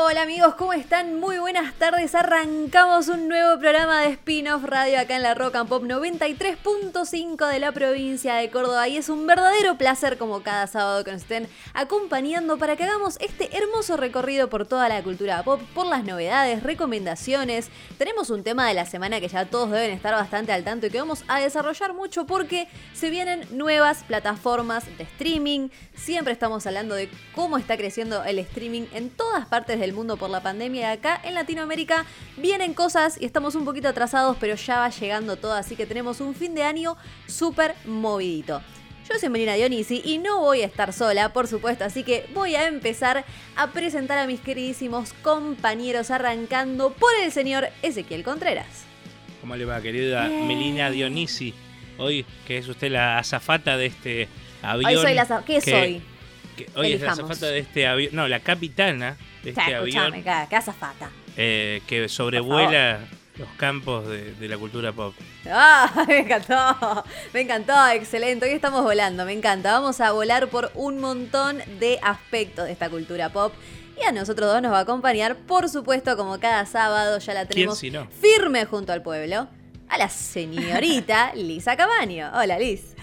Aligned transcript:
Hola 0.00 0.22
amigos, 0.22 0.54
¿cómo 0.54 0.74
están? 0.74 1.18
Muy 1.18 1.38
buenas 1.38 1.74
tardes. 1.74 2.14
Arrancamos 2.14 3.08
un 3.08 3.26
nuevo 3.26 3.58
programa 3.58 4.02
de 4.02 4.10
Spin-off 4.10 4.62
Radio 4.62 5.00
acá 5.00 5.16
en 5.16 5.24
la 5.24 5.34
Rock 5.34 5.56
and 5.56 5.68
Pop 5.68 5.82
93.5 5.82 7.50
de 7.50 7.58
la 7.58 7.72
provincia 7.72 8.36
de 8.36 8.48
Córdoba 8.48 8.86
y 8.86 8.96
es 8.96 9.08
un 9.08 9.26
verdadero 9.26 9.76
placer 9.76 10.16
como 10.16 10.44
cada 10.44 10.68
sábado 10.68 11.02
que 11.02 11.10
nos 11.10 11.22
estén 11.22 11.48
acompañando 11.74 12.58
para 12.58 12.76
que 12.76 12.84
hagamos 12.84 13.18
este 13.20 13.56
hermoso 13.56 13.96
recorrido 13.96 14.48
por 14.48 14.66
toda 14.66 14.88
la 14.88 15.02
cultura 15.02 15.42
pop, 15.42 15.60
por 15.74 15.86
las 15.86 16.04
novedades, 16.04 16.62
recomendaciones. 16.62 17.68
Tenemos 17.98 18.30
un 18.30 18.44
tema 18.44 18.68
de 18.68 18.74
la 18.74 18.86
semana 18.86 19.18
que 19.18 19.26
ya 19.26 19.46
todos 19.46 19.72
deben 19.72 19.90
estar 19.90 20.14
bastante 20.14 20.52
al 20.52 20.62
tanto 20.62 20.86
y 20.86 20.90
que 20.90 21.00
vamos 21.00 21.24
a 21.26 21.40
desarrollar 21.40 21.92
mucho 21.92 22.24
porque 22.24 22.68
se 22.94 23.10
vienen 23.10 23.48
nuevas 23.50 24.04
plataformas 24.04 24.86
de 24.96 25.02
streaming. 25.02 25.70
Siempre 25.96 26.32
estamos 26.32 26.64
hablando 26.68 26.94
de 26.94 27.10
cómo 27.34 27.58
está 27.58 27.76
creciendo 27.76 28.22
el 28.22 28.38
streaming 28.38 28.86
en 28.92 29.10
todas 29.10 29.44
partes 29.46 29.80
del 29.80 29.87
mundo 29.92 30.16
por 30.16 30.30
la 30.30 30.42
pandemia 30.42 30.80
y 30.80 30.96
acá 30.96 31.20
en 31.24 31.34
Latinoamérica 31.34 32.04
vienen 32.36 32.74
cosas 32.74 33.20
y 33.20 33.24
estamos 33.24 33.54
un 33.54 33.64
poquito 33.64 33.88
atrasados, 33.88 34.36
pero 34.38 34.54
ya 34.54 34.78
va 34.78 34.88
llegando 34.90 35.36
todo, 35.36 35.52
así 35.52 35.76
que 35.76 35.86
tenemos 35.86 36.20
un 36.20 36.34
fin 36.34 36.54
de 36.54 36.62
año 36.62 36.96
súper 37.26 37.74
movidito. 37.84 38.62
Yo 39.08 39.18
soy 39.18 39.30
Melina 39.30 39.54
Dionisi 39.54 40.02
y 40.04 40.18
no 40.18 40.40
voy 40.40 40.60
a 40.60 40.66
estar 40.66 40.92
sola, 40.92 41.32
por 41.32 41.46
supuesto, 41.46 41.84
así 41.84 42.02
que 42.02 42.28
voy 42.34 42.56
a 42.56 42.66
empezar 42.66 43.24
a 43.56 43.68
presentar 43.68 44.18
a 44.18 44.26
mis 44.26 44.40
queridísimos 44.40 45.14
compañeros, 45.22 46.10
arrancando 46.10 46.92
por 46.92 47.10
el 47.22 47.32
señor 47.32 47.68
Ezequiel 47.82 48.22
Contreras. 48.22 48.84
¿Cómo 49.40 49.56
le 49.56 49.64
va, 49.64 49.80
querida 49.80 50.28
Melina 50.28 50.90
Dionisi? 50.90 51.54
Hoy, 51.96 52.26
que 52.46 52.58
es 52.58 52.68
usted 52.68 52.90
la 52.90 53.18
azafata 53.18 53.78
de 53.78 53.86
este 53.86 54.28
avión. 54.62 54.94
Hoy 54.94 55.02
soy 55.02 55.14
la 55.14 55.42
¿Qué 55.46 55.60
soy? 55.62 56.02
Hoy 56.74 56.92
es 56.92 57.00
la 57.00 57.12
azafata 57.12 57.46
de 57.46 57.58
este 57.58 57.86
avión. 57.86 58.14
No, 58.14 58.28
la 58.28 58.40
capitana 58.40 59.16
de 59.42 59.50
este 59.50 59.74
avión. 59.74 60.12
qué 60.22 60.56
azafata. 60.56 61.10
Eh, 61.36 61.82
que 61.86 62.08
sobrevuela 62.08 63.00
los 63.38 63.48
campos 63.56 64.06
de, 64.08 64.48
la 64.48 64.58
cultura 64.58 64.92
pop. 64.92 65.14
¡Ah! 65.46 66.04
Me 66.08 66.18
encantó, 66.18 67.04
me 67.32 67.40
encantó, 67.42 67.88
excelente. 67.88 68.46
Hoy 68.46 68.52
estamos 68.52 68.82
volando, 68.82 69.24
me 69.24 69.32
encanta. 69.32 69.72
Vamos 69.72 70.00
a 70.00 70.10
volar 70.12 70.48
por 70.48 70.70
un 70.74 70.98
montón 70.98 71.58
de 71.78 71.98
aspectos 72.02 72.66
de 72.66 72.72
esta 72.72 72.90
cultura 72.90 73.30
pop. 73.30 73.52
Y 74.00 74.04
a 74.04 74.12
nosotros 74.12 74.52
dos 74.52 74.62
nos 74.62 74.72
va 74.72 74.78
a 74.78 74.82
acompañar, 74.82 75.36
por 75.36 75.68
supuesto, 75.68 76.16
como 76.16 76.38
cada 76.38 76.66
sábado 76.66 77.18
ya 77.18 77.34
la 77.34 77.46
tenemos 77.46 77.80
firme 77.80 78.64
junto 78.64 78.92
al 78.92 79.02
pueblo, 79.02 79.48
a 79.88 79.98
la 79.98 80.08
señorita 80.08 81.32
Lisa 81.36 81.76
Camaño. 81.76 82.30
Hola, 82.34 82.58
Liz. 82.58 82.94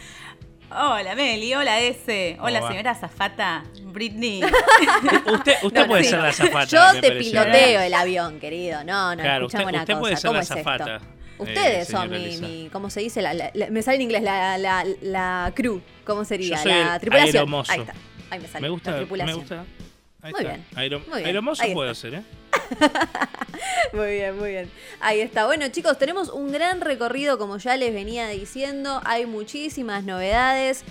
Hola 0.78 1.16
Meli, 1.16 1.54
hola 1.54 1.80
S, 1.80 2.36
hola 2.42 2.68
señora 2.68 2.94
Zafata, 2.96 3.64
Britney. 3.82 4.42
usted 5.34 5.54
usted 5.64 5.88
puede 5.88 6.04
ser 6.04 6.20
la 6.20 6.34
Zafata. 6.34 6.66
Yo 6.66 7.00
te 7.00 7.14
piloteo 7.14 7.80
el 7.80 7.94
avión, 7.94 8.42
querido. 8.42 8.84
No, 8.84 9.16
no, 9.16 9.22
claro, 9.22 9.46
usted, 9.46 9.64
una 9.66 9.86
cosa. 9.86 10.00
Puede 10.00 10.16
ser 10.18 10.28
¿Cómo 10.28 10.34
la 10.34 10.42
es 10.42 10.48
zafata, 10.50 10.96
esto? 10.96 11.08
Ustedes 11.38 11.90
eh, 11.90 11.92
son 11.92 12.10
mi, 12.12 12.38
mi, 12.38 12.70
¿cómo 12.74 12.90
se 12.90 13.00
dice? 13.00 13.22
me 13.70 13.82
sale 13.82 13.96
en 13.96 14.02
inglés 14.02 14.24
la, 14.24 14.58
la, 14.58 14.86
la 15.02 15.54
crew. 15.56 15.82
¿Cómo 16.04 16.26
sería? 16.26 16.62
la 16.66 17.00
tripulación. 17.00 17.36
Aeromozo. 17.38 17.72
Ahí 17.72 17.80
está. 17.80 17.94
Ahí 18.30 18.40
me 18.42 18.48
sale. 18.48 18.62
Me 18.62 18.70
gusta. 18.70 18.92
La 18.92 18.98
tripulación. 18.98 19.38
Me 19.38 19.42
gusta. 19.42 19.66
Ahí 20.26 20.32
muy, 20.32 20.44
Bien. 20.44 20.66
muy 21.08 21.18
bien. 21.18 21.26
Aeromozo 21.28 21.64
puede 21.72 21.94
ser, 21.94 22.16
¿eh? 22.16 22.24
muy 23.94 24.08
bien, 24.08 24.36
muy 24.40 24.50
bien. 24.50 24.72
Ahí 25.00 25.22
está. 25.22 25.46
Bueno, 25.46 25.68
chicos, 25.68 26.00
tenemos 26.00 26.30
un 26.30 26.52
gran 26.52 26.82
recorrido, 26.82 27.38
como 27.38 27.58
ya 27.58 27.78
les 27.78 27.94
venía 27.94 28.28
diciendo. 28.30 29.02
Hay 29.06 29.28
muchísimas 29.28 30.04
novedades. 30.04 30.84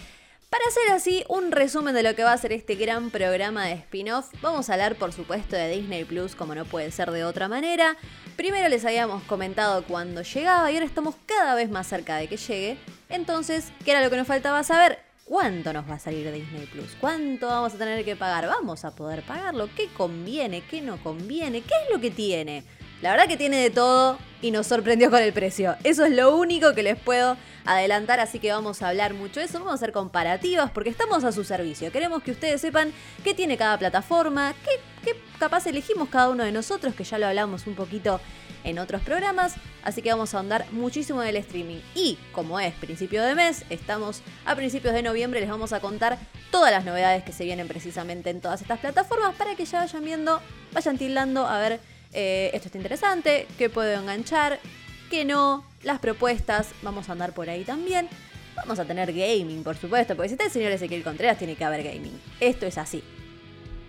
Para 0.51 0.65
hacer 0.69 0.93
así 0.93 1.25
un 1.29 1.51
resumen 1.51 1.97
de 1.97 2.05
lo 2.05 2.15
que 2.15 2.23
va 2.23 2.33
a 2.33 2.39
ser 2.39 2.53
este 2.53 2.77
gran 2.77 3.11
programa 3.11 3.67
de 3.67 3.73
spin-off, 3.73 4.31
vamos 4.41 4.71
a 4.71 4.75
hablar 4.75 4.95
por 4.95 5.13
supuesto 5.13 5.57
de 5.57 5.69
Disney 5.69 6.05
Plus 6.05 6.37
como 6.37 6.55
no 6.55 6.65
puede 6.65 6.93
ser 6.93 7.11
de 7.11 7.25
otra 7.25 7.49
manera. 7.49 7.97
Primero 8.37 8.69
les 8.69 8.85
habíamos 8.85 9.25
comentado 9.25 9.83
cuando 9.83 10.23
llegaba 10.23 10.71
y 10.71 10.75
ahora 10.75 10.87
estamos 10.87 11.17
cada 11.27 11.57
vez 11.57 11.71
más 11.71 11.89
cerca 11.89 12.19
de 12.19 12.29
que 12.29 12.37
llegue. 12.37 12.77
Entonces, 13.09 13.73
¿qué 13.85 13.91
era 13.91 14.01
lo 14.01 14.11
que 14.11 14.17
nos 14.17 14.29
faltaba 14.29 14.63
saber? 14.63 15.04
¿Cuánto 15.25 15.73
nos 15.73 15.89
va 15.89 15.95
a 15.95 15.99
salir 15.99 16.31
Disney 16.31 16.67
Plus? 16.67 16.97
¿Cuánto 17.01 17.47
vamos 17.47 17.73
a 17.75 17.79
tener 17.79 18.05
que 18.05 18.15
pagar? 18.15 18.47
¿Vamos 18.47 18.85
a 18.85 18.95
poder 18.95 19.23
pagarlo? 19.23 19.71
¿Qué 19.75 19.89
conviene? 19.89 20.61
¿Qué 20.61 20.83
no 20.83 21.03
conviene? 21.03 21.63
¿Qué 21.63 21.73
es 21.83 21.95
lo 21.95 21.99
que 21.99 22.11
tiene? 22.11 22.63
La 23.01 23.11
verdad 23.11 23.27
que 23.27 23.39
tiene 23.39 23.57
de 23.57 23.71
todo 23.71 24.19
y 24.43 24.51
nos 24.51 24.67
sorprendió 24.67 25.11
con 25.11 25.23
el 25.23 25.33
precio. 25.33 25.77
Eso 25.83 26.05
es 26.05 26.13
lo 26.13 26.37
único 26.37 26.75
que 26.75 26.83
les 26.83 26.99
puedo 26.99 27.39
adelantar, 27.65 28.21
así 28.21 28.39
que 28.39 28.53
vamos 28.53 28.83
a 28.83 28.91
hablar 28.91 29.15
mucho 29.15 29.41
de 29.41 29.47
eso. 29.47 29.59
Vamos 29.59 29.73
a 29.73 29.75
hacer 29.77 29.93
comparativas 29.93 30.71
porque 30.71 30.91
estamos 30.91 31.25
a 31.25 31.33
su 31.33 31.43
servicio. 31.43 31.91
Queremos 31.91 32.23
que 32.23 32.31
ustedes 32.31 32.61
sepan 32.61 32.93
qué 33.25 33.33
tiene 33.33 33.57
cada 33.57 33.79
plataforma, 33.79 34.55
qué, 35.03 35.17
capaz 35.39 35.67
elegimos 35.67 36.11
cada 36.11 36.29
uno 36.29 36.45
de 36.45 36.53
nosotros, 36.53 36.95
que 36.95 37.05
ya 37.05 37.17
lo 37.19 37.27
hablamos 37.27 37.67
un 37.67 37.75
poquito 37.75 38.21
en 38.65 38.79
otros 38.79 39.03
programas, 39.03 39.55
así 39.83 40.03
que 40.03 40.11
vamos 40.11 40.35
a 40.35 40.39
ahondar 40.39 40.67
muchísimo 40.73 41.23
en 41.23 41.29
el 41.29 41.37
streaming. 41.37 41.81
Y 41.95 42.19
como 42.33 42.59
es 42.59 42.75
principio 42.75 43.23
de 43.23 43.35
mes, 43.35 43.65
estamos 43.71 44.23
a 44.45 44.57
principios 44.57 44.95
de 44.95 45.03
noviembre, 45.03 45.41
les 45.41 45.51
vamos 45.51 45.73
a 45.73 45.81
contar 45.81 46.19
todas 46.51 46.73
las 46.73 46.85
novedades 46.85 47.23
que 47.23 47.33
se 47.33 47.45
vienen 47.45 47.69
precisamente 47.69 48.31
en 48.31 48.41
todas 48.41 48.63
estas 48.63 48.81
plataformas 48.81 49.35
para 49.35 49.55
que 49.55 49.65
ya 49.65 49.81
vayan 49.81 50.05
viendo, 50.05 50.41
vayan 50.73 50.99
tildando 50.99 51.47
a 51.47 51.59
ver 51.59 51.81
eh, 52.13 52.51
esto 52.55 52.69
está 52.69 52.79
interesante, 52.79 53.47
qué 53.59 53.69
puedo 53.69 53.93
enganchar, 53.93 54.61
qué 55.11 55.25
no, 55.25 55.65
las 55.83 55.99
propuestas, 55.99 56.69
vamos 56.83 57.09
a 57.09 57.13
andar 57.13 57.35
por 57.35 57.51
ahí 57.51 57.65
también. 57.65 58.09
Vamos 58.57 58.79
a 58.79 58.85
tener 58.85 59.13
gaming, 59.13 59.65
por 59.65 59.77
supuesto, 59.77 60.15
porque 60.15 60.29
si 60.29 60.35
está 60.35 60.45
el 60.45 60.51
señor 60.51 60.71
Ezequiel 60.71 61.03
Contreras, 61.03 61.39
tiene 61.39 61.57
que 61.57 61.65
haber 61.65 61.83
gaming. 61.83 62.21
Esto 62.39 62.67
es 62.67 62.79
así. 62.79 63.03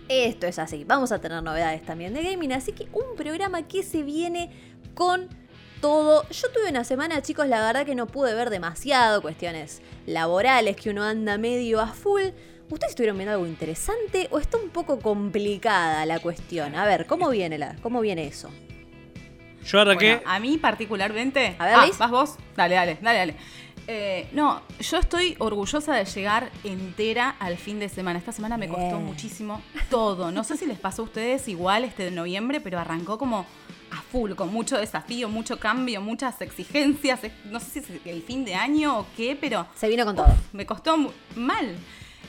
Esto 0.08 0.46
es 0.46 0.58
así. 0.58 0.84
Vamos 0.84 1.12
a 1.12 1.20
tener 1.20 1.42
novedades 1.42 1.82
también 1.84 2.14
de 2.14 2.22
gaming, 2.22 2.52
así 2.52 2.72
que 2.72 2.88
un 2.92 3.16
programa 3.16 3.66
que 3.66 3.82
se 3.82 4.02
viene 4.02 4.50
con 4.94 5.28
todo. 5.80 6.28
Yo 6.30 6.50
tuve 6.52 6.70
una 6.70 6.84
semana, 6.84 7.22
chicos, 7.22 7.48
la 7.48 7.60
verdad 7.60 7.84
que 7.84 7.94
no 7.94 8.06
pude 8.06 8.34
ver 8.34 8.50
demasiado 8.50 9.20
cuestiones 9.20 9.82
laborales, 10.06 10.76
que 10.76 10.90
uno 10.90 11.02
anda 11.02 11.38
medio 11.38 11.80
a 11.80 11.88
full. 11.88 12.22
¿Ustedes 12.68 12.90
estuvieron 12.90 13.16
viendo 13.16 13.32
algo 13.32 13.46
interesante 13.46 14.28
o 14.30 14.38
está 14.38 14.58
un 14.58 14.70
poco 14.70 14.98
complicada 14.98 16.04
la 16.06 16.18
cuestión? 16.18 16.74
A 16.74 16.84
ver, 16.84 17.06
¿cómo 17.06 17.28
viene, 17.30 17.58
la, 17.58 17.76
cómo 17.80 18.00
viene 18.00 18.26
eso? 18.26 18.50
Yo 19.64 19.80
arranqué. 19.80 20.22
a 20.24 20.38
mí 20.38 20.58
particularmente. 20.58 21.56
A 21.58 21.64
ver, 21.64 21.74
ah, 21.76 21.86
¿vas 21.98 22.10
vos? 22.10 22.36
Dale, 22.56 22.74
dale, 22.76 22.98
dale, 23.00 23.18
dale. 23.18 23.36
Eh, 23.88 24.28
no, 24.32 24.62
yo 24.80 24.98
estoy 24.98 25.36
orgullosa 25.38 25.94
de 25.94 26.04
llegar 26.04 26.50
entera 26.64 27.36
al 27.38 27.56
fin 27.56 27.78
de 27.78 27.88
semana. 27.88 28.18
Esta 28.18 28.32
semana 28.32 28.56
me 28.56 28.68
costó 28.68 28.98
muchísimo 28.98 29.62
todo. 29.90 30.32
No 30.32 30.44
sé 30.44 30.56
si 30.56 30.66
les 30.66 30.78
pasó 30.78 31.02
a 31.02 31.04
ustedes 31.04 31.46
igual 31.48 31.84
este 31.84 32.04
de 32.04 32.10
noviembre, 32.10 32.60
pero 32.60 32.78
arrancó 32.78 33.18
como 33.18 33.46
a 33.90 34.02
full, 34.02 34.32
con 34.32 34.52
mucho 34.52 34.76
desafío, 34.76 35.28
mucho 35.28 35.60
cambio, 35.60 36.00
muchas 36.00 36.40
exigencias. 36.40 37.20
No 37.44 37.60
sé 37.60 37.66
si 37.70 37.78
es 37.78 38.06
el 38.06 38.22
fin 38.22 38.44
de 38.44 38.54
año 38.54 39.00
o 39.00 39.06
qué, 39.16 39.36
pero. 39.40 39.66
Se 39.74 39.88
vino 39.88 40.04
con 40.04 40.16
todo. 40.16 40.34
Me 40.52 40.66
costó 40.66 40.96
mal. 41.36 41.76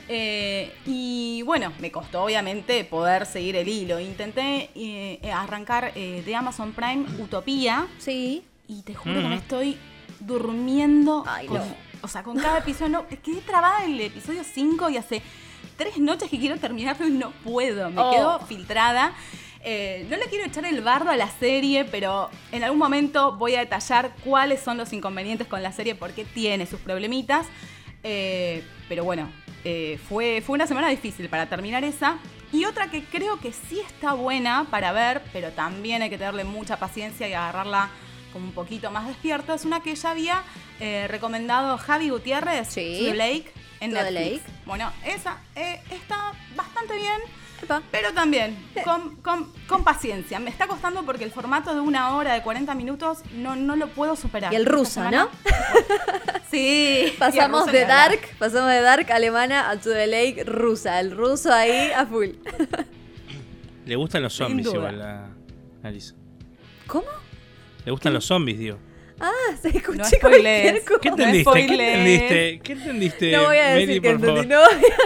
Eh, 0.09 0.73
y 0.85 1.41
bueno, 1.41 1.73
me 1.79 1.91
costó 1.91 2.23
obviamente 2.23 2.84
poder 2.85 3.25
seguir 3.25 3.56
el 3.56 3.67
hilo. 3.67 4.00
Intenté 4.00 4.69
eh, 4.75 5.31
arrancar 5.34 5.94
de 5.94 6.35
Amazon 6.35 6.72
Prime 6.73 7.06
Utopía. 7.19 7.87
Sí. 7.97 8.43
Y 8.67 8.84
te 8.84 8.93
juro 8.93 9.22
que 9.22 9.28
me 9.28 9.35
estoy 9.35 9.78
durmiendo. 10.19 11.25
O 12.02 12.08
sea, 12.08 12.23
con 12.23 12.37
cada 12.37 12.59
episodio. 12.59 12.90
No, 12.90 13.08
quedé 13.08 13.41
trabada 13.41 13.84
en 13.85 13.93
el 13.93 14.02
episodio 14.02 14.43
5 14.43 14.90
y 14.90 14.97
hace 14.97 15.22
tres 15.78 15.97
noches 15.97 16.29
que 16.29 16.40
quiero 16.40 16.58
terminarlo 16.58 17.08
y 17.08 17.11
no 17.11 17.31
puedo. 17.43 17.90
Me 17.90 17.96
quedo 17.96 18.40
oh. 18.41 18.46
filtrada. 18.46 19.14
Eh, 19.64 20.08
no 20.09 20.17
le 20.17 20.25
quiero 20.28 20.46
echar 20.46 20.66
el 20.66 20.81
bardo 20.81 21.09
a 21.09 21.17
la 21.17 21.29
serie, 21.29 21.85
pero 21.85 22.29
en 22.52 22.64
algún 22.64 22.79
momento 22.79 23.34
voy 23.34 23.55
a 23.55 23.59
detallar 23.59 24.16
cuáles 24.23 24.61
son 24.61 24.78
los 24.78 24.93
inconvenientes 24.93 25.47
con 25.47 25.61
la 25.61 25.72
serie 25.72 25.96
porque 25.96 26.25
tiene 26.25 26.66
sus 26.66 26.79
problemitas. 26.79 27.47
Eh, 28.03 28.64
pero 28.87 29.03
bueno, 29.03 29.29
eh, 29.66 29.99
fue, 30.08 30.41
fue 30.46 30.53
una 30.53 30.67
semana 30.67 30.87
difícil 30.90 31.28
para 31.29 31.47
terminar 31.47 31.84
esa. 31.84 32.17
Y 32.53 32.64
otra 32.64 32.90
que 32.90 33.03
creo 33.03 33.40
que 33.40 33.52
sí 33.52 33.81
está 33.81 34.14
buena 34.14 34.67
para 34.72 34.93
ver, 34.93 35.22
pero 35.34 35.52
también 35.52 36.02
hay 36.02 36.09
que 36.09 36.17
tenerle 36.17 36.46
mucha 36.46 36.78
paciencia 36.78 37.28
y 37.28 37.34
agarrarla 37.34 37.90
un 38.37 38.51
poquito 38.51 38.91
más 38.91 39.07
despierto, 39.07 39.53
es 39.53 39.66
una 39.66 39.81
que 39.81 39.95
ya 39.95 40.11
había 40.11 40.43
eh, 40.79 41.07
recomendado 41.09 41.78
Javi 41.78 42.09
Gutiérrez, 42.09 42.67
sí. 42.69 43.11
Lake, 43.13 43.51
en 43.79 43.91
Netflix. 43.91 44.43
Bueno, 44.66 44.91
esa 45.05 45.37
eh, 45.55 45.81
está 45.91 46.34
bastante 46.55 46.95
bien. 46.95 47.22
Pero 47.91 48.13
también, 48.13 48.55
con, 48.84 49.16
con, 49.67 49.84
paciencia. 49.84 50.39
Me 50.39 50.49
está 50.49 50.67
costando 50.67 51.03
porque 51.03 51.23
el 51.23 51.31
formato 51.31 51.73
de 51.73 51.81
una 51.81 52.16
hora, 52.16 52.34
de 52.34 52.41
40 52.41 52.75
minutos, 52.75 53.19
no, 53.34 53.55
no 53.55 53.75
lo 53.75 53.87
puedo 53.87 54.16
superar. 54.16 54.53
Y 54.53 54.55
el 54.55 54.66
ruso, 54.66 55.09
¿no? 55.09 55.29
sí. 56.51 57.13
Pasamos 57.19 57.66
de 57.72 57.85
Dark, 57.85 58.19
pasamos 58.37 58.69
de 58.69 58.81
Dark 58.81 59.11
alemana 59.11 59.69
a 59.69 59.78
To 59.78 59.90
the 59.90 60.07
Lake 60.07 60.43
rusa. 60.43 60.99
El 60.99 61.11
ruso 61.11 61.51
ahí 61.51 61.91
a 61.91 62.05
full. 62.05 62.29
Le 63.85 63.95
gustan 63.95 64.22
los 64.22 64.33
zombies 64.33 64.67
igual 64.67 65.01
a 65.01 65.29
Alisa. 65.81 66.13
¿Cómo? 66.85 67.07
Le 67.87 67.91
gustan 67.91 68.13
los 68.13 68.25
zombies, 68.25 68.59
digo. 68.59 68.78
Ah, 69.17 69.31
se 69.61 69.69
escuché 69.69 69.97
no. 69.97 70.99
¿Qué 70.99 71.07
entendiste? 71.07 71.51
¿Qué 71.53 71.61
entendiste? 71.61 72.59
¿Qué 72.61 72.73
entendiste? 72.73 73.31
No 73.31 73.45
voy 73.45 73.57
a 73.59 73.69
decir 73.75 74.01
que 74.01 74.09
entendí. 74.09 74.45
No, 74.45 74.61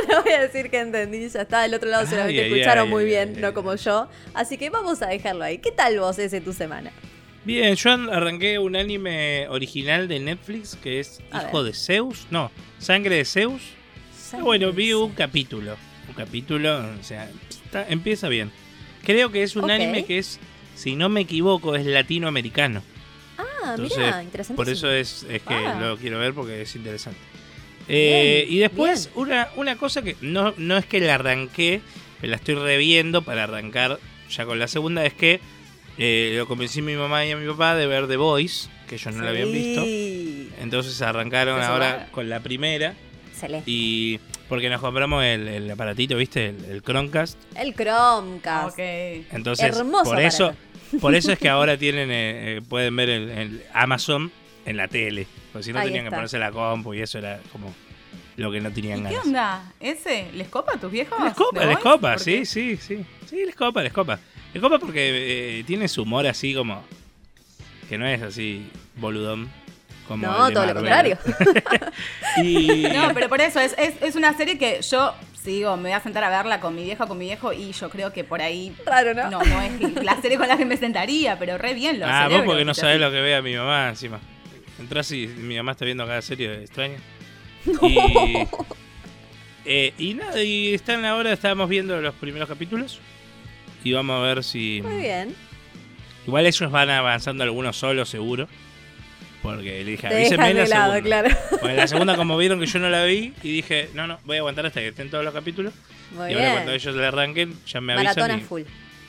no, 0.10 0.24
voy 0.24 0.32
a 0.32 0.42
decir 0.42 0.72
que 0.72 0.80
entendí. 0.80 1.30
Ya 1.30 1.42
está, 1.44 1.62
del 1.62 1.76
otro 1.76 1.88
lado 1.92 2.08
solamente 2.08 2.48
escucharon 2.48 2.90
muy 2.90 3.06
bien, 3.06 3.40
no 3.40 3.54
como 3.54 3.76
yo. 3.76 4.08
Así 4.34 4.58
que 4.58 4.72
vamos 4.72 5.04
a 5.04 5.10
dejarlo 5.10 5.44
ahí. 5.44 5.60
¿Qué 5.60 5.70
tal 5.70 6.00
vos 6.00 6.18
ese 6.18 6.42
tu 6.42 6.54
semana? 6.54 6.92
Bien, 7.46 7.76
yo 7.76 7.92
arranqué 7.92 8.58
un 8.58 8.76
anime 8.76 9.48
original 9.50 10.08
de 10.08 10.20
Netflix 10.20 10.76
que 10.76 11.00
es 11.00 11.22
Hijo 11.36 11.64
de 11.64 11.76
Zeus. 11.76 12.26
No, 12.32 12.50
Sangre 12.80 13.18
de 13.18 13.26
Zeus. 13.26 13.62
bueno, 14.42 14.72
vi 14.72 14.94
un 14.94 15.12
capítulo. 15.12 15.78
Un 16.10 16.16
capítulo, 16.16 16.80
o 17.00 17.04
sea, 17.04 17.30
empieza 17.90 18.28
bien. 18.28 18.52
Creo 19.06 19.32
que 19.32 19.44
es 19.44 19.56
un 19.56 19.70
anime 19.70 20.04
que 20.04 20.18
es, 20.18 20.40
si 20.82 20.96
no 20.96 21.10
me 21.10 21.22
equivoco, 21.22 21.76
es 21.76 21.86
latinoamericano. 21.86 22.82
Ah, 23.38 23.76
mira, 23.78 24.24
interesante. 24.24 24.58
Por 24.58 24.68
eso 24.68 24.90
es, 24.90 25.28
es 25.30 25.44
que 25.44 25.54
ah. 25.54 25.78
lo 25.80 25.96
quiero 25.98 26.18
ver 26.18 26.34
porque 26.34 26.64
es 26.64 26.76
interesante. 26.76 27.20
Eh, 27.88 28.48
y 28.50 28.58
después, 28.58 29.12
una, 29.14 29.50
una 29.58 29.76
cosa 29.76 30.02
que 30.02 30.16
no, 30.22 30.56
no 30.58 30.78
es 30.78 30.88
que 30.88 31.00
la 31.00 31.16
arranqué, 31.16 31.82
la 32.24 32.36
estoy 32.36 32.56
reviendo 32.56 33.22
para 33.22 33.44
arrancar 33.44 34.00
ya 34.32 34.46
con 34.46 34.58
la 34.58 34.68
segunda, 34.68 35.06
es 35.06 35.14
que 35.14 35.40
eh, 36.00 36.34
lo 36.36 36.48
convencí 36.48 36.80
a 36.80 36.84
mi 36.84 36.96
mamá 36.96 37.28
y 37.28 37.32
a 37.32 37.38
mi 37.38 37.48
papá 37.48 37.76
de 37.76 37.86
ver 37.86 38.08
The 38.08 38.18
Voice, 38.18 38.68
que 38.88 38.96
ellos 38.96 39.14
no 39.14 39.24
la 39.24 39.30
habían 39.30 39.52
visto. 39.52 39.84
Entonces 40.64 41.00
arrancaron 41.04 41.62
ahora 41.62 42.10
con 42.12 42.28
la 42.28 42.40
primera. 42.40 42.96
Excelente. 43.32 43.70
Y 43.70 44.20
porque 44.50 44.68
nos 44.70 44.82
compramos 44.82 45.24
el, 45.24 45.70
aparatito, 45.70 46.18
¿viste? 46.18 46.48
El, 46.48 46.82
Chromecast. 46.82 47.38
El 47.56 47.76
Chromecast. 47.76 48.74
Ok. 48.74 48.80
Entonces, 49.32 49.80
por 50.04 50.20
eso 50.20 50.56
por 51.00 51.16
eso 51.16 51.32
es 51.32 51.40
que 51.40 51.50
ahora 51.50 51.78
tienen 51.78 52.12
eh, 52.12 52.58
eh, 52.58 52.62
pueden 52.68 52.96
ver 52.96 53.10
el, 53.10 53.64
Amazon 53.74 54.32
en 54.66 54.78
la 54.78 54.88
tele. 54.88 55.28
Porque 55.52 55.64
si 55.64 55.74
no 55.74 55.82
tenían 55.82 56.06
que 56.06 56.12
ponerse 56.12 56.40
la 56.40 56.52
compu 56.52 56.94
y 56.94 57.02
eso 57.02 57.18
era 57.18 57.40
como 57.52 57.74
lo 58.38 58.52
que 58.52 58.62
no 58.62 58.72
tenían 58.72 59.04
ganas. 59.04 59.22
¿Qué 59.22 59.28
onda? 59.28 59.74
¿Ese? 59.80 60.32
¿Les 60.34 60.48
copa 60.48 60.74
a 60.74 60.78
tus 60.78 60.92
viejos? 60.92 61.22
Les 61.24 61.34
copa, 61.34 61.66
les 61.66 61.78
copa, 61.80 62.18
sí, 62.18 62.46
sí, 62.46 62.78
sí. 62.78 63.06
Sí, 63.26 63.46
les 63.46 63.56
copa, 63.56 63.84
les 63.84 63.94
copa. 63.94 64.20
Les 64.54 64.62
copa 64.62 64.80
porque 64.80 65.60
eh, 65.60 65.64
tiene 65.64 65.88
su 65.88 66.04
humor 66.04 66.28
así 66.28 66.54
como. 66.54 66.84
que 67.88 67.98
no 67.98 68.08
es 68.08 68.22
así 68.22 68.70
boludón. 68.96 69.50
Como 70.08 70.28
no, 70.28 70.52
todo 70.52 70.66
lo 70.66 70.74
contrario. 70.74 71.18
No, 72.94 73.14
pero 73.14 73.30
por 73.30 73.42
eso 73.42 73.60
es, 73.60 73.76
es, 73.78 74.02
es 74.02 74.16
una 74.16 74.36
serie 74.36 74.58
que 74.58 74.82
yo 74.82 75.14
sigo, 75.44 75.76
me 75.78 75.84
voy 75.84 75.92
a 75.94 76.00
sentar 76.02 76.24
a 76.24 76.30
verla 76.30 76.60
con 76.60 76.76
mi 76.76 76.84
viejo, 76.84 77.08
con 77.08 77.18
mi 77.18 77.26
viejo, 77.26 77.54
y 77.54 77.72
yo 77.72 77.90
creo 77.90 78.14
que 78.14 78.24
por 78.24 78.42
ahí. 78.42 78.74
Raro, 78.86 79.14
¿no? 79.14 79.30
No, 79.30 79.42
no 79.44 79.62
es 79.62 80.04
la 80.04 80.22
serie 80.22 80.38
con 80.38 80.48
la 80.48 80.58
que 80.58 80.66
me 80.66 80.78
sentaría, 80.78 81.38
pero 81.40 81.58
re 81.58 81.74
bien 81.74 82.00
lo 82.00 82.06
Ah, 82.08 82.28
vos 82.30 82.42
porque 82.46 82.66
no 82.66 82.74
sabés 82.74 83.00
lo 83.00 83.12
que 83.12 83.22
vea 83.22 83.42
mi 83.42 83.56
mamá 83.56 83.90
encima. 83.90 84.20
Entrás 84.80 85.12
y 85.12 85.28
mi 85.28 85.58
mamá 85.58 85.74
está 85.74 85.86
viendo 85.86 86.06
cada 86.06 86.22
serie 86.22 86.62
extraña. 86.62 86.98
Y, 89.64 89.70
eh, 89.70 89.94
y 90.00 90.14
nada, 90.16 90.42
y 90.42 90.74
está 90.74 90.96
en 90.96 91.04
la 91.04 91.16
hora, 91.16 91.32
estábamos 91.32 91.70
viendo 91.70 92.02
los 92.02 92.16
primeros 92.16 92.50
capítulos. 92.50 93.00
Y 93.84 93.94
vamos 93.94 94.20
a 94.20 94.24
ver 94.24 94.44
si. 94.44 94.82
Muy 94.82 95.02
bien. 95.02 95.36
Igual 96.26 96.46
ellos 96.48 96.72
van 96.72 96.90
avanzando 96.90 97.44
algunos 97.44 97.78
solos, 97.78 98.10
seguro. 98.10 98.48
Porque 99.42 99.84
le 99.84 99.92
dije, 99.92 100.08
avísenme 100.08 100.54
la 100.54 100.66
segunda. 100.68 101.02
Claro. 101.02 101.30
La 101.64 101.88
segunda, 101.88 102.16
como 102.16 102.38
vieron 102.38 102.60
que 102.60 102.68
yo 102.68 102.80
no 102.80 102.90
la 102.90 103.04
vi, 103.06 103.34
y 103.42 103.52
dije, 103.52 103.90
no, 103.94 104.08
no, 104.08 104.20
voy 104.26 104.38
a 104.38 104.40
aguantar 104.40 104.66
hasta 104.66 104.80
que 104.80 104.90
estén 104.90 105.10
todos 105.10 105.24
los 105.24 105.34
capítulos. 105.34 105.74
y 106.14 106.34
ahora 106.34 106.54
cuando 106.54 106.72
ellos 106.74 106.96
le 106.96 107.06
arranquen, 107.06 107.56
ya 107.66 107.82
me 107.82 107.94
avisan. 107.94 108.16
Maratona 108.16 108.40
full. 108.40 108.62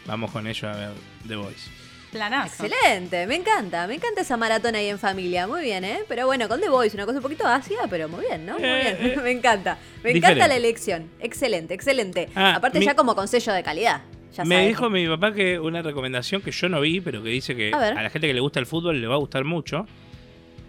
Vamos 0.06 0.30
con 0.30 0.46
ellos 0.46 0.64
a 0.64 0.76
ver 0.76 0.90
The 1.28 1.36
Voice. 1.36 1.70
Planazo. 2.10 2.66
Excelente, 2.66 3.26
me 3.26 3.36
encanta, 3.36 3.86
me 3.86 3.94
encanta 3.94 4.20
esa 4.20 4.36
maratona 4.36 4.78
ahí 4.78 4.88
en 4.88 4.98
familia, 4.98 5.46
muy 5.46 5.62
bien, 5.62 5.82
¿eh? 5.82 6.00
Pero 6.08 6.26
bueno, 6.26 6.46
con 6.46 6.60
The 6.60 6.68
Voice, 6.68 6.94
una 6.94 7.06
cosa 7.06 7.18
un 7.18 7.22
poquito 7.22 7.46
ácida, 7.46 7.86
pero 7.88 8.06
muy 8.06 8.20
bien, 8.26 8.44
¿no? 8.44 8.58
Muy 8.58 8.62
bien, 8.62 8.96
eh, 9.00 9.18
me 9.22 9.30
encanta. 9.30 9.78
Me 10.04 10.10
encanta 10.10 10.46
la 10.46 10.56
elección, 10.56 11.10
excelente, 11.20 11.72
excelente. 11.72 12.28
Ah, 12.34 12.56
Aparte 12.56 12.84
ya 12.84 12.94
como 12.94 13.14
consejo 13.14 13.52
de 13.52 13.62
calidad. 13.62 14.02
Ya 14.34 14.44
me 14.44 14.66
dijo 14.66 14.88
mi 14.90 15.06
papá 15.08 15.32
que 15.32 15.58
una 15.58 15.82
recomendación 15.82 16.42
que 16.42 16.50
yo 16.50 16.68
no 16.68 16.80
vi, 16.80 17.00
pero 17.00 17.22
que 17.22 17.30
dice 17.30 17.54
que 17.54 17.72
a 17.72 18.02
la 18.02 18.10
gente 18.10 18.26
que 18.26 18.34
le 18.34 18.40
gusta 18.40 18.60
el 18.60 18.66
fútbol 18.66 19.00
le 19.00 19.06
va 19.06 19.14
a 19.14 19.18
gustar 19.18 19.44
mucho, 19.44 19.86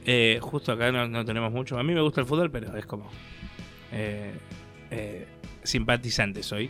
eh, 0.05 0.39
justo 0.41 0.71
acá 0.71 0.91
no, 0.91 1.25
tenemos 1.25 1.51
mucho. 1.51 1.77
A 1.77 1.83
mí 1.83 1.93
me 1.93 2.01
gusta 2.01 2.21
el 2.21 2.27
fútbol, 2.27 2.51
pero 2.51 2.75
es 2.77 2.85
como. 2.85 3.09
Eh, 3.91 4.33
eh, 4.91 5.27
simpatizante 5.63 6.43
soy. 6.43 6.69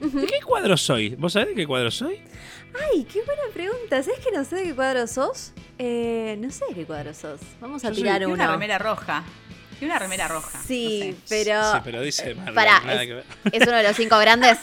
¿De 0.00 0.26
qué 0.26 0.40
cuadro 0.44 0.76
soy? 0.76 1.16
¿Vos 1.16 1.32
sabés 1.32 1.48
de 1.48 1.54
qué 1.54 1.66
cuadro 1.66 1.90
soy? 1.90 2.20
Ay, 2.92 3.04
qué 3.04 3.22
buena 3.22 3.42
pregunta. 3.52 4.02
¿Sabes 4.02 4.20
que 4.20 4.30
no 4.30 4.44
sé 4.44 4.56
de 4.56 4.62
qué 4.64 4.74
cuadro 4.74 5.06
sos? 5.06 5.52
no 5.78 6.50
sé 6.50 6.64
de 6.68 6.74
qué 6.74 6.84
cuadro 6.84 7.14
sos. 7.14 7.40
Vamos 7.60 7.84
a 7.84 7.92
tirar 7.92 8.24
una. 8.26 8.34
Una 8.34 8.52
remera 8.52 8.78
roja. 8.78 9.24
Y 9.80 9.84
una 9.84 9.98
remera 9.98 10.28
roja. 10.28 10.60
Sí, 10.66 11.16
pero. 11.28 11.72
Sí, 11.72 11.78
pero 11.84 12.02
dice. 12.02 12.36
Pará, 12.54 12.82
es, 13.52 13.66
uno 13.66 13.76
de 13.76 13.82
los 13.82 13.96
cinco 13.96 14.18
grandes. 14.18 14.58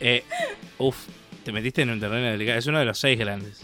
uf, 0.78 0.96
te 1.44 1.52
metiste 1.52 1.82
en 1.82 1.90
un 1.90 2.00
terreno 2.00 2.26
delicado. 2.26 2.58
Es 2.58 2.66
uno 2.66 2.78
de 2.78 2.84
los 2.84 2.98
seis 2.98 3.18
grandes. 3.18 3.62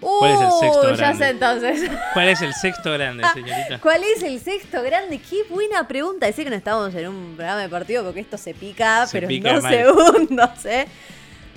¿Cuál 0.00 0.32
es 0.32 0.40
el 0.40 0.50
sexto 0.60 0.82
grande? 0.82 0.98
Ya 0.98 1.14
sé 1.14 1.28
entonces. 1.30 1.90
¿Cuál 2.12 2.28
es 2.28 2.42
el 2.42 2.54
sexto 2.54 2.92
grande, 2.92 3.24
señorita? 3.32 3.78
¿Cuál 3.80 4.04
es 4.04 4.22
el 4.22 4.40
sexto 4.40 4.82
grande? 4.82 5.18
Qué 5.18 5.44
buena 5.48 5.86
pregunta. 5.88 6.26
Decir 6.26 6.44
que 6.44 6.50
no 6.50 6.56
estamos 6.56 6.94
en 6.94 7.08
un 7.08 7.34
programa 7.36 7.62
deportivo 7.62 8.04
porque 8.04 8.20
esto 8.20 8.38
se 8.38 8.54
pica, 8.54 9.06
pero 9.10 9.28
en 9.28 9.42
dos 9.42 9.64
segundos, 9.64 10.66
¿eh? 10.66 10.86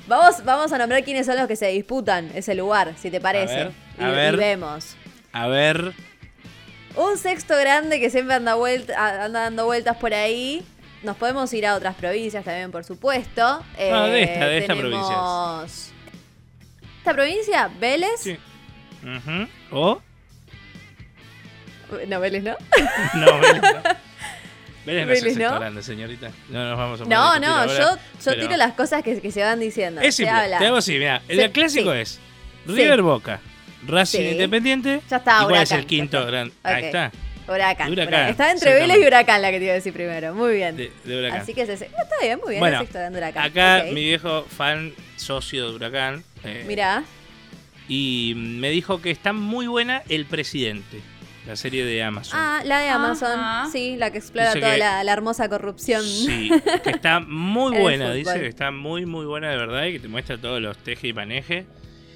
Vamos, 0.07 0.43
vamos 0.43 0.71
a 0.71 0.77
nombrar 0.77 1.03
quiénes 1.03 1.25
son 1.25 1.37
los 1.37 1.47
que 1.47 1.55
se 1.55 1.67
disputan 1.67 2.31
ese 2.33 2.55
lugar, 2.55 2.93
si 2.97 3.11
te 3.11 3.21
parece. 3.21 3.71
A 3.99 4.09
ver, 4.09 4.33
y, 4.33 4.37
vemos. 4.37 4.95
A 5.31 5.47
ver. 5.47 5.93
Un 6.95 7.17
sexto 7.17 7.55
grande 7.55 7.99
que 7.99 8.09
siempre 8.09 8.35
anda, 8.35 8.55
vuelta, 8.55 9.25
anda 9.25 9.41
dando 9.41 9.65
vueltas 9.65 9.97
por 9.97 10.13
ahí. 10.13 10.65
Nos 11.03 11.15
podemos 11.15 11.53
ir 11.53 11.67
a 11.67 11.75
otras 11.75 11.95
provincias 11.95 12.43
también, 12.43 12.71
por 12.71 12.83
supuesto. 12.83 13.63
no, 13.77 14.07
de 14.07 14.23
esta, 14.23 14.47
de 14.47 14.57
esta 14.57 14.75
provincia 14.75 15.15
esta 16.99 17.13
provincia? 17.13 17.69
¿Vélez? 17.79 18.19
Sí. 18.19 18.37
¿O? 19.71 20.01
No, 22.07 22.19
Vélez 22.19 22.43
no. 22.43 22.55
no, 23.15 23.39
Vélez 23.39 23.61
no. 23.61 23.81
Vélez 24.85 25.23
no 25.23 25.29
es 25.29 25.37
¿no? 25.37 25.59
grande, 25.59 25.83
señorita. 25.83 26.31
No 26.49 26.69
nos 26.69 26.77
vamos 26.77 27.01
a 27.01 27.05
No, 27.05 27.39
no, 27.39 27.65
yo, 27.67 27.97
yo 28.23 28.39
tiro 28.39 28.57
las 28.57 28.73
cosas 28.73 29.03
que, 29.03 29.19
que, 29.21 29.31
se 29.31 29.43
van 29.43 29.59
diciendo. 29.59 30.01
Es 30.01 30.15
simple, 30.15 30.55
te 30.57 30.65
hago 30.65 30.77
así, 30.77 30.93
mira. 30.93 31.21
El 31.27 31.51
clásico 31.51 31.93
es 31.93 32.19
River 32.65 33.01
Boca, 33.01 33.39
Racing 33.87 34.31
Independiente. 34.31 35.01
Ya 35.09 35.17
está, 35.17 35.41
¿Y 35.43 35.45
cuál 35.45 35.63
es 35.63 35.71
el 35.71 35.85
quinto 35.85 36.25
grande? 36.25 36.53
Ahí 36.63 36.85
está. 36.85 37.11
Huracán. 37.53 37.91
Huracán. 37.91 38.29
Está 38.29 38.51
entre 38.51 38.73
Vélez 38.73 38.97
y 39.01 39.05
Huracán 39.05 39.41
la 39.41 39.51
que 39.51 39.59
te 39.59 39.65
iba 39.65 39.73
a 39.73 39.75
decir 39.75 39.93
primero. 39.93 40.33
Muy 40.33 40.55
bien. 40.55 40.75
De, 40.77 40.91
Huracán. 41.05 41.41
Así 41.41 41.53
que 41.53 41.63
es 41.63 41.69
ese. 41.69 41.85
está 41.85 42.15
bien, 42.21 42.39
muy 42.39 42.51
bien. 42.51 42.59
Bueno, 42.59 42.85
grande 42.91 43.17
Huracán. 43.17 43.45
Acá 43.45 43.85
mi 43.91 44.03
viejo 44.03 44.43
fan, 44.43 44.93
socio 45.15 45.69
de 45.69 45.75
Huracán, 45.75 46.23
eh, 46.43 46.63
Mira. 46.67 47.03
Y 47.87 48.33
me 48.35 48.69
dijo 48.69 49.01
que 49.01 49.09
está 49.09 49.33
muy 49.33 49.65
buena 49.65 50.03
El 50.09 50.25
Presidente, 50.25 51.01
la 51.47 51.55
serie 51.55 51.83
de 51.83 52.03
Amazon. 52.03 52.39
Ah, 52.39 52.61
la 52.63 52.79
de 52.81 52.89
Amazon, 52.89 53.39
sí, 53.71 53.95
la 53.97 54.11
que 54.11 54.19
explora 54.19 54.53
toda 54.53 54.77
la, 54.77 55.11
hermosa 55.11 55.49
corrupción. 55.49 56.03
Sí, 56.03 56.51
que 56.83 56.91
está 56.91 57.19
muy 57.19 57.75
buena, 57.75 58.13
dice 58.13 58.39
que 58.39 58.47
está 58.47 58.69
muy, 58.69 59.07
muy 59.07 59.25
buena 59.25 59.49
de 59.49 59.57
verdad 59.57 59.85
y 59.85 59.93
que 59.93 59.99
te 59.99 60.07
muestra 60.07 60.37
todos 60.37 60.61
los 60.61 60.77
teje 60.77 61.07
y 61.07 61.13
maneje. 61.13 61.65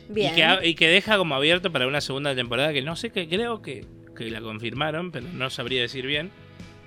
Bien. 0.10 0.36
Y 0.62 0.76
que, 0.76 0.88
deja 0.88 1.18
como 1.18 1.34
abierto 1.34 1.72
para 1.72 1.88
una 1.88 2.02
segunda 2.02 2.36
temporada 2.36 2.72
que 2.72 2.84
no 2.84 2.96
sé, 2.96 3.10
que 3.10 3.28
creo 3.28 3.64
que, 3.64 3.86
la 4.20 4.42
confirmaron, 4.42 5.12
pero 5.12 5.28
no 5.34 5.50
sabría 5.50 5.82
decir 5.82 6.06
bien. 6.06 6.32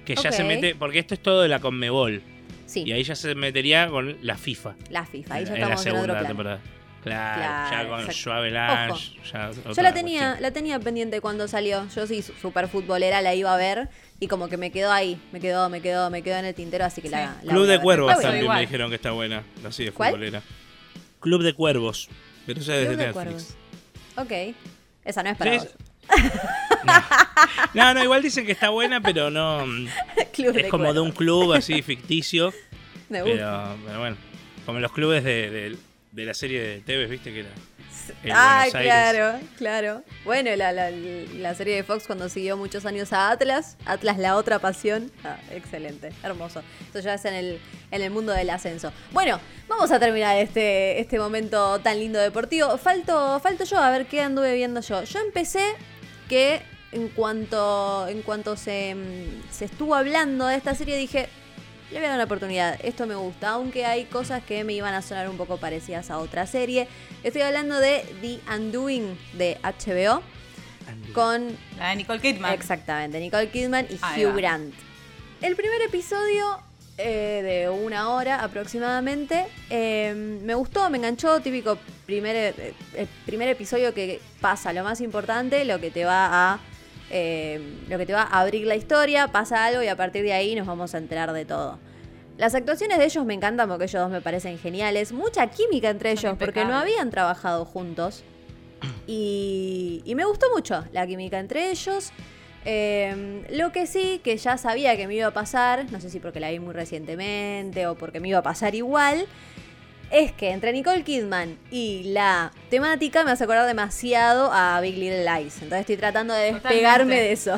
Que 0.05 0.15
ya 0.15 0.31
se 0.31 0.45
mete, 0.45 0.75
porque 0.77 1.01
esto 1.01 1.15
es 1.15 1.21
todo 1.21 1.43
de 1.43 1.49
la 1.49 1.59
Conmebol. 1.59 2.23
Sí. 2.67 2.85
Y 2.87 2.93
ahí 2.93 3.03
ya 3.03 3.15
se 3.17 3.35
metería 3.35 3.89
con 3.89 4.17
la 4.23 4.37
FIFA. 4.37 4.77
La 4.91 5.05
FIFA, 5.05 5.35
ahí 5.35 5.45
ya 5.45 5.55
estamos 5.55 5.87
en 5.87 5.93
la 5.93 5.99
segunda 6.01 6.27
temporada. 6.27 6.61
Claro, 7.07 7.71
ya 7.71 7.89
con 7.89 8.13
Suave 8.13 8.51
Lange. 8.51 9.13
Yo 9.77 9.83
la 9.83 9.95
tenía, 9.95 10.39
la 10.41 10.51
tenía 10.51 10.81
pendiente 10.81 11.21
cuando 11.21 11.47
salió. 11.47 11.87
Yo 11.95 12.05
sí, 12.07 12.21
súper 12.21 12.67
futbolera, 12.67 13.23
la 13.23 13.33
iba 13.35 13.55
a 13.55 13.57
ver. 13.57 13.89
Y 14.19 14.27
como 14.27 14.49
que 14.49 14.57
me 14.57 14.73
quedó 14.73 14.91
ahí, 14.91 15.21
me 15.31 15.39
quedó, 15.39 15.69
me 15.69 15.81
quedó, 15.81 16.11
me 16.11 16.23
quedó 16.23 16.39
en 16.39 16.47
el 16.47 16.55
tintero, 16.55 16.85
así 16.85 17.03
que 17.03 17.11
la, 17.11 17.37
Club 17.47 17.67
de 17.67 17.81
Cuervos 17.81 18.19
también 18.19 18.49
me 18.49 18.61
dijeron 18.61 18.89
que 18.89 18.97
está 18.97 19.13
buena, 19.13 19.45
la 19.63 19.69
de 19.69 19.93
futbolera. 19.93 20.43
Club 21.21 21.43
de 21.43 21.53
Cuervos, 21.53 22.09
pero 22.47 22.61
esa 22.61 22.77
es 22.77 22.89
de 22.89 22.97
Netflix. 22.97 23.55
Ok, 24.17 24.33
esa 25.05 25.23
no 25.23 25.31
es 25.31 25.37
para 25.37 25.59
vos. 25.59 25.69
No. 27.75 27.95
no. 27.95 28.03
igual 28.03 28.23
dicen 28.23 28.47
que 28.47 28.53
está 28.53 28.71
buena, 28.71 29.01
pero 29.01 29.31
no. 29.31 29.65
es 30.17 30.71
como 30.71 30.95
de 30.95 31.01
un 31.01 31.13
club 31.13 31.53
así 31.53 31.83
ficticio. 31.83 32.53
pero, 33.09 33.25
pero 33.85 33.99
bueno. 33.99 34.17
como 34.65 34.79
los 34.79 34.93
clubes 34.93 35.25
de, 35.25 35.77
de 36.13 36.25
la 36.25 36.35
serie 36.35 36.61
de 36.61 36.81
TV, 36.81 37.07
¿viste? 37.07 37.33
Que 37.33 37.41
era 37.41 37.51
Ah, 38.33 38.67
claro, 38.71 39.39
claro. 39.57 40.03
Bueno, 40.25 40.55
la, 40.57 41.55
serie 41.55 41.77
de 41.77 41.83
Fox 41.83 42.07
cuando 42.07 42.29
siguió 42.29 42.57
muchos 42.57 42.87
años 42.87 43.13
a 43.13 43.31
Atlas, 43.31 43.77
Atlas 43.85 44.19
la 44.19 44.37
otra 44.37 44.59
pasión. 44.59 45.11
Ah, 45.25 45.39
excelente, 45.51 46.11
hermoso. 46.23 46.63
Esto 46.87 47.01
ya 47.01 47.15
es 47.15 47.25
en 47.25 47.35
el, 47.35 47.61
en 47.91 48.03
el 48.03 48.11
mundo 48.11 48.33
del 48.33 48.51
ascenso. 48.51 48.93
Bueno, 49.13 49.41
vamos 49.69 49.91
a 49.91 49.99
terminar 49.99 50.37
este, 50.37 51.01
este 51.01 51.19
momento 51.19 51.79
tan 51.81 51.99
lindo 51.99 52.19
deportivo. 52.19 52.77
Falto, 52.79 53.39
falto 53.41 53.65
yo, 53.65 53.79
a 53.79 53.91
ver 53.91 54.07
qué 54.07 54.21
anduve 54.21 54.55
viendo 54.55 54.81
yo. 54.81 55.03
Yo 55.05 55.21
empecé 55.21 55.75
que 56.29 56.63
en 56.93 57.09
cuanto, 57.09 58.07
en 58.09 58.23
cuanto 58.23 58.57
se, 58.57 58.95
mm, 58.95 59.53
se 59.53 59.67
estuvo 59.67 59.95
hablando 59.95 60.47
de 60.47 60.57
esta 60.57 60.75
serie 60.75 60.97
dije, 60.97 61.29
le 61.91 61.99
voy 61.99 62.07
a 62.07 62.09
dar 62.09 62.17
una 62.17 62.25
oportunidad. 62.25 62.79
Esto 62.83 63.07
me 63.07 63.15
gusta, 63.15 63.51
aunque 63.51 63.85
hay 63.85 64.05
cosas 64.07 64.43
que 64.43 64.65
me 64.65 64.73
iban 64.73 64.95
a 64.95 65.03
sonar 65.03 65.29
un 65.29 65.37
poco 65.37 65.59
parecidas 65.59 66.11
a 66.11 66.19
otra 66.19 66.47
serie. 66.47 66.89
Estoy 67.23 67.43
hablando 67.43 67.79
de 67.79 68.05
The 68.21 68.41
Undoing 68.55 69.19
de 69.35 69.59
HBO. 69.63 70.23
Con. 71.13 71.57
La 71.79 71.91
de 71.91 71.97
Nicole 71.97 72.21
Kidman. 72.21 72.53
Exactamente, 72.53 73.19
Nicole 73.19 73.51
Kidman 73.51 73.87
y 73.91 73.95
Hugh 73.95 74.37
Grant. 74.37 74.75
El 75.43 75.57
primer 75.57 75.83
episodio 75.83 76.61
eh, 76.99 77.43
de 77.43 77.69
una 77.69 78.11
hora 78.11 78.43
aproximadamente. 78.43 79.47
Eh, 79.71 80.15
me 80.43 80.55
gustó, 80.55 80.89
me 80.91 80.99
enganchó, 80.99 81.41
típico 81.41 81.79
primer, 82.07 82.55
eh, 82.57 83.07
primer 83.25 83.49
episodio 83.49 83.93
que 83.95 84.21
pasa 84.41 84.73
lo 84.73 84.85
más 84.85 85.01
importante, 85.01 85.65
lo 85.65 85.81
que 85.81 85.91
te 85.91 86.05
va 86.05 86.53
a 86.53 86.61
eh, 87.11 87.61
lo 87.89 87.99
que 87.99 88.07
te 88.07 88.13
va 88.13 88.23
a 88.23 88.41
abrir 88.41 88.67
la 88.67 88.75
historia, 88.75 89.29
pasa 89.29 89.65
algo 89.65 89.83
y 89.83 89.89
a 89.89 89.97
partir 89.97 90.23
de 90.23 90.33
ahí 90.33 90.55
nos 90.55 90.67
vamos 90.67 90.95
a 90.95 90.99
enterar 90.99 91.33
de 91.33 91.45
todo. 91.45 91.79
Las 92.37 92.55
actuaciones 92.55 92.99
de 92.99 93.05
ellos 93.05 93.25
me 93.25 93.35
encantan 93.35 93.69
porque 93.69 93.85
ellos 93.85 94.03
dos 94.03 94.11
me 94.11 94.21
parecen 94.21 94.59
geniales. 94.59 95.13
Mucha 95.13 95.47
química 95.47 95.89
entre 95.89 96.11
ellos 96.13 96.37
porque 96.39 96.65
no 96.65 96.75
habían 96.75 97.11
trabajado 97.11 97.65
juntos. 97.65 98.25
Y, 99.07 100.03
me 100.15 100.25
gustó 100.25 100.47
mucho 100.55 100.85
la 100.93 101.07
química 101.07 101.39
entre 101.39 101.71
ellos. 101.71 102.13
Eh, 102.69 103.45
lo 103.51 103.71
que 103.71 103.87
sí, 103.87 104.21
que 104.25 104.37
ya 104.37 104.59
sabía 104.59 104.97
que 104.97 105.07
me 105.07 105.15
iba 105.15 105.29
a 105.29 105.33
pasar, 105.33 105.91
no 105.93 106.01
sé 106.01 106.11
si 106.11 106.19
porque 106.19 106.41
la 106.41 106.51
vi 106.51 106.59
muy 106.59 106.75
recientemente 106.75 107.87
o 107.87 107.95
porque 107.95 108.19
me 108.19 108.29
iba 108.29 108.39
a 108.39 108.43
pasar 108.43 108.75
igual, 108.75 109.27
es 110.11 110.33
que 110.33 110.51
entre 110.51 110.73
Nicole 110.73 111.05
Kidman 111.05 111.59
y 111.71 112.05
la 112.05 112.53
temática 112.69 113.25
me 113.25 113.31
hace 113.31 113.45
acordar 113.45 113.67
demasiado 113.67 114.53
a 114.53 114.81
Big 114.81 114.97
Little 114.97 115.25
Lies. 115.25 115.55
Entonces 115.63 115.81
estoy 115.81 115.97
tratando 115.97 116.35
de 116.35 116.55
despegarme 116.55 117.21
de 117.21 117.33
eso. 117.33 117.55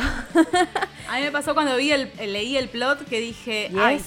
A 1.08 1.16
mí 1.16 1.22
me 1.22 1.32
pasó 1.32 1.54
cuando 1.54 1.76
vi 1.76 1.90
el, 1.90 2.10
leí 2.18 2.58
el 2.58 2.68
plot 2.68 3.06
que 3.08 3.20
dije, 3.20 3.70
ay, 3.78 4.02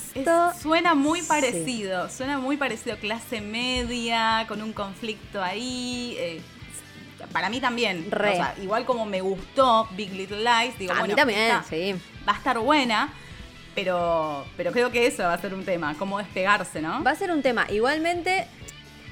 suena 0.61 0.93
muy 0.93 1.23
parecido, 1.23 2.09
suena 2.09 2.37
muy 2.37 2.57
parecido, 2.57 2.97
clase 2.97 3.41
media, 3.41 4.45
con 4.47 4.61
un 4.61 4.71
conflicto 4.71 5.41
ahí. 5.41 6.15
Eh, 6.19 6.41
para 7.31 7.49
mí 7.49 7.59
también. 7.59 8.09
igual 8.61 8.85
como 8.85 9.05
me 9.05 9.21
gustó 9.21 9.87
Big 9.95 10.11
Little 10.13 10.43
Lies, 10.43 10.77
digo, 10.77 10.93
a 10.93 11.05
mí 11.05 11.13
también, 11.13 11.59
sí. 11.69 11.95
va 12.27 12.33
a 12.33 12.37
estar 12.37 12.59
buena. 12.59 13.13
Pero, 13.73 14.45
pero 14.57 14.73
creo 14.73 14.91
que 14.91 15.07
eso 15.07 15.23
va 15.23 15.33
a 15.33 15.37
ser 15.37 15.53
un 15.53 15.63
tema, 15.63 15.95
cómo 15.97 16.17
despegarse, 16.17 16.81
¿no? 16.81 17.01
Va 17.03 17.11
a 17.11 17.15
ser 17.15 17.31
un 17.31 17.41
tema. 17.41 17.65
Igualmente, 17.69 18.45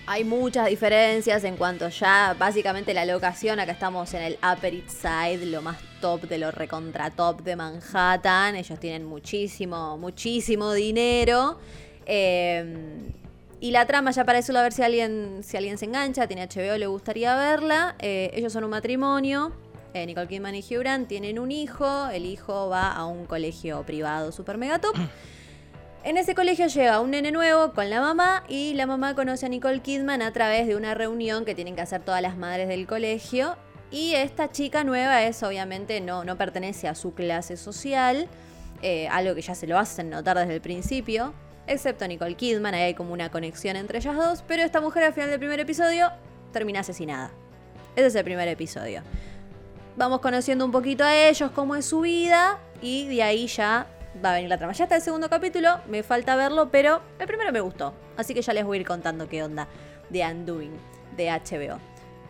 hay 0.05 0.25
muchas 0.25 0.67
diferencias 0.67 1.43
en 1.45 1.55
cuanto 1.55 1.87
ya 1.87 2.35
básicamente 2.37 2.93
la 2.93 3.05
locación, 3.05 3.59
acá 3.59 3.71
estamos 3.71 4.13
en 4.15 4.23
el 4.23 4.39
Upper 4.43 4.73
East 4.73 4.89
Side, 4.89 5.45
lo 5.45 5.61
más 5.61 5.77
top 6.01 6.23
de 6.23 6.39
lo 6.39 6.51
recontra 6.51 7.09
top 7.11 7.41
de 7.43 7.55
Manhattan, 7.55 8.55
ellos 8.55 8.79
tienen 8.79 9.05
muchísimo, 9.05 9.97
muchísimo 9.97 10.73
dinero. 10.73 11.57
Eh, 12.05 13.13
y 13.59 13.71
la 13.71 13.85
trama, 13.85 14.11
ya 14.11 14.25
para 14.25 14.39
eso 14.39 14.57
a 14.57 14.61
ver 14.61 14.73
si 14.73 14.81
alguien, 14.81 15.41
si 15.43 15.57
alguien 15.57 15.77
se 15.77 15.85
engancha, 15.85 16.27
tiene 16.27 16.47
HBO, 16.47 16.77
le 16.77 16.87
gustaría 16.87 17.35
verla. 17.35 17.95
Eh, 17.99 18.31
ellos 18.33 18.53
son 18.53 18.63
un 18.63 18.69
matrimonio 18.69 19.53
eh, 19.93 20.05
Nicole 20.05 20.27
Kidman 20.27 20.55
y 20.55 20.59
Hugh 20.59 20.79
Grant 20.79 21.07
tienen 21.07 21.39
un 21.39 21.51
hijo, 21.51 22.09
el 22.09 22.25
hijo 22.25 22.69
va 22.69 22.91
a 22.91 23.05
un 23.05 23.25
colegio 23.25 23.83
privado 23.83 24.31
super 24.31 24.57
mega 24.57 24.79
top. 24.79 24.95
En 26.03 26.15
ese 26.15 26.33
colegio 26.33 26.67
llega 26.67 27.01
un 27.01 27.11
nene 27.11 27.31
nuevo 27.31 27.73
con 27.73 27.89
la 27.89 27.99
mamá 27.99 28.45
y 28.47 28.73
la 28.75 28.85
mamá 28.85 29.15
conoce 29.15 29.47
a 29.47 29.49
Nicole 29.49 29.81
Kidman 29.81 30.21
a 30.21 30.31
través 30.31 30.65
de 30.65 30.77
una 30.77 30.93
reunión 30.93 31.43
que 31.43 31.55
tienen 31.55 31.75
que 31.75 31.81
hacer 31.81 32.01
todas 32.01 32.21
las 32.21 32.37
madres 32.37 32.69
del 32.69 32.87
colegio. 32.87 33.57
Y 33.91 34.13
esta 34.13 34.49
chica 34.49 34.85
nueva 34.85 35.23
es 35.23 35.43
obviamente 35.43 35.99
no, 35.99 36.23
no 36.23 36.37
pertenece 36.37 36.87
a 36.87 36.95
su 36.95 37.13
clase 37.13 37.57
social, 37.57 38.29
eh, 38.81 39.09
algo 39.09 39.35
que 39.35 39.41
ya 39.41 39.55
se 39.55 39.67
lo 39.67 39.77
hacen 39.77 40.09
notar 40.09 40.37
desde 40.37 40.55
el 40.55 40.61
principio, 40.61 41.33
excepto 41.69 42.07
Nicole 42.07 42.35
Kidman, 42.35 42.73
ahí 42.73 42.81
hay 42.81 42.93
como 42.93 43.13
una 43.13 43.29
conexión 43.31 43.75
entre 43.75 43.99
ellas 43.99 44.15
dos, 44.15 44.43
pero 44.47 44.63
esta 44.63 44.81
mujer 44.81 45.03
al 45.03 45.13
final 45.13 45.29
del 45.29 45.39
primer 45.39 45.59
episodio 45.59 46.11
termina 46.51 46.81
asesinada. 46.81 47.31
Ese 47.95 48.07
es 48.07 48.15
el 48.15 48.23
primer 48.23 48.47
episodio 48.47 49.03
vamos 49.99 50.21
conociendo 50.21 50.63
un 50.63 50.71
poquito 50.71 51.03
a 51.03 51.13
ellos, 51.13 51.51
cómo 51.51 51.75
es 51.75 51.85
su 51.85 51.99
vida, 51.99 52.57
y 52.81 53.07
de 53.09 53.21
ahí 53.21 53.47
ya 53.47 53.85
va 54.23 54.31
a 54.31 54.35
venir 54.35 54.49
la 54.49 54.57
trama. 54.57 54.71
Ya 54.71 54.85
está 54.85 54.95
el 54.95 55.01
segundo 55.01 55.29
capítulo, 55.29 55.81
me 55.89 56.03
falta 56.03 56.37
verlo, 56.37 56.69
pero 56.71 57.01
el 57.19 57.27
primero 57.27 57.51
me 57.51 57.59
gustó. 57.59 57.93
Así 58.15 58.33
que 58.33 58.41
ya 58.41 58.53
les 58.53 58.65
voy 58.65 58.77
a 58.77 58.81
ir 58.81 58.87
contando 58.87 59.27
qué 59.27 59.43
onda 59.43 59.67
de 60.09 60.25
Undoing 60.25 60.71
de 61.17 61.29
HBO. 61.29 61.79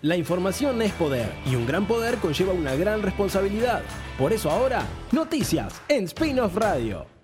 La 0.03 0.17
información 0.17 0.83
es 0.83 0.91
poder 0.95 1.31
y 1.47 1.55
un 1.55 1.69
gran 1.69 1.87
poder 1.87 2.17
conlleva 2.17 2.53
una 2.53 2.75
gran 2.75 3.01
responsabilidad. 3.01 3.83
Por 4.19 4.33
eso 4.33 4.51
ahora, 4.51 4.83
noticias 5.13 5.81
en 5.89 6.03
Spin-off 6.05 6.57
Radio. 6.57 7.20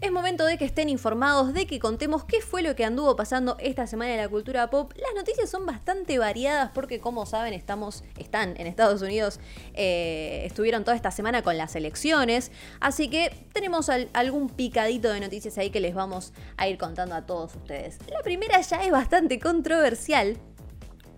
Es 0.00 0.12
momento 0.12 0.44
de 0.44 0.58
que 0.58 0.64
estén 0.64 0.88
informados, 0.88 1.52
de 1.52 1.66
que 1.66 1.80
contemos 1.80 2.24
qué 2.24 2.40
fue 2.40 2.62
lo 2.62 2.76
que 2.76 2.84
anduvo 2.84 3.16
pasando 3.16 3.56
esta 3.58 3.88
semana 3.88 4.12
en 4.12 4.18
la 4.18 4.28
cultura 4.28 4.70
pop. 4.70 4.92
Las 4.94 5.12
noticias 5.16 5.50
son 5.50 5.66
bastante 5.66 6.18
variadas 6.18 6.70
porque, 6.72 7.00
como 7.00 7.26
saben, 7.26 7.52
estamos, 7.52 8.04
están 8.16 8.54
en 8.58 8.68
Estados 8.68 9.02
Unidos, 9.02 9.40
eh, 9.74 10.42
estuvieron 10.44 10.84
toda 10.84 10.96
esta 10.96 11.10
semana 11.10 11.42
con 11.42 11.58
las 11.58 11.74
elecciones, 11.74 12.52
así 12.78 13.10
que 13.10 13.34
tenemos 13.52 13.90
algún 14.12 14.48
picadito 14.50 15.10
de 15.10 15.18
noticias 15.18 15.58
ahí 15.58 15.70
que 15.70 15.80
les 15.80 15.96
vamos 15.96 16.32
a 16.56 16.68
ir 16.68 16.78
contando 16.78 17.16
a 17.16 17.26
todos 17.26 17.56
ustedes. 17.56 17.98
La 18.08 18.22
primera 18.22 18.60
ya 18.60 18.84
es 18.84 18.92
bastante 18.92 19.40
controversial 19.40 20.36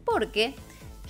porque 0.07 0.55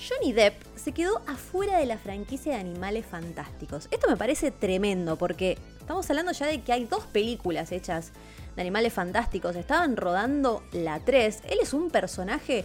Johnny 0.09 0.33
Depp 0.33 0.55
se 0.75 0.93
quedó 0.93 1.21
afuera 1.27 1.79
de 1.79 1.87
la 1.87 1.99
franquicia 1.99 2.55
de 2.55 2.61
Animales 2.61 3.07
Fantásticos. 3.07 3.87
Esto 3.91 4.09
me 4.09 4.17
parece 4.17 4.51
tremendo 4.51 5.17
porque 5.17 5.59
Estamos 5.91 6.09
hablando 6.09 6.31
ya 6.31 6.47
de 6.47 6.61
que 6.61 6.73
hay 6.73 6.85
dos 6.85 7.03
películas 7.07 7.73
hechas 7.73 8.13
de 8.55 8.63
animales 8.63 8.93
fantásticos. 8.93 9.57
Estaban 9.57 9.97
rodando 9.97 10.63
la 10.71 11.01
3. 11.01 11.41
Él 11.51 11.59
es 11.61 11.75
un 11.75 11.91
personaje 11.91 12.65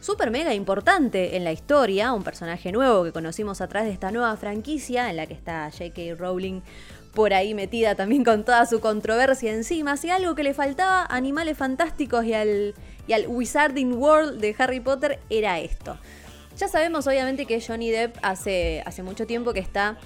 súper 0.00 0.30
mega 0.30 0.54
importante 0.54 1.36
en 1.36 1.42
la 1.42 1.50
historia, 1.50 2.12
un 2.12 2.22
personaje 2.22 2.70
nuevo 2.70 3.02
que 3.02 3.10
conocimos 3.10 3.60
a 3.60 3.66
través 3.66 3.88
de 3.88 3.94
esta 3.94 4.12
nueva 4.12 4.36
franquicia 4.36 5.10
en 5.10 5.16
la 5.16 5.26
que 5.26 5.34
está 5.34 5.68
J.K. 5.68 6.14
Rowling 6.16 6.60
por 7.12 7.34
ahí 7.34 7.54
metida 7.54 7.96
también 7.96 8.22
con 8.22 8.44
toda 8.44 8.64
su 8.66 8.78
controversia 8.78 9.52
encima. 9.52 9.96
Si 9.96 10.08
algo 10.08 10.36
que 10.36 10.44
le 10.44 10.54
faltaba 10.54 11.00
a 11.02 11.16
Animales 11.16 11.58
Fantásticos 11.58 12.24
y 12.24 12.34
al, 12.34 12.76
y 13.08 13.14
al 13.14 13.26
Wizarding 13.26 13.94
World 13.94 14.40
de 14.40 14.54
Harry 14.56 14.78
Potter 14.78 15.18
era 15.28 15.58
esto. 15.58 15.98
Ya 16.56 16.68
sabemos 16.68 17.06
obviamente 17.08 17.46
que 17.46 17.60
Johnny 17.60 17.90
Depp 17.90 18.18
hace, 18.22 18.84
hace 18.86 19.02
mucho 19.02 19.26
tiempo 19.26 19.52
que 19.52 19.60
está 19.60 19.96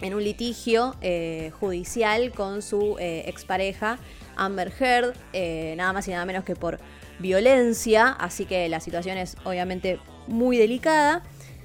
en 0.00 0.14
un 0.14 0.24
litigio 0.24 0.94
eh, 1.00 1.52
judicial 1.58 2.32
con 2.32 2.62
su 2.62 2.96
eh, 2.98 3.24
expareja 3.26 3.98
Amber 4.36 4.72
Heard, 4.78 5.14
eh, 5.32 5.74
nada 5.76 5.92
más 5.92 6.08
y 6.08 6.12
nada 6.12 6.24
menos 6.24 6.44
que 6.44 6.56
por 6.56 6.78
violencia, 7.18 8.08
así 8.08 8.46
que 8.46 8.68
la 8.68 8.80
situación 8.80 9.18
es 9.18 9.36
obviamente 9.44 9.98
muy 10.26 10.56
delicada. 10.56 11.22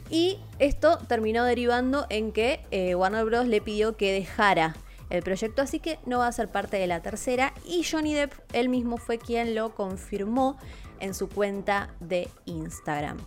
Y 0.10 0.38
esto 0.60 1.00
terminó 1.08 1.46
derivando 1.46 2.06
en 2.10 2.32
que 2.32 2.60
Warner 2.96 3.26
Bros. 3.26 3.48
le 3.48 3.60
pidió 3.60 3.98
que 3.98 4.14
dejara 4.14 4.76
el 5.10 5.24
proyecto, 5.24 5.62
así 5.62 5.80
que 5.80 5.98
no 6.06 6.20
va 6.20 6.28
a 6.28 6.32
ser 6.32 6.50
parte 6.50 6.78
de 6.78 6.86
la 6.86 7.02
tercera. 7.02 7.54
Y 7.66 7.84
Johnny 7.84 8.14
Depp 8.14 8.34
él 8.54 8.70
mismo 8.70 8.98
fue 8.98 9.18
quien 9.18 9.56
lo 9.56 9.74
confirmó 9.74 10.58
en 11.00 11.14
su 11.14 11.28
cuenta 11.28 11.90
de 12.00 12.30
Instagram. 12.46 13.18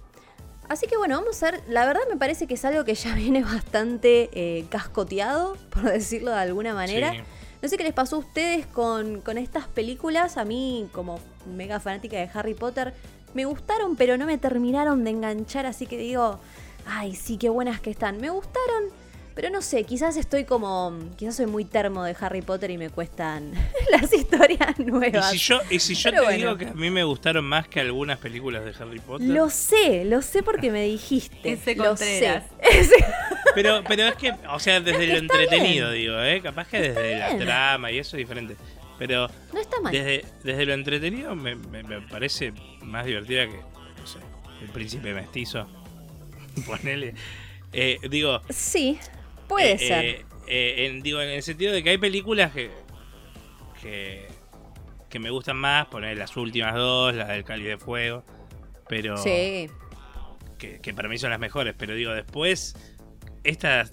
Así 0.68 0.86
que 0.86 0.96
bueno, 0.96 1.18
vamos 1.18 1.42
a 1.42 1.50
ver, 1.50 1.62
la 1.68 1.86
verdad 1.86 2.02
me 2.10 2.16
parece 2.16 2.46
que 2.46 2.54
es 2.54 2.64
algo 2.64 2.84
que 2.84 2.94
ya 2.94 3.14
viene 3.16 3.42
bastante 3.42 4.30
eh, 4.32 4.66
cascoteado, 4.68 5.56
por 5.70 5.84
decirlo 5.84 6.30
de 6.30 6.38
alguna 6.38 6.74
manera. 6.74 7.14
No 7.60 7.68
sé 7.68 7.76
qué 7.76 7.82
les 7.82 7.92
pasó 7.92 8.16
a 8.16 8.18
ustedes 8.20 8.66
con, 8.66 9.20
con 9.20 9.36
estas 9.36 9.66
películas, 9.66 10.36
a 10.36 10.44
mí 10.44 10.88
como 10.92 11.18
mega 11.56 11.80
fanática 11.80 12.16
de 12.16 12.30
Harry 12.32 12.54
Potter, 12.54 12.94
me 13.34 13.46
gustaron, 13.46 13.96
pero 13.96 14.16
no 14.16 14.26
me 14.26 14.38
terminaron 14.38 15.04
de 15.04 15.10
enganchar, 15.10 15.66
así 15.66 15.86
que 15.86 15.98
digo, 15.98 16.38
ay, 16.86 17.14
sí, 17.14 17.36
qué 17.36 17.48
buenas 17.48 17.80
que 17.80 17.90
están. 17.90 18.18
Me 18.18 18.30
gustaron, 18.30 18.84
pero 19.38 19.50
no 19.50 19.62
sé, 19.62 19.84
quizás 19.84 20.16
estoy 20.16 20.42
como. 20.42 20.98
Quizás 21.16 21.36
soy 21.36 21.46
muy 21.46 21.64
termo 21.64 22.02
de 22.02 22.16
Harry 22.20 22.42
Potter 22.42 22.72
y 22.72 22.76
me 22.76 22.90
cuestan 22.90 23.52
las 23.92 24.12
historias 24.12 24.76
nuevas. 24.80 25.32
Y 25.32 25.38
si 25.38 25.44
yo, 25.44 25.60
y 25.70 25.78
si 25.78 25.94
yo 25.94 26.10
te 26.10 26.32
digo 26.32 26.56
que 26.56 26.66
a 26.66 26.74
mí 26.74 26.90
me 26.90 27.04
gustaron 27.04 27.44
más 27.44 27.68
que 27.68 27.78
algunas 27.78 28.18
películas 28.18 28.64
de 28.64 28.72
Harry 28.82 28.98
Potter. 28.98 29.28
Lo 29.28 29.48
sé, 29.48 30.04
lo 30.04 30.22
sé 30.22 30.42
porque 30.42 30.72
me 30.72 30.82
dijiste. 30.82 31.52
Ese 31.52 31.76
lo 31.76 31.96
sé. 31.96 32.42
Pero, 33.54 33.82
pero 33.86 34.08
es 34.08 34.14
que, 34.16 34.34
o 34.50 34.58
sea, 34.60 34.80
desde 34.80 35.06
lo 35.06 35.16
entretenido, 35.16 35.90
digo, 35.90 36.20
¿eh? 36.20 36.40
Capaz 36.40 36.68
que 36.68 36.80
desde 36.80 37.18
la 37.18 37.38
trama 37.38 37.90
y 37.90 37.98
eso 37.98 38.16
es 38.16 38.18
diferente. 38.18 38.56
Pero 38.98 39.28
no 39.52 39.60
está 39.60 39.80
mal. 39.80 39.92
Desde, 39.92 40.24
desde 40.44 40.66
lo 40.66 40.74
entretenido 40.74 41.34
me, 41.34 41.54
me, 41.54 42.00
parece 42.02 42.52
más 42.82 43.06
divertida 43.06 43.46
que, 43.46 43.56
no 43.56 44.06
sé, 44.06 44.18
el 44.62 44.68
príncipe 44.68 45.14
mestizo. 45.14 45.66
Ponele. 46.66 47.14
Eh, 47.72 47.98
digo. 48.08 48.42
Sí. 48.50 48.98
Puede 49.48 49.72
eh, 49.72 49.78
ser. 49.78 50.04
Eh, 50.04 50.24
eh, 50.46 50.86
en, 50.86 51.02
digo, 51.02 51.20
en 51.20 51.30
el 51.30 51.42
sentido 51.42 51.72
de 51.72 51.82
que 51.82 51.90
hay 51.90 51.98
películas 51.98 52.52
que, 52.52 52.70
que, 55.10 55.18
me 55.18 55.30
gustan 55.30 55.56
más, 55.56 55.86
poner 55.86 56.16
las 56.16 56.36
últimas 56.36 56.74
dos, 56.74 57.14
las 57.14 57.28
del 57.28 57.44
Cali 57.44 57.64
de 57.64 57.78
Fuego, 57.78 58.24
pero... 58.88 59.16
Sí. 59.16 59.68
Que, 60.58 60.92
para 60.92 61.08
mí 61.08 61.18
son 61.18 61.30
las 61.30 61.38
mejores, 61.38 61.74
pero 61.78 61.94
digo, 61.94 62.12
después, 62.12 62.74
estas 63.44 63.92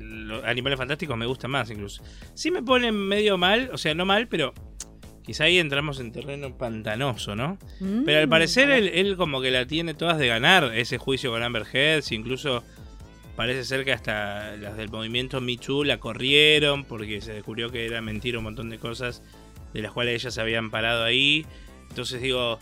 los 0.00 0.42
animales 0.44 0.78
fantásticos 0.78 1.16
me 1.16 1.26
gustan 1.26 1.50
más 1.50 1.70
incluso. 1.70 2.02
Sí 2.34 2.50
me 2.50 2.62
ponen 2.62 2.94
medio 2.94 3.36
mal, 3.36 3.70
o 3.72 3.78
sea, 3.78 3.94
no 3.94 4.04
mal, 4.06 4.26
pero 4.26 4.54
quizá 5.22 5.44
ahí 5.44 5.58
entramos 5.58 6.00
en 6.00 6.10
terreno 6.10 6.56
pantanoso, 6.56 7.36
¿no? 7.36 7.58
pero 8.04 8.20
al 8.20 8.26
mm, 8.26 8.30
parecer 8.30 8.70
él, 8.70 8.88
él, 8.94 9.16
como 9.16 9.40
que 9.40 9.50
la 9.50 9.66
tiene 9.66 9.92
todas 9.92 10.18
de 10.18 10.26
ganar, 10.26 10.72
ese 10.74 10.98
juicio 10.98 11.30
con 11.30 11.42
Amber 11.42 11.66
Heard, 11.70 12.04
incluso 12.10 12.64
Parece 13.36 13.64
ser 13.64 13.84
que 13.84 13.92
hasta 13.92 14.56
las 14.56 14.76
del 14.76 14.88
movimiento 14.88 15.40
Michu 15.40 15.84
la 15.84 15.98
corrieron 15.98 16.84
porque 16.84 17.20
se 17.20 17.34
descubrió 17.34 17.70
que 17.70 17.84
era 17.84 18.00
mentira 18.00 18.38
un 18.38 18.44
montón 18.44 18.70
de 18.70 18.78
cosas 18.78 19.22
de 19.74 19.82
las 19.82 19.92
cuales 19.92 20.22
ellas 20.22 20.34
se 20.34 20.40
habían 20.40 20.70
parado 20.70 21.04
ahí. 21.04 21.44
Entonces 21.90 22.22
digo, 22.22 22.58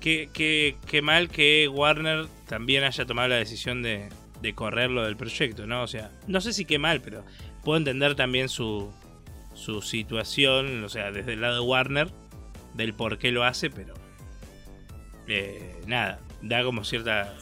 qué, 0.00 0.28
qué, 0.32 0.76
qué 0.86 1.00
mal 1.00 1.28
que 1.28 1.68
Warner 1.68 2.26
también 2.48 2.82
haya 2.82 3.06
tomado 3.06 3.28
la 3.28 3.36
decisión 3.36 3.82
de, 3.82 4.08
de 4.42 4.54
correrlo 4.54 5.04
del 5.04 5.16
proyecto, 5.16 5.66
¿no? 5.66 5.82
O 5.82 5.86
sea, 5.86 6.10
no 6.26 6.40
sé 6.40 6.52
si 6.52 6.64
qué 6.64 6.78
mal, 6.78 7.00
pero 7.00 7.24
puedo 7.62 7.78
entender 7.78 8.16
también 8.16 8.48
su, 8.48 8.92
su 9.54 9.80
situación, 9.80 10.82
o 10.84 10.88
sea, 10.88 11.12
desde 11.12 11.34
el 11.34 11.40
lado 11.40 11.54
de 11.54 11.60
Warner, 11.60 12.10
del 12.74 12.94
por 12.94 13.18
qué 13.18 13.30
lo 13.30 13.44
hace, 13.44 13.70
pero 13.70 13.94
eh, 15.28 15.80
nada, 15.86 16.20
da 16.42 16.64
como 16.64 16.84
cierta 16.84 17.34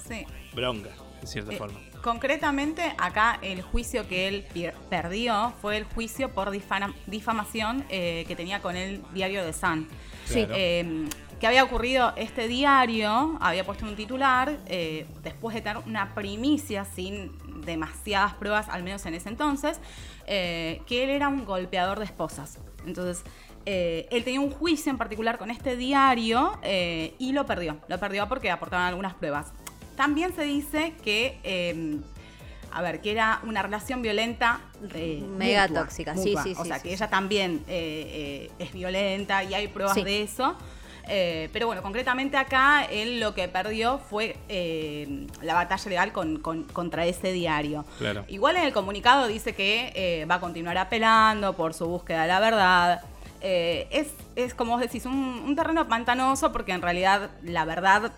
bronca, 0.55 0.91
en 1.21 1.27
cierta 1.27 1.55
eh, 1.55 1.57
forma. 1.57 1.81
Concretamente, 2.03 2.95
acá 2.99 3.38
el 3.43 3.62
juicio 3.62 4.09
que 4.09 4.27
él 4.27 4.45
perdió 4.91 5.53
fue 5.62 5.77
el 5.77 5.85
juicio 5.85 6.31
por 6.31 6.51
difamación 6.51 7.85
eh, 7.88 8.25
que 8.27 8.35
tenía 8.35 8.61
con 8.61 8.77
el 8.77 9.03
diario 9.15 9.45
de 9.45 9.53
Sun. 9.53 9.88
Sí. 10.25 10.45
Eh, 10.51 11.07
que 11.38 11.47
había 11.47 11.62
ocurrido 11.62 12.12
este 12.17 12.49
diario, 12.49 13.37
había 13.41 13.65
puesto 13.65 13.85
un 13.85 13.95
titular, 13.95 14.59
eh, 14.67 15.07
después 15.23 15.55
de 15.55 15.61
tener 15.61 15.83
una 15.87 16.15
primicia 16.15 16.85
sin 16.85 17.33
demasiadas 17.65 18.35
pruebas, 18.35 18.69
al 18.69 18.83
menos 18.83 19.05
en 19.07 19.15
ese 19.15 19.29
entonces, 19.29 19.81
que 20.27 20.83
él 20.88 21.11
era 21.11 21.29
un 21.29 21.45
golpeador 21.45 21.99
de 21.99 22.05
esposas. 22.05 22.59
Entonces, 22.87 23.25
él 23.65 24.25
tenía 24.25 24.41
un 24.41 24.51
juicio 24.51 24.91
en 24.91 24.99
particular 24.99 25.37
con 25.37 25.51
este 25.51 25.77
diario 25.77 26.61
y 26.62 27.33
lo 27.33 27.45
perdió. 27.45 27.79
Lo 27.88 27.99
perdió 27.99 28.29
porque 28.29 28.51
aportaban 28.51 28.87
algunas 28.87 29.15
pruebas. 29.15 29.53
También 29.96 30.35
se 30.35 30.42
dice 30.42 30.94
que, 31.05 31.38
em, 31.42 32.02
a 32.72 32.83
ver, 32.83 33.00
que 33.00 33.12
era 33.12 33.40
una 33.44 33.62
relación 33.62 34.02
violenta. 34.02 34.61
Eh, 34.94 35.22
Mega 35.37 35.68
tóxica, 35.68 36.16
sí, 36.16 36.35
sí, 36.42 36.55
sí. 36.55 36.61
O 36.61 36.64
sea, 36.64 36.81
que 36.81 36.92
ella 36.92 37.09
también 37.09 37.62
eh, 37.68 38.48
eh, 38.48 38.50
es 38.59 38.72
violenta 38.72 39.44
y 39.44 39.55
hay 39.55 39.68
pruebas 39.68 39.96
de 39.96 40.22
eso. 40.22 40.57
pero 41.52 41.66
bueno, 41.66 41.83
concretamente 41.83 42.37
acá 42.37 42.85
él 42.85 43.20
lo 43.20 43.35
que 43.35 43.48
perdió 43.48 43.98
fue 43.98 44.37
la 45.42 45.55
batalla 45.55 45.90
legal 45.90 46.12
con, 46.12 46.38
contra 46.38 47.05
ese 47.05 47.33
diario. 47.33 47.85
Igual 48.28 48.57
en 48.57 48.64
el 48.64 48.72
comunicado 48.72 49.26
dice 49.28 49.55
que 49.55 50.26
va 50.31 50.37
a 50.37 50.40
continuar 50.40 50.78
apelando 50.78 51.55
por 51.55 51.74
su 51.74 51.87
búsqueda 51.87 52.22
de 52.22 52.28
la 52.28 52.40
verdad. 52.40 53.02
es, 53.42 54.09
es, 54.37 54.55
como 54.55 54.72
vos 54.72 54.81
decís, 54.81 55.05
un, 55.05 55.42
un, 55.44 55.55
terreno 55.55 55.87
pantanoso 55.88 56.52
porque 56.52 56.72
en 56.72 56.81
realidad 56.81 57.31
la 57.42 57.64
verdad 57.66 58.12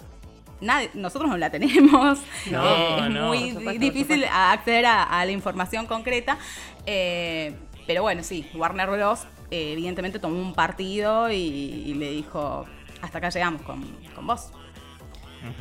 nosotros 0.95 1.31
no 1.31 1.37
la 1.37 1.51
tenemos. 1.51 2.21
es 2.47 3.11
muy 3.11 3.79
difícil 3.79 4.25
acceder 4.31 4.87
a, 4.87 5.25
la 5.25 5.31
información 5.31 5.87
concreta. 5.87 6.39
Eh, 6.87 7.55
pero 7.87 8.03
bueno, 8.03 8.23
sí, 8.23 8.49
Warner 8.55 8.91
Bros. 8.91 9.27
Eh, 9.51 9.73
evidentemente 9.73 10.19
tomó 10.19 10.41
un 10.41 10.55
partido 10.55 11.31
y, 11.31 11.95
le 11.95 12.11
dijo, 12.11 12.65
hasta 13.03 13.19
acá 13.19 13.29
llegamos 13.29 13.63
con, 13.63 13.85
vos. 14.23 14.51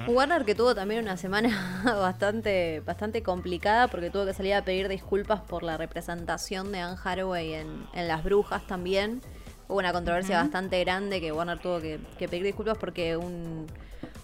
Warner 0.08 0.46
que 0.46 0.56
tuvo 0.56 0.74
también 0.74 1.04
una 1.04 1.18
semana 1.18 1.82
bastante, 1.84 2.80
bastante 2.86 3.22
complicada 3.22 3.89
porque 3.89 4.10
tuvo 4.10 4.26
que 4.26 4.34
salir 4.34 4.54
a 4.54 4.63
pedir 4.63 4.88
disculpas 4.88 5.42
por 5.42 5.62
la 5.62 5.76
representación 5.76 6.72
de 6.72 6.80
Anne 6.80 6.98
Hathaway 7.04 7.54
en, 7.54 7.86
Las 7.94 8.24
Brujas 8.24 8.66
también. 8.66 9.22
Hubo 9.68 9.80
una 9.80 9.92
controversia 9.92 10.42
bastante 10.42 10.80
grande 10.84 11.20
que 11.20 11.32
Warner 11.32 11.60
tuvo 11.60 11.80
que 11.82 12.00
pedir 12.30 12.44
disculpas 12.44 12.78
porque 12.78 13.18
un, 13.18 13.68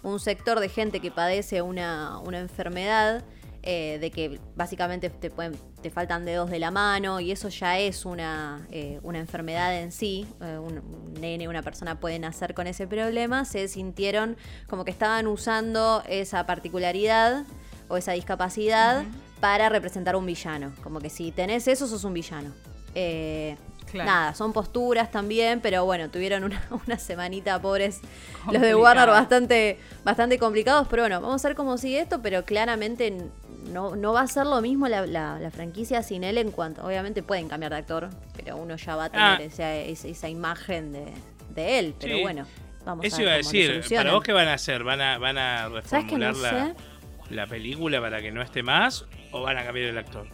un 0.02 0.20
sector 0.20 0.60
de 0.60 0.68
gente 0.68 1.00
que 1.00 1.10
padece 1.10 1.62
una, 1.62 2.20
enfermedad, 2.32 3.24
eh, 3.62 3.98
de 4.00 4.10
que 4.10 4.40
básicamente 4.56 5.10
te, 5.10 5.30
pueden, 5.30 5.54
te 5.82 5.90
faltan 5.90 6.24
dedos 6.24 6.50
de 6.50 6.58
la 6.58 6.70
mano 6.70 7.20
y 7.20 7.30
eso 7.30 7.50
ya 7.50 7.78
es 7.78 8.06
una, 8.06 8.66
eh, 8.70 8.98
una 9.02 9.18
enfermedad 9.18 9.78
en 9.78 9.92
sí, 9.92 10.26
eh, 10.40 10.58
un, 10.58 11.12
nene, 11.20 11.46
una 11.46 11.62
persona 11.62 12.00
puede 12.00 12.18
nacer 12.18 12.54
con 12.54 12.66
ese 12.66 12.86
problema, 12.86 13.44
se 13.44 13.68
sintieron 13.68 14.36
como 14.66 14.84
que 14.84 14.90
estaban 14.90 15.26
usando 15.26 16.02
esa 16.08 16.46
particularidad 16.46 17.44
o 17.88 17.98
esa 17.98 18.12
discapacidad 18.12 19.04
para 19.40 19.68
representar 19.68 20.16
un 20.16 20.24
villano, 20.24 20.72
como 20.82 21.00
que 21.00 21.10
si 21.10 21.32
tenés 21.32 21.68
eso 21.68 21.86
sos 21.86 22.04
un 22.04 22.14
villano. 22.14 22.52
Nada, 23.94 24.34
son 24.34 24.52
posturas 24.52 25.10
también, 25.10 25.60
pero 25.60 25.84
bueno, 25.84 26.10
tuvieron 26.10 26.44
una, 26.44 26.62
una 26.86 26.98
semanita, 26.98 27.60
pobres 27.60 28.00
los 28.50 28.62
de 28.62 28.74
Warner, 28.74 29.08
bastante, 29.08 29.78
bastante 30.04 30.38
complicados. 30.38 30.86
Pero 30.88 31.02
bueno, 31.02 31.20
vamos 31.20 31.44
a 31.44 31.48
ver 31.48 31.56
cómo 31.56 31.78
sigue 31.78 32.00
esto, 32.00 32.20
pero 32.22 32.44
claramente 32.44 33.14
no, 33.70 33.96
no 33.96 34.12
va 34.12 34.22
a 34.22 34.26
ser 34.26 34.46
lo 34.46 34.60
mismo 34.60 34.88
la, 34.88 35.50
franquicia 35.52 36.02
sin 36.02 36.24
él 36.24 36.38
en 36.38 36.50
cuanto, 36.50 36.84
obviamente 36.84 37.22
pueden 37.22 37.48
cambiar 37.48 37.72
de 37.72 37.78
actor, 37.78 38.10
pero 38.36 38.56
uno 38.56 38.76
ya 38.76 38.96
va 38.96 39.04
a 39.04 39.10
tener 39.10 39.24
ah. 39.24 39.42
esa, 39.42 39.74
esa, 39.76 40.28
imagen 40.28 40.92
de, 40.92 41.78
él. 41.78 41.94
Pero 42.00 42.20
bueno, 42.20 42.46
vamos 42.84 43.04
Eso 43.04 43.16
a 43.16 43.18
ver 43.18 43.26
iba 43.26 43.34
a 43.34 43.36
decir, 43.36 43.82
¿para 43.94 44.12
vos 44.12 44.22
qué 44.22 44.32
van 44.32 44.48
a 44.48 44.54
hacer? 44.54 44.82
¿Van 44.82 45.00
a, 45.00 45.18
van 45.18 45.36
a 45.36 45.68
reformular 45.68 46.36
la, 46.36 46.74
la 47.28 47.46
película 47.46 48.00
para 48.00 48.20
que 48.20 48.30
no 48.32 48.42
esté 48.42 48.62
más 48.62 49.04
o 49.32 49.42
van 49.42 49.58
a 49.58 49.64
cambiar 49.64 49.88
el 49.88 49.98
actor? 49.98 50.26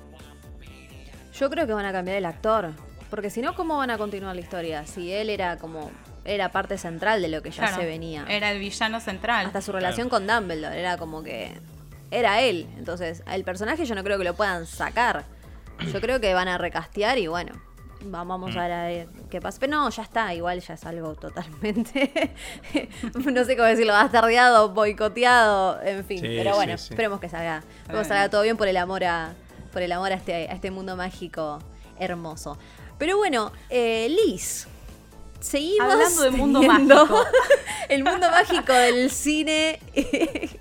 Yo 1.39 1.51
creo 1.51 1.67
que 1.67 1.73
van 1.73 1.85
a 1.85 1.93
cambiar 1.93 2.17
el 2.17 2.25
actor. 2.25 2.73
Porque 3.17 3.31
si 3.31 3.41
no, 3.41 3.55
¿cómo 3.55 3.79
van 3.79 3.89
a 3.91 3.97
continuar 3.97 4.35
la 4.35 4.43
historia? 4.43 4.85
Si 4.85 5.11
él 5.11 5.31
era 5.31 5.57
como. 5.57 5.91
Era 6.27 6.51
parte 6.51 6.77
central 6.77 7.23
de 7.23 7.29
lo 7.29 7.41
que 7.41 7.51
ya 7.51 7.75
se 7.75 7.87
venía. 7.87 8.27
Era 8.29 8.53
el 8.53 8.59
villano 8.59 9.01
central. 9.01 9.47
Hasta 9.47 9.63
su 9.63 9.73
relación 9.73 10.11
con 10.11 10.27
Dumbledore. 10.27 10.79
Era 10.79 10.99
como 10.99 11.23
que. 11.23 11.59
Era 12.11 12.43
él. 12.43 12.69
Entonces, 12.77 13.23
el 13.33 13.43
personaje 13.43 13.87
yo 13.87 13.95
no 13.95 14.05
creo 14.05 14.19
que 14.19 14.25
lo 14.25 14.35
puedan 14.35 14.67
sacar. 14.67 15.25
Yo 15.91 15.99
creo 16.03 16.21
que 16.21 16.35
van 16.35 16.49
a 16.49 16.59
recastear 16.59 17.17
y 17.17 17.27
bueno, 17.27 17.55
vamos 18.03 18.55
a 18.55 18.69
ver 18.69 19.09
qué 19.31 19.41
pasa. 19.41 19.59
Pero 19.61 19.73
no, 19.73 19.89
ya 19.89 20.03
está, 20.03 20.35
igual 20.35 20.61
ya 20.61 20.75
es 20.75 20.85
algo 20.85 21.15
totalmente, 21.15 22.35
no 23.15 23.45
sé 23.45 23.57
cómo 23.57 23.69
decirlo, 23.69 23.93
bastardeado, 23.93 24.71
boicoteado, 24.71 25.83
en 25.83 26.05
fin. 26.05 26.21
pero 26.23 26.55
bueno, 26.55 26.75
esperemos 26.75 27.21
que 27.21 27.29
salga, 27.29 27.63
que 27.91 28.05
salga 28.05 28.31
todo 28.31 28.43
bien 28.43 28.57
por 28.57 28.69
el 28.69 28.77
amor 28.79 29.05
a, 29.05 29.35
por 29.73 29.83
el 29.83 29.93
amor 29.93 30.13
a 30.13 30.15
este, 30.15 30.49
a 30.49 30.55
este 30.55 30.71
mundo 30.71 30.97
mágico 30.97 31.59
hermoso. 31.99 32.59
Pero 32.99 33.17
bueno, 33.17 33.53
eh, 33.69 34.09
Liz, 34.09 34.67
seguimos 35.41 35.93
hablando 35.93 36.23
del 36.23 36.33
mundo 36.33 36.63
mágico. 36.63 37.25
el 37.89 38.05
mundo 38.05 38.31
mágico 38.31 38.73
del 38.73 39.11
cine 39.11 39.81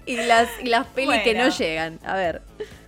y 0.06 0.16
las, 0.18 0.50
y 0.62 0.68
las 0.68 0.88
pelis 0.88 1.22
que 1.22 1.34
no 1.34 1.50
llegan. 1.50 2.00
A 2.04 2.16
ver. 2.16 2.42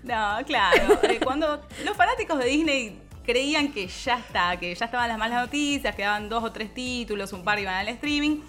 No, 0.03 0.38
claro. 0.45 0.99
Eh, 1.03 1.19
cuando 1.23 1.62
los 1.83 1.95
fanáticos 1.95 2.39
de 2.39 2.45
Disney 2.45 2.99
creían 3.25 3.73
que 3.73 3.88
ya 3.88 4.19
está, 4.19 4.57
que 4.57 4.73
ya 4.73 4.86
estaban 4.86 5.10
las 5.10 5.17
malas 5.17 5.41
noticias, 5.41 5.95
quedaban 5.95 6.29
dos 6.29 6.43
o 6.43 6.51
tres 6.51 6.73
títulos, 6.73 7.33
un 7.33 7.43
par 7.43 7.60
iban 7.60 7.75
al 7.75 7.88
streaming. 7.89 8.41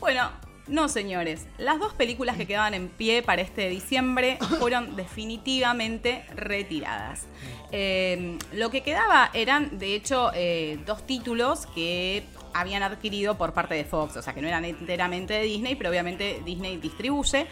Bueno, 0.00 0.30
no, 0.72 0.88
señores. 0.88 1.46
Las 1.58 1.78
dos 1.78 1.92
películas 1.92 2.36
que 2.36 2.46
quedaban 2.46 2.74
en 2.74 2.88
pie 2.88 3.22
para 3.22 3.42
este 3.42 3.68
diciembre 3.68 4.38
fueron 4.58 4.96
definitivamente 4.96 6.24
retiradas. 6.34 7.26
Eh, 7.70 8.38
lo 8.52 8.70
que 8.70 8.82
quedaba 8.82 9.30
eran, 9.34 9.78
de 9.78 9.94
hecho, 9.94 10.30
eh, 10.34 10.78
dos 10.86 11.06
títulos 11.06 11.66
que 11.74 12.24
habían 12.54 12.82
adquirido 12.82 13.36
por 13.38 13.52
parte 13.52 13.74
de 13.74 13.84
Fox, 13.84 14.16
o 14.16 14.22
sea 14.22 14.34
que 14.34 14.42
no 14.42 14.48
eran 14.48 14.64
enteramente 14.64 15.34
de 15.34 15.42
Disney, 15.42 15.74
pero 15.74 15.90
obviamente 15.90 16.42
Disney 16.44 16.76
distribuye, 16.76 17.46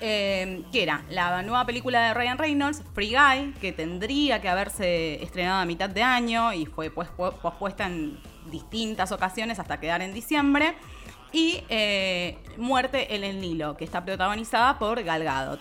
eh, 0.00 0.62
que 0.72 0.82
era 0.82 1.02
la 1.10 1.42
nueva 1.42 1.64
película 1.66 2.08
de 2.08 2.14
Ryan 2.14 2.38
Reynolds, 2.38 2.82
Free 2.94 3.14
Guy, 3.14 3.52
que 3.60 3.72
tendría 3.72 4.40
que 4.40 4.48
haberse 4.48 5.22
estrenado 5.22 5.60
a 5.60 5.64
mitad 5.64 5.90
de 5.90 6.02
año 6.02 6.52
y 6.52 6.66
fue 6.66 6.90
pues, 6.90 7.08
pospuesta 7.08 7.86
en 7.86 8.18
distintas 8.50 9.12
ocasiones 9.12 9.58
hasta 9.58 9.80
quedar 9.80 10.02
en 10.02 10.14
diciembre, 10.14 10.74
y 11.36 11.62
Muerte 12.56 13.14
en 13.14 13.24
el 13.24 13.40
Nilo, 13.40 13.76
que 13.76 13.84
está 13.84 14.04
protagonizada 14.04 14.78
por 14.78 15.02
Gal 15.02 15.22
Gadot. 15.22 15.60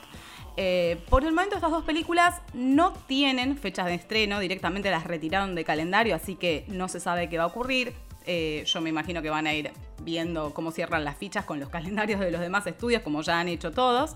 Eh, 0.58 1.02
por 1.10 1.24
el 1.26 1.32
momento 1.32 1.56
estas 1.56 1.72
dos 1.72 1.84
películas 1.84 2.42
no 2.54 2.94
tienen 3.08 3.58
fechas 3.58 3.88
de 3.88 3.96
estreno, 3.96 4.40
directamente 4.40 4.90
las 4.90 5.04
retiraron 5.04 5.54
de 5.54 5.66
calendario, 5.66 6.16
así 6.16 6.36
que 6.36 6.64
no 6.70 6.88
se 6.88 7.00
sabe 7.00 7.30
qué 7.30 7.38
va 7.38 7.44
a 7.44 7.48
ocurrir. 7.48 7.94
Eh, 8.26 8.64
yo 8.66 8.82
me 8.82 8.90
imagino 8.90 9.22
que 9.22 9.30
van 9.30 9.48
a 9.48 9.54
ir 9.54 9.72
viendo 10.02 10.54
cómo 10.54 10.72
cierran 10.72 11.04
las 11.04 11.18
fichas 11.18 11.46
con 11.46 11.60
los 11.60 11.70
calendarios 11.76 12.20
de 12.20 12.32
los 12.32 12.42
demás 12.42 12.66
estudios, 12.68 13.02
como 13.02 13.22
ya 13.22 13.40
han 13.40 13.50
hecho 13.50 13.72
todos. 13.72 14.16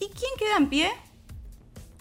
¿Y 0.00 0.08
quién 0.08 0.32
queda 0.38 0.56
en 0.56 0.68
pie? 0.68 0.90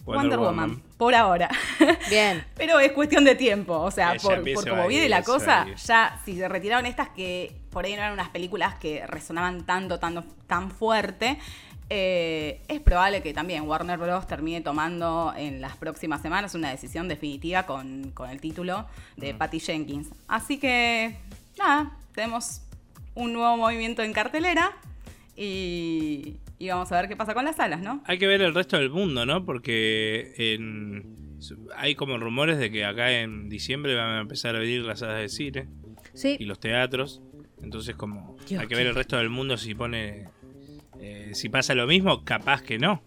Wonder, 0.05 0.39
Woman. 0.39 0.81
por 0.97 1.13
ahora. 1.13 1.49
Bien. 2.09 2.43
Pero 2.55 2.79
es 2.79 2.93
cuestión 2.93 3.23
de 3.25 3.35
tiempo, 3.35 3.77
o 3.79 3.91
sea, 3.91 4.15
por, 4.19 4.43
como 4.67 4.87
viene 4.87 5.07
la 5.07 5.21
cosa, 5.21 5.67
ya 5.75 6.19
si 6.25 6.35
se 6.35 6.47
retiraron 6.47 6.87
estas 6.87 7.09
que 7.09 7.58
por 7.71 7.85
ahí 7.85 7.91
no 7.93 7.99
eran 7.99 8.13
unas 8.13 8.29
películas 8.29 8.75
que 8.75 9.05
resonaban 9.07 9.65
tanto, 9.65 9.99
tanto, 9.99 10.23
tan 10.47 10.71
fuerte, 10.71 11.37
eh, 11.91 12.61
es 12.67 12.79
probable 12.81 13.23
que 13.23 13.33
también 13.33 13.63
Warner 13.63 13.97
Bros. 13.97 14.27
termine 14.27 14.61
tomando 14.61 15.33
en 15.35 15.59
las 15.59 15.75
próximas 15.75 16.21
semanas 16.21 16.53
una 16.53 16.69
decisión 16.69 17.07
definitiva 17.07 17.65
con, 17.65 18.13
el 18.29 18.41
título 18.41 18.85
de 19.17 19.33
mm. 19.33 19.37
Patty 19.37 19.59
Jenkins. 19.59 20.09
Así 20.27 20.59
que, 20.59 21.17
nada, 21.57 21.97
tenemos 22.13 22.61
un 23.15 23.33
nuevo 23.33 23.57
movimiento 23.57 24.03
en 24.03 24.13
cartelera 24.13 24.77
y, 25.35 26.37
vamos 26.67 26.91
a 26.91 27.01
ver 27.01 27.09
qué 27.09 27.15
pasa 27.15 27.33
con 27.33 27.45
las 27.45 27.55
salas, 27.55 27.81
¿no? 27.81 28.03
Hay 28.05 28.19
que 28.19 28.27
ver 28.27 28.41
el 28.43 28.53
resto 28.53 28.77
del 28.77 28.91
mundo, 28.91 29.25
¿no? 29.25 29.43
Porque 29.43 30.59
hay 31.75 31.95
como 31.95 32.19
rumores 32.19 32.59
de 32.59 32.69
que 32.69 32.85
acá 32.85 33.19
en 33.19 33.49
diciembre 33.49 33.95
van 33.95 34.09
a 34.09 34.19
empezar 34.19 34.53
a 34.53 34.59
abrir 34.59 34.83
las 34.83 34.99
salas 34.99 35.21
de 35.21 35.29
cine 35.29 35.67
y 36.23 36.45
los 36.45 36.59
teatros. 36.59 37.23
Entonces, 37.61 37.95
como 37.95 38.37
hay 38.57 38.67
que 38.67 38.75
ver 38.75 38.87
el 38.87 38.95
resto 38.95 39.17
del 39.17 39.29
mundo 39.29 39.57
si 39.57 39.75
pone 39.75 40.27
eh, 40.99 41.31
si 41.33 41.49
pasa 41.49 41.73
lo 41.75 41.87
mismo, 41.87 42.23
capaz 42.23 42.61
que 42.61 42.77
no. 42.77 43.01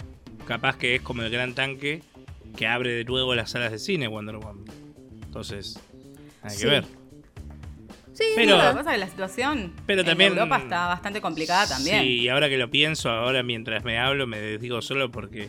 Capaz 0.46 0.76
que 0.76 0.96
es 0.96 1.02
como 1.02 1.22
el 1.22 1.30
gran 1.30 1.54
tanque 1.54 2.02
que 2.56 2.66
abre 2.66 2.92
de 2.92 3.04
nuevo 3.04 3.34
las 3.34 3.50
salas 3.50 3.70
de 3.72 3.78
cine 3.78 4.08
Wonder 4.08 4.36
Woman. 4.36 4.64
Entonces, 5.24 5.78
hay 6.42 6.56
que 6.56 6.66
ver. 6.66 6.84
Sí, 8.12 8.24
pero 8.36 8.58
que 8.84 8.98
la 8.98 9.08
situación 9.08 9.72
pero 9.86 10.04
también, 10.04 10.32
en 10.32 10.38
Europa 10.38 10.58
está 10.58 10.86
bastante 10.86 11.22
complicada 11.22 11.66
también. 11.66 12.02
Sí, 12.02 12.20
y 12.20 12.28
ahora 12.28 12.50
que 12.50 12.58
lo 12.58 12.70
pienso, 12.70 13.08
ahora 13.08 13.42
mientras 13.42 13.84
me 13.84 13.98
hablo, 13.98 14.26
me 14.26 14.58
digo 14.58 14.82
solo 14.82 15.10
porque. 15.10 15.48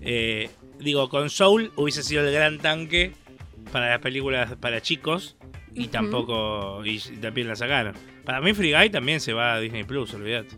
Eh, 0.00 0.50
digo, 0.78 1.08
con 1.08 1.28
Soul 1.28 1.72
hubiese 1.76 2.02
sido 2.02 2.26
el 2.26 2.32
gran 2.32 2.58
tanque 2.58 3.12
para 3.70 3.90
las 3.90 3.98
películas 4.00 4.56
para 4.56 4.80
chicos 4.80 5.36
y 5.74 5.88
tampoco. 5.88 6.84
Y 6.84 6.98
también 6.98 7.48
la 7.48 7.56
sacaron. 7.56 7.94
Para 8.30 8.40
mí, 8.42 8.54
Free 8.54 8.72
Guy 8.72 8.90
también 8.90 9.18
se 9.18 9.32
va 9.32 9.54
a 9.54 9.58
Disney 9.58 9.82
Plus, 9.82 10.14
olvídate. 10.14 10.54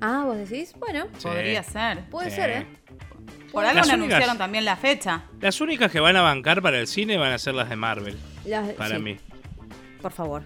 Ah, 0.00 0.22
vos 0.24 0.38
decís, 0.38 0.72
bueno. 0.78 1.06
Podría 1.22 1.62
ser. 1.62 2.08
Puede 2.08 2.30
ser, 2.30 2.48
¿eh? 2.48 2.66
Por 3.52 3.62
algo 3.62 3.82
anunciaron 3.92 4.38
también 4.38 4.64
la 4.64 4.74
fecha. 4.74 5.24
Las 5.38 5.60
únicas 5.60 5.92
que 5.92 6.00
van 6.00 6.16
a 6.16 6.22
bancar 6.22 6.62
para 6.62 6.78
el 6.80 6.86
cine 6.86 7.18
van 7.18 7.32
a 7.32 7.38
ser 7.38 7.52
las 7.52 7.68
de 7.68 7.76
Marvel. 7.76 8.16
para 8.78 8.98
mí. 8.98 9.18
Por 10.00 10.12
favor. 10.12 10.44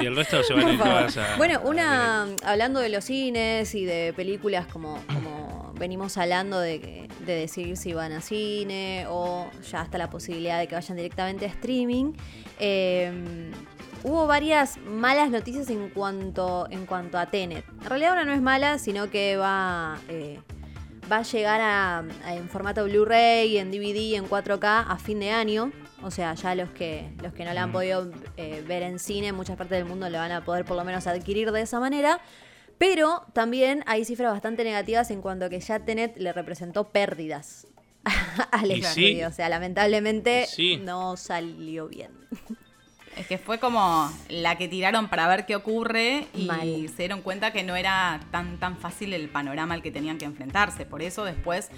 Y 0.00 0.06
el 0.06 0.16
resto 0.16 0.42
se 0.42 0.54
van 0.54 0.66
a 0.66 0.72
ir 0.72 0.82
a. 0.82 1.36
Bueno, 1.36 1.60
una. 1.62 2.26
Hablando 2.44 2.80
de 2.80 2.88
los 2.88 3.04
cines 3.04 3.72
y 3.76 3.84
de 3.84 4.12
películas 4.12 4.66
como, 4.66 5.00
como 5.06 5.72
venimos 5.78 6.18
hablando 6.18 6.58
de, 6.58 7.08
de 7.24 7.32
decir 7.32 7.76
si 7.76 7.92
van 7.92 8.10
a 8.10 8.20
cine 8.20 9.06
o 9.08 9.48
ya 9.70 9.82
hasta 9.82 9.98
la 9.98 10.10
posibilidad 10.10 10.58
de 10.58 10.66
que 10.66 10.74
vayan 10.74 10.96
directamente 10.96 11.44
a 11.44 11.48
streaming. 11.48 12.14
Eh, 12.58 13.52
hubo 14.04 14.26
varias 14.26 14.78
malas 14.78 15.30
noticias 15.30 15.70
en 15.70 15.90
cuanto, 15.90 16.66
en 16.70 16.86
cuanto 16.86 17.18
a 17.18 17.26
Tenet. 17.26 17.64
En 17.68 17.84
realidad 17.84 18.12
una 18.12 18.24
no 18.24 18.32
es 18.32 18.42
mala, 18.42 18.78
sino 18.78 19.10
que 19.10 19.36
va, 19.36 19.98
eh, 20.08 20.40
va 21.10 21.18
a 21.18 21.22
llegar 21.22 22.04
en 22.26 22.48
formato 22.48 22.84
Blu-ray, 22.84 23.58
en 23.58 23.70
DVD, 23.70 24.14
en 24.16 24.28
4K 24.28 24.86
a 24.88 24.98
fin 24.98 25.20
de 25.20 25.30
año. 25.30 25.72
O 26.02 26.10
sea, 26.10 26.34
ya 26.34 26.54
los 26.54 26.70
que, 26.70 27.12
los 27.22 27.32
que 27.32 27.44
no 27.44 27.52
la 27.52 27.62
han 27.62 27.70
mm. 27.70 27.72
podido 27.72 28.10
eh, 28.36 28.64
ver 28.66 28.82
en 28.82 28.98
cine, 28.98 29.28
en 29.28 29.34
muchas 29.34 29.56
partes 29.56 29.78
del 29.78 29.86
mundo 29.86 30.08
le 30.08 30.18
van 30.18 30.32
a 30.32 30.44
poder 30.44 30.64
por 30.64 30.76
lo 30.76 30.84
menos 30.84 31.06
adquirir 31.06 31.52
de 31.52 31.62
esa 31.62 31.78
manera. 31.78 32.20
Pero 32.78 33.24
también 33.32 33.84
hay 33.86 34.04
cifras 34.04 34.32
bastante 34.32 34.64
negativas 34.64 35.10
en 35.12 35.22
cuanto 35.22 35.44
a 35.44 35.48
que 35.48 35.60
ya 35.60 35.84
Tenet 35.84 36.16
le 36.16 36.32
representó 36.32 36.90
pérdidas 36.90 37.68
al 38.50 38.72
estudio. 38.72 39.28
O 39.28 39.30
sea, 39.30 39.48
lamentablemente 39.48 40.48
no 40.80 41.16
salió 41.16 41.86
bien. 41.86 42.10
Es 43.16 43.26
que 43.26 43.38
fue 43.38 43.58
como 43.58 44.10
la 44.28 44.56
que 44.56 44.68
tiraron 44.68 45.08
para 45.08 45.28
ver 45.28 45.44
qué 45.46 45.56
ocurre 45.56 46.26
y 46.34 46.88
se 46.88 47.02
dieron 47.02 47.22
cuenta 47.22 47.52
que 47.52 47.62
no 47.62 47.76
era 47.76 48.20
tan, 48.30 48.58
tan 48.58 48.76
fácil 48.76 49.12
el 49.12 49.28
panorama 49.28 49.74
al 49.74 49.82
que 49.82 49.90
tenían 49.90 50.18
que 50.18 50.24
enfrentarse. 50.24 50.86
Por 50.86 51.02
eso 51.02 51.24
después 51.24 51.70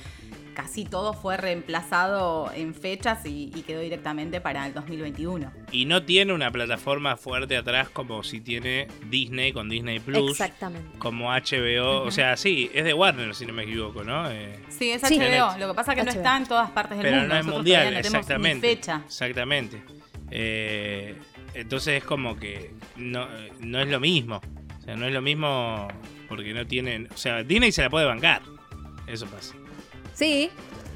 casi 0.54 0.84
todo 0.84 1.12
fue 1.12 1.36
reemplazado 1.36 2.50
en 2.54 2.74
fechas 2.74 3.20
y, 3.24 3.50
quedó 3.66 3.80
directamente 3.80 4.40
para 4.40 4.66
el 4.66 4.74
2021. 4.74 5.50
Y 5.72 5.86
no 5.86 6.02
tiene 6.04 6.32
una 6.32 6.50
plataforma 6.50 7.16
fuerte 7.16 7.56
atrás 7.56 7.88
como 7.88 8.22
si 8.22 8.40
tiene 8.40 8.88
Disney 9.08 9.52
con 9.52 9.68
Disney 9.68 10.00
Plus. 10.00 10.32
Exactamente. 10.32 10.98
Como 10.98 11.30
HBO. 11.30 12.02
O 12.02 12.10
sea, 12.10 12.36
sí, 12.36 12.70
es 12.74 12.84
de 12.84 12.92
Warner, 12.92 13.34
si 13.34 13.46
no 13.46 13.54
me 13.54 13.62
equivoco, 13.62 14.04
¿no? 14.04 14.30
Eh, 14.30 14.60
sí, 14.68 14.90
es 14.90 15.02
HBO. 15.02 15.58
Lo 15.58 15.68
que 15.68 15.74
pasa 15.74 15.92
es 15.92 15.98
que 15.98 16.04
no 16.04 16.10
está 16.10 16.36
en 16.36 16.46
todas 16.46 16.70
partes 16.70 16.98
del 16.98 17.06
Pero 17.06 17.20
mundo. 17.20 17.34
no 17.34 17.40
es 17.40 17.46
mundial, 17.46 17.96
exactamente. 17.96 18.68
fecha. 18.68 19.02
Exactamente. 19.06 19.82
Eh, 20.30 21.16
entonces 21.54 22.02
es 22.02 22.04
como 22.04 22.36
que 22.36 22.72
no, 22.96 23.28
no 23.60 23.80
es 23.80 23.88
lo 23.88 24.00
mismo. 24.00 24.40
O 24.80 24.82
sea, 24.84 24.96
no 24.96 25.06
es 25.06 25.12
lo 25.12 25.22
mismo 25.22 25.88
porque 26.28 26.52
no 26.52 26.66
tienen. 26.66 27.08
O 27.14 27.16
sea, 27.16 27.42
Disney 27.42 27.72
se 27.72 27.82
la 27.82 27.90
puede 27.90 28.06
bancar. 28.06 28.42
Eso 29.06 29.26
pasa. 29.26 29.54
Sí, 30.14 30.50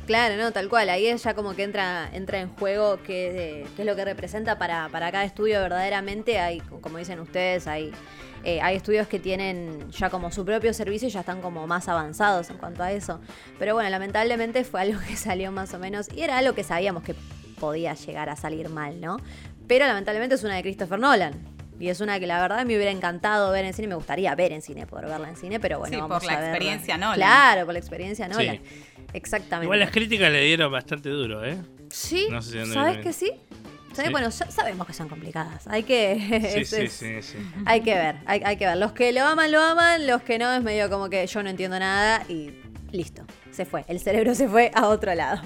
claro, 0.06 0.36
no, 0.36 0.52
tal 0.52 0.68
cual. 0.68 0.88
Ahí 0.90 1.14
ya 1.16 1.34
como 1.34 1.54
que 1.54 1.62
entra, 1.62 2.08
entra 2.12 2.40
en 2.40 2.48
juego 2.48 3.00
qué, 3.02 3.66
es 3.76 3.86
lo 3.86 3.96
que 3.96 4.04
representa 4.04 4.58
para, 4.58 4.88
para 4.88 5.10
cada 5.12 5.24
estudio 5.24 5.60
verdaderamente. 5.60 6.38
Hay, 6.38 6.60
como 6.60 6.98
dicen 6.98 7.20
ustedes, 7.20 7.66
hay. 7.66 7.92
Eh, 8.44 8.60
hay 8.62 8.76
estudios 8.76 9.08
que 9.08 9.18
tienen 9.18 9.90
ya 9.90 10.10
como 10.10 10.30
su 10.30 10.44
propio 10.44 10.72
servicio 10.72 11.08
y 11.08 11.10
ya 11.10 11.20
están 11.20 11.42
como 11.42 11.66
más 11.66 11.88
avanzados 11.88 12.48
en 12.50 12.56
cuanto 12.56 12.84
a 12.84 12.92
eso. 12.92 13.20
Pero 13.58 13.74
bueno, 13.74 13.90
lamentablemente 13.90 14.62
fue 14.62 14.80
algo 14.82 15.00
que 15.08 15.16
salió 15.16 15.50
más 15.50 15.74
o 15.74 15.78
menos 15.80 16.06
y 16.14 16.22
era 16.22 16.38
algo 16.38 16.54
que 16.54 16.62
sabíamos 16.62 17.02
que 17.02 17.16
podía 17.58 17.94
llegar 17.94 18.28
a 18.30 18.36
salir 18.36 18.68
mal, 18.68 19.00
¿no? 19.00 19.18
Pero 19.66 19.86
lamentablemente 19.86 20.34
es 20.34 20.44
una 20.44 20.56
de 20.56 20.62
Christopher 20.62 20.98
Nolan. 20.98 21.58
Y 21.80 21.90
es 21.90 22.00
una 22.00 22.18
que 22.18 22.26
la 22.26 22.40
verdad 22.40 22.66
me 22.66 22.74
hubiera 22.74 22.90
encantado 22.90 23.52
ver 23.52 23.64
en 23.64 23.72
cine, 23.72 23.86
me 23.86 23.94
gustaría 23.94 24.34
ver 24.34 24.52
en 24.52 24.62
cine, 24.62 24.86
poder 24.86 25.06
verla 25.06 25.28
en 25.28 25.36
cine, 25.36 25.60
pero 25.60 25.78
bueno, 25.78 25.94
sí, 25.94 26.00
vamos 26.00 26.24
por 26.24 26.32
la 26.32 26.48
experiencia 26.48 26.98
Nolan. 26.98 27.14
Claro, 27.14 27.66
por 27.66 27.72
la 27.74 27.78
experiencia 27.78 28.26
Nolan. 28.26 28.60
Exactamente. 29.12 29.66
Igual 29.66 29.78
las 29.78 29.90
críticas 29.92 30.32
le 30.32 30.42
dieron 30.42 30.72
bastante 30.72 31.08
duro, 31.08 31.44
¿eh? 31.44 31.56
Sí, 31.90 32.26
¿sabes 32.72 32.98
que 32.98 33.12
sí? 33.12 33.32
Bueno, 34.10 34.30
sabemos 34.30 34.86
que 34.86 34.92
son 34.92 35.08
complicadas. 35.08 35.66
Hay 35.66 35.82
que. 35.82 36.64
Sí, 36.64 36.88
sí, 36.88 37.22
sí, 37.22 37.38
Hay 37.66 37.80
que 37.80 37.94
ver, 37.94 38.16
hay, 38.26 38.42
hay, 38.44 38.56
que 38.56 38.66
ver. 38.66 38.76
Los 38.76 38.92
que 38.92 39.12
lo 39.12 39.24
aman, 39.24 39.50
lo 39.50 39.60
aman. 39.60 40.06
Los 40.06 40.22
que 40.22 40.38
no, 40.38 40.52
es 40.52 40.62
medio 40.62 40.88
como 40.90 41.08
que 41.08 41.26
yo 41.26 41.42
no 41.42 41.50
entiendo 41.50 41.78
nada 41.78 42.24
y 42.28 42.52
listo. 42.92 43.24
Se 43.50 43.64
fue. 43.64 43.84
El 43.88 44.00
cerebro 44.00 44.34
se 44.34 44.48
fue 44.48 44.70
a 44.74 44.88
otro 44.88 45.14
lado. 45.14 45.42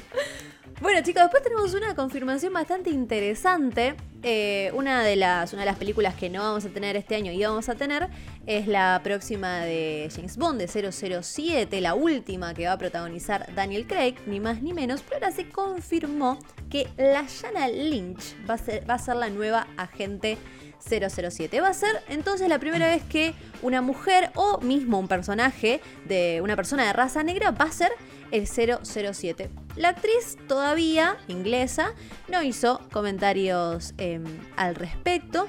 Bueno, 0.83 1.01
chicos, 1.01 1.23
después 1.23 1.45
tenemos 1.45 1.75
una 1.75 1.95
confirmación 1.95 2.53
bastante 2.53 2.91
interesante. 2.91 3.95
Eh, 4.25 4.73
una, 4.75 5.05
de 5.05 5.15
las, 5.15 5.53
una 5.53 5.63
de 5.63 5.67
las 5.67 5.79
películas 5.79 6.17
que 6.17 6.29
no 6.29 6.41
vamos 6.41 6.65
a 6.65 6.71
tener 6.71 6.97
este 6.97 7.15
año 7.15 7.31
y 7.31 7.41
vamos 7.41 7.69
a 7.69 7.77
tener 7.77 8.09
es 8.47 8.67
la 8.67 9.01
próxima 9.05 9.61
de 9.61 10.11
James 10.13 10.37
Bond, 10.37 10.61
de 10.61 10.67
007, 10.93 11.81
la 11.81 11.95
última 11.95 12.53
que 12.53 12.67
va 12.67 12.73
a 12.73 12.79
protagonizar 12.79 13.55
Daniel 13.55 13.87
Craig, 13.87 14.17
ni 14.27 14.41
más 14.41 14.61
ni 14.61 14.73
menos. 14.73 15.03
Pero 15.03 15.25
ahora 15.25 15.31
se 15.31 15.49
confirmó 15.49 16.41
que 16.69 16.89
la 16.97 17.27
Shanna 17.29 17.69
Lynch 17.69 18.35
va 18.51 18.55
a 18.55 18.59
ser, 18.59 18.91
va 18.91 18.95
a 18.95 18.99
ser 18.99 19.15
la 19.15 19.31
nueva 19.31 19.69
agente 19.77 20.37
007. 20.81 21.61
Va 21.61 21.69
a 21.69 21.75
ser 21.75 22.03
entonces 22.09 22.49
la 22.49 22.59
primera 22.59 22.89
vez 22.89 23.05
que 23.05 23.35
una 23.63 23.83
mujer 23.83 24.33
o 24.35 24.59
mismo 24.61 24.99
un 24.99 25.07
personaje 25.07 25.81
de 26.07 26.41
una 26.43 26.57
persona 26.57 26.85
de 26.85 26.93
raza 26.93 27.23
negra 27.23 27.53
va 27.53 27.67
a 27.67 27.73
ser 27.73 27.93
el 28.33 28.49
007. 28.49 29.51
La 29.77 29.91
actriz 29.91 30.37
todavía, 30.49 31.17
inglesa, 31.29 31.95
no 32.29 32.43
hizo 32.43 32.81
comentarios 32.93 33.95
em, 33.99 34.25
al 34.57 34.75
respecto, 34.75 35.49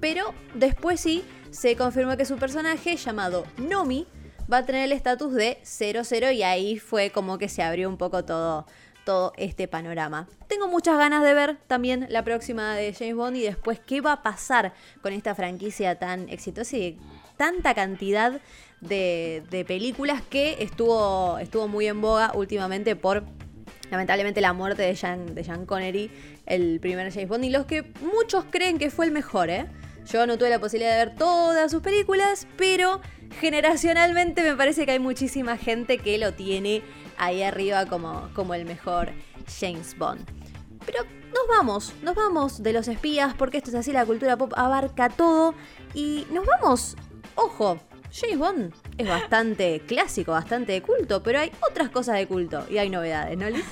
pero 0.00 0.34
después 0.54 1.00
sí 1.00 1.24
se 1.50 1.76
confirmó 1.76 2.16
que 2.16 2.24
su 2.24 2.36
personaje 2.36 2.96
llamado 2.96 3.46
Nomi 3.56 4.06
va 4.52 4.58
a 4.58 4.66
tener 4.66 4.84
el 4.84 4.92
estatus 4.92 5.32
de 5.32 5.58
00 5.64 6.32
y 6.32 6.42
ahí 6.42 6.78
fue 6.78 7.10
como 7.10 7.38
que 7.38 7.48
se 7.48 7.62
abrió 7.62 7.88
un 7.88 7.96
poco 7.96 8.24
todo 8.24 8.66
todo 9.04 9.32
este 9.36 9.68
panorama. 9.68 10.28
Tengo 10.46 10.68
muchas 10.68 10.96
ganas 10.96 11.22
de 11.22 11.34
ver 11.34 11.58
también 11.66 12.06
la 12.08 12.22
próxima 12.22 12.74
de 12.76 12.92
James 12.92 13.16
Bond 13.16 13.36
y 13.36 13.42
después 13.42 13.80
qué 13.80 14.00
va 14.00 14.12
a 14.12 14.22
pasar 14.22 14.74
con 15.00 15.12
esta 15.12 15.34
franquicia 15.34 15.98
tan 15.98 16.28
exitosa 16.28 16.76
y 16.76 16.98
tanta 17.36 17.74
cantidad 17.74 18.40
de, 18.82 19.64
películas 19.66 20.22
que 20.22 20.56
estuvo, 20.60 21.38
estuvo 21.38 21.68
muy 21.68 21.86
en 21.86 22.00
boga 22.00 22.32
últimamente 22.34 22.96
por 22.96 23.24
lamentablemente 23.90 24.40
la 24.40 24.52
muerte 24.52 24.82
de 24.82 24.94
Jean, 24.94 25.34
de 25.34 25.44
Connery, 25.66 26.10
el 26.46 26.80
primer 26.80 27.12
James 27.12 27.28
Bond, 27.28 27.44
y 27.44 27.50
los 27.50 27.66
que 27.66 27.84
muchos 28.00 28.44
creen 28.50 28.78
que 28.78 28.90
fue 28.90 29.04
el 29.04 29.12
mejor, 29.12 29.50
¿eh? 29.50 29.66
Yo 30.10 30.26
no 30.26 30.36
tuve 30.36 30.50
la 30.50 30.58
posibilidad 30.58 30.98
de 30.98 31.06
ver 31.06 31.14
todas 31.14 31.70
sus 31.70 31.82
películas, 31.82 32.48
pero 32.56 33.00
generacionalmente 33.38 34.42
me 34.42 34.56
parece 34.56 34.84
que 34.86 34.92
hay 34.92 34.98
muchísima 34.98 35.56
gente 35.56 35.98
que 35.98 36.18
lo 36.18 36.32
tiene 36.32 36.82
ahí 37.18 37.42
arriba 37.42 37.86
como, 37.86 38.30
como 38.34 38.54
el 38.54 38.64
mejor 38.64 39.10
James 39.60 39.96
Bond. 39.96 40.26
Pero 40.84 41.04
nos 41.04 41.46
vamos, 41.48 41.92
nos 42.02 42.14
vamos 42.14 42.62
de 42.62 42.72
los 42.72 42.88
espías, 42.88 43.34
porque 43.34 43.58
esto 43.58 43.70
es 43.70 43.76
así, 43.76 43.92
la 43.92 44.04
cultura 44.06 44.36
pop 44.36 44.52
abarca 44.56 45.08
todo. 45.08 45.54
Y 45.94 46.26
nos 46.32 46.46
vamos, 46.46 46.96
ojo, 47.36 47.78
James 48.12 48.38
Bond 48.38 48.74
es 48.98 49.08
bastante 49.08 49.80
clásico, 49.86 50.32
bastante 50.32 50.72
de 50.72 50.82
culto, 50.82 51.22
pero 51.22 51.40
hay 51.40 51.50
otras 51.68 51.88
cosas 51.88 52.16
de 52.16 52.26
culto 52.26 52.66
y 52.68 52.78
hay 52.78 52.90
novedades, 52.90 53.38
¿no, 53.38 53.48
Liz? 53.48 53.64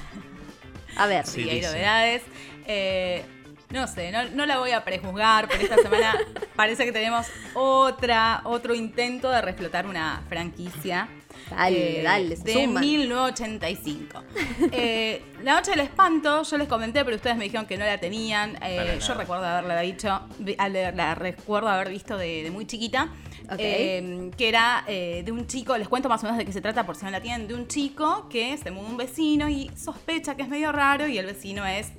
A 0.97 1.07
ver. 1.07 1.27
Sí, 1.27 1.49
hay 1.49 1.61
novedades. 1.61 2.23
Eh, 2.67 3.23
no 3.71 3.87
sé, 3.87 4.11
no, 4.13 4.47
la 4.47 4.59
voy 4.59 4.73
a 4.73 4.85
prejuzgar, 4.85 5.47
pero 5.47 5.63
esta 5.63 5.77
semana 5.77 6.15
parece 6.57 6.85
que 6.85 6.93
tenemos 6.93 7.27
otra, 7.55 8.41
otro 8.45 8.75
intento 8.75 9.31
de 9.31 9.43
reflotar 9.43 9.87
una 9.87 10.23
franquicia. 10.29 11.09
Dale, 11.51 12.01
eh, 12.01 12.03
dale, 12.03 12.37
De 12.37 12.67
1985. 12.67 14.25
Eh, 14.73 15.23
la 15.43 15.55
Noche 15.55 15.73
del 15.73 15.81
Espanto, 15.81 16.43
yo 16.43 16.59
les 16.59 16.69
comenté, 16.69 17.05
pero 17.05 17.17
ustedes 17.17 17.37
me 17.37 17.45
dijeron 17.45 17.67
que 17.67 17.77
no 17.77 17.85
la 17.85 17.99
tenían. 17.99 18.57
Eh, 18.63 18.99
yo 19.07 19.15
recuerdo 19.15 19.47
haberla 19.47 19.81
dicho, 19.81 20.21
la 20.57 21.15
recuerdo 21.15 21.69
haber 21.69 21.91
visto 21.91 22.17
de, 22.17 22.49
muy 22.53 22.67
chiquita. 22.67 23.09
que 23.57 24.35
era 24.39 24.85
de 24.87 25.33
un 25.33 25.47
chico, 25.47 25.77
les 25.77 25.89
cuento 25.89 26.09
más 26.09 26.23
o 26.23 26.27
menos 26.27 26.39
de 26.39 26.45
qué 26.45 26.53
se 26.53 26.61
trata 26.61 26.87
por 26.87 26.97
si 26.97 27.05
no 27.05 27.11
la 27.11 27.21
tienen, 27.21 27.49
de 27.49 27.55
un 27.55 27.67
chico 27.67 28.29
que 28.29 28.57
se 28.59 28.71
muda 28.71 28.89
un 28.89 28.97
vecino 28.97 29.49
y 29.49 29.71
sospecha 29.77 30.37
que 30.37 30.43
es 30.43 30.49
medio 30.49 30.73
raro 30.73 31.07
y 31.09 31.19
el 31.19 31.27
vecino 31.27 31.67
es 31.67 31.93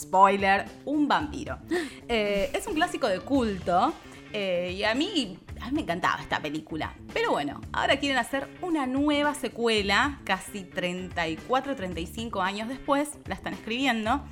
spoiler, 0.00 0.66
un 0.84 1.08
vampiro. 1.08 1.58
Eh, 2.12 2.50
es 2.54 2.66
un 2.66 2.74
clásico 2.74 3.06
de 3.06 3.20
culto 3.20 3.92
eh, 4.32 4.74
y 4.76 4.82
a 4.82 4.96
mí, 4.96 5.38
a 5.60 5.66
mí 5.66 5.72
me 5.72 5.80
encantaba 5.82 6.20
esta 6.20 6.40
película. 6.40 6.94
Pero 7.12 7.30
bueno, 7.30 7.60
ahora 7.72 7.98
quieren 7.98 8.18
hacer 8.18 8.48
una 8.62 8.86
nueva 8.86 9.34
secuela, 9.34 10.20
casi 10.24 10.64
34, 10.64 11.76
35 11.76 12.42
años 12.42 12.68
después, 12.68 13.10
la 13.26 13.34
están 13.34 13.54
escribiendo. 13.54 14.24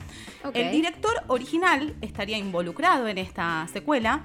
El 0.54 0.70
director 0.70 1.12
original 1.26 1.94
estaría 2.00 2.38
involucrado 2.38 3.08
en 3.08 3.18
esta 3.18 3.66
secuela. 3.72 4.24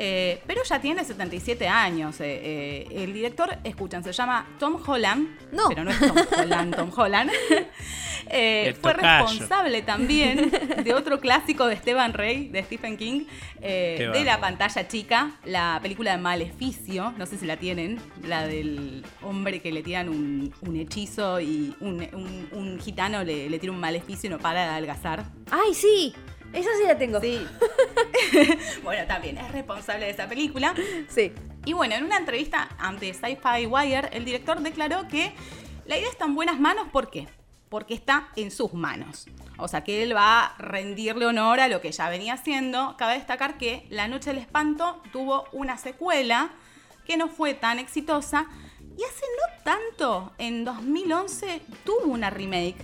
Eh, 0.00 0.40
pero 0.46 0.62
ya 0.62 0.80
tiene 0.80 1.04
77 1.04 1.66
años. 1.66 2.20
el 2.20 3.12
director, 3.12 3.58
escuchan, 3.64 4.04
se 4.04 4.12
llama 4.12 4.46
Tom 4.58 4.80
Holland. 4.86 5.36
No. 5.52 5.68
Pero 5.68 5.84
no 5.84 5.90
es 5.90 5.98
Tom 5.98 6.16
Holland, 6.40 6.76
Tom 6.76 6.90
Holland. 6.96 7.30
Eh, 8.30 8.76
fue 8.80 8.92
responsable 8.92 9.82
también 9.82 10.50
de 10.84 10.94
otro 10.94 11.20
clásico 11.20 11.66
de 11.66 11.74
Esteban 11.74 12.12
Rey, 12.12 12.48
de 12.48 12.62
Stephen 12.62 12.96
King, 12.96 13.24
eh, 13.60 14.10
de 14.12 14.24
la 14.24 14.40
pantalla 14.40 14.86
chica, 14.86 15.32
la 15.44 15.78
película 15.82 16.12
de 16.12 16.18
Maleficio, 16.18 17.14
no 17.16 17.26
sé 17.26 17.38
si 17.38 17.46
la 17.46 17.56
tienen, 17.56 17.98
la 18.24 18.46
del 18.46 19.04
hombre 19.22 19.60
que 19.60 19.72
le 19.72 19.82
tiran 19.82 20.08
un, 20.08 20.52
hechizo 20.76 21.40
y 21.40 21.74
un, 21.80 22.78
gitano 22.80 23.24
le, 23.24 23.48
le, 23.48 23.58
tira 23.58 23.72
un 23.72 23.80
maleficio 23.80 24.28
y 24.28 24.30
no 24.30 24.38
para 24.38 24.62
de 24.62 24.68
adelgazar. 24.68 25.24
¡Ay, 25.50 25.74
sí! 25.74 26.14
Esa 26.52 26.70
sí 26.80 26.86
la 26.86 26.96
tengo. 26.96 27.20
Sí. 27.20 27.46
bueno, 28.82 29.06
también 29.06 29.38
es 29.38 29.50
responsable 29.52 30.06
de 30.06 30.12
esa 30.12 30.28
película. 30.28 30.74
Sí. 31.08 31.32
Y 31.64 31.72
bueno, 31.72 31.94
en 31.94 32.04
una 32.04 32.16
entrevista 32.16 32.68
ante 32.78 33.12
Sci-Fi 33.12 33.66
Wire, 33.66 34.08
el 34.12 34.24
director 34.24 34.60
declaró 34.60 35.06
que 35.08 35.32
la 35.86 35.98
idea 35.98 36.08
está 36.08 36.24
en 36.24 36.34
buenas 36.34 36.58
manos, 36.58 36.88
¿por 36.88 37.10
qué? 37.10 37.28
porque 37.68 37.94
está 37.94 38.28
en 38.36 38.50
sus 38.50 38.72
manos. 38.74 39.26
O 39.56 39.68
sea 39.68 39.84
que 39.84 40.02
él 40.02 40.14
va 40.14 40.44
a 40.44 40.58
rendirle 40.58 41.26
honor 41.26 41.60
a 41.60 41.68
lo 41.68 41.80
que 41.80 41.92
ya 41.92 42.08
venía 42.08 42.34
haciendo. 42.34 42.96
Cabe 42.96 43.14
destacar 43.14 43.58
que 43.58 43.86
La 43.90 44.08
Noche 44.08 44.30
del 44.30 44.38
Espanto 44.38 45.02
tuvo 45.12 45.44
una 45.52 45.78
secuela 45.78 46.50
que 47.06 47.16
no 47.16 47.28
fue 47.28 47.54
tan 47.54 47.78
exitosa 47.78 48.46
y 48.96 49.04
hace 49.04 49.24
no 49.36 49.62
tanto, 49.62 50.32
en 50.38 50.64
2011, 50.64 51.62
tuvo 51.84 52.12
una 52.12 52.30
remake 52.30 52.78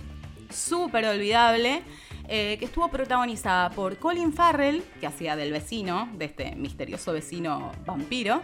súper 0.49 1.05
olvidable 1.05 1.83
eh, 2.27 2.57
que 2.57 2.65
estuvo 2.65 2.87
protagonizada 2.89 3.69
por 3.69 3.97
Colin 3.97 4.33
Farrell, 4.33 4.83
que 4.99 5.07
hacía 5.07 5.35
del 5.35 5.51
vecino, 5.51 6.09
de 6.17 6.25
este 6.25 6.55
misterioso 6.55 7.13
vecino 7.13 7.71
vampiro, 7.85 8.41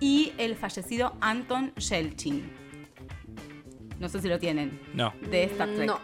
y 0.00 0.32
el 0.38 0.56
fallecido 0.56 1.14
Anton 1.20 1.74
Yelchin. 1.74 2.52
No 3.98 4.08
sé 4.08 4.20
si 4.20 4.28
lo 4.28 4.38
tienen. 4.38 4.80
No. 4.92 5.12
De 5.30 5.44
Star 5.44 5.68
Trek. 5.68 5.86
No. 5.86 5.98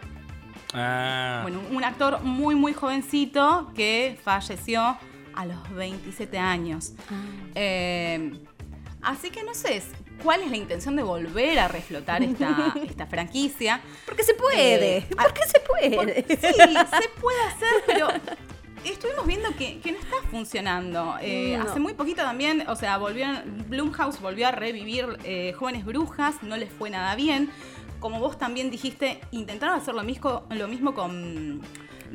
Ah. 0.73 1.39
Bueno, 1.43 1.61
un 1.71 1.83
actor 1.83 2.23
muy, 2.23 2.55
muy 2.55 2.73
jovencito 2.73 3.71
que 3.75 4.17
falleció 4.23 4.97
a 5.33 5.45
los 5.45 5.69
27 5.75 6.37
años. 6.37 6.93
Ah. 7.09 7.21
Eh, 7.55 8.31
así 9.01 9.29
que 9.29 9.43
no 9.43 9.53
sé, 9.53 9.83
¿cuál 10.23 10.41
es 10.41 10.51
la 10.51 10.57
intención 10.57 10.95
de 10.95 11.03
volver 11.03 11.59
a 11.59 11.67
reflotar 11.67 12.23
esta, 12.23 12.73
esta 12.87 13.05
franquicia? 13.07 13.81
Porque 14.05 14.23
se 14.23 14.33
puede. 14.33 14.97
Eh, 14.97 15.07
porque 15.09 15.41
se 15.45 15.59
puede. 15.59 16.25
sí, 16.27 16.53
se 16.57 17.09
puede 17.19 17.41
hacer, 17.47 17.83
pero 17.85 18.07
estuvimos 18.83 19.25
viendo 19.25 19.49
que, 19.55 19.79
no 19.85 19.97
está 19.97 20.29
funcionando. 20.29 21.15
Eh, 21.21 21.55
hace 21.55 21.79
muy 21.79 21.93
poquito 21.93 22.21
también, 22.23 22.67
o 22.67 22.75
sea, 22.75 22.97
volvieron, 22.97 23.65
Blumhouse 23.67 24.19
volvió 24.19 24.47
a 24.47 24.51
revivir 24.51 25.05
Jóvenes 25.55 25.85
Brujas, 25.85 26.41
no 26.43 26.57
les 26.57 26.71
fue 26.71 26.89
nada 26.89 27.15
bien 27.15 27.51
como 28.01 28.19
vos 28.19 28.37
también 28.37 28.69
dijiste, 28.71 29.21
intentaron 29.29 29.77
hacer 29.77 29.93
lo 29.93 30.03
mismo, 30.03 30.43
lo 30.49 30.67
mismo 30.67 30.93
con 30.93 31.61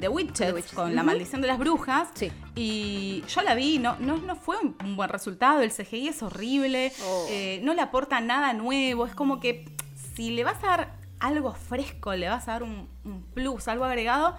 The 0.00 0.08
Witches, 0.08 0.72
con 0.72 0.94
La 0.94 1.02
Maldición 1.02 1.40
de 1.40 1.48
las 1.48 1.58
Brujas. 1.58 2.08
Sí. 2.14 2.30
Y 2.54 3.24
yo 3.28 3.42
la 3.42 3.54
vi, 3.54 3.78
no, 3.78 3.96
no, 3.98 4.16
no 4.18 4.36
fue 4.36 4.56
un 4.58 4.96
buen 4.96 5.08
resultado, 5.08 5.60
el 5.60 5.72
CGI 5.72 6.08
es 6.08 6.22
horrible, 6.22 6.92
oh. 7.04 7.26
eh, 7.30 7.60
no 7.62 7.74
le 7.74 7.82
aporta 7.82 8.20
nada 8.20 8.52
nuevo, 8.52 9.06
es 9.06 9.14
como 9.14 9.40
que 9.40 9.64
si 10.14 10.30
le 10.30 10.44
vas 10.44 10.62
a 10.64 10.66
dar 10.68 10.96
algo 11.20 11.54
fresco, 11.54 12.14
le 12.14 12.28
vas 12.28 12.48
a 12.48 12.52
dar 12.52 12.62
un, 12.62 12.88
plus, 13.34 13.68
algo 13.68 13.84
agregado, 13.84 14.36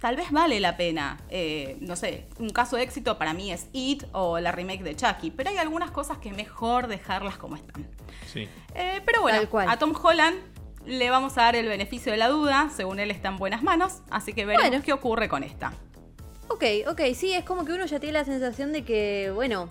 tal 0.00 0.16
vez 0.16 0.30
vale 0.30 0.60
la 0.60 0.76
pena. 0.76 1.20
Eh, 1.28 1.76
no 1.80 1.96
sé, 1.96 2.26
un 2.38 2.50
caso 2.50 2.76
de 2.76 2.82
éxito 2.82 3.18
para 3.18 3.34
mí 3.34 3.52
es 3.52 3.68
It 3.72 4.04
o 4.12 4.38
la 4.38 4.52
remake 4.52 4.82
de 4.82 4.96
Chucky, 4.96 5.30
pero 5.30 5.50
hay 5.50 5.58
algunas 5.58 5.90
cosas 5.90 6.18
que 6.18 6.32
mejor 6.32 6.86
dejarlas 6.86 7.36
como 7.36 7.56
están. 7.56 7.86
Sí. 8.32 8.48
Eh, 8.74 9.00
pero 9.04 9.22
bueno, 9.22 9.48
a 9.68 9.76
Tom 9.78 9.92
Holland 10.00 10.38
le 10.86 11.10
vamos 11.10 11.36
a 11.38 11.42
dar 11.42 11.56
el 11.56 11.68
beneficio 11.68 12.12
de 12.12 12.18
la 12.18 12.28
duda, 12.28 12.70
según 12.74 12.98
él 12.98 13.10
está 13.10 13.28
en 13.28 13.36
buenas 13.36 13.62
manos, 13.62 14.02
así 14.10 14.32
que 14.32 14.44
veremos 14.44 14.82
qué 14.84 14.92
ocurre 14.92 15.28
con 15.28 15.42
esta. 15.42 15.72
Ok, 16.48 16.64
ok, 16.88 17.00
sí, 17.14 17.32
es 17.32 17.44
como 17.44 17.64
que 17.64 17.72
uno 17.72 17.84
ya 17.86 18.00
tiene 18.00 18.14
la 18.14 18.24
sensación 18.24 18.72
de 18.72 18.82
que, 18.82 19.30
bueno, 19.34 19.68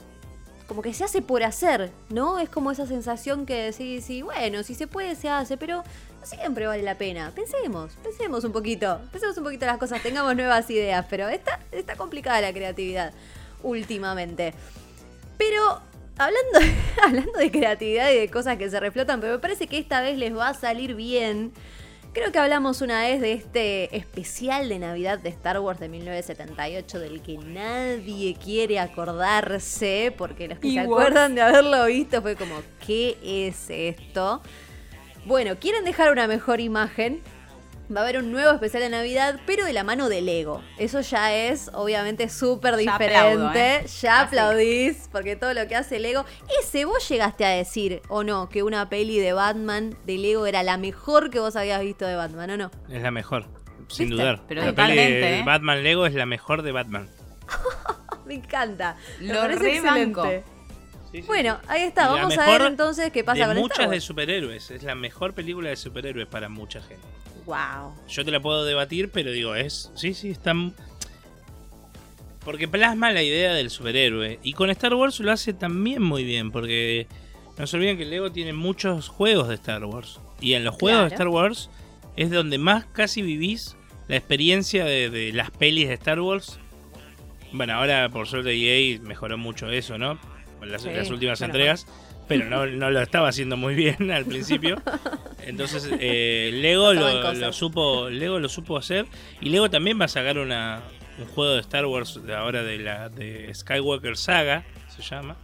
como 0.67 0.82
que 0.82 0.93
se 0.93 1.04
hace 1.04 1.22
por 1.22 1.43
hacer, 1.43 1.91
¿no? 2.10 2.39
Es 2.39 2.50
como 2.50 2.72
esa 2.72 2.86
sensación 2.86 3.46
que 3.46 3.72
sí, 3.74 4.02
sí, 4.02 4.22
bueno, 4.22 4.63
si 4.63 4.76
se 4.76 4.86
puede, 4.86 5.15
se 5.15 5.30
hace, 5.30 5.58
pero 5.58 5.84
no 6.20 6.26
siempre 6.26 6.67
vale 6.67 6.84
la 6.84 6.96
pena. 6.96 7.32
Pensemos, 7.34 7.93
pensemos 8.04 8.43
un 8.43 8.52
poquito, 8.52 9.02
pensemos 9.12 9.38
un 9.38 9.46
poquito 9.46 9.65
las 9.65 9.78
cosas, 9.78 10.04
tengamos 10.04 10.36
nuevas 10.36 10.70
ideas, 10.70 11.06
pero 11.10 11.28
está, 11.30 11.60
está 11.72 11.96
complicada 11.96 12.41
la 12.41 12.54
creatividad 12.54 13.13
últimamente. 13.63 14.54
Pero 15.38 15.82
hablando, 16.17 16.60
hablando 17.03 17.39
de 17.39 17.51
creatividad 17.51 18.12
y 18.12 18.17
de 18.17 18.30
cosas 18.30 18.58
que 18.58 18.69
se 18.69 18.80
reflotan, 18.80 19.19
pero 19.19 19.34
me 19.34 19.39
parece 19.39 19.67
que 19.67 19.77
esta 19.77 20.01
vez 20.01 20.17
les 20.17 20.36
va 20.36 20.49
a 20.49 20.53
salir 20.53 20.95
bien. 20.95 21.51
Creo 22.13 22.32
que 22.32 22.39
hablamos 22.39 22.82
una 22.82 23.01
vez 23.01 23.21
de 23.21 23.34
este 23.34 23.95
especial 23.95 24.69
de 24.69 24.80
Navidad 24.80 25.19
de 25.19 25.30
Star 25.30 25.60
Wars 25.60 25.80
de 25.80 25.88
1978 25.88 26.99
del 26.99 27.21
que 27.21 27.38
nadie 27.38 28.36
quiere 28.43 28.80
acordarse, 28.80 30.13
porque 30.17 30.47
los 30.47 30.58
que 30.58 30.71
se 30.71 30.80
acuerdan 30.80 31.36
de 31.36 31.41
haberlo 31.41 31.86
visto 31.86 32.21
fue 32.23 32.36
como, 32.36 32.56
¿qué 32.86 33.17
es 33.23 33.69
esto? 33.69 34.41
Bueno, 35.25 35.58
¿quieren 35.60 35.86
dejar 35.86 36.12
una 36.12 36.25
mejor 36.25 36.60
imagen? 36.60 37.21
Va 37.95 38.02
a 38.02 38.04
haber 38.04 38.17
un 38.17 38.34
nuevo 38.34 38.52
especial 38.52 38.84
de 38.84 38.89
Navidad, 38.89 39.39
pero 39.45 39.63
de 39.63 39.71
la 39.71 39.86
mano 39.86 40.10
de 40.10 40.21
Lego. 40.21 40.62
Eso 40.78 41.00
ya 41.00 41.34
es, 41.34 41.71
obviamente, 41.73 42.28
súper 42.28 42.76
diferente. 42.76 43.78
¿eh? 43.78 43.86
Ya 44.02 44.21
aplaudís, 44.21 45.08
porque 45.10 45.38
todo 45.38 45.54
lo 45.54 45.67
que 45.69 45.76
hace 45.78 45.97
Lego. 46.00 46.26
Ese, 46.62 46.84
vos 46.84 47.08
llegaste 47.08 47.45
a 47.45 47.50
decir, 47.50 48.02
o 48.10 48.26
no, 48.26 48.50
que 48.50 48.62
una 48.63 48.89
peli 48.89 49.19
de 49.19 49.32
Batman 49.32 49.95
de 50.06 50.17
Lego 50.17 50.47
era 50.47 50.63
la 50.63 50.78
mejor 50.78 51.30
que 51.30 51.39
vos 51.39 51.56
habías 51.56 51.82
visto 51.82 52.06
de 52.06 52.15
Batman, 52.15 52.50
¿o 52.52 52.58
no? 52.58 52.71
Es 52.89 53.02
la 53.02 53.12
mejor, 53.12 53.45
sin 53.88 54.10
dudar. 54.10 54.41
Pero 54.50 54.65
la 54.65 54.73
peli 54.73 54.95
de 54.95 55.39
¿eh? 55.39 55.43
Batman 55.45 55.82
Lego 55.82 56.06
es 56.06 56.13
la 56.13 56.26
mejor 56.26 56.63
de 56.63 56.73
Batman. 56.73 57.10
Me 58.26 58.34
encanta. 58.34 58.97
Lo 59.21 59.34
parece 59.34 59.78
excelente. 59.78 60.43
bueno, 61.26 61.58
ahí 61.69 61.84
está. 61.84 62.10
Vamos 62.10 62.38
a 62.38 62.45
ver 62.52 62.63
entonces 62.63 63.13
qué 63.13 63.23
pasa 63.23 63.47
de 63.47 63.54
con 63.54 63.63
muchas 63.63 63.89
de 63.89 64.02
superhéroes. 64.02 64.71
Es 64.71 64.84
la 64.84 64.95
mejor 64.95 65.34
película 65.34 65.69
de 65.69 65.78
superhéroes 65.78 66.28
para 66.28 66.50
mucha 66.50 66.82
gente. 66.82 67.08
Wow. 67.47 67.95
Yo 68.10 68.25
te 68.25 68.31
la 68.31 68.41
puedo 68.41 68.65
debatir, 68.65 69.10
pero 69.10 69.31
digo, 69.31 69.55
es. 69.55 69.89
Sí, 69.95 70.13
sí, 70.13 70.29
está. 70.29 70.53
Porque 72.43 72.67
plasma 72.67 73.12
la 73.12 73.23
idea 73.23 73.53
del 73.53 73.69
superhéroe. 73.69 74.39
Y 74.43 74.51
con 74.51 74.69
Star 74.69 74.93
Wars 74.93 75.21
lo 75.21 75.31
hace 75.31 75.53
también 75.53 76.03
muy 76.03 76.25
bien, 76.25 76.51
porque 76.51 77.07
no 77.57 77.65
se 77.65 77.77
olviden 77.77 77.97
que 77.97 78.05
Lego 78.05 78.33
tiene 78.33 78.51
muchos 78.51 79.07
juegos 79.07 79.47
de 79.47 79.55
Star 79.55 79.86
Wars. 79.86 80.19
Y 80.41 80.53
en 80.53 80.65
los 80.65 80.75
juegos 80.75 81.03
de 81.03 81.07
Star 81.07 81.29
Wars 81.29 81.69
es 82.17 82.31
donde 82.31 82.57
más 82.57 82.86
casi 82.86 83.21
vivís 83.21 83.77
la 84.10 84.17
experiencia 84.17 84.83
de, 84.83 85.31
las 85.33 85.49
pelis 85.51 85.88
de 85.88 85.93
Star 85.93 86.19
Wars. 86.19 86.60
Bueno, 87.53 87.75
ahora 87.75 88.10
por 88.10 88.27
suerte 88.27 88.53
EA 88.53 88.99
mejoró 88.99 89.38
mucho 89.38 89.69
eso, 89.69 89.97
¿no? 89.97 90.19
Las, 90.62 90.83
las 90.83 91.10
últimas 91.12 91.39
entregas 91.41 91.88
pero 92.28 92.46
no, 92.46 92.66
no, 92.66 92.92
lo 92.92 93.02
estaba 93.02 93.30
haciendo 93.30 93.58
muy 93.58 93.76
bien 93.76 94.12
al 94.12 94.26
principio. 94.26 94.82
Entonces 95.46 95.90
eh, 96.00 96.52
Lego 96.54 96.94
lo, 96.94 97.54
supo, 97.54 98.10
Lego 98.10 98.40
lo 98.40 98.50
supo 98.50 98.78
hacer 98.78 99.06
y 99.42 99.50
Lego 99.50 99.70
también 99.70 100.00
va 100.00 100.06
a 100.06 100.10
sacar 100.10 100.38
una, 100.38 100.82
un 101.20 101.26
juego 101.28 101.54
de 101.54 101.62
Star 101.62 101.86
Wars 101.86 102.22
de 102.26 102.36
ahora 102.36 102.63
de 102.63 102.80
la 102.80 103.10
de 103.10 103.54
Skywalker 103.54 104.18
Saga 104.18 104.66
se 104.90 105.02
llama 105.02 105.38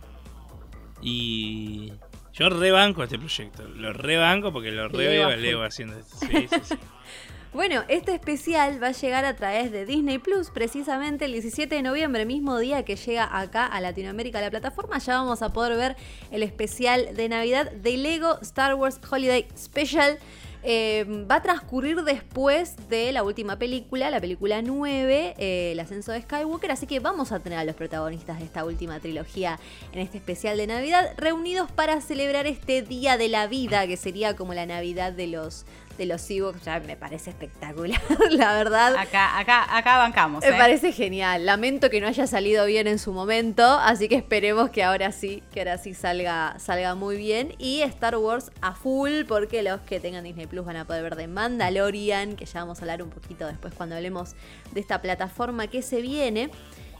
y 1.01 1.93
yo 2.33 2.49
rebanco 2.49 3.03
este 3.03 3.19
proyecto, 3.19 3.63
lo 3.67 3.93
rebanco 3.93 4.51
porque 4.51 4.71
lo 4.71 4.87
reveo 4.87 5.27
a 5.27 5.35
Lego 5.35 5.63
haciendo 5.63 5.99
esto. 5.99 6.17
Sí, 6.17 6.47
sí, 6.49 6.59
sí. 6.63 6.75
Bueno, 7.53 7.83
este 7.87 8.15
especial 8.15 8.81
va 8.81 8.87
a 8.87 8.91
llegar 8.93 9.25
a 9.25 9.35
través 9.35 9.71
de 9.71 9.85
Disney 9.85 10.17
Plus, 10.17 10.49
precisamente 10.49 11.25
el 11.25 11.33
17 11.33 11.75
de 11.75 11.83
noviembre, 11.83 12.25
mismo 12.25 12.57
día 12.57 12.83
que 12.83 12.95
llega 12.95 13.29
acá 13.31 13.67
a 13.67 13.79
Latinoamérica 13.79 14.41
la 14.41 14.49
plataforma. 14.49 14.97
Ya 14.97 15.17
vamos 15.17 15.43
a 15.43 15.53
poder 15.53 15.77
ver 15.77 15.95
el 16.31 16.41
especial 16.41 17.15
de 17.15 17.29
Navidad 17.29 17.71
de 17.71 17.95
Lego 17.97 18.39
Star 18.41 18.73
Wars 18.73 18.99
Holiday 19.07 19.45
Special. 19.55 20.17
Eh, 20.65 21.05
va 21.29 21.35
a 21.35 21.41
transcurrir 21.43 22.01
después 22.03 22.89
de 22.89 23.11
la 23.11 23.21
última 23.21 23.59
película, 23.59 24.09
la 24.09 24.21
película 24.21 24.61
9, 24.61 25.35
eh, 25.37 25.73
El 25.73 25.79
ascenso 25.79 26.13
de 26.13 26.21
Skywalker, 26.21 26.71
así 26.71 26.87
que 26.87 27.01
vamos 27.01 27.33
a 27.33 27.39
tener 27.41 27.59
a 27.59 27.65
los 27.65 27.75
protagonistas 27.75 28.39
de 28.39 28.45
esta 28.45 28.63
última 28.63 28.99
trilogía 29.01 29.59
en 29.91 29.99
este 29.99 30.17
especial 30.17 30.57
de 30.57 30.65
Navidad, 30.65 31.13
reunidos 31.17 31.69
para 31.69 31.99
celebrar 31.99 32.47
este 32.47 32.81
Día 32.81 33.17
de 33.17 33.27
la 33.27 33.45
Vida, 33.47 33.85
que 33.87 33.97
sería 33.97 34.37
como 34.37 34.53
la 34.53 34.65
Navidad 34.65 35.11
de 35.11 35.27
los, 35.27 35.65
de 35.97 36.05
los 36.05 36.29
Ewoks 36.29 36.63
ya 36.63 36.79
me 36.79 36.95
parece 36.95 37.29
espectacular, 37.29 38.01
la 38.31 38.53
verdad. 38.53 38.95
Acá, 38.95 39.37
acá, 39.37 39.77
acá 39.77 39.97
bancamos. 39.97 40.43
Me 40.43 40.49
¿eh? 40.49 40.57
parece 40.57 40.91
genial. 40.91 41.45
Lamento 41.45 41.89
que 41.89 42.01
no 42.01 42.07
haya 42.07 42.27
salido 42.27 42.65
bien 42.65 42.87
en 42.87 42.99
su 42.99 43.13
momento, 43.13 43.63
así 43.63 44.07
que 44.07 44.15
esperemos 44.15 44.69
que 44.69 44.83
ahora 44.83 45.11
sí, 45.11 45.43
que 45.53 45.61
ahora 45.61 45.77
sí 45.77 45.93
salga, 45.93 46.55
salga 46.59 46.95
muy 46.95 47.17
bien. 47.17 47.53
Y 47.57 47.81
Star 47.81 48.17
Wars 48.17 48.51
a 48.61 48.73
full, 48.73 49.23
porque 49.27 49.61
los 49.63 49.81
que 49.81 49.99
tengan 49.99 50.23
Disney 50.23 50.47
Plus 50.47 50.65
van 50.65 50.77
a 50.77 50.85
poder 50.85 51.03
ver 51.03 51.15
de 51.15 51.27
Mandalorian, 51.27 52.35
que 52.35 52.45
ya 52.45 52.61
vamos 52.61 52.79
a 52.79 52.81
hablar 52.81 53.03
un 53.03 53.09
poquito 53.09 53.47
después 53.47 53.73
cuando 53.73 53.95
hablemos 53.95 54.35
de 54.71 54.79
esta 54.79 55.01
plataforma 55.01 55.67
que 55.67 55.81
se 55.81 56.01
viene. 56.01 56.49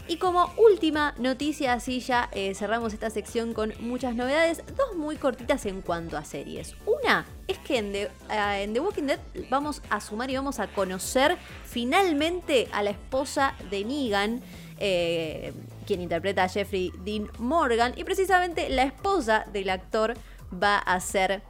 Y 0.08 0.18
como 0.18 0.52
última 0.58 1.14
noticia, 1.18 1.74
así 1.74 2.02
ya 2.02 2.30
eh, 2.34 2.54
cerramos 2.56 2.94
esta 2.94 3.10
sección 3.10 3.54
con 3.54 3.74
muchas 3.80 4.16
novedades, 4.16 4.62
dos 4.76 4.96
muy 4.98 5.16
cortitas 5.16 5.66
en 5.66 5.82
cuanto 5.82 6.18
a 6.18 6.26
series. 6.26 6.76
Una 6.86 7.26
es 7.48 7.58
que 7.60 7.78
en 7.78 7.94
The, 7.94 8.10
eh, 8.30 8.80
Walking 8.80 9.04
Dead 9.04 9.20
vamos 9.50 9.82
a 9.90 10.02
sumar 10.02 10.30
y 10.30 10.36
vamos 10.36 10.60
a 10.60 10.68
conocer 10.68 11.38
finalmente 11.66 12.68
a 12.74 12.84
la 12.84 12.90
esposa 12.90 13.56
de 13.70 13.86
Negan. 13.86 14.42
Eh, 14.80 15.54
quien 15.86 16.02
interpreta 16.02 16.44
a 16.44 16.50
Jeffrey 16.50 16.92
Dean 17.06 17.30
Morgan 17.38 17.94
y 17.96 18.04
precisamente 18.04 18.70
la 18.70 18.84
esposa 18.84 19.46
del 19.54 19.70
actor 19.70 20.16
va 20.52 20.78
a 20.80 21.00
ser 21.00 21.42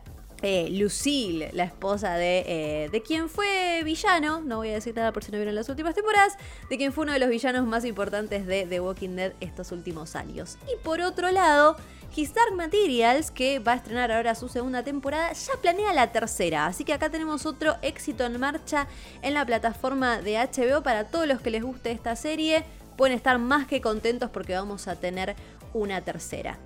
Lucille, 0.44 1.50
la 1.54 1.64
esposa 1.64 2.16
de, 2.16 2.44
eh, 2.46 2.90
de 2.92 3.02
quien 3.02 3.30
fue 3.30 3.82
villano, 3.86 4.42
no 4.42 4.58
voy 4.58 4.72
a 4.72 4.74
decir 4.74 4.94
nada 4.94 5.14
por 5.14 5.24
si 5.24 5.32
no 5.32 5.38
vieron 5.38 5.56
las 5.56 5.70
últimas 5.70 5.96
temporadas, 5.96 6.38
de 6.70 6.78
quien 6.78 6.92
fue 6.92 7.04
uno 7.04 7.14
de 7.14 7.20
los 7.20 7.30
villanos 7.30 7.66
más 7.66 7.86
importantes 7.86 8.46
de 8.46 8.66
The 8.66 8.82
Walking 8.82 9.16
Dead 9.16 9.34
estos 9.40 9.72
últimos 9.72 10.18
años. 10.18 10.58
Y 10.68 10.84
por 10.84 11.00
otro 11.00 11.32
lado, 11.32 11.78
His 12.14 12.34
Dark 12.34 12.54
Materials, 12.56 13.32
que 13.32 13.60
va 13.60 13.72
a 13.72 13.76
estrenar 13.76 14.12
ahora 14.12 14.36
su 14.36 14.50
segunda 14.50 14.84
temporada, 14.84 15.32
ya 15.32 15.54
planea 15.62 15.94
la 15.94 16.12
tercera. 16.12 16.66
Así 16.66 16.84
que 16.84 16.92
acá 16.92 17.10
tenemos 17.10 17.46
otro 17.46 17.78
éxito 17.82 18.26
en 18.26 18.38
marcha 18.38 18.88
en 19.22 19.34
la 19.36 19.46
plataforma 19.46 20.22
de 20.22 20.36
HBO 20.36 20.84
para 20.84 21.06
todos 21.06 21.26
los 21.26 21.40
que 21.40 21.52
les 21.52 21.64
guste 21.64 21.92
esta 21.92 22.18
serie. 22.18 22.66
Pueden 22.98 23.16
estar 23.16 23.40
más 23.40 23.66
que 23.66 23.80
contentos 23.80 24.30
porque 24.30 24.54
vamos 24.54 24.90
a 24.90 24.98
tener 24.98 25.36
una 25.74 26.02
tercera. 26.02 26.60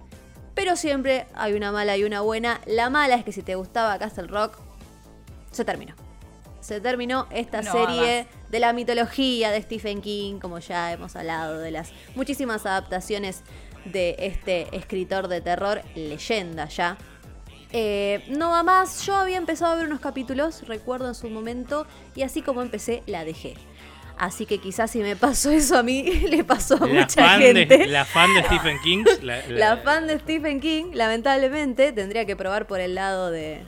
Pero 0.57 0.75
siempre 0.75 1.27
hay 1.35 1.53
una 1.53 1.71
mala 1.71 1.97
y 1.97 2.03
una 2.03 2.21
buena. 2.21 2.61
La 2.65 2.89
mala 2.89 3.13
es 3.13 3.23
que 3.23 3.31
si 3.31 3.43
te 3.43 3.53
gustaba 3.53 3.99
Castle 3.99 4.25
Rock, 4.25 4.57
se 5.51 5.63
terminó. 5.63 5.93
Se 6.61 6.81
terminó 6.81 7.27
esta 7.29 7.61
serie 7.61 8.25
de 8.49 8.59
la 8.59 8.73
mitología 8.73 9.51
de 9.51 9.61
Stephen 9.61 10.01
King, 10.01 10.39
como 10.39 10.57
ya 10.57 10.91
hemos 10.93 11.15
hablado, 11.15 11.59
de 11.59 11.69
las 11.69 11.91
muchísimas 12.15 12.65
adaptaciones 12.65 13.43
de 13.85 14.15
este 14.17 14.75
escritor 14.75 15.27
de 15.27 15.41
terror, 15.41 15.83
leyenda 15.93 16.67
ya. 16.67 16.97
Eh, 17.71 18.25
no 18.29 18.49
va 18.49 18.63
más, 18.63 19.05
yo 19.05 19.15
había 19.15 19.37
empezado 19.37 19.73
a 19.73 19.75
ver 19.75 19.85
unos 19.85 19.99
capítulos, 19.99 20.67
recuerdo 20.67 21.07
en 21.07 21.13
su 21.13 21.29
momento, 21.29 21.85
y 22.15 22.23
así 22.23 22.41
como 22.41 22.63
empecé, 22.63 23.03
la 23.05 23.23
dejé. 23.25 23.53
Así 24.17 24.45
que 24.45 24.57
quizás 24.57 24.91
si 24.91 24.99
me 24.99 25.15
pasó 25.15 25.51
eso 25.51 25.77
a 25.77 25.83
mí, 25.83 26.03
le 26.29 26.43
pasó 26.43 26.75
a 26.83 26.87
mucha 26.87 27.37
gente. 27.37 27.87
la 27.87 28.05
fan 28.05 28.33
de 28.33 28.43
Stephen 28.43 28.79
King. 28.83 29.03
la 29.49 29.77
fan 29.77 30.07
de 30.07 30.19
Stephen 30.19 30.59
King, 30.59 30.85
lamentablemente, 30.93 31.91
tendría 31.91 32.25
que 32.25 32.35
probar 32.35 32.67
por 32.67 32.79
el 32.79 32.95
lado 32.95 33.29
de, 33.31 33.63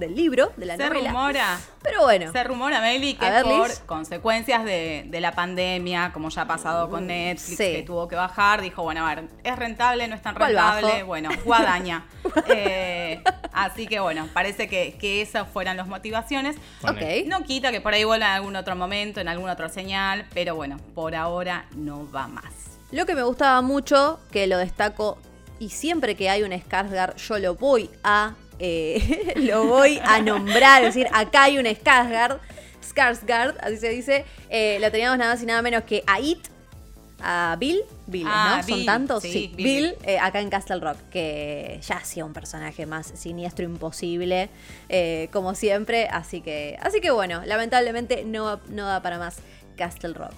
del 0.00 0.16
libro, 0.16 0.52
de 0.56 0.66
la 0.66 0.76
se 0.76 0.88
rumora. 0.88 1.60
Pero 1.82 2.02
bueno. 2.02 2.32
Se 2.32 2.42
rumora, 2.42 2.80
Meli, 2.80 3.14
que 3.14 3.30
por 3.44 3.70
consecuencias 3.86 4.64
de, 4.64 5.08
la 5.20 5.32
pandemia, 5.32 6.10
como 6.12 6.30
ya 6.30 6.42
ha 6.42 6.46
pasado 6.46 6.90
con 6.90 7.06
Netflix, 7.06 7.58
que 7.58 7.82
tuvo 7.86 8.08
que 8.08 8.16
bajar, 8.16 8.62
dijo, 8.62 8.82
bueno, 8.82 9.06
a 9.06 9.14
ver, 9.14 9.28
¿es 9.44 9.56
rentable? 9.56 10.08
¿No 10.08 10.14
es 10.14 10.22
tan 10.22 10.34
rentable? 10.34 11.02
Bueno, 11.02 11.30
guadaña. 11.44 12.06
Eh, 12.48 13.22
así 13.52 13.86
que 13.86 14.00
bueno, 14.00 14.28
parece 14.32 14.68
que, 14.68 14.96
que 14.98 15.22
esas 15.22 15.48
fueran 15.48 15.76
las 15.76 15.86
motivaciones. 15.86 16.56
No 17.26 17.44
quita 17.44 17.70
que 17.70 17.80
por 17.80 17.94
ahí 17.94 18.04
vuelva 18.04 18.26
en 18.26 18.32
algún 18.32 18.56
otro 18.56 18.74
momento, 18.74 19.20
en 19.20 19.28
alguna 19.28 19.52
otra 19.52 19.68
señal, 19.68 20.26
pero 20.32 20.56
bueno, 20.56 20.78
por 20.94 21.14
ahora 21.14 21.66
no 21.76 22.10
va 22.10 22.26
más. 22.26 22.70
Lo 22.90 23.06
que 23.06 23.14
me 23.14 23.22
gustaba 23.22 23.60
mucho, 23.62 24.18
que 24.32 24.46
lo 24.46 24.58
destaco, 24.58 25.18
y 25.60 25.68
siempre 25.68 26.16
que 26.16 26.30
hay 26.30 26.42
un 26.42 26.50
Skarsgård, 26.50 27.16
yo 27.16 27.38
lo 27.38 27.54
voy 27.54 27.90
a 28.02 28.34
eh, 28.60 29.32
lo 29.36 29.64
voy 29.66 29.98
a 30.04 30.20
nombrar, 30.20 30.84
es 30.84 30.94
decir, 30.94 31.08
acá 31.12 31.44
hay 31.44 31.58
un 31.58 31.64
Skarsgård, 31.64 32.38
Skarsgård, 32.82 33.56
así 33.62 33.78
se 33.78 33.88
dice, 33.88 34.24
eh, 34.50 34.78
lo 34.80 34.90
teníamos 34.90 35.18
nada 35.18 35.32
más 35.32 35.42
y 35.42 35.46
nada 35.46 35.62
menos 35.62 35.84
que 35.84 36.04
a 36.06 36.20
It, 36.20 36.46
a 37.22 37.56
Bill, 37.58 37.82
Bill, 38.06 38.26
ah, 38.28 38.56
¿no? 38.58 38.68
¿Son 38.68 38.84
tantos? 38.84 39.22
Sí, 39.22 39.52
Bill, 39.56 39.94
eh, 40.04 40.18
acá 40.18 40.40
en 40.40 40.50
Castle 40.50 40.80
Rock, 40.80 40.98
que 41.10 41.80
ya 41.82 41.96
hacía 41.96 42.24
un 42.24 42.34
personaje 42.34 42.84
más 42.84 43.06
siniestro 43.14 43.64
imposible, 43.64 44.50
como 45.32 45.54
siempre, 45.54 46.08
así 46.08 46.42
que, 46.42 46.78
así 46.82 47.00
que 47.00 47.10
bueno, 47.10 47.42
lamentablemente 47.46 48.24
no, 48.24 48.60
no 48.68 48.86
da 48.86 49.00
para 49.00 49.18
más 49.18 49.38
Castle 49.76 50.12
Rock. 50.12 50.34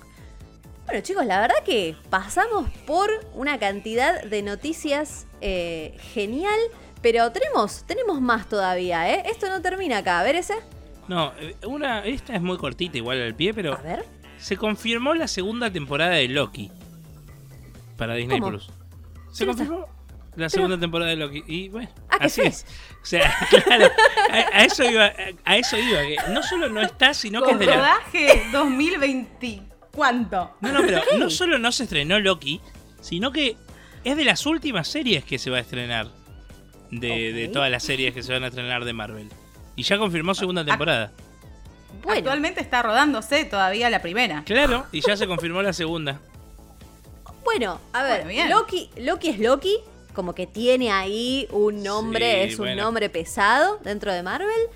Bueno 0.86 1.00
chicos, 1.00 1.26
la 1.26 1.40
verdad 1.40 1.56
que 1.64 1.96
pasamos 2.10 2.68
por 2.86 3.08
una 3.34 3.58
cantidad 3.58 4.22
de 4.22 4.42
noticias 4.42 5.26
genial. 5.40 6.60
Pero 7.02 7.32
tenemos, 7.32 7.84
tenemos 7.84 8.20
más 8.20 8.48
todavía, 8.48 9.12
¿eh? 9.12 9.24
Esto 9.26 9.48
no 9.48 9.60
termina 9.60 9.98
acá. 9.98 10.20
A 10.20 10.22
ver 10.22 10.36
ese. 10.36 10.54
No, 11.08 11.32
eh, 11.38 11.56
una, 11.66 12.04
esta 12.04 12.34
es 12.34 12.42
muy 12.42 12.56
cortita, 12.56 12.96
igual 12.96 13.20
al 13.20 13.34
pie, 13.34 13.52
pero. 13.52 13.74
A 13.74 13.82
ver. 13.82 14.04
Se 14.38 14.56
confirmó 14.56 15.14
la 15.14 15.28
segunda 15.28 15.70
temporada 15.70 16.12
de 16.12 16.28
Loki 16.28 16.70
para 17.96 18.14
Disney 18.14 18.40
Plus. 18.40 18.70
Se 19.30 19.46
confirmó. 19.46 19.86
la 20.36 20.48
segunda 20.48 20.78
temporada 20.78 21.10
de 21.10 21.16
Loki. 21.16 21.44
Y 21.46 21.68
bueno, 21.68 21.88
ah, 22.08 22.18
así 22.20 22.40
es. 22.40 22.66
O 23.00 23.04
sea, 23.04 23.32
claro, 23.64 23.90
a, 24.30 24.64
eso 24.64 24.84
iba, 24.84 25.12
a 25.44 25.56
eso 25.56 25.76
iba, 25.76 26.00
que 26.02 26.16
no 26.32 26.42
solo 26.42 26.68
no 26.68 26.80
está, 26.80 27.14
sino 27.14 27.42
que 27.42 27.52
es 27.52 27.58
de 27.58 27.66
la... 27.66 27.76
rodaje 27.76 28.42
2020. 28.52 29.62
¿Cuánto? 29.92 30.56
No, 30.60 30.72
no, 30.72 30.80
pero 30.80 31.02
no 31.18 31.30
solo 31.30 31.58
no 31.58 31.70
se 31.70 31.84
estrenó 31.84 32.18
Loki, 32.18 32.60
sino 33.00 33.30
que 33.30 33.56
es 34.04 34.16
de 34.16 34.24
las 34.24 34.46
últimas 34.46 34.88
series 34.88 35.24
que 35.24 35.38
se 35.38 35.50
va 35.50 35.58
a 35.58 35.60
estrenar. 35.60 36.08
De, 36.92 37.32
de 37.32 37.48
todas 37.48 37.70
las 37.70 37.82
series 37.82 38.14
que 38.14 38.22
se 38.22 38.32
van 38.32 38.44
a 38.44 38.48
estrenar 38.48 38.84
de 38.84 38.92
Marvel. 38.92 39.28
Y 39.74 39.82
ya 39.82 39.98
confirmó 39.98 40.34
segunda 40.34 40.64
temporada. 40.64 41.10
Actualmente 42.06 42.60
está 42.60 42.82
rodándose 42.82 43.44
todavía 43.44 43.90
la 43.90 44.02
primera. 44.02 44.42
Claro, 44.44 44.86
y 44.92 45.00
ya 45.00 45.16
se 45.16 45.26
confirmó 45.26 45.62
la 45.62 45.72
segunda. 45.72 46.20
Bueno, 47.44 47.80
a 47.92 48.02
ver, 48.02 48.26
Loki, 48.48 48.90
Loki 48.96 49.28
es 49.30 49.38
Loki, 49.38 49.78
como 50.14 50.34
que 50.34 50.46
tiene 50.46 50.92
ahí 50.92 51.48
un 51.50 51.82
nombre, 51.82 52.44
es 52.44 52.58
un 52.58 52.76
nombre 52.76 53.08
pesado 53.10 53.78
dentro 53.82 54.12
de 54.12 54.22
Marvel. 54.22 54.68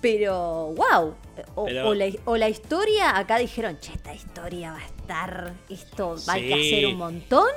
Pero, 0.00 0.72
wow. 0.76 1.14
O, 1.54 2.36
la, 2.36 2.48
historia, 2.48 3.18
acá 3.18 3.38
dijeron, 3.38 3.78
che, 3.80 3.92
esta 3.92 4.14
historia 4.14 4.72
va 4.72 4.78
a 4.78 4.86
estar, 4.86 5.52
esto 5.68 6.16
va 6.26 6.34
a 6.34 6.36
hacer 6.36 6.86
un 6.86 6.96
montón. 6.96 7.48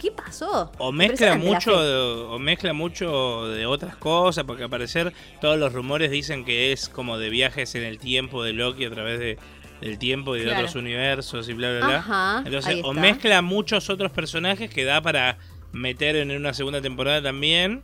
¿Qué 0.00 0.10
pasó? 0.10 0.72
O 0.78 0.92
mezcla 0.92 1.36
mucho, 1.36 2.30
o 2.30 2.38
mezcla 2.38 2.72
mucho 2.72 3.48
de 3.48 3.66
otras 3.66 3.96
cosas, 3.96 4.44
porque 4.44 4.64
al 4.64 4.70
parecer 4.70 5.12
todos 5.42 5.58
los 5.58 5.74
rumores 5.74 6.10
dicen 6.10 6.46
que 6.46 6.72
es 6.72 6.88
como 6.88 7.18
de 7.18 7.28
viajes 7.28 7.74
en 7.74 7.82
el 7.82 7.98
tiempo 7.98 8.42
de 8.42 8.54
Loki 8.54 8.86
a 8.86 8.90
través 8.90 9.20
de, 9.20 9.38
del 9.82 9.98
tiempo 9.98 10.36
y 10.36 10.40
de 10.40 10.52
otros 10.52 10.74
universos 10.74 11.50
y 11.50 11.52
bla 11.52 11.76
bla 11.76 11.86
bla. 11.86 12.42
Entonces, 12.46 12.80
o 12.82 12.94
mezcla 12.94 13.42
muchos 13.42 13.90
otros 13.90 14.10
personajes 14.10 14.70
que 14.70 14.84
da 14.84 15.02
para 15.02 15.36
meter 15.72 16.16
en 16.16 16.30
una 16.30 16.54
segunda 16.54 16.80
temporada 16.80 17.22
también 17.22 17.82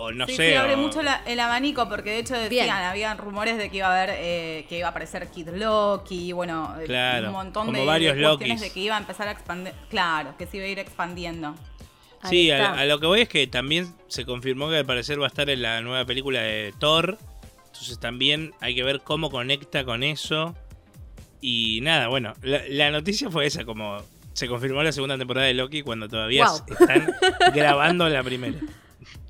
o 0.00 0.12
no 0.12 0.26
sé. 0.26 0.34
Sí, 0.34 0.54
abre 0.54 0.76
mucho 0.76 1.00
el 1.26 1.40
abanico 1.40 1.88
porque 1.88 2.10
de 2.10 2.18
hecho 2.20 2.34
decían, 2.34 2.70
había 2.70 3.12
rumores 3.14 3.58
de 3.58 3.70
que 3.70 3.78
iba 3.78 3.88
a 3.88 4.02
haber, 4.02 4.16
eh, 4.18 4.66
que 4.68 4.78
iba 4.78 4.88
a 4.88 4.90
aparecer 4.90 5.28
Kid 5.28 5.48
Loki, 5.50 6.32
bueno, 6.32 6.74
eh, 6.80 7.22
un 7.26 7.32
montón 7.32 7.72
de, 7.72 7.84
varios 7.84 8.16
cuestiones 8.16 8.60
de 8.60 8.70
que 8.70 8.80
iba 8.80 8.96
a 8.96 9.00
empezar 9.00 9.28
a 9.28 9.32
expandir, 9.32 9.74
claro, 9.88 10.34
que 10.38 10.46
se 10.46 10.56
iba 10.56 10.66
a 10.66 10.68
ir 10.68 10.78
expandiendo. 10.78 11.54
Sí, 12.24 12.50
a, 12.50 12.84
lo 12.84 13.00
que 13.00 13.06
voy 13.06 13.20
es 13.22 13.28
que 13.28 13.46
también 13.46 13.94
se 14.08 14.26
confirmó 14.26 14.68
que 14.68 14.76
al 14.76 14.86
parecer 14.86 15.18
va 15.20 15.24
a 15.24 15.28
estar 15.28 15.48
en 15.48 15.62
la 15.62 15.80
nueva 15.80 16.04
película 16.04 16.40
de 16.40 16.74
Thor, 16.78 17.18
entonces 17.66 17.98
también 17.98 18.52
hay 18.60 18.74
que 18.74 18.82
ver 18.82 19.00
cómo 19.00 19.30
conecta 19.30 19.84
con 19.84 20.02
eso. 20.02 20.54
Y 21.40 21.80
nada, 21.80 22.08
bueno, 22.08 22.34
la, 22.42 22.90
noticia 22.90 23.30
fue 23.30 23.46
esa, 23.46 23.64
como 23.64 24.02
se 24.34 24.46
confirmó 24.46 24.82
la 24.82 24.92
segunda 24.92 25.16
temporada 25.16 25.46
de 25.46 25.54
Loki 25.54 25.82
cuando 25.82 26.08
todavía 26.08 26.46
están 26.68 27.10
grabando 27.54 28.06
la 28.10 28.22
primera. 28.22 28.58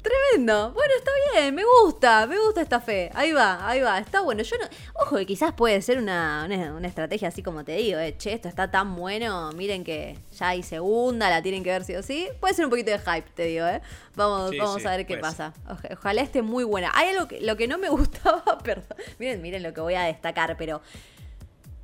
Tremendo. 0.02 0.72
Bueno, 0.72 0.94
está 0.96 1.10
bien, 1.34 1.54
me 1.54 1.62
gusta, 1.62 2.26
me 2.26 2.38
gusta 2.38 2.62
esta 2.62 2.80
fe. 2.80 3.10
Ahí 3.12 3.32
va, 3.32 3.68
ahí 3.68 3.80
va, 3.80 3.98
está 3.98 4.22
bueno. 4.22 4.42
Yo 4.42 4.56
no. 4.56 4.64
Ojo, 4.94 5.16
que 5.16 5.26
quizás 5.26 5.52
puede 5.52 5.82
ser 5.82 5.98
una, 5.98 6.48
estrategia 6.82 7.28
así 7.28 7.42
como 7.42 7.64
te 7.64 7.72
digo, 7.72 7.98
eh. 7.98 8.16
Che, 8.16 8.32
esto 8.32 8.48
está 8.48 8.70
tan 8.70 8.96
bueno. 8.96 9.52
Miren 9.52 9.84
que 9.84 10.16
ya 10.38 10.48
hay 10.48 10.62
segunda, 10.62 11.28
la 11.28 11.42
tienen 11.42 11.62
que 11.62 11.70
ver 11.70 11.84
sí 11.84 11.94
o 11.96 12.02
sí. 12.02 12.28
Puede 12.40 12.54
ser 12.54 12.64
un 12.64 12.70
poquito 12.70 12.90
de 12.90 12.98
hype, 12.98 13.28
te 13.34 13.44
digo, 13.44 13.66
eh. 13.66 13.82
Vamos, 14.14 14.52
vamos 14.56 14.86
a 14.86 14.96
ver 14.96 15.06
qué 15.06 15.18
pasa. 15.18 15.52
ojalá 15.92 16.22
esté 16.22 16.40
muy 16.40 16.64
buena. 16.64 16.90
Hay 16.94 17.10
algo 17.10 17.28
que 17.28 17.40
lo 17.42 17.56
que 17.56 17.68
no 17.68 17.76
me 17.76 17.88
gustaba, 17.90 18.58
perdón. 18.64 18.96
Miren, 19.18 19.42
miren 19.42 19.62
lo 19.62 19.74
que 19.74 19.82
voy 19.82 19.94
a 19.94 20.04
destacar, 20.04 20.56
pero 20.56 20.80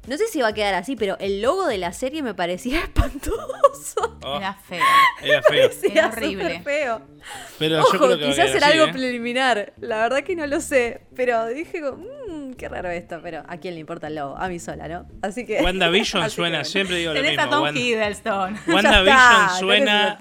no 0.06 0.16
sé 0.16 0.26
si 0.28 0.40
va 0.40 0.48
a 0.48 0.54
quedar 0.54 0.74
así, 0.74 0.96
pero 0.96 1.16
el 1.18 1.42
logo 1.42 1.66
de 1.66 1.78
la 1.78 1.92
serie 1.92 2.22
me 2.22 2.34
parecía 2.34 2.80
espantoso. 2.84 4.18
Oh. 4.22 4.38
Era 4.38 4.54
feo. 4.54 4.82
Era 5.22 5.42
feo. 5.42 5.70
Era 5.90 6.08
horrible. 6.08 6.60
feo. 6.62 7.02
Pero 7.58 7.82
yo 7.92 7.98
creo 7.98 8.18
que 8.18 8.26
quizás 8.26 8.54
era 8.54 8.68
algo 8.68 8.86
¿eh? 8.86 8.92
preliminar. 8.92 9.72
La 9.80 9.98
verdad 9.98 10.22
que 10.22 10.36
no 10.36 10.46
lo 10.46 10.60
sé. 10.60 11.02
Pero 11.14 11.46
dije, 11.46 11.80
mmm, 11.82 12.52
qué 12.54 12.68
raro 12.68 12.90
esto. 12.90 13.20
Pero 13.22 13.42
¿a 13.48 13.56
quién 13.58 13.74
le 13.74 13.80
importa 13.80 14.06
el 14.08 14.16
logo? 14.16 14.36
A 14.36 14.48
mí 14.48 14.58
sola, 14.58 14.88
¿no? 14.88 15.06
Así 15.22 15.44
que. 15.46 15.60
WandaVision 15.62 16.30
suena, 16.30 16.64
siempre 16.64 16.96
digo 16.96 17.12
lo 17.12 17.22
mismo. 17.22 17.42
a 17.42 17.50
Tom 17.50 17.76
Hiddleston. 17.76 18.58
WandaVision 18.68 19.58
suena. 19.58 20.18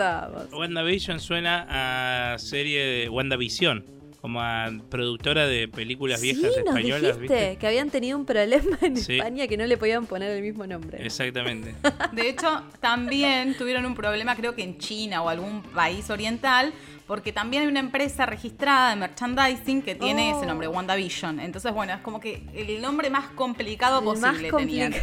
WandaVision 0.52 1.20
suena 1.20 2.34
a 2.34 2.38
serie 2.40 2.84
de 2.86 3.10
WandaVision 3.10 3.96
como 4.26 4.42
a 4.42 4.72
productora 4.90 5.46
de 5.46 5.68
películas 5.68 6.20
viejas 6.20 6.58
españolas. 6.58 7.20
¿viste? 7.20 7.58
que 7.60 7.68
habían 7.68 7.92
tenido 7.92 8.18
un 8.18 8.26
problema 8.26 8.76
en 8.82 8.98
España 8.98 9.46
que 9.46 9.56
no 9.56 9.68
le 9.68 9.78
podían 9.78 10.08
poner 10.08 10.32
el 10.32 10.42
mismo 10.42 10.66
nombre. 10.66 11.06
Exactamente. 11.06 11.76
De 12.12 12.28
hecho, 12.28 12.64
también 12.80 13.56
tuvieron 13.56 13.86
un 13.86 13.94
problema, 13.94 14.36
creo 14.36 14.56
que 14.56 14.64
en 14.64 14.80
China 14.80 15.22
o 15.22 15.30
algún 15.30 15.62
país 15.62 16.10
oriental, 16.10 16.74
porque 17.06 17.32
también 17.34 17.62
hay 17.62 17.70
una 17.70 17.82
empresa 17.82 18.26
registrada 18.26 18.90
de 18.90 18.96
merchandising 18.96 19.84
que 19.84 19.94
tiene 19.94 20.32
ese 20.32 20.48
nombre, 20.48 20.66
oh. 20.66 20.72
WandaVision. 20.72 21.40
Entonces, 21.40 21.72
bueno, 21.72 21.94
es 21.94 22.00
como 22.00 22.20
que 22.20 22.42
el 22.56 22.82
nombre 22.82 23.12
más 23.12 23.28
complicado 23.28 24.04
posible 24.04 24.52
tenían. 24.52 24.96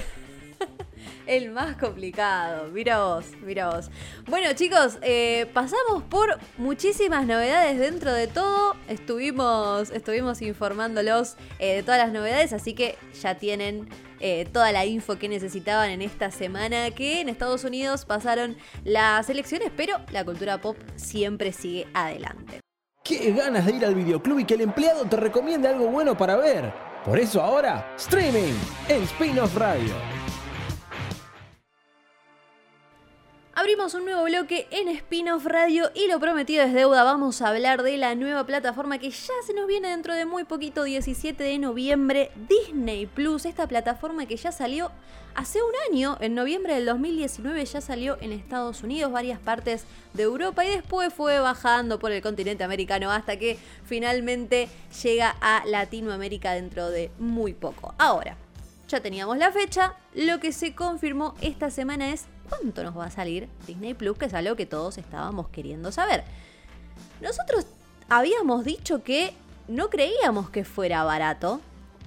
El 1.27 1.51
más 1.51 1.77
complicado. 1.77 2.69
Mira 2.73 3.05
vos, 3.05 3.27
mira 3.43 3.71
vos. 3.71 3.91
Bueno, 4.27 4.53
chicos, 4.55 4.99
eh, 5.03 5.47
pasamos 5.55 6.03
por 6.09 6.39
muchísimas 6.59 7.27
novedades 7.27 7.79
dentro 7.79 8.13
de 8.13 8.27
todo. 8.27 8.75
Estuvimos, 8.89 9.91
estuvimos 9.91 10.43
informándolos 10.43 11.37
eh, 11.59 11.77
de 11.77 11.83
todas 11.83 11.99
las 11.99 12.13
novedades, 12.13 12.53
así 12.53 12.75
que 12.75 12.97
ya 13.21 13.37
tienen 13.37 13.89
eh, 14.21 14.49
toda 14.53 14.73
la 14.73 14.85
info 14.85 15.19
que 15.19 15.29
necesitaban 15.29 15.91
en 15.91 16.03
esta 16.03 16.31
semana. 16.31 16.91
Que 16.91 17.21
en 17.21 17.29
Estados 17.29 17.65
Unidos 17.65 18.05
pasaron 18.05 18.57
las 18.85 19.31
elecciones, 19.31 19.71
pero 19.77 19.99
la 20.11 20.25
cultura 20.25 20.61
pop 20.61 20.77
siempre 20.97 21.53
sigue 21.53 21.87
adelante. 21.95 22.61
Qué 23.05 23.33
ganas 23.33 23.67
de 23.67 23.73
ir 23.73 23.85
al 23.85 23.95
videoclub 23.95 24.41
y 24.41 24.45
que 24.45 24.55
el 24.55 24.61
empleado 24.61 25.05
te 25.05 25.17
recomiende 25.17 25.69
algo 25.69 25.89
bueno 25.89 26.17
para 26.17 26.37
ver. 26.37 26.73
Por 27.05 27.19
eso 27.19 27.43
ahora, 27.43 27.95
streaming 27.97 28.55
en 28.89 29.03
Spin-off 29.03 29.57
Radio. 29.57 30.22
Abrimos 33.63 33.95
un 33.95 34.07
nuevo 34.07 34.25
bloque 34.25 34.67
en 34.73 34.89
Spin-off 34.89 35.47
Radio 35.47 35.93
y 35.95 36.09
lo 36.09 36.19
prometido 36.19 36.65
es 36.65 36.73
deuda. 36.73 37.05
Vamos 37.05 37.41
a 37.41 37.49
hablar 37.51 37.85
de 37.85 37.97
la 37.97 38.17
nueva 38.17 38.45
plataforma 38.45 38.99
que 38.99 39.11
ya 39.11 39.35
se 39.47 39.55
nos 39.55 39.69
viene 39.69 39.91
dentro 39.91 40.17
de 40.17 40.25
muy 40.25 40.43
poquito, 40.43 40.83
17 40.83 41.45
de 41.45 41.59
noviembre, 41.61 42.33
Disney 42.49 43.07
Plus. 43.07 43.47
Esta 43.47 43.69
plataforma 43.69 44.27
que 44.27 44.37
ya 44.37 44.51
salió 44.51 44.91
hace 45.37 45.61
un 45.63 45.71
año, 45.89 46.19
en 46.21 46.35
noviembre 46.35 46.75
del 46.75 46.87
2019, 46.87 47.65
ya 47.65 47.81
salió 47.81 48.19
en 48.21 48.33
Estados 48.33 48.83
Unidos, 48.83 49.13
varias 49.13 49.39
partes 49.39 49.85
de 50.13 50.25
Europa 50.25 50.65
y 50.65 50.71
después 50.71 51.15
fue 51.15 51.39
bajando 51.39 52.01
por 52.01 52.11
el 52.11 52.21
continente 52.21 52.65
americano 52.65 53.13
hasta 53.13 53.37
que 53.37 53.59
finalmente 53.85 54.71
llega 55.05 55.37
a 55.41 55.63
Latinoamérica 55.67 56.55
dentro 56.55 56.91
de 56.91 57.13
muy 57.21 57.53
poco. 57.53 57.95
Ahora, 57.97 58.37
ya 58.89 59.01
teníamos 59.01 59.39
la 59.39 59.53
fecha, 59.53 59.95
lo 60.15 60.41
que 60.41 60.51
se 60.51 60.75
confirmó 60.75 61.37
esta 61.41 61.71
semana 61.71 62.13
es 62.13 62.27
cuánto 62.59 62.83
nos 62.83 62.97
va 62.97 63.07
a 63.07 63.11
salir 63.11 63.49
Disney 63.67 63.95
Plus, 63.95 64.19
que 64.19 64.27
es 64.27 64.35
algo 64.35 64.57
que 64.57 64.67
todos 64.67 64.99
estábamos 64.99 65.49
queriendo 65.49 65.93
saber. 65.93 66.25
Nosotros 67.21 67.67
habíamos 68.09 68.65
dicho 68.65 69.03
que 69.03 69.35
no 69.69 69.91
creíamos 69.91 70.51
que 70.51 70.65
fuera 70.65 71.05
barato, 71.05 71.61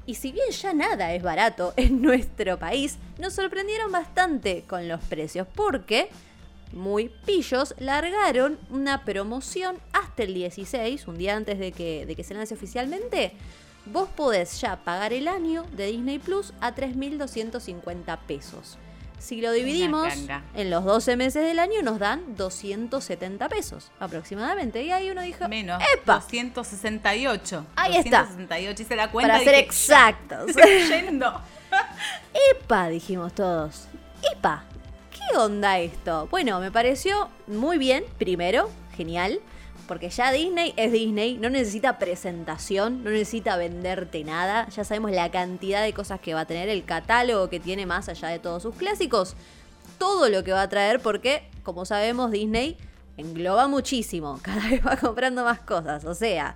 y 0.05 0.15
si 0.15 0.31
bien 0.31 0.51
ya 0.51 0.73
nada 0.73 1.13
es 1.13 1.23
barato 1.23 1.73
en 1.77 2.01
nuestro 2.01 2.59
país, 2.59 2.97
nos 3.17 3.33
sorprendieron 3.33 3.91
bastante 3.91 4.63
con 4.67 4.87
los 4.87 5.01
precios, 5.01 5.47
porque 5.55 6.09
muy 6.73 7.09
pillos 7.25 7.73
largaron 7.79 8.59
una 8.69 9.05
promoción 9.05 9.77
hasta 9.93 10.23
el 10.23 10.33
16, 10.33 11.07
un 11.07 11.17
día 11.17 11.35
antes 11.35 11.57
de 11.57 11.71
que, 11.71 12.05
de 12.05 12.15
que 12.15 12.23
se 12.23 12.33
lance 12.33 12.53
oficialmente. 12.53 13.33
Vos 13.85 14.09
podés 14.09 14.59
ya 14.61 14.77
pagar 14.83 15.13
el 15.13 15.27
año 15.27 15.63
de 15.75 15.87
Disney 15.87 16.17
Plus 16.17 16.53
a 16.59 16.73
3.250 16.73 18.17
pesos. 18.27 18.79
Si 19.17 19.41
lo 19.41 19.51
dividimos 19.51 20.13
en 20.53 20.69
los 20.69 20.83
12 20.83 21.15
meses 21.15 21.43
del 21.43 21.59
año 21.59 21.81
nos 21.81 21.99
dan 21.99 22.35
270 22.35 23.49
pesos 23.49 23.91
aproximadamente. 23.99 24.83
Y 24.83 24.91
ahí 24.91 25.09
uno 25.09 25.21
dijo, 25.21 25.47
menos, 25.47 25.81
¡epa! 25.95 26.15
268. 26.15 27.65
Ahí 27.75 27.93
268, 27.93 28.81
hice 28.81 28.95
la 28.95 29.11
cuenta. 29.11 29.33
Para 29.33 29.43
ser 29.43 29.55
exactos. 29.55 30.51
Yendo. 30.89 31.41
¡Epa! 32.51 32.89
dijimos 32.89 33.33
todos. 33.33 33.87
¡Epa! 34.33 34.63
¿Qué 35.11 35.37
onda 35.37 35.79
esto? 35.79 36.27
Bueno, 36.29 36.59
me 36.59 36.71
pareció 36.71 37.29
muy 37.47 37.77
bien, 37.77 38.03
primero, 38.17 38.69
genial. 38.95 39.39
Porque 39.87 40.09
ya 40.09 40.31
Disney 40.31 40.73
es 40.77 40.91
Disney, 40.91 41.37
no 41.37 41.49
necesita 41.49 41.99
presentación, 41.99 43.03
no 43.03 43.11
necesita 43.11 43.55
venderte 43.55 44.23
nada. 44.23 44.67
Ya 44.69 44.83
sabemos 44.83 45.11
la 45.11 45.29
cantidad 45.29 45.83
de 45.83 45.93
cosas 45.93 46.19
que 46.19 46.33
va 46.33 46.41
a 46.41 46.45
tener, 46.45 46.69
el 46.69 46.85
catálogo 46.85 47.49
que 47.49 47.59
tiene 47.59 47.85
más 47.85 48.09
allá 48.09 48.29
de 48.29 48.39
todos 48.39 48.63
sus 48.63 48.75
clásicos. 48.75 49.35
Todo 49.99 50.29
lo 50.29 50.43
que 50.43 50.51
va 50.51 50.63
a 50.63 50.69
traer 50.69 50.99
porque, 50.99 51.47
como 51.63 51.85
sabemos, 51.85 52.31
Disney 52.31 52.77
engloba 53.17 53.67
muchísimo. 53.67 54.39
Cada 54.43 54.69
vez 54.69 54.85
va 54.85 54.97
comprando 54.97 55.43
más 55.43 55.59
cosas. 55.59 56.03
O 56.05 56.15
sea, 56.15 56.55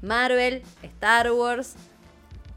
Marvel, 0.00 0.62
Star 0.82 1.32
Wars, 1.32 1.74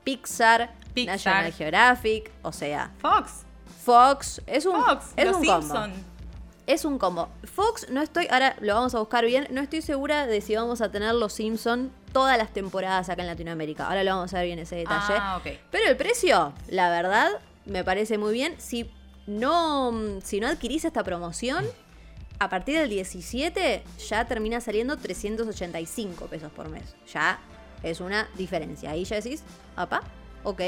Pixar, 0.03 0.71
National 0.95 1.51
Geographic, 1.51 2.31
o 2.43 2.51
sea... 2.51 2.91
Fox. 2.99 3.45
Fox, 3.83 4.41
es 4.45 4.67
un, 4.67 4.75
Fox, 4.75 5.05
es 5.15 5.25
los 5.25 5.37
un 5.37 5.45
Simpson. 5.45 6.10
Es 6.67 6.85
un 6.85 6.97
combo. 6.99 7.29
Fox, 7.43 7.87
no 7.89 8.01
estoy, 8.01 8.27
ahora 8.29 8.55
lo 8.61 8.75
vamos 8.75 8.93
a 8.95 8.99
buscar 8.99 9.25
bien, 9.25 9.47
no 9.51 9.61
estoy 9.61 9.81
segura 9.81 10.27
de 10.27 10.41
si 10.41 10.55
vamos 10.55 10.81
a 10.81 10.91
tener 10.91 11.13
los 11.15 11.33
Simpson 11.33 11.91
todas 12.13 12.37
las 12.37 12.53
temporadas 12.53 13.09
acá 13.09 13.21
en 13.21 13.27
Latinoamérica. 13.27 13.87
Ahora 13.87 14.03
lo 14.03 14.11
vamos 14.11 14.33
a 14.33 14.37
ver 14.37 14.45
bien 14.45 14.59
ese 14.59 14.75
detalle. 14.75 15.15
Ah, 15.17 15.41
Pero 15.43 15.89
el 15.89 15.97
precio, 15.97 16.53
la 16.69 16.89
verdad, 16.89 17.29
me 17.65 17.83
parece 17.83 18.17
muy 18.17 18.33
bien. 18.33 18.55
Si 18.59 18.89
no, 19.27 19.91
si 20.23 20.39
no 20.39 20.47
adquirís 20.47 20.85
esta 20.85 21.03
promoción, 21.03 21.65
a 22.39 22.49
partir 22.49 22.77
del 22.77 22.89
17 22.89 23.83
ya 24.09 24.25
termina 24.25 24.61
saliendo 24.61 24.97
385 24.97 26.25
pesos 26.25 26.51
por 26.51 26.69
mes. 26.69 26.95
Ya 27.11 27.39
es 27.83 28.01
una 28.01 28.27
diferencia. 28.35 28.91
Ahí 28.91 29.03
ya 29.03 29.17
decís, 29.17 29.43
apa, 29.75 30.01
ok. 30.43 30.61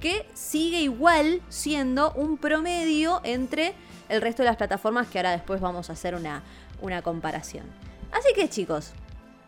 Que 0.00 0.26
sigue 0.34 0.80
igual 0.80 1.40
siendo 1.48 2.12
un 2.12 2.36
promedio 2.36 3.20
entre 3.24 3.74
el 4.08 4.20
resto 4.20 4.42
de 4.42 4.48
las 4.48 4.56
plataformas 4.56 5.08
que 5.08 5.18
ahora 5.18 5.30
después 5.30 5.60
vamos 5.60 5.90
a 5.90 5.94
hacer 5.94 6.14
una, 6.14 6.42
una 6.80 7.02
comparación. 7.02 7.64
Así 8.12 8.32
que 8.34 8.48
chicos, 8.48 8.92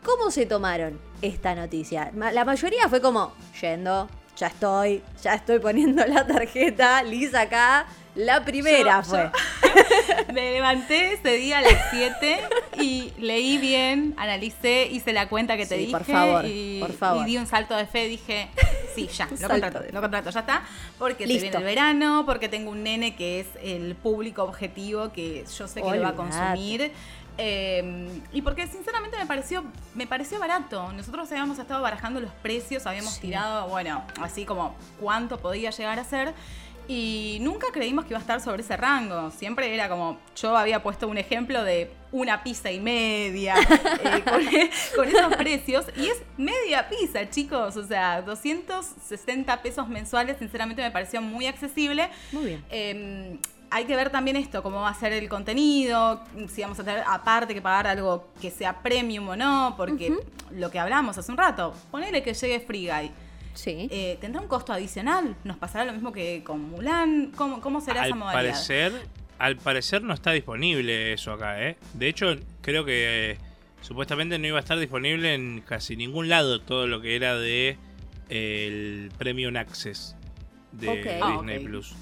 ¿cómo 0.04 0.30
se 0.30 0.46
tomaron 0.46 0.98
esta 1.22 1.54
noticia? 1.54 2.10
La 2.14 2.44
mayoría 2.44 2.88
fue 2.88 3.00
como, 3.00 3.32
yendo, 3.60 4.08
ya 4.36 4.48
estoy, 4.48 5.02
ya 5.22 5.34
estoy 5.34 5.58
poniendo 5.58 6.04
la 6.06 6.26
tarjeta, 6.26 7.02
lisa 7.02 7.42
acá. 7.42 7.86
La 8.16 8.44
primera 8.44 9.02
fue. 9.02 9.30
me 10.32 10.52
levanté 10.52 11.12
ese 11.12 11.36
día 11.36 11.58
a 11.58 11.60
las 11.60 11.90
7 11.90 12.40
y 12.80 13.12
leí 13.18 13.58
bien, 13.58 14.14
analicé, 14.16 14.88
hice 14.90 15.12
la 15.12 15.28
cuenta 15.28 15.56
que 15.56 15.66
te 15.66 15.76
dije. 15.76 15.92
Por 15.92 16.04
favor, 16.04 16.44
y, 16.46 16.80
por 16.80 16.92
favor. 16.92 17.22
Y 17.22 17.30
di 17.30 17.36
un 17.36 17.46
salto 17.46 17.76
de 17.76 17.86
fe, 17.86 18.08
dije, 18.08 18.48
sí, 18.94 19.08
ya, 19.08 19.28
lo 19.40 19.48
contrato, 19.48 19.80
lo 19.92 20.00
contrato, 20.00 20.30
ya 20.30 20.40
está. 20.40 20.62
Porque 20.98 21.26
se 21.26 21.32
viene 21.38 21.56
el 21.56 21.64
verano, 21.64 22.24
porque 22.24 22.48
tengo 22.48 22.70
un 22.70 22.82
nene 22.82 23.14
que 23.16 23.40
es 23.40 23.46
el 23.62 23.94
público 23.94 24.42
objetivo 24.44 25.12
que 25.12 25.44
yo 25.44 25.68
sé 25.68 25.82
que 25.82 25.96
lo 25.96 26.02
va 26.02 26.08
a 26.08 26.14
consumir. 26.14 26.92
Em, 27.38 28.22
y 28.32 28.40
porque 28.40 28.66
sinceramente 28.66 29.18
me 29.18 29.26
pareció, 29.26 29.62
me 29.94 30.06
pareció 30.06 30.38
barato. 30.38 30.90
Nosotros 30.92 31.30
habíamos 31.30 31.58
estado 31.58 31.82
barajando 31.82 32.20
los 32.20 32.32
precios, 32.32 32.86
habíamos 32.86 33.20
tirado, 33.20 33.68
bueno, 33.68 34.04
así 34.22 34.46
como 34.46 34.74
cuánto 34.98 35.38
podía 35.38 35.70
llegar 35.70 35.98
a 35.98 36.04
ser. 36.04 36.32
Y 36.88 37.38
nunca 37.40 37.68
creímos 37.72 38.04
que 38.04 38.10
iba 38.10 38.18
a 38.18 38.20
estar 38.20 38.40
sobre 38.40 38.62
ese 38.62 38.76
rango. 38.76 39.30
Siempre 39.30 39.72
era 39.74 39.88
como, 39.88 40.18
yo 40.36 40.56
había 40.56 40.82
puesto 40.82 41.08
un 41.08 41.18
ejemplo 41.18 41.64
de 41.64 41.90
una 42.12 42.44
pizza 42.44 42.70
y 42.70 42.80
media 42.80 43.54
eh, 44.04 44.70
con, 44.94 45.08
esos 45.08 45.36
precios. 45.36 45.86
Y 45.96 46.06
es 46.06 46.22
media 46.36 46.88
pizza, 46.88 47.28
chicos. 47.28 47.76
O 47.76 47.86
sea, 47.86 48.22
260 48.22 49.62
pesos 49.62 49.88
mensuales, 49.88 50.36
sinceramente 50.38 50.82
me 50.82 50.90
pareció 50.90 51.20
muy 51.20 51.46
accesible. 51.46 52.08
Muy 52.30 52.44
bien. 52.44 52.64
Em, 52.70 53.38
hay 53.70 53.84
que 53.84 53.96
ver 53.96 54.10
también 54.10 54.36
esto, 54.36 54.62
cómo 54.62 54.80
va 54.80 54.90
a 54.90 54.94
ser 54.94 55.12
el 55.12 55.28
contenido, 55.28 56.22
si 56.48 56.62
vamos 56.62 56.78
a 56.78 56.84
tener 56.84 57.02
aparte 57.06 57.52
que 57.52 57.60
pagar 57.60 57.88
algo 57.88 58.28
que 58.40 58.50
sea 58.50 58.80
premium 58.80 59.28
o 59.28 59.36
no, 59.36 59.74
porque 59.76 60.16
lo 60.52 60.70
que 60.70 60.78
hablamos 60.78 61.18
hace 61.18 61.32
un 61.32 61.38
rato, 61.38 61.74
ponele 61.90 62.22
que 62.22 62.32
llegue 62.32 62.60
Free 62.60 62.88
Guy. 62.88 63.10
Sí. 63.56 63.88
Eh, 63.90 64.18
¿Tendrá 64.20 64.40
un 64.40 64.48
costo 64.48 64.72
adicional? 64.72 65.34
¿Nos 65.42 65.56
pasará 65.56 65.84
lo 65.84 65.92
mismo 65.92 66.12
que 66.12 66.44
con 66.44 66.60
Mulan? 66.70 67.32
¿Cómo, 67.34 67.60
cómo 67.60 67.80
será 67.80 68.02
al 68.02 68.08
esa 68.08 68.16
modalidad? 68.16 68.52
Parecer, 68.52 68.92
al 69.38 69.56
parecer 69.56 70.02
no 70.02 70.14
está 70.14 70.32
disponible 70.32 71.12
eso 71.12 71.32
acá, 71.32 71.62
¿eh? 71.62 71.76
De 71.94 72.08
hecho, 72.08 72.36
creo 72.60 72.84
que 72.84 73.32
eh, 73.32 73.38
supuestamente 73.80 74.38
no 74.38 74.46
iba 74.46 74.58
a 74.58 74.60
estar 74.60 74.78
disponible 74.78 75.34
en 75.34 75.62
casi 75.62 75.96
ningún 75.96 76.28
lado 76.28 76.60
todo 76.60 76.86
lo 76.86 77.00
que 77.00 77.16
era 77.16 77.36
de 77.36 77.78
eh, 78.28 78.66
el 78.66 79.12
Premium 79.16 79.56
Access 79.56 80.16
de 80.72 81.20
ah, 81.22 81.32
Disney 81.32 81.60
Plus. 81.60 81.94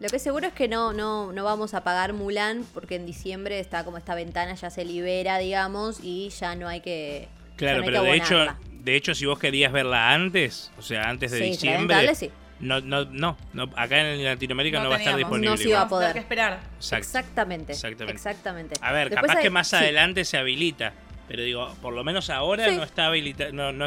Lo 0.00 0.08
que 0.08 0.20
seguro 0.20 0.46
es 0.46 0.52
que 0.52 0.68
no, 0.68 0.92
no, 0.92 1.32
no 1.32 1.44
vamos 1.44 1.74
a 1.74 1.82
pagar 1.82 2.12
Mulan 2.12 2.64
porque 2.72 2.94
en 2.94 3.04
diciembre 3.04 3.58
está 3.58 3.84
como 3.84 3.98
esta 3.98 4.14
ventana 4.14 4.54
ya 4.54 4.70
se 4.70 4.84
libera, 4.84 5.38
digamos, 5.38 5.98
y 6.02 6.28
ya 6.30 6.54
no 6.54 6.68
hay 6.68 6.80
que. 6.80 7.28
Claro, 7.56 7.82
pero 7.84 8.02
de 8.02 8.14
hecho, 8.14 8.46
de 8.88 8.96
hecho, 8.96 9.14
si 9.14 9.26
vos 9.26 9.38
querías 9.38 9.70
verla 9.70 10.14
antes, 10.14 10.72
o 10.78 10.82
sea, 10.82 11.02
antes 11.10 11.30
de 11.30 11.40
diciembre. 11.40 12.14
Sí. 12.14 12.30
No, 12.58 12.80
no, 12.80 13.04
no, 13.04 13.36
acá 13.76 14.00
en 14.00 14.24
Latinoamérica 14.24 14.82
no, 14.82 14.88
va 14.88 14.96
a 14.96 14.98
estar 14.98 15.14
disponible. 15.14 15.50
No 15.50 15.56
se 15.58 15.68
iba 15.68 15.82
a 15.82 15.88
poder. 15.88 16.14
que 16.14 16.20
esperar. 16.20 16.60
Exactamente. 16.78 17.74
Exactamente. 17.74 18.76
A 18.80 18.92
ver, 18.92 19.10
capaz 19.10 19.36
que 19.36 19.50
más 19.50 19.74
adelante 19.74 20.24
se 20.24 20.38
habilita, 20.38 20.94
pero 21.28 21.42
digo, 21.42 21.76
por 21.82 21.92
lo 21.92 22.02
menos 22.02 22.30
ahora 22.30 22.70
no 22.70 22.82
está 22.82 23.06
habilitado, 23.06 23.52
no, 23.52 23.72
no, 23.72 23.86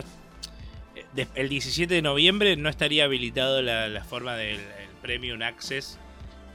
el 1.35 1.49
17 1.49 1.91
de 1.91 2.01
noviembre 2.03 2.55
no 2.55 2.69
estaría 2.69 3.05
habilitado 3.05 3.61
la, 3.63 4.03
forma 4.03 4.35
del 4.35 4.59
Premium 5.01 5.41
Access 5.41 5.97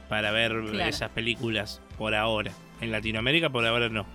para 0.07 0.31
ver 0.31 0.53
esas 0.87 1.09
películas 1.09 1.81
por 1.97 2.15
ahora. 2.15 2.53
En 2.79 2.91
Latinoamérica 2.93 3.49
por 3.49 3.65
ahora 3.65 3.89
no. 3.89 4.05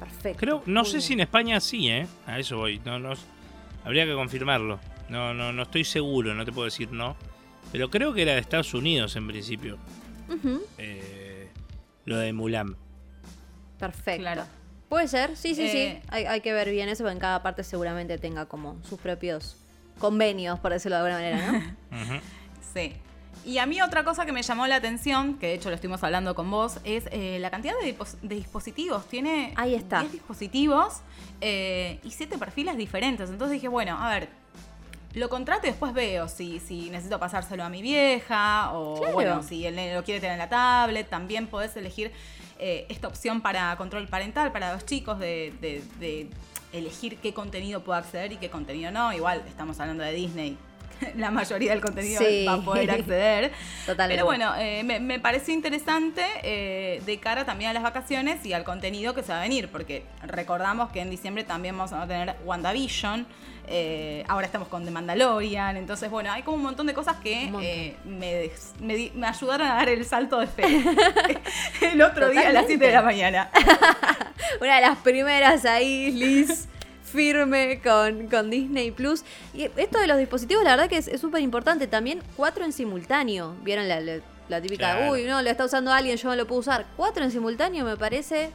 Perfecto. 0.00 0.40
Creo, 0.40 0.62
no 0.66 0.84
sé 0.84 1.00
si 1.00 1.12
en 1.12 1.20
España 1.20 1.60
sí, 1.60 1.88
¿eh? 1.88 2.06
A 2.26 2.38
eso 2.38 2.58
voy. 2.58 2.80
No, 2.84 2.98
no, 2.98 3.14
habría 3.84 4.06
que 4.06 4.14
confirmarlo. 4.14 4.80
No, 5.08 5.34
no, 5.34 5.52
no 5.52 5.62
estoy 5.62 5.84
seguro, 5.84 6.34
no 6.34 6.44
te 6.44 6.52
puedo 6.52 6.64
decir 6.64 6.90
no. 6.90 7.16
Pero 7.72 7.90
creo 7.90 8.12
que 8.12 8.22
era 8.22 8.32
de 8.32 8.40
Estados 8.40 8.74
Unidos 8.74 9.16
en 9.16 9.26
principio. 9.26 9.78
Eh, 10.78 11.48
lo 12.04 12.18
de 12.18 12.32
Mulan. 12.32 12.76
Perfecto. 13.78 14.22
Claro. 14.22 14.44
Puede 14.88 15.08
ser, 15.08 15.36
sí, 15.36 15.54
sí, 15.54 15.68
sí. 15.68 15.78
Eh, 15.78 16.02
hay, 16.08 16.40
que 16.40 16.52
ver 16.52 16.70
bien 16.70 16.88
eso, 16.88 17.02
porque 17.02 17.14
en 17.14 17.18
cada 17.18 17.42
parte 17.42 17.64
seguramente 17.64 18.16
tenga 18.18 18.46
como 18.46 18.82
sus 18.84 18.98
propios 19.00 19.56
convenios, 19.98 20.60
por 20.60 20.72
decirlo 20.72 20.96
de 21.02 21.10
alguna 21.10 21.16
manera, 21.16 21.64
¿no? 21.90 22.20
Sí. 22.74 22.92
Y 23.44 23.58
a 23.58 23.66
mí 23.66 23.80
otra 23.82 24.04
cosa 24.04 24.24
que 24.24 24.32
me 24.32 24.42
llamó 24.42 24.66
la 24.66 24.76
atención, 24.76 25.34
que 25.34 25.48
de 25.48 25.54
hecho 25.54 25.68
lo 25.68 25.74
estuvimos 25.74 26.02
hablando 26.02 26.34
con 26.34 26.50
vos, 26.50 26.78
es 26.84 27.04
eh, 27.10 27.38
la 27.40 27.50
cantidad 27.50 27.74
de, 27.80 27.96
dispositivos. 28.34 29.06
Tiene 29.06 29.52
Ahí 29.56 29.74
está. 29.74 30.00
10 30.00 30.12
dispositivos 30.12 31.00
eh, 31.40 32.00
y 32.02 32.10
7 32.10 32.38
perfiles 32.38 32.76
diferentes. 32.76 33.30
Entonces 33.30 33.54
dije, 33.54 33.68
bueno, 33.68 33.98
a 33.98 34.10
ver, 34.10 34.28
lo 35.14 35.28
contrato 35.28 35.66
y 35.66 35.70
después 35.70 35.92
veo 35.92 36.28
si, 36.28 36.58
si 36.58 36.90
necesito 36.90 37.18
pasárselo 37.18 37.64
a 37.64 37.68
mi 37.68 37.82
vieja 37.82 38.72
o 38.72 39.12
bueno, 39.12 39.42
si 39.42 39.66
él 39.66 39.76
lo 39.94 40.02
quiere 40.04 40.20
tener 40.20 40.34
en 40.34 40.38
la 40.38 40.48
tablet. 40.48 41.08
También 41.08 41.46
podés 41.46 41.76
elegir 41.76 42.12
eh, 42.58 42.86
esta 42.88 43.08
opción 43.08 43.40
para 43.40 43.76
control 43.76 44.08
parental 44.08 44.52
para 44.52 44.72
los 44.72 44.86
chicos 44.86 45.18
de, 45.18 45.52
de 45.60 46.30
elegir 46.72 47.18
qué 47.18 47.32
contenido 47.32 47.84
puedo 47.84 47.98
acceder 47.98 48.32
y 48.32 48.36
qué 48.36 48.50
contenido 48.50 48.90
no. 48.90 49.12
Igual 49.12 49.42
estamos 49.46 49.78
hablando 49.80 50.02
de 50.02 50.12
Disney 50.12 50.58
la 51.16 51.30
mayoría 51.30 51.70
del 51.72 51.80
contenido 51.80 52.22
va 52.46 52.54
a 52.54 52.62
poder 52.62 52.90
acceder. 52.90 53.52
Totalmente. 53.86 54.14
Pero 54.14 54.24
bueno, 54.24 54.54
eh, 54.56 54.82
me, 54.84 55.00
me, 55.00 55.18
pareció 55.20 55.54
interesante 55.54 56.22
eh, 56.42 57.02
de 57.04 57.18
cara 57.18 57.44
también 57.44 57.70
a 57.70 57.72
las 57.72 57.82
vacaciones 57.82 58.44
y 58.44 58.52
al 58.52 58.64
contenido 58.64 59.14
que 59.14 59.22
se 59.22 59.32
va 59.32 59.38
a 59.38 59.42
venir, 59.42 59.68
porque 59.68 60.04
recordamos 60.22 60.90
que 60.90 61.00
en 61.00 61.10
diciembre 61.10 61.44
también 61.44 61.76
vamos 61.76 61.92
a 61.92 62.06
tener 62.06 62.36
WandaVision. 62.44 63.26
Eh, 63.66 64.24
ahora 64.28 64.44
estamos 64.44 64.68
con 64.68 64.84
The 64.84 64.90
Mandalorian, 64.90 65.78
entonces 65.78 66.10
bueno, 66.10 66.30
hay 66.30 66.42
como 66.42 66.58
un 66.58 66.62
montón 66.64 66.86
de 66.86 66.92
cosas 66.92 67.16
que 67.16 67.50
me, 68.04 68.50
me, 69.14 69.26
ayudaron 69.26 69.66
a 69.66 69.76
dar 69.76 69.88
el 69.88 70.04
salto 70.04 70.38
de 70.38 70.46
fe. 70.46 70.84
el 71.92 72.02
otro 72.02 72.28
día 72.28 72.48
a 72.48 72.52
las 72.52 72.66
7 72.66 72.84
de 72.84 72.92
la 72.92 73.00
mañana. 73.00 73.50
Una 74.60 74.76
de 74.76 74.80
las 74.82 74.98
primeras 74.98 75.64
ahí, 75.64 76.10
Liz 76.10 76.68
firme 77.14 77.80
con, 77.82 78.28
con 78.28 78.50
Disney 78.50 78.90
Plus. 78.90 79.24
Y 79.54 79.70
esto 79.76 79.98
de 79.98 80.06
los 80.06 80.18
dispositivos, 80.18 80.64
la 80.64 80.70
verdad 80.70 80.88
que 80.88 80.98
es 80.98 81.20
súper 81.20 81.40
importante. 81.40 81.86
También 81.86 82.20
cuatro 82.36 82.64
en 82.64 82.72
simultáneo. 82.72 83.54
¿Vieron 83.62 83.88
la, 83.88 84.60
típica? 84.60 85.08
Uy, 85.10 85.24
no, 85.24 85.40
lo 85.40 85.48
está 85.48 85.64
usando 85.64 85.92
alguien, 85.92 86.16
yo 86.16 86.28
no 86.28 86.36
lo 86.36 86.46
puedo 86.46 86.60
usar. 86.60 86.86
Cuatro 86.96 87.24
en 87.24 87.30
simultáneo 87.30 87.84
me 87.84 87.96
parece 87.96 88.50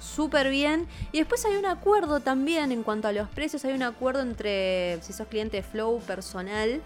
súper 0.00 0.50
bien. 0.50 0.86
Y 1.12 1.18
después 1.18 1.44
hay 1.44 1.56
un 1.56 1.66
acuerdo 1.66 2.20
también 2.20 2.72
en 2.72 2.82
cuanto 2.82 3.08
a 3.08 3.12
los 3.12 3.28
precios. 3.28 3.64
Hay 3.64 3.72
un 3.72 3.84
acuerdo 3.84 4.20
entre 4.20 5.00
si 5.02 5.12
sos 5.12 5.28
cliente 5.28 5.58
de 5.58 5.62
Flow 5.62 6.00
personal. 6.00 6.82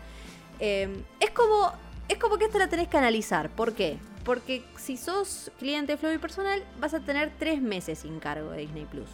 Em, 0.61 1.03
es 1.19 1.31
como. 1.31 1.73
Es 2.09 2.19
como 2.19 2.39
que 2.39 2.45
esto 2.45 2.61
la 2.61 2.69
tenés 2.69 2.87
que 2.87 2.97
analizar. 2.97 3.51
¿Por 3.51 3.75
qué? 3.75 3.99
Porque 4.25 4.63
si 4.79 4.97
sos 4.97 5.51
cliente 5.59 5.93
de 5.93 5.99
Flow 5.99 6.13
y 6.13 6.19
personal, 6.19 6.63
vas 6.79 6.95
a 6.95 7.01
tener 7.01 7.33
tres 7.37 7.61
meses 7.61 8.01
sin 8.01 8.21
cargo 8.21 8.51
de 8.51 8.59
Disney 8.59 8.85
Plus. 8.85 9.09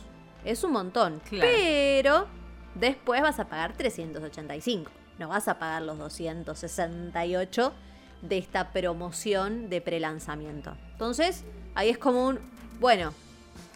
Es 0.44 0.64
un 0.64 0.72
montón. 0.72 1.20
Pero 1.30 2.26
después 2.74 3.22
vas 3.22 3.38
a 3.38 3.48
pagar 3.48 3.76
385. 3.76 4.90
No 5.18 5.28
vas 5.28 5.48
a 5.48 5.58
pagar 5.58 5.82
los 5.82 5.98
268 5.98 7.72
de 8.22 8.38
esta 8.38 8.72
promoción 8.72 9.68
de 9.68 9.80
prelanzamiento. 9.80 10.76
Entonces, 10.92 11.44
ahí 11.74 11.90
es 11.90 11.98
como 11.98 12.26
un, 12.26 12.38
bueno, 12.80 13.12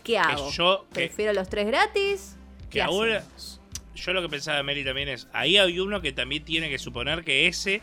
¿qué 0.03 0.19
hago? 0.19 0.51
Yo, 0.51 0.87
Prefiero 0.93 1.33
los 1.33 1.49
tres 1.49 1.67
gratis. 1.67 2.37
Que 2.71 2.83
ahora, 2.83 3.25
yo 3.95 4.12
lo 4.12 4.23
que 4.23 4.29
pensaba 4.29 4.62
Mary 4.62 4.85
también 4.85 5.09
es, 5.09 5.29
ahí 5.33 5.57
hay 5.57 5.79
uno 5.79 6.01
que 6.01 6.12
también 6.12 6.45
tiene 6.45 6.69
que 6.69 6.79
suponer 6.79 7.25
que 7.25 7.49
ese 7.49 7.83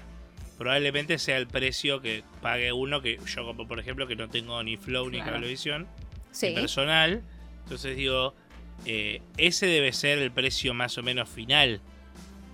probablemente 0.58 1.18
sea 1.18 1.38
el 1.38 1.48
precio 1.48 2.00
que 2.02 2.24
pague 2.42 2.72
uno 2.72 3.02
que 3.02 3.18
yo 3.26 3.46
como 3.46 3.68
por 3.68 3.80
ejemplo 3.80 4.08
que 4.08 4.16
no 4.16 4.30
tengo 4.30 4.62
ni 4.64 4.78
Flow 4.78 5.10
ni 5.10 5.20
Cablevisión 5.20 5.88
sí. 6.32 6.50
ni 6.50 6.56
personal. 6.56 7.24
Entonces 7.64 7.96
digo, 7.96 8.36
eh, 8.86 9.22
ese 9.38 9.66
debe 9.68 9.94
ser 9.94 10.20
el 10.20 10.32
precio 10.32 10.74
más 10.74 10.98
o 10.98 11.04
menos 11.04 11.30
final. 11.30 11.82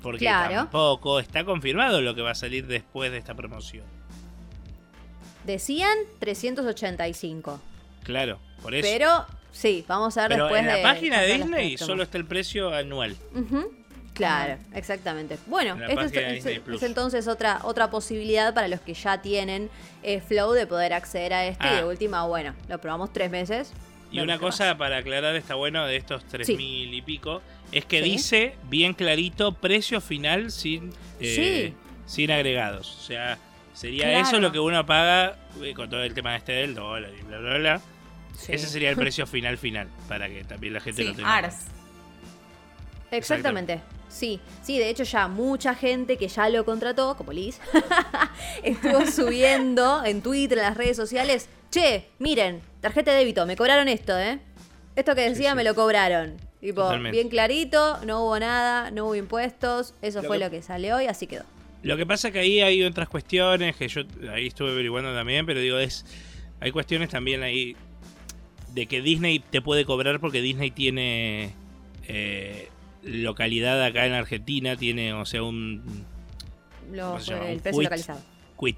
Porque 0.01 0.25
tampoco 0.25 1.19
está 1.19 1.43
confirmado 1.43 2.01
lo 2.01 2.15
que 2.15 2.21
va 2.21 2.31
a 2.31 2.35
salir 2.35 2.67
después 2.67 3.11
de 3.11 3.17
esta 3.17 3.33
promoción. 3.35 3.83
Decían 5.45 5.97
385. 6.19 7.59
Claro, 8.03 8.39
por 8.61 8.73
eso. 8.75 8.87
Pero 8.89 9.25
sí, 9.51 9.83
vamos 9.87 10.17
a 10.17 10.21
ver 10.27 10.31
Pero 10.31 10.43
después 10.45 10.61
en 10.61 10.67
la 10.67 10.75
de- 10.75 10.83
página 10.83 11.21
de 11.21 11.33
Disney 11.37 11.77
solo 11.77 12.03
está 12.03 12.17
el 12.17 12.25
precio 12.25 12.73
anual. 12.73 13.15
Claro, 14.13 14.57
exactamente. 14.73 15.37
Bueno, 15.47 15.75
esto 15.75 15.87
es, 15.87 15.95
página 15.95 16.21
de 16.21 16.27
es- 16.27 16.33
Disney 16.43 16.59
Plus. 16.59 16.81
es 16.81 16.87
entonces 16.89 17.27
otra, 17.27 17.61
otra 17.63 17.89
posibilidad 17.89 18.53
para 18.53 18.67
los 18.67 18.81
que 18.81 18.93
ya 18.93 19.21
tienen 19.21 19.69
eh, 20.03 20.19
Flow 20.21 20.51
de 20.53 20.67
poder 20.67 20.93
acceder 20.93 21.33
a 21.33 21.45
esto. 21.45 21.65
Y 21.65 21.69
de 21.75 21.79
Ah. 21.81 21.85
última, 21.85 22.25
bueno, 22.25 22.53
lo 22.67 22.79
probamos 22.79 23.13
tres 23.13 23.31
meses. 23.31 23.71
Y 24.11 24.19
una 24.21 24.39
cosa 24.39 24.77
para 24.77 24.97
aclarar 24.97 25.35
está 25.35 25.55
bueno 25.55 25.85
de 25.85 25.95
estos 25.95 26.23
3.000 26.31 26.93
y 26.93 27.01
pico, 27.03 27.41
es 27.71 27.85
que 27.85 28.01
Sí. 28.03 28.09
dice 28.09 28.55
bien 28.63 28.93
clarito 28.93 29.53
precio 29.53 30.01
final 30.01 30.51
sin, 30.51 30.91
eh, 31.19 31.73
sin 32.07 32.31
agregados. 32.31 32.97
O 32.97 33.01
sea, 33.01 33.37
sería 33.73 34.05
Claro. 34.09 34.27
eso 34.27 34.39
lo 34.39 34.51
que 34.51 34.59
uno 34.59 34.83
paga 34.85 35.37
eh, 35.61 35.73
con 35.75 35.89
todo 35.89 36.01
el 36.03 36.13
tema 36.13 36.35
este 36.35 36.53
del 36.53 36.73
dólar 36.75 37.11
y 37.19 37.21
bla, 37.23 37.37
bla, 37.37 37.57
bla. 37.57 37.81
Sí. 38.35 38.53
Ese 38.53 38.67
sería 38.67 38.89
el 38.89 38.95
precio 38.97 39.27
final 39.27 39.57
final, 39.57 39.87
para 40.07 40.27
que 40.27 40.43
también 40.43 40.73
la 40.73 40.79
gente 40.79 41.03
lo 41.03 41.11
Sí, 41.11 41.15
tenga. 41.17 41.35
ARS. 41.37 41.65
Exactamente. 43.11 43.81
Sí, 44.07 44.39
sí, 44.63 44.77
de 44.79 44.89
hecho 44.89 45.03
ya 45.03 45.27
mucha 45.27 45.75
gente 45.75 46.17
que 46.17 46.27
ya 46.27 46.49
lo 46.49 46.65
contrató, 46.65 47.15
como 47.15 47.31
Liz, 47.31 47.59
estuvo 48.63 49.05
subiendo 49.05 50.03
en 50.03 50.21
Twitter, 50.23 50.57
en 50.57 50.63
las 50.63 50.77
redes 50.77 50.97
sociales, 50.97 51.47
che, 51.71 52.07
miren, 52.19 52.61
tarjeta 52.81 53.11
de 53.11 53.17
débito, 53.19 53.45
me 53.45 53.55
cobraron 53.55 53.87
esto, 53.87 54.17
¿eh? 54.17 54.39
Esto 54.95 55.15
que 55.15 55.29
decía 55.29 55.51
sí. 55.51 55.55
me 55.55 55.63
lo 55.63 55.75
cobraron. 55.75 56.37
Tipo, 56.59 56.81
Totalmente. 56.81 57.15
bien 57.17 57.29
clarito, 57.29 57.99
no 58.05 58.23
hubo 58.25 58.37
nada, 58.39 58.91
no 58.91 59.05
hubo 59.05 59.15
impuestos, 59.15 59.93
eso 60.01 60.21
Lo 60.21 60.27
fue 60.27 60.37
que- 60.37 60.43
lo 60.45 60.51
que 60.51 60.61
salió 60.61 60.99
y 61.01 61.05
así 61.05 61.25
quedó. 61.27 61.43
Lo 61.83 61.95
que 61.95 62.05
pasa 62.05 62.31
que 62.31 62.39
ahí 62.39 62.59
hay 62.59 62.83
otras 62.83 63.07
cuestiones 63.07 63.77
que 63.77 63.87
yo 63.87 64.01
ahí 64.33 64.47
estuve 64.47 64.71
averiguando 64.71 65.13
también, 65.13 65.45
pero 65.45 65.61
digo, 65.61 65.77
es 65.79 66.05
hay 66.59 66.71
cuestiones 66.71 67.07
también 67.09 67.41
ahí 67.43 67.77
de 68.73 68.85
que 68.87 69.01
Disney 69.01 69.39
te 69.39 69.61
puede 69.61 69.85
cobrar 69.85 70.19
porque 70.19 70.41
Disney 70.41 70.71
tiene 70.71 71.53
eh, 72.09 72.67
localidad 73.03 73.81
acá 73.81 74.05
en 74.05 74.11
Argentina, 74.13 74.75
tiene, 74.75 75.13
o 75.13 75.25
sea, 75.25 75.41
un 75.43 76.05
Lo- 76.91 77.15
el 77.17 77.59
precio 77.61 77.71
quit. 77.79 77.83
localizado. 77.83 78.21
quit. 78.59 78.77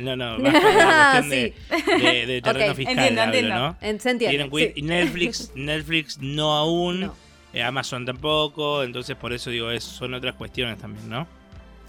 No, 0.00 0.16
no, 0.16 0.38
más 0.38 0.54
una 0.62 1.20
cuestión 1.22 1.30
de, 1.30 1.54
de- 1.98 2.26
de 2.26 2.42
terreno 2.42 2.74
fiscal, 2.74 2.98
entiendo, 2.98 3.22
hablo, 3.22 3.34
entiendo. 3.34 3.58
¿no? 3.60 3.76
En- 3.80 4.00
se 4.00 4.10
entiende, 4.10 4.72
sí. 4.74 4.82
Netflix, 4.82 5.52
Netflix 5.54 6.18
no 6.20 6.52
aún, 6.52 7.00
No. 7.00 7.14
eh, 7.52 7.62
Amazon 7.62 8.04
tampoco, 8.04 8.82
entonces 8.82 9.16
por 9.16 9.32
eso 9.32 9.50
digo, 9.50 9.70
es, 9.70 9.82
son 9.84 10.14
otras 10.14 10.34
cuestiones 10.34 10.78
también, 10.78 11.08
¿no? 11.08 11.26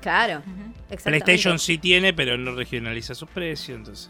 Claro, 0.02 0.42
exactamente. 0.89 1.26
PlayStation 1.26 1.60
sí 1.60 1.78
tiene, 1.78 2.14
pero 2.14 2.38
no 2.38 2.56
regionaliza 2.56 3.14
sus 3.14 3.30
precios, 3.30 3.78
entonces... 3.78 4.10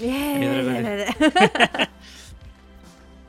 eh. 0.00 1.06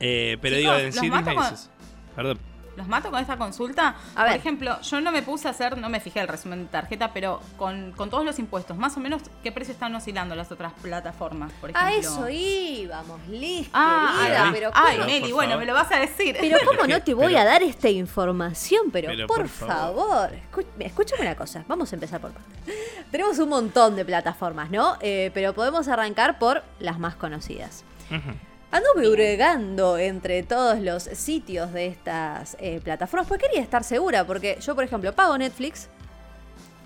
Eh, 0.00 0.36
pero 0.40 0.56
Chicos, 0.56 0.72
digo, 0.76 0.86
en 0.86 0.92
sí 0.92 1.10
eso. 1.54 1.70
Perdón. 2.16 2.38
Los 2.76 2.88
mato 2.88 3.10
con 3.10 3.20
esta 3.20 3.36
consulta. 3.36 3.96
A 4.14 4.22
ver. 4.24 4.32
Por 4.32 4.40
ejemplo, 4.40 4.80
yo 4.80 5.00
no 5.02 5.12
me 5.12 5.22
puse 5.22 5.46
a 5.46 5.50
hacer, 5.50 5.76
no 5.76 5.88
me 5.90 6.00
fijé 6.00 6.20
el 6.20 6.28
resumen 6.28 6.60
de 6.64 6.68
tarjeta, 6.70 7.12
pero 7.12 7.40
con, 7.58 7.92
con 7.92 8.08
todos 8.08 8.24
los 8.24 8.38
impuestos, 8.38 8.76
más 8.78 8.96
o 8.96 9.00
menos, 9.00 9.20
¿qué 9.42 9.52
precio 9.52 9.72
están 9.74 9.94
oscilando 9.94 10.34
las 10.34 10.50
otras 10.50 10.72
plataformas? 10.80 11.52
Por 11.60 11.70
ejemplo? 11.70 11.86
A 11.88 11.92
eso 11.94 12.28
íbamos, 12.30 13.20
Liz, 13.28 13.68
Ah, 13.74 14.16
querida, 14.22 14.44
ahí. 14.44 14.50
pero 14.52 14.70
Ay, 14.72 14.96
¿cómo? 14.96 15.06
Meli, 15.08 15.32
bueno, 15.32 15.58
me 15.58 15.66
lo 15.66 15.74
vas 15.74 15.92
a 15.92 15.98
decir. 15.98 16.36
Pero 16.40 16.58
cómo 16.64 16.86
no 16.86 17.02
te 17.02 17.12
voy 17.14 17.26
pero- 17.28 17.40
a 17.40 17.44
dar 17.44 17.62
esta 17.62 17.90
información, 17.90 18.90
pero, 18.90 19.08
Pero 19.08 19.26
por, 19.26 19.38
por 19.40 19.48
favor. 19.48 20.30
escúchame 20.78 21.22
una 21.22 21.34
cosa, 21.36 21.64
vamos 21.68 21.92
a 21.92 21.96
empezar 21.96 22.20
por 22.20 22.32
partes. 22.32 22.52
Tenemos 23.10 23.38
un 23.38 23.50
montón 23.50 23.96
de 23.96 24.04
plataformas, 24.06 24.70
¿no? 24.70 24.96
Eh, 25.02 25.30
pero 25.34 25.52
podemos 25.52 25.88
arrancar 25.88 26.38
por 26.38 26.62
las 26.78 26.98
más 26.98 27.14
conocidas. 27.16 27.84
Ujú. 28.10 28.30
Anduve 28.72 29.06
hurgando 29.06 29.98
entre 29.98 30.42
todos 30.42 30.80
los 30.80 31.02
sitios 31.02 31.74
de 31.74 31.88
estas 31.88 32.56
eh, 32.58 32.80
plataformas, 32.82 33.28
porque 33.28 33.44
quería 33.44 33.60
estar 33.60 33.84
segura, 33.84 34.26
porque 34.26 34.56
yo, 34.62 34.74
por 34.74 34.82
ejemplo, 34.82 35.12
pago 35.12 35.36
Netflix, 35.36 35.90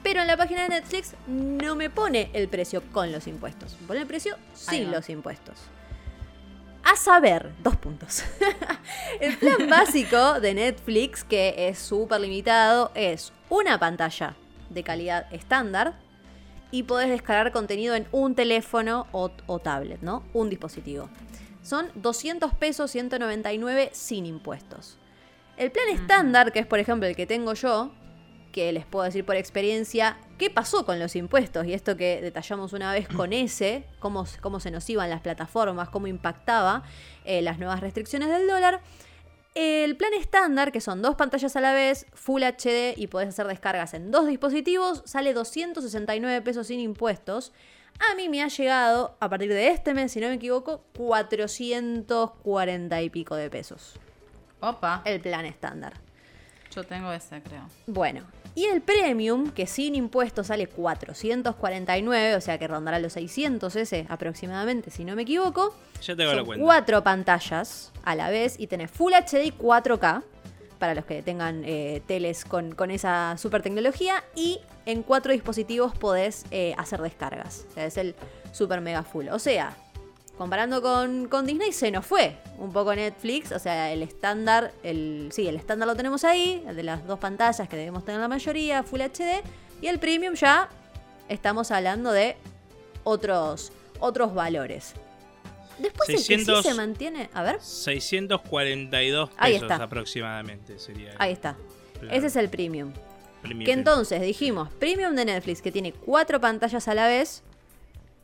pero 0.03 0.20
en 0.20 0.26
la 0.26 0.37
página 0.37 0.64
de 0.64 0.68
Netflix 0.68 1.14
no 1.28 1.76
me 1.76 1.89
pone 1.89 2.28
el 2.32 2.49
precio 2.49 2.82
con 2.91 3.12
los 3.12 3.28
impuestos, 3.28 3.76
me 3.80 3.87
pone 3.87 4.01
el 4.01 4.07
precio 4.09 4.37
sin 4.53 4.91
los 4.91 5.09
impuestos. 5.09 5.61
A 6.82 6.97
saber, 6.97 7.53
dos 7.62 7.76
puntos. 7.76 8.24
el 9.20 9.37
plan 9.37 9.68
básico 9.70 10.41
de 10.41 10.55
Netflix, 10.55 11.22
que 11.22 11.68
es 11.68 11.78
súper 11.78 12.20
limitado, 12.20 12.91
es 12.97 13.32
una 13.49 13.78
pantalla 13.78 14.34
de 14.70 14.82
calidad 14.82 15.32
estándar 15.32 15.95
y 16.72 16.82
podés 16.82 17.11
descargar 17.11 17.53
contenido 17.53 17.95
en 17.95 18.09
un 18.11 18.34
teléfono 18.34 19.07
o, 19.12 19.30
o 19.47 19.59
tablet, 19.61 20.03
¿no? 20.03 20.24
Un 20.32 20.51
dispositivo. 20.51 21.09
Son 21.67 21.91
200 21.97 22.55
pesos 22.55 22.93
199 22.93 23.91
sin 23.93 24.25
impuestos. 24.25 24.99
El 25.57 25.73
plan 25.73 25.89
estándar, 25.89 26.53
que 26.53 26.61
es 26.61 26.67
por 26.67 26.79
ejemplo 26.79 27.09
el 27.09 27.17
que 27.17 27.27
tengo 27.27 27.55
yo, 27.55 27.91
que 28.53 28.71
les 28.71 28.87
puedo 28.87 29.05
decir 29.05 29.27
por 29.27 29.35
experiencia 29.35 30.17
qué 30.39 30.49
pasó 30.49 30.87
con 30.87 31.01
los 31.01 31.17
impuestos 31.17 31.67
y 31.67 31.73
esto 31.73 31.97
que 31.97 32.21
detallamos 32.23 32.73
una 32.73 32.93
vez 32.93 33.09
con 33.09 33.33
ese, 33.33 33.85
cómo, 33.99 34.27
cómo 34.41 34.61
se 34.61 34.71
nos 34.71 34.89
iban 34.89 35.11
las 35.11 35.23
plataformas, 35.23 35.89
cómo 35.89 36.07
impactaba 36.07 36.85
eh, 37.25 37.43
las 37.43 37.59
nuevas 37.59 37.81
restricciones 37.81 38.29
del 38.29 38.47
dólar. 38.47 38.81
El 39.57 39.97
plan 39.97 40.14
estándar, 40.14 40.71
que 40.71 40.81
son 40.81 41.03
dos 41.03 41.17
pantallas 41.17 41.57
a 41.57 41.61
la 41.61 41.73
vez, 41.73 42.07
Full 42.12 42.45
HD 42.45 42.95
y 42.97 43.09
podés 43.09 43.31
hacer 43.31 43.49
descargas 43.49 43.93
en 43.93 44.12
dos 44.12 44.29
dispositivos, 44.29 45.03
sale 45.05 45.33
269 45.33 46.43
pesos 46.43 46.69
sin 46.69 46.79
impuestos. 46.79 47.53
A 47.99 48.15
mí 48.15 48.29
me 48.29 48.43
ha 48.43 48.49
llegado, 48.49 49.17
a 49.21 49.29
partir 49.29 49.49
de 49.51 49.69
este 49.69 49.95
mes, 49.95 50.13
si 50.13 50.21
no 50.21 50.29
me 50.29 50.35
equivoco, 50.35 50.85
440 50.97 53.03
y 53.03 53.11
pico 53.11 53.35
de 53.37 53.51
pesos. 53.51 53.95
Opa, 54.61 55.03
El 55.05 55.21
plan 55.21 55.45
estándar. 55.47 55.95
yo 56.75 56.85
tengo 56.85 57.13
ese, 57.13 57.41
creo. 57.43 57.63
Bueno, 57.87 58.23
y 58.55 58.65
el 58.67 58.81
premium, 58.83 59.51
que 59.51 59.67
sin 59.67 59.95
impuestos 59.95 60.49
sale 60.49 60.67
449, 60.67 62.37
o 62.37 62.41
sea 62.41 62.59
que 62.59 62.67
rondará 62.69 62.99
los 62.99 63.13
600 63.15 63.75
ese 63.77 64.07
aproximadamente, 64.09 64.91
si 64.91 65.05
no 65.05 65.15
me 65.15 65.23
equivoco. 65.23 65.75
Ya 66.03 66.15
te 66.17 66.23
hago 66.25 66.33
la 66.33 66.39
Son 66.39 66.47
cuenta. 66.47 66.65
cuatro 66.65 67.03
pantallas 67.05 67.93
a 68.05 68.15
la 68.15 68.31
vez 68.31 68.57
y 68.59 68.67
tenés 68.67 68.91
Full 68.91 69.13
HD 69.15 69.45
y 69.47 69.53
4K 69.53 70.23
para 70.79 70.95
los 70.95 71.05
que 71.05 71.22
tengan 71.22 71.62
eh, 71.64 72.03
teles 72.07 72.45
con, 72.45 72.91
esa 72.91 73.37
super 73.39 73.62
tecnología 73.62 74.24
y 74.35 74.61
en 74.85 75.03
cuatro 75.03 75.33
dispositivos 75.33 75.97
podés 75.97 76.45
eh, 76.51 76.74
hacer 76.79 77.01
descargas. 77.01 77.66
O 77.70 77.74
sea, 77.74 77.87
es 77.87 77.97
el 77.97 78.14
super 78.53 78.81
mega 78.81 79.03
full. 79.03 79.29
O 79.29 79.39
sea, 79.39 79.77
comparando 80.39 80.83
con, 80.83 81.29
con 81.29 81.47
Disney 81.47 81.72
se 81.72 81.91
nos 81.91 82.07
fue 82.07 82.37
un 82.59 82.72
poco 82.72 82.95
Netflix. 82.95 83.53
O 83.53 83.59
sea, 83.59 83.93
el 83.93 84.03
estándar, 84.03 84.72
el, 84.83 85.29
sí, 85.33 85.49
el 85.49 85.57
estándar 85.57 85.89
lo 85.89 85.97
tenemos 85.97 86.24
ahí, 86.24 86.64
el 86.66 86.77
de 86.77 86.83
las 86.83 87.07
dos 87.07 87.18
pantallas 87.18 87.68
que 87.68 87.77
debemos 87.77 88.05
tener 88.05 88.20
la 88.20 88.29
mayoría, 88.29 88.83
Full 88.83 89.01
HD. 89.01 89.43
Y 89.81 89.89
el 89.89 89.99
premium 89.99 90.35
ya 90.35 90.68
estamos 91.29 91.70
hablando 91.70 92.12
de 92.12 92.37
otros, 93.05 93.72
otros 94.01 94.35
valores. 94.35 94.95
Después 95.79 96.09
el 96.09 96.16
que 96.16 96.22
600 96.22 96.62
sí 96.62 96.68
se 96.70 96.74
mantiene. 96.74 97.29
A 97.35 97.43
ver, 97.43 97.61
642 97.61 99.31
Ahí 99.37 99.55
pesos 99.55 99.70
está. 99.70 99.85
aproximadamente 99.85 100.79
sería. 100.79 101.14
ahí 101.18 101.33
está. 101.33 101.57
plan 102.01 102.14
Ese 102.14 102.27
es 102.29 102.37
el 102.37 102.49
premium. 102.49 102.93
premium. 103.43 103.64
Que 103.64 103.72
entonces 103.72 104.20
dijimos, 104.22 104.70
premium 104.74 105.14
de 105.14 105.24
Netflix 105.24 105.61
que 105.62 105.72
tiene 105.72 105.93
cuatro 105.93 106.41
pantallas 106.41 106.89
a 106.89 106.95
la 106.95 107.07
vez, 107.07 107.43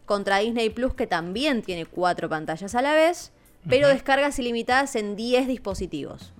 contra 0.07 0.39
Disney 0.39 0.71
Plus 0.71 0.95
que 0.95 1.07
también 1.07 1.63
tiene 1.63 1.87
cuatro 1.87 2.29
pantallas 2.29 2.75
a 2.75 2.83
la 2.83 2.95
vez, 2.95 3.33
pero 3.69 3.89
descargas 3.89 4.39
ilimitadas 4.39 4.97
en 4.97 5.15
10 5.15 5.47
dispositivos. 5.47 6.33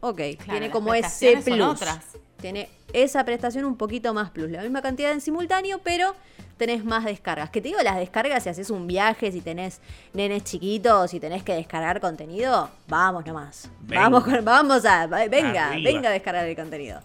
Ok, 0.00 0.20
tiene 0.48 0.70
como 0.70 0.94
ese 0.94 1.32
prestaciones 1.32 1.44
son 1.44 1.54
plus. 1.54 1.68
otras. 1.68 2.04
Tiene 2.40 2.68
esa 2.92 3.24
prestación 3.24 3.64
un 3.64 3.76
poquito 3.76 4.12
más 4.14 4.30
plus. 4.30 4.50
La 4.50 4.62
misma 4.62 4.82
cantidad 4.82 5.12
en 5.12 5.20
simultáneo, 5.20 5.80
pero 5.82 6.14
tenés 6.56 6.84
más 6.84 7.04
descargas. 7.04 7.50
Que 7.50 7.60
te 7.60 7.68
digo, 7.68 7.80
las 7.82 7.96
descargas 7.96 8.42
si 8.42 8.48
haces 8.48 8.70
un 8.70 8.86
viaje, 8.86 9.30
si 9.32 9.40
tenés 9.40 9.80
nenes 10.12 10.44
chiquitos, 10.44 11.10
si 11.10 11.20
tenés 11.20 11.42
que 11.42 11.54
descargar 11.54 12.00
contenido, 12.00 12.70
vamos 12.88 13.24
nomás. 13.26 13.70
Venga. 13.80 14.02
Vamos, 14.08 14.24
vamos 14.44 14.84
a. 14.84 15.06
Venga, 15.06 15.68
Arriba. 15.70 15.90
venga 15.90 16.08
a 16.08 16.12
descargar 16.12 16.46
el 16.46 16.56
contenido. 16.56 17.00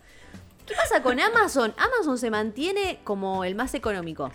¿Qué 0.66 0.74
pasa 0.76 1.04
con 1.04 1.20
Amazon? 1.20 1.74
Amazon 1.78 2.18
se 2.18 2.32
mantiene 2.32 3.00
como 3.04 3.44
el 3.44 3.54
más 3.56 3.74
económico 3.76 4.32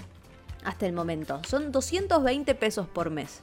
hasta 0.65 0.87
el 0.87 0.93
momento. 0.93 1.41
Son 1.49 1.73
220 1.73 2.55
pesos 2.55 2.87
por 2.87 3.11
mes. 3.11 3.41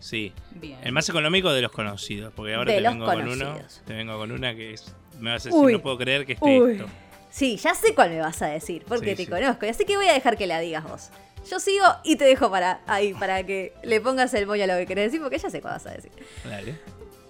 Sí. 0.00 0.32
Bien. 0.52 0.78
El 0.82 0.92
más 0.92 1.08
económico 1.08 1.52
de 1.52 1.62
los 1.62 1.72
conocidos, 1.72 2.32
porque 2.34 2.54
ahora 2.54 2.72
De 2.72 2.80
te 2.80 2.88
vengo 2.88 3.04
con 3.06 3.28
uno. 3.28 3.58
Te 3.86 3.94
vengo 3.94 4.16
con 4.18 4.32
una 4.32 4.54
que 4.54 4.74
es. 4.74 4.94
Me 5.20 5.30
vas 5.30 5.44
a 5.46 5.48
decir, 5.48 5.60
Uy. 5.62 5.72
no 5.72 5.80
puedo 5.80 5.98
creer 5.98 6.24
que 6.26 6.34
esté 6.34 6.60
Uy. 6.60 6.72
esto. 6.72 6.86
Sí, 7.30 7.56
ya 7.56 7.74
sé 7.74 7.94
cuál 7.94 8.10
me 8.10 8.20
vas 8.20 8.40
a 8.42 8.46
decir, 8.46 8.84
porque 8.88 9.10
Sí, 9.10 9.16
te 9.16 9.24
sí. 9.24 9.30
conozco. 9.30 9.66
Y 9.66 9.68
así 9.68 9.84
que 9.84 9.96
voy 9.96 10.06
a 10.08 10.12
dejar 10.14 10.36
que 10.38 10.46
la 10.46 10.60
digas 10.60 10.84
vos. 10.84 11.10
Yo 11.50 11.60
sigo 11.60 11.84
y 12.04 12.16
te 12.16 12.24
dejo 12.24 12.50
para 12.50 12.80
ahí, 12.86 13.14
para 13.14 13.44
que 13.44 13.72
le 13.82 14.00
pongas 14.00 14.32
el 14.34 14.46
moño 14.46 14.64
a 14.64 14.66
lo 14.66 14.76
que 14.76 14.86
querés 14.86 15.06
decir, 15.06 15.20
porque 15.20 15.38
ya 15.38 15.50
sé 15.50 15.60
cuál 15.60 15.74
vas 15.74 15.86
a 15.86 15.90
decir. 15.92 16.10
Dale. 16.44 16.78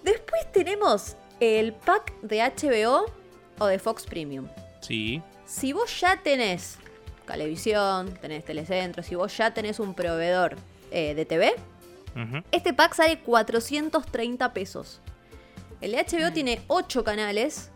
Después 0.04 0.50
tenemos 0.52 1.16
el 1.40 1.72
pack 1.72 2.12
de 2.22 2.40
HBO 2.42 3.06
o 3.58 3.66
de 3.66 3.78
Fox 3.78 4.06
Premium. 4.06 4.46
Sí. 4.80 5.22
Si 5.46 5.72
vos 5.72 6.00
ya 6.00 6.16
tenés 6.22 6.78
Calevisión, 7.26 8.14
tenés 8.20 8.44
Telecentro, 8.44 9.02
si 9.02 9.14
vos 9.14 9.36
ya 9.36 9.52
tenés 9.52 9.78
un 9.80 9.94
proveedor 9.94 10.56
eh, 10.90 11.14
de 11.14 11.24
TV, 11.26 11.54
Este 12.50 12.72
pack 12.72 12.94
sale 12.94 13.20
430 13.20 14.52
pesos. 14.52 15.00
El 15.80 15.92
de 15.92 15.98
HBO 15.98 16.32
tiene 16.32 16.60
8 16.66 17.04
canales 17.04 17.70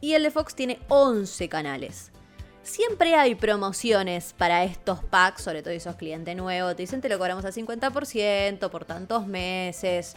y 0.00 0.12
el 0.14 0.22
de 0.22 0.30
Fox 0.30 0.54
tiene 0.54 0.78
11 0.88 1.48
canales. 1.48 2.10
Siempre 2.62 3.14
hay 3.14 3.34
promociones 3.34 4.34
para 4.36 4.64
estos 4.64 5.02
packs, 5.02 5.42
sobre 5.42 5.62
todo 5.62 5.72
si 5.72 5.80
sos 5.80 5.96
cliente 5.96 6.34
nuevo. 6.34 6.74
Te 6.76 6.82
dicen 6.82 7.00
te 7.00 7.08
lo 7.08 7.18
cobramos 7.18 7.44
al 7.44 7.52
50% 7.52 8.70
por 8.70 8.84
tantos 8.84 9.26
meses. 9.26 10.14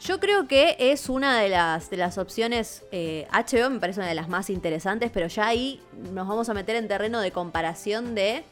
Yo 0.00 0.20
creo 0.20 0.46
que 0.46 0.76
es 0.78 1.08
una 1.08 1.38
de 1.38 1.48
las, 1.48 1.88
de 1.90 1.96
las 1.96 2.18
opciones. 2.18 2.84
Eh, 2.92 3.26
HBO 3.32 3.70
me 3.70 3.78
parece 3.78 4.00
una 4.00 4.08
de 4.08 4.14
las 4.14 4.28
más 4.28 4.50
interesantes, 4.50 5.10
pero 5.12 5.26
ya 5.28 5.46
ahí 5.46 5.80
nos 6.12 6.26
vamos 6.26 6.48
a 6.48 6.54
meter 6.54 6.76
en 6.76 6.88
terreno 6.88 7.20
de 7.20 7.30
comparación 7.30 8.14
de 8.14 8.44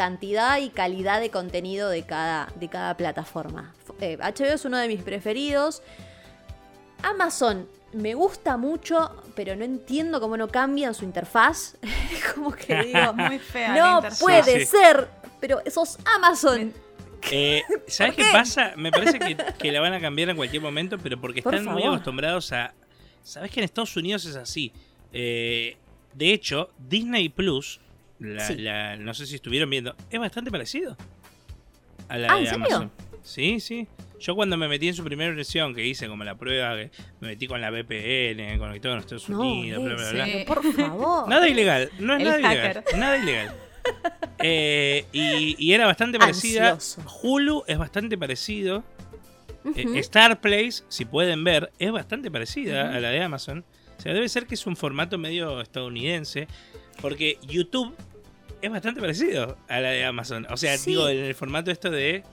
cantidad 0.00 0.58
y 0.58 0.70
calidad 0.70 1.20
de 1.20 1.28
contenido 1.28 1.90
de 1.90 2.04
cada, 2.04 2.50
de 2.54 2.68
cada 2.68 2.96
plataforma. 2.96 3.74
HBO 3.98 4.44
eh, 4.46 4.54
es 4.54 4.64
uno 4.64 4.78
de 4.78 4.88
mis 4.88 5.02
preferidos. 5.02 5.82
Amazon 7.02 7.68
me 7.92 8.14
gusta 8.14 8.56
mucho, 8.56 9.10
pero 9.36 9.54
no 9.56 9.62
entiendo 9.62 10.18
cómo 10.18 10.38
no 10.38 10.48
cambian 10.48 10.94
su 10.94 11.04
interfaz. 11.04 11.76
como 12.34 12.52
que 12.52 12.82
digo, 12.82 13.12
muy 13.12 13.38
fea. 13.52 13.76
No 13.76 14.00
puede 14.18 14.64
ser, 14.64 15.06
pero 15.38 15.60
esos 15.66 15.98
Amazon. 16.16 16.72
Eh, 17.30 17.62
¿Sabes 17.86 18.14
qué? 18.14 18.24
pasa? 18.32 18.72
Me 18.76 18.90
parece 18.90 19.18
que, 19.18 19.70
la 19.70 19.82
van 19.82 19.92
a 19.92 20.00
cambiar 20.00 20.30
en 20.30 20.36
cualquier 20.36 20.62
momento, 20.62 20.96
pero 20.96 21.20
porque 21.20 21.40
están 21.40 21.66
muy 21.66 21.82
acostumbrados 21.82 22.50
a. 22.54 22.72
¿Sabes 23.22 23.50
que 23.50 23.60
en 23.60 23.64
Estados 23.64 23.94
Unidos 23.94 24.24
es 24.24 24.36
así? 24.36 24.72
Eh, 25.12 25.76
de 26.14 26.32
hecho, 26.32 26.70
Disney 26.78 27.28
Plus, 27.28 27.78
no 28.20 29.14
sé 29.14 29.26
si 29.26 29.34
estuvieron 29.36 29.70
viendo, 29.70 29.96
es 30.10 30.20
bastante 30.20 30.50
parecido 30.50 30.96
a 32.08 32.18
la 32.18 32.32
ah, 32.34 32.40
de 32.40 32.48
Amazon. 32.50 32.90
Sí, 33.22 33.60
sí. 33.60 33.86
Yo 34.18 34.34
cuando 34.34 34.56
me 34.56 34.68
metí 34.68 34.88
en 34.88 34.94
su 34.94 35.02
primera 35.02 35.34
versión, 35.34 35.74
que 35.74 35.86
hice 35.86 36.06
como 36.06 36.24
la 36.24 36.36
prueba, 36.36 36.76
que 36.76 36.90
me 37.20 37.28
metí 37.28 37.46
con 37.46 37.60
la 37.60 37.70
VPN, 37.70 38.58
conecté 38.58 38.88
con 38.88 38.98
Estados 38.98 39.28
Unidos, 39.28 39.82
bla, 39.82 39.94
bla, 39.94 40.10
bla. 40.10 40.44
Por 40.46 40.72
favor. 40.72 41.28
Nada 41.28 41.48
ilegal, 41.48 41.90
no 41.98 42.16
es 42.16 42.22
nada 42.22 42.38
ilegal. 42.38 42.84
Nada 42.96 43.16
ilegal. 43.16 43.54
Eh, 44.42 45.04
y, 45.12 45.72
era 45.72 45.86
bastante 45.86 46.18
parecida. 46.18 46.78
Hulu 47.22 47.64
es 47.66 47.76
bastante 47.76 48.16
parecido. 48.16 48.84
Eh, 49.76 49.98
Star 49.98 50.40
Place, 50.40 50.82
si 50.88 51.04
pueden 51.04 51.44
ver, 51.44 51.70
es 51.78 51.92
bastante 51.92 52.30
parecida 52.30 52.94
a 52.94 53.00
la 53.00 53.10
de 53.10 53.22
Amazon. 53.22 53.64
O 53.98 54.00
sea, 54.00 54.14
debe 54.14 54.26
ser 54.30 54.46
que 54.46 54.54
es 54.54 54.66
un 54.66 54.76
formato 54.76 55.18
medio 55.18 55.60
estadounidense. 55.60 56.48
Porque 57.02 57.38
YouTube 57.46 57.94
es 58.60 58.70
bastante 58.70 59.00
parecido 59.00 59.56
a 59.68 59.80
la 59.80 59.90
de 59.90 60.04
Amazon. 60.04 60.46
O 60.50 60.56
sea, 60.56 60.76
digo, 60.76 61.08
en 61.08 61.24
el 61.24 61.34
formato 61.34 61.70
esto 61.70 61.90
de 61.90 62.24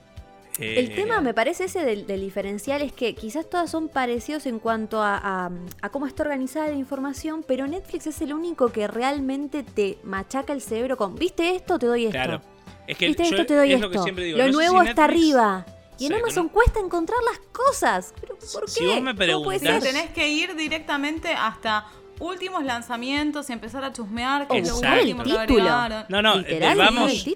el 0.58 0.94
tema 0.94 1.20
me 1.20 1.34
parece 1.34 1.64
ese 1.64 1.84
del, 1.84 2.06
diferencial 2.20 2.82
es 2.82 2.92
que 2.92 3.14
quizás 3.14 3.48
todas 3.48 3.70
son 3.70 3.88
parecidos 3.88 4.46
en 4.46 4.58
cuanto 4.58 5.00
a, 5.02 5.50
cómo 5.92 6.06
está 6.06 6.24
organizada 6.24 6.68
la 6.68 6.74
información, 6.76 7.44
pero 7.46 7.66
Netflix 7.66 8.08
es 8.08 8.20
el 8.22 8.32
único 8.32 8.72
que 8.72 8.88
realmente 8.88 9.62
te 9.62 9.98
machaca 10.02 10.52
el 10.52 10.60
cerebro 10.60 10.96
con, 10.96 11.14
¿viste 11.14 11.54
esto? 11.54 11.78
Te 11.78 11.86
doy 11.86 12.06
esto. 12.06 12.12
Claro. 12.12 12.40
Es 12.86 12.96
que 12.96 13.08
¿Viste 13.08 13.22
esto? 13.24 13.46
Te 13.46 13.54
doy 13.54 13.72
esto. 13.72 13.88
Lo, 13.88 14.48
nuevo 14.50 14.82
está 14.82 15.04
arriba. 15.04 15.64
Y 15.98 16.06
en 16.06 16.14
Amazon 16.14 16.48
cuesta 16.48 16.80
encontrar 16.80 17.18
las 17.24 17.38
cosas. 17.50 18.14
¿Pero 18.20 18.36
por 18.38 18.64
qué? 18.64 18.70
Si 18.70 18.86
vos 18.86 19.02
me 19.02 19.14
preguntás... 19.14 19.82
tenés 19.82 20.10
que 20.10 20.28
ir 20.28 20.54
directamente 20.54 21.32
hasta 21.32 21.86
últimos 22.20 22.64
lanzamientos 22.64 23.48
y 23.50 23.52
empezar 23.52 23.84
a 23.84 23.92
chusmear 23.92 24.48
que 24.48 24.58
es 24.58 24.68
lo 24.68 24.76
último 24.76 25.22
que 25.22 25.32
agregaron. 25.32 26.04
No, 26.08 26.22
no, 26.22 26.42
del 26.42 26.76
vamos, 26.76 27.26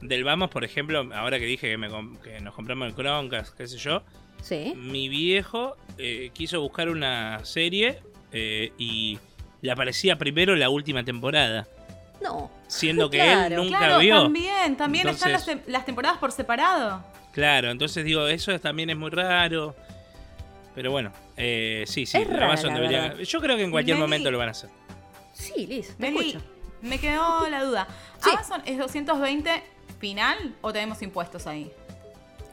del 0.00 0.24
vamos, 0.24 0.50
por 0.50 0.64
ejemplo, 0.64 1.08
ahora 1.14 1.38
que 1.38 1.44
dije 1.44 1.76
que, 2.22 2.40
nos 2.40 2.54
compramos 2.54 2.88
el 2.88 2.94
Chromecast, 2.94 3.56
qué 3.56 3.66
sé 3.66 3.78
yo, 3.78 4.02
¿Sí? 4.42 4.74
mi 4.76 5.08
viejo 5.08 5.76
eh, 5.98 6.30
quiso 6.32 6.60
buscar 6.60 6.88
una 6.88 7.44
serie 7.44 8.00
eh, 8.32 8.72
y 8.78 9.18
le 9.60 9.70
aparecía 9.70 10.16
primero 10.16 10.56
la 10.56 10.70
última 10.70 11.04
temporada. 11.04 11.66
No. 12.22 12.50
Siendo 12.66 13.10
que 13.10 13.20
él 13.32 13.56
nunca 13.56 13.78
claro, 13.78 13.98
vio. 13.98 14.22
También, 14.22 14.76
también 14.76 15.08
están 15.08 15.32
las, 15.32 15.46
las 15.66 15.84
temporadas 15.84 16.18
por 16.18 16.32
separado. 16.32 17.02
Claro, 17.32 17.70
entonces 17.70 18.04
digo, 18.04 18.26
eso 18.26 18.58
también 18.58 18.90
es 18.90 18.96
muy 18.96 19.10
raro. 19.10 19.74
Pero 20.74 20.90
bueno, 20.90 21.12
eh, 21.36 21.84
sí, 21.86 22.06
sí, 22.06 22.18
Amazon 22.18 22.74
debería. 22.74 23.14
Yo 23.22 23.40
creo 23.40 23.56
que 23.56 23.64
en 23.64 23.70
cualquier 23.70 23.98
momento 23.98 24.30
lo 24.30 24.38
van 24.38 24.48
a 24.48 24.52
hacer. 24.52 24.70
Sí, 25.32 25.66
Liz, 25.66 25.94
me 25.98 26.08
escucho. 26.08 26.40
Me 26.82 26.98
quedó 26.98 27.48
la 27.48 27.62
duda. 27.62 27.88
¿Amazon 28.22 28.62
es 28.64 28.78
220 28.78 29.62
final 29.98 30.54
o 30.62 30.72
tenemos 30.72 31.02
impuestos 31.02 31.46
ahí? 31.46 31.70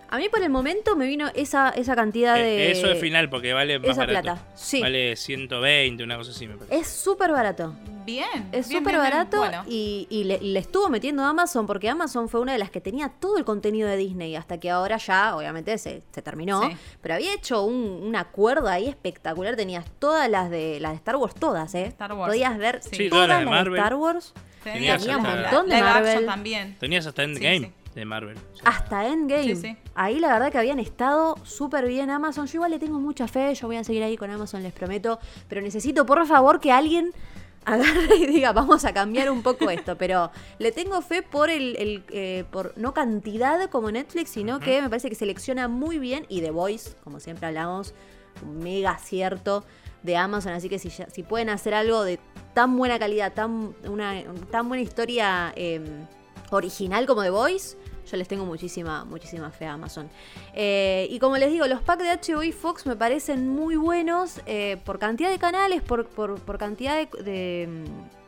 A 0.10 0.18
mí 0.18 0.30
por 0.30 0.41
el 0.41 0.49
momento 0.49 0.95
me 0.95 1.05
vino 1.05 1.30
esa, 1.36 1.70
esa 1.70 1.95
cantidad 1.95 2.39
eh, 2.39 2.43
de. 2.43 2.72
Eso 2.72 2.88
es 2.88 2.99
final 2.99 3.30
porque 3.30 3.53
vale 3.53 3.80
más 3.80 3.89
esa 3.89 4.05
plata. 4.05 4.45
Sí. 4.55 4.82
Vale 4.82 5.16
120, 5.16 6.03
una 6.03 6.18
cosa 6.18 6.32
así, 6.32 6.47
me 6.47 6.55
parece. 6.55 6.78
Es 6.78 6.88
súper 6.88 7.32
barato. 7.32 7.74
Bien. 8.05 8.47
Es 8.53 8.68
súper 8.68 8.97
barato 8.97 9.43
y, 9.68 10.08
le, 10.24 10.60
estuvo 10.60 10.88
metiendo 10.89 11.26
Amazon 11.26 11.68
porque 11.68 11.89
Amazon 11.89 12.30
fue 12.30 12.39
una 12.39 12.53
de 12.53 12.58
las 12.58 12.72
que 12.72 12.80
tenía 12.80 13.10
todo 13.10 13.38
el 13.38 13.43
contenido 13.43 13.89
de 13.89 13.97
Disney 13.97 14.38
hasta 14.38 14.60
que 14.60 14.70
ahora 14.70 14.95
ya, 14.95 15.36
obviamente, 15.36 15.78
se, 15.78 16.01
terminó. 16.24 16.70
Pero 17.01 17.16
había 17.16 17.34
hecho 17.34 17.64
un, 17.64 18.01
un, 18.03 18.16
acuerdo 18.16 18.70
ahí 18.70 18.88
espectacular. 18.88 19.58
Tenías 19.58 19.86
todas 19.99 20.30
las 20.30 20.49
de 20.49 20.80
las 20.80 20.93
de 20.93 20.97
Star 20.97 21.18
Wars, 21.18 21.36
todas, 21.36 21.76
¿eh? 21.76 21.84
Star 21.88 22.14
Wars. 22.14 22.30
Podías 22.30 22.58
ver 22.58 22.80
todas, 23.10 23.28
las 23.28 23.66
de, 23.66 23.72
Star 23.76 23.95
Wars. 23.95 24.34
Tenías, 24.64 25.05
un 25.05 25.22
montón 25.22 25.68
de 25.68 25.82
Marvel. 25.82 26.26
También. 26.26 26.78
Tenías 26.80 27.05
hasta 27.05 27.24
Endgame 27.24 27.74
de 28.00 28.06
Marvel. 28.06 28.38
Hasta 28.64 29.08
Endgame. 29.08 29.78
Ahí 29.95 30.20
la 30.20 30.32
verdad 30.34 30.52
que 30.52 30.58
habían 30.58 30.80
estado 30.80 31.36
súper 31.43 31.88
bien 31.88 32.10
Amazon. 32.10 32.45
Yo 32.45 32.58
igual 32.58 32.72
le 32.72 32.80
tengo 32.80 33.00
mucha 33.00 33.28
fe, 33.28 33.54
yo 33.56 33.68
voy 33.68 33.78
a 33.78 33.84
seguir 33.84 34.04
ahí 34.04 34.16
con 34.18 34.30
Amazon, 34.30 34.62
les 34.62 34.72
prometo. 34.72 35.20
Pero 35.50 35.62
necesito, 35.62 36.06
por 36.06 36.26
favor, 36.28 36.60
que 36.60 36.72
alguien 36.72 37.12
agarre 37.66 38.16
y 38.16 38.28
diga, 38.28 38.54
vamos 38.54 38.86
a 38.86 38.93
cambiar 38.93 39.32
un 39.32 39.41
poco 39.41 39.70
esto. 39.70 39.98
Pero 39.98 40.32
le 40.60 40.72
tengo 40.72 41.02
fe 41.02 41.24
por 41.24 41.50
el, 41.50 42.04
eh, 42.12 42.45
por 42.52 42.78
no 42.78 42.93
cantidad 42.93 43.68
como 43.70 43.91
Netflix, 43.91 44.30
sino 44.30 44.60
que 44.60 44.82
me 44.82 44.89
parece 44.89 45.10
que 45.10 45.16
selecciona 45.16 45.68
muy 45.68 45.98
bien. 45.98 46.26
Y 46.30 46.41
The 46.41 46.52
Voice, 46.52 46.91
como 47.04 47.20
siempre 47.20 47.48
hablamos, 47.48 47.95
un 48.43 48.60
mega 48.60 48.91
acierto 48.91 49.66
de 50.04 50.18
Amazon. 50.18 50.54
Así 50.54 50.70
que 50.70 50.78
si, 50.78 50.91
si 50.91 51.24
pueden 51.24 51.50
hacer 51.50 51.74
algo 51.74 52.04
de 52.04 52.20
tan 52.54 52.78
buena 52.78 53.00
calidad, 53.00 53.34
tan, 53.34 53.76
una, 53.89 54.24
tan 54.52 54.68
buena 54.68 54.84
historia 54.84 55.52
em, 55.56 56.06
original 56.52 57.06
como 57.06 57.24
The 57.24 57.30
Voice 57.30 57.78
yo 58.10 58.18
les 58.18 58.28
tengo 58.28 58.45
muchísima, 58.45 59.05
muchísima 59.05 59.51
fe 59.51 59.66
a 59.66 59.74
Amazon. 59.74 60.10
Eh, 60.53 61.08
y 61.10 61.20
como 61.20 61.38
les 61.38 61.51
digo, 61.51 61.68
los 61.68 61.82
packs 61.82 62.03
de 62.03 62.34
HBO 62.34 62.43
y 62.43 62.51
Fox 62.51 62.86
me 62.86 62.95
parecen 62.95 63.47
muy 63.47 63.76
buenos 63.76 64.41
eh, 64.45 64.78
por 64.86 64.99
cantidad 64.99 65.30
de 65.30 65.39
canales, 65.39 65.82
por, 65.82 66.08
por, 66.08 66.58
cantidad 66.58 66.95
de, 66.95 67.70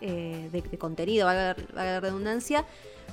eh, 0.01 0.49
de, 0.51 0.77
contenido, 0.77 1.25
valga, 1.25 1.55
la 1.73 1.99
redundancia. 1.99 2.65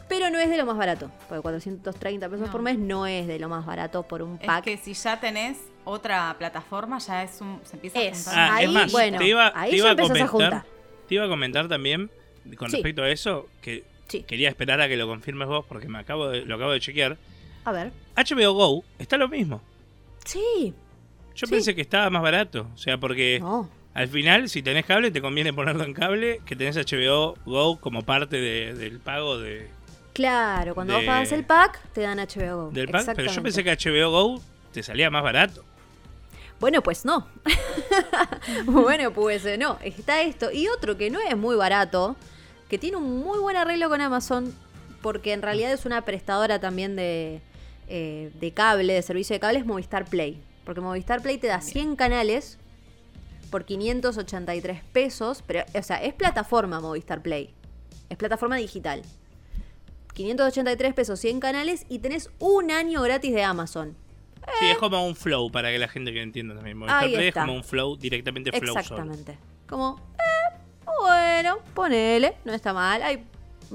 Pero 0.09 0.31
no 0.31 0.39
es 0.39 0.49
de 0.49 0.57
lo 0.57 0.65
más 0.67 0.77
barato, 0.77 1.11
porque 1.29 1.43
430 1.43 2.29
pesos 2.29 2.49
por 2.51 2.63
mes 2.63 2.79
no 2.79 3.07
es 3.09 3.27
de 3.27 3.41
lo 3.41 3.49
más 3.49 3.67
barato 3.67 4.05
por 4.05 4.23
un 4.23 4.39
pack. 4.39 4.67
Es 4.69 4.79
que 4.79 4.85
si 4.85 4.95
ya 4.95 5.19
tenés 5.19 5.59
otra 5.85 6.37
plataforma, 6.39 6.99
ya 6.99 7.25
es 7.25 7.41
un, 7.41 7.61
se 7.65 7.75
empieza 7.75 7.99
a 7.99 8.03
juntar. 8.03 8.35
Ah, 8.37 8.55
ahí, 8.57 8.77
bueno, 8.93 9.19
te 9.19 9.27
iba, 9.27 9.53
ahí 9.53 9.81
a 9.81 9.97
comentar, 9.97 10.65
Te 11.09 11.15
iba 11.17 11.25
a 11.25 11.29
comentar 11.29 11.67
también, 11.67 12.09
con 12.57 12.71
respecto 12.71 13.03
a 13.03 13.09
eso, 13.09 13.49
que 13.61 13.85
Quería 14.09 14.49
esperar 14.49 14.81
a 14.81 14.89
que 14.89 14.97
lo 14.97 15.07
confirmes 15.07 15.49
vos 15.49 15.65
porque 15.69 15.89
me 15.89 15.99
acabo 15.99 16.29
de, 16.29 16.45
lo 16.45 16.57
acabo 16.57 16.73
de 16.73 16.81
chequear. 16.81 17.17
A 17.65 17.73
ver. 17.73 17.93
HBO 18.17 18.53
Go 18.53 18.85
está 18.99 19.17
lo 19.17 19.29
mismo. 19.29 19.61
Sí. 20.25 20.73
Yo 21.35 21.47
pensé 21.49 21.75
que 21.75 21.83
estaba 21.83 22.09
más 22.11 22.23
barato. 22.23 22.69
O 22.75 22.79
sea, 22.79 22.99
porque 22.99 23.43
al 23.95 24.09
final, 24.09 24.49
si 24.49 24.63
tenés 24.63 24.85
cable, 24.87 25.11
te 25.11 25.21
conviene 25.21 25.53
ponerlo 25.53 25.85
en 25.85 25.95
cable, 25.95 26.41
que 26.45 26.55
tenés 26.57 26.77
HBO 26.77 27.37
Go 27.45 27.81
como 27.81 28.03
parte 28.03 28.37
del 28.39 29.01
pago 29.01 29.39
de. 29.39 29.69
Claro, 30.13 30.75
cuando 30.75 30.95
vos 30.95 31.05
pagas 31.05 31.33
el 31.33 31.45
pack, 31.45 31.81
te 31.93 32.03
dan 32.03 32.19
HBO 32.19 32.65
Go. 32.65 32.71
Del 32.71 32.89
pack, 32.89 33.15
pero 33.15 33.31
yo 33.31 33.43
pensé 33.43 33.65
que 33.65 33.77
HBO 33.77 34.11
Go 34.11 34.43
te 34.73 34.83
salía 34.83 35.11
más 35.11 35.23
barato. 35.23 35.65
Bueno, 36.59 36.83
pues 36.83 37.05
no. 37.05 37.27
bueno, 38.65 39.13
pues 39.13 39.45
eh, 39.45 39.59
no. 39.59 39.79
Está 39.83 40.23
esto. 40.23 40.51
Y 40.51 40.69
otro 40.69 40.97
que 40.97 41.11
no 41.11 41.21
es 41.21 41.37
muy 41.37 41.57
barato, 41.57 42.17
que 42.69 42.79
tiene 42.79 42.97
un 42.97 43.21
muy 43.21 43.39
buen 43.39 43.57
arreglo 43.57 43.89
con 43.89 44.01
Amazon, 44.01 44.55
porque 45.03 45.33
en 45.33 45.43
realidad 45.43 45.73
es 45.73 45.87
una 45.87 46.03
prestadora 46.03 46.61
también 46.61 46.97
de, 46.97 47.41
eh, 47.89 48.33
de 48.41 48.53
cable, 48.53 48.93
de 48.93 49.03
servicio 49.03 49.35
de 49.35 49.41
cable, 49.41 49.59
es 49.61 49.67
Movistar 49.67 50.05
Play. 50.05 50.43
Porque 50.65 50.81
Movistar 50.81 51.23
Play 51.23 51.39
te 51.39 51.47
da 51.47 51.61
100 51.61 51.95
canales 51.97 52.59
por 53.51 53.65
583 53.65 54.83
pesos, 54.93 55.45
pero, 55.47 55.65
o 55.75 55.83
sea, 55.83 56.03
es 56.03 56.13
plataforma 56.13 56.81
Movistar 56.81 57.23
Play. 57.23 57.55
Es 58.09 58.17
plataforma 58.17 58.57
digital. 58.57 59.03
583 60.15 60.95
pesos, 60.95 61.21
100 61.21 61.41
canales 61.41 61.87
y 61.89 62.01
tenés 62.01 62.31
un 62.39 62.71
año 62.71 63.03
gratis 63.03 63.33
de 63.33 63.45
Amazon. 63.45 63.97
Sí, 64.61 64.67
es 64.67 64.79
como 64.79 65.07
un 65.07 65.17
flow 65.17 65.51
para 65.51 65.71
que 65.71 65.79
la 65.79 65.89
gente 65.89 66.13
que 66.13 66.23
entienda 66.23 66.55
también. 66.55 66.79
Movistar 66.79 67.05
Play 67.05 67.29
es 67.29 67.35
como 67.35 67.55
un 67.55 67.65
flow, 67.65 67.97
directamente 67.97 68.51
flow. 68.51 68.77
Exactamente. 68.77 69.39
Como, 69.69 70.01
bueno, 71.01 71.59
ponele, 71.75 72.37
no 72.45 72.53
está 72.53 72.73
mal. 72.73 73.03
Hay 73.03 73.25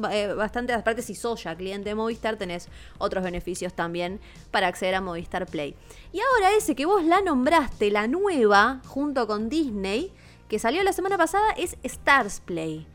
eh, 0.09 0.33
bastante, 0.33 0.73
aparte 0.73 1.01
si 1.01 1.15
sos 1.15 1.43
ya 1.43 1.55
cliente 1.55 1.89
de 1.89 1.95
Movistar, 1.95 2.37
tenés 2.37 2.69
otros 2.97 3.23
beneficios 3.23 3.73
también 3.73 4.19
para 4.49 4.67
acceder 4.67 4.95
a 4.95 5.01
Movistar 5.01 5.45
Play. 5.47 5.75
Y 6.13 6.19
ahora 6.19 6.55
ese 6.55 6.75
que 6.75 6.85
vos 6.85 7.03
la 7.03 7.21
nombraste, 7.21 7.91
la 7.91 8.07
nueva, 8.07 8.81
junto 8.87 9.27
con 9.27 9.49
Disney, 9.49 10.11
que 10.47 10.59
salió 10.59 10.83
la 10.83 10.93
semana 10.93 11.17
pasada, 11.17 11.51
es 11.57 11.77
Stars 11.83 12.41
Play. 12.41 12.87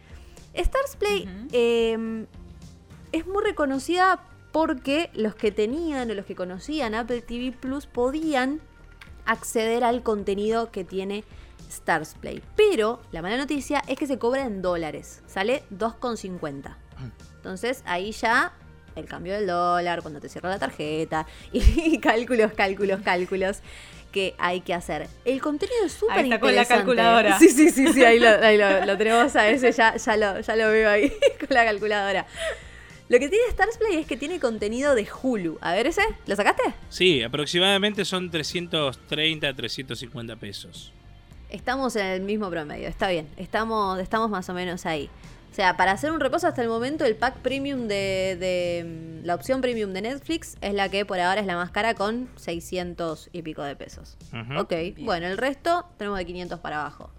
Stars 0.55 0.97
Play 0.97 1.29
em, 1.53 2.27
es 3.13 3.27
muy 3.27 3.45
reconocida 3.45 4.23
porque 4.53 5.11
los 5.13 5.35
que 5.35 5.53
tenían 5.53 6.11
o 6.11 6.15
los 6.15 6.25
que 6.25 6.35
conocían 6.35 6.95
Apple 6.95 7.21
TV 7.21 7.53
Plus 7.53 7.87
podían 7.87 8.63
acceder 9.27 9.85
al 9.85 10.03
contenido 10.03 10.71
que 10.71 10.85
tiene 10.85 11.25
Stars 11.69 12.15
Play. 12.21 12.43
Pero 12.57 13.01
la 13.13 13.23
mala 13.23 13.37
noticia 13.37 13.83
es 13.87 13.99
que 13.99 14.07
se 14.07 14.19
cobra 14.19 14.45
en 14.45 14.63
dólares. 14.63 15.23
Sale 15.27 15.65
2,50. 15.71 16.77
Entonces 17.37 17.83
ahí 17.87 18.13
ya 18.13 18.53
el 18.97 19.05
cambio 19.05 19.35
del 19.35 19.47
dólar, 19.47 20.03
cuando 20.03 20.21
te 20.21 20.29
cierra 20.29 20.49
la 20.49 20.59
tarjeta 20.59 21.27
y 21.53 21.99
cálculos, 21.99 22.53
cálculos, 22.53 23.01
cálculos 23.03 23.59
que 24.11 24.35
hay 24.39 24.63
que 24.63 24.73
hacer. 24.73 25.09
El 25.25 25.43
contenido 25.43 25.85
es 25.85 25.93
súper 25.93 26.25
interesante. 26.25 26.41
con 26.41 26.57
la 26.57 26.65
calculadora. 26.65 27.39
Sí, 27.39 27.51
sí, 27.51 27.71
sí, 27.71 27.93
sí, 27.93 28.03
ahí, 28.03 28.19
lo, 28.19 28.97
tenemos 28.97 29.37
a 29.37 29.49
ese, 29.49 29.73
ya, 29.73 29.97
ya, 29.97 30.17
lo, 30.17 30.41
ya 30.41 30.57
lo 30.57 30.71
veo 30.71 30.89
ahí 30.89 31.11
con 31.39 31.49
la 31.51 31.65
calculadora. 31.65 32.27
Lo 33.09 33.19
que 33.19 33.29
tiene 33.29 33.45
Starsplay 33.51 33.99
es 33.99 34.07
que 34.07 34.17
tiene 34.17 34.41
contenido 34.41 34.95
de 34.95 35.07
Hulu. 35.23 35.59
A 35.61 35.75
ver 35.75 35.87
ese, 35.87 36.03
¿lo 36.27 36.35
sacaste? 36.35 36.63
Sí, 36.89 37.23
aproximadamente 37.23 38.05
son 38.05 38.31
330 38.31 39.49
a 39.49 39.55
350 39.55 40.37
pesos. 40.37 40.93
Estamos 41.51 41.97
en 41.97 42.07
el 42.07 42.21
mismo 42.23 42.51
promedio, 42.51 42.89
está 42.89 43.09
bien. 43.09 43.29
Estamos, 43.37 43.99
estamos 44.01 44.31
más 44.31 44.49
o 44.49 44.55
menos 44.55 44.87
ahí. 44.87 45.11
O 45.51 45.55
sea, 45.57 45.77
para 45.77 45.93
hacer 45.93 46.13
un 46.13 46.21
reposo 46.21 46.47
hasta 46.47 46.61
el 46.61 46.69
momento, 46.69 47.05
el 47.07 47.17
pack 47.17 47.39
premium 47.39 47.89
de, 47.89 48.85
mm, 48.85 49.27
La 49.27 49.35
opción 49.35 49.63
premium 49.63 49.93
de 49.95 50.03
Netflix 50.03 50.57
es 50.61 50.75
la 50.75 50.91
que 50.91 51.07
por 51.07 51.19
ahora 51.19 51.41
es 51.41 51.47
la 51.47 51.57
más 51.57 51.71
cara 51.71 51.95
con 51.95 52.29
600 52.37 53.31
y 53.33 53.43
pico 53.43 53.63
de 53.63 53.75
pesos. 53.75 54.19
Ok, 54.59 54.75
bueno, 54.99 55.27
el 55.27 55.39
resto 55.39 55.87
tenemos 55.97 56.19
de 56.19 56.27
500 56.27 56.61
para 56.61 56.81
abajo. 56.81 57.11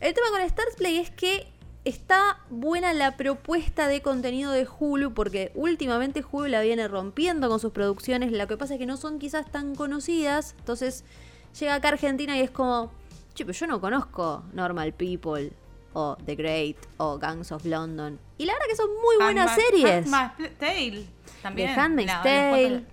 El 0.00 0.12
tema 0.12 0.26
con 0.30 0.46
Starsplay 0.46 0.98
es 0.98 1.10
que 1.10 1.46
está 1.84 2.38
buena 2.50 2.92
la 2.92 3.16
propuesta 3.16 3.88
de 3.88 4.02
contenido 4.02 4.52
de 4.52 4.66
Hulu 4.66 5.14
porque 5.14 5.50
últimamente 5.54 6.22
Hulu 6.30 6.48
la 6.48 6.60
viene 6.60 6.86
rompiendo 6.88 7.48
con 7.48 7.60
sus 7.60 7.72
producciones. 7.72 8.30
Lo 8.32 8.46
que 8.46 8.56
pasa 8.58 8.74
es 8.74 8.78
que 8.78 8.86
no 8.86 8.98
son 8.98 9.18
quizás 9.18 9.50
tan 9.50 9.74
conocidas. 9.74 10.54
Entonces 10.58 11.04
llega 11.58 11.74
acá 11.74 11.88
a 11.88 11.92
Argentina 11.92 12.36
y 12.36 12.40
es 12.40 12.50
como, 12.50 12.92
che, 13.34 13.44
pero 13.44 13.56
yo 13.56 13.66
no 13.66 13.80
conozco 13.80 14.44
Normal 14.52 14.92
People 14.94 15.52
o 15.92 16.16
The 16.24 16.34
Great 16.34 16.76
o 16.98 17.18
Gangs 17.18 17.52
of 17.52 17.64
London. 17.64 18.18
Y 18.38 18.46
la 18.46 18.52
verdad 18.52 18.66
que 18.68 18.76
son 18.76 18.90
muy 19.02 19.16
buenas 19.16 19.54
series. 19.54 20.12
Handmaid's 20.12 20.58
Tale 20.58 21.06
también. 21.42 21.74
The 21.74 21.80
Handmaid's 21.80 22.22
Tale. 22.22 22.84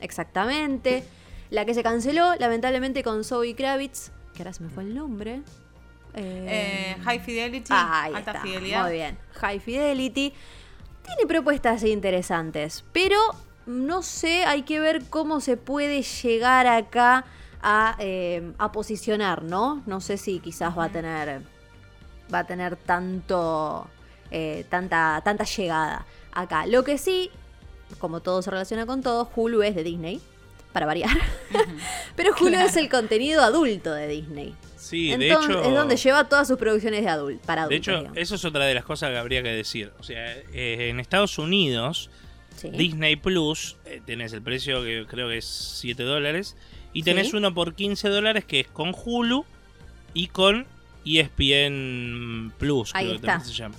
Exactamente. 0.00 1.04
La 1.50 1.64
que 1.64 1.74
se 1.74 1.82
canceló, 1.82 2.34
lamentablemente, 2.38 3.02
con 3.02 3.24
Zoe 3.24 3.54
Kravitz, 3.54 4.12
que 4.34 4.42
ahora 4.42 4.52
se 4.52 4.62
me 4.62 4.70
fue 4.70 4.84
el 4.84 4.94
nombre. 4.94 5.42
Eh, 6.14 6.96
high 7.04 7.20
Fidelity. 7.20 7.72
alta 7.72 8.40
fidelidad. 8.40 8.84
Muy 8.84 8.92
bien. 8.92 9.18
High 9.34 9.60
Fidelity. 9.60 10.32
Tiene 11.04 11.26
propuestas 11.26 11.82
interesantes, 11.82 12.84
pero 12.92 13.16
no 13.66 14.02
sé, 14.02 14.44
hay 14.44 14.62
que 14.62 14.80
ver 14.80 15.04
cómo 15.08 15.40
se 15.40 15.56
puede 15.56 16.02
llegar 16.02 16.66
acá 16.66 17.24
a, 17.62 17.96
eh, 17.98 18.52
a 18.58 18.72
posicionar, 18.72 19.42
¿no? 19.42 19.82
No 19.86 20.00
sé 20.00 20.16
si 20.16 20.40
quizás 20.40 20.76
va 20.76 20.84
a 20.84 20.88
tener 20.88 21.42
va 22.32 22.40
a 22.40 22.46
tener 22.46 22.76
tanto 22.76 23.88
eh, 24.30 24.64
tanta 24.68 25.20
tanta 25.24 25.44
llegada 25.44 26.06
acá. 26.32 26.66
Lo 26.66 26.84
que 26.84 26.98
sí, 26.98 27.30
como 27.98 28.20
todo 28.20 28.42
se 28.42 28.50
relaciona 28.50 28.86
con 28.86 29.02
todo, 29.02 29.28
Hulu 29.34 29.62
es 29.62 29.74
de 29.74 29.84
Disney, 29.84 30.20
para 30.72 30.86
variar. 30.86 31.16
Pero 32.16 32.34
Hulu 32.38 32.58
es 32.58 32.76
el 32.76 32.88
contenido 32.88 33.42
adulto 33.42 33.92
de 33.92 34.08
Disney. 34.08 34.54
Sí, 34.76 35.14
de 35.14 35.28
hecho. 35.28 35.62
Es 35.62 35.74
donde 35.74 35.96
lleva 35.96 36.28
todas 36.28 36.48
sus 36.48 36.56
producciones 36.56 37.02
de 37.04 37.10
adulto, 37.10 37.44
para 37.46 37.62
adultos. 37.62 37.86
De 37.86 38.00
hecho, 38.00 38.12
eso 38.14 38.34
es 38.36 38.44
otra 38.44 38.64
de 38.64 38.74
las 38.74 38.84
cosas 38.84 39.10
que 39.10 39.18
habría 39.18 39.42
que 39.42 39.50
decir. 39.50 39.92
O 39.98 40.02
sea, 40.02 40.34
eh, 40.52 40.88
en 40.88 41.00
Estados 41.00 41.38
Unidos, 41.38 42.10
Disney 42.62 43.16
Plus, 43.16 43.76
eh, 43.84 44.00
tenés 44.04 44.32
el 44.32 44.42
precio 44.42 44.82
que 44.82 45.06
creo 45.08 45.28
que 45.28 45.38
es 45.38 45.44
7 45.44 46.02
dólares. 46.02 46.56
Y 46.92 47.02
tenés 47.02 47.32
uno 47.34 47.54
por 47.54 47.74
15 47.74 48.08
dólares 48.08 48.44
que 48.44 48.60
es 48.60 48.66
con 48.66 48.94
Hulu 48.94 49.44
y 50.14 50.28
con 50.28 50.66
ESPN 51.04 52.52
Plus, 52.58 52.94
Ahí 52.94 53.18
creo 53.18 53.38
que 53.38 53.44
se 53.44 53.52
llama. 53.52 53.76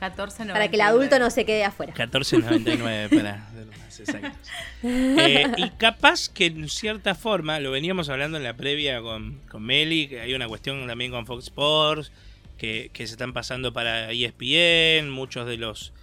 14.99. 0.00 0.52
Para 0.52 0.68
que 0.68 0.76
el 0.76 0.82
adulto 0.82 1.18
no 1.18 1.30
se 1.30 1.44
quede 1.44 1.64
afuera. 1.64 1.94
14.99 1.94 3.08
para 3.16 3.48
los 3.54 4.00
exactos. 4.00 4.50
Eh, 4.82 5.46
y 5.56 5.70
capaz 5.70 6.28
que 6.28 6.46
en 6.46 6.68
cierta 6.68 7.14
forma, 7.14 7.60
lo 7.60 7.70
veníamos 7.70 8.08
hablando 8.08 8.36
en 8.36 8.44
la 8.44 8.54
previa 8.54 9.00
con, 9.00 9.40
con 9.48 9.62
Meli, 9.62 10.08
que 10.08 10.20
hay 10.20 10.34
una 10.34 10.48
cuestión 10.48 10.86
también 10.86 11.10
con 11.10 11.26
Fox 11.26 11.44
Sports, 11.44 12.12
que, 12.58 12.90
que 12.92 13.06
se 13.06 13.14
están 13.14 13.32
pasando 13.32 13.72
para 13.72 14.10
ESPN, 14.12 15.10
muchos 15.10 15.46
de 15.46 15.56
los 15.56 15.93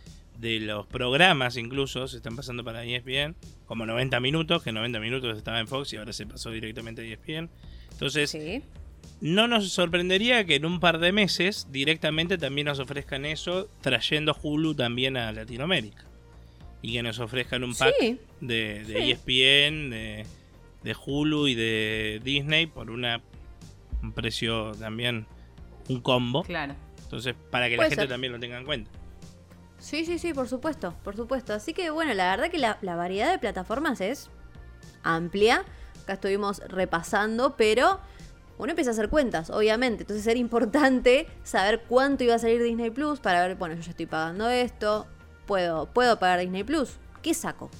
de 0.41 0.59
los 0.59 0.87
programas 0.87 1.55
incluso 1.55 2.07
se 2.07 2.17
están 2.17 2.35
pasando 2.35 2.63
para 2.63 2.83
ESPN, 2.83 3.35
como 3.65 3.85
90 3.85 4.19
minutos, 4.19 4.63
que 4.63 4.71
90 4.71 4.99
minutos 4.99 5.37
estaba 5.37 5.59
en 5.59 5.67
Fox 5.67 5.93
y 5.93 5.97
ahora 5.97 6.11
se 6.13 6.25
pasó 6.25 6.49
directamente 6.49 7.01
a 7.01 7.05
ESPN. 7.05 7.49
Entonces, 7.91 8.35
no 9.21 9.47
nos 9.47 9.71
sorprendería 9.71 10.43
que 10.45 10.55
en 10.55 10.65
un 10.65 10.79
par 10.79 10.97
de 10.99 11.11
meses 11.11 11.67
directamente 11.71 12.39
también 12.39 12.65
nos 12.65 12.79
ofrezcan 12.79 13.25
eso, 13.25 13.69
trayendo 13.81 14.35
Hulu 14.41 14.73
también 14.73 15.15
a 15.15 15.31
Latinoamérica. 15.31 16.05
Y 16.81 16.93
que 16.93 17.03
nos 17.03 17.19
ofrezcan 17.19 17.63
un 17.63 17.75
pack 17.75 17.93
de, 18.39 18.81
ESPN, 19.11 19.91
de, 19.91 20.25
de, 20.83 20.95
Hulu 21.05 21.47
y 21.47 21.53
de 21.53 22.19
Disney 22.23 22.65
por 22.65 22.89
una, 22.89 23.21
un 24.01 24.11
precio 24.13 24.71
también, 24.71 25.27
un 25.87 26.01
combo. 26.01 26.41
Claro. 26.41 26.75
Entonces, 27.03 27.35
para 27.51 27.69
que 27.69 27.77
la 27.77 27.87
gente 27.87 28.07
también 28.07 28.33
lo 28.33 28.39
tenga 28.39 28.57
en 28.57 28.65
cuenta. 28.65 28.89
Sí, 29.81 30.05
sí, 30.05 30.19
sí, 30.19 30.31
por 30.33 30.47
supuesto, 30.47 30.93
por 31.03 31.15
supuesto. 31.15 31.53
Así 31.53 31.73
que 31.73 31.89
bueno, 31.89 32.13
la 32.13 32.29
verdad 32.29 32.51
que 32.51 32.59
la, 32.59 32.77
variedad 32.95 33.31
de 33.31 33.39
plataformas 33.39 33.99
es 33.99 34.29
amplia. 35.03 35.65
Acá 36.03 36.13
estuvimos 36.13 36.59
repasando, 36.67 37.57
pero 37.57 37.99
uno 38.59 38.69
empieza 38.69 38.91
a 38.91 38.93
hacer 38.93 39.09
cuentas, 39.09 39.49
obviamente. 39.49 40.03
Entonces 40.03 40.25
era 40.27 40.39
importante 40.39 41.27
saber 41.43 41.81
cuánto 41.87 42.23
iba 42.23 42.35
a 42.35 42.39
salir 42.39 42.61
Disney 42.61 42.91
Plus 42.91 43.19
para 43.19 43.45
ver, 43.45 43.55
bueno, 43.55 43.73
yo 43.73 43.81
ya 43.81 43.89
estoy 43.89 44.05
pagando 44.05 44.49
esto, 44.49 45.07
puedo, 45.47 45.87
puedo 45.87 46.19
pagar 46.19 46.39
Disney 46.39 46.63
Plus. 46.63 46.97
¿Qué 47.23 47.33
saco? 47.33 47.71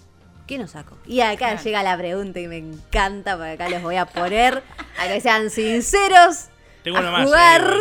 ¿Qué 0.47 0.57
no 0.57 0.67
saco? 0.67 0.97
Y 1.05 1.21
acá 1.21 1.55
llega 1.61 1.83
la 1.83 1.95
pregunta 1.97 2.39
y 2.39 2.47
me 2.47 2.57
encanta, 2.57 3.37
porque 3.37 3.51
acá 3.51 3.69
les 3.69 3.81
voy 3.83 3.95
a 3.95 4.07
poner 4.07 4.63
a 4.99 5.07
que 5.07 5.21
sean 5.21 5.51
sinceros. 5.51 6.47
Tengo 6.83 6.97
a 6.97 7.23
jugar. 7.23 7.75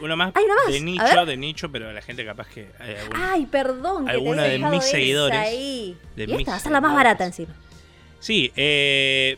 Uno 0.00 0.16
más, 0.16 0.32
de 0.68 0.80
nicho, 0.80 1.26
de 1.26 1.36
nicho, 1.36 1.70
pero 1.70 1.92
la 1.92 2.00
gente 2.00 2.24
capaz 2.24 2.48
que. 2.48 2.68
Ay, 3.14 3.46
perdón. 3.46 4.08
Alguna 4.08 4.44
de 4.44 4.58
mis 4.58 4.84
seguidores. 4.84 5.38
Ahí. 5.38 5.96
De 6.16 6.24
y 6.24 6.32
esta 6.32 6.52
va 6.52 6.56
a 6.56 6.60
ser 6.60 6.72
la 6.72 6.80
más 6.80 6.94
barata 6.94 7.24
encima. 7.24 7.54
Sí, 8.18 8.50
eh. 8.56 9.36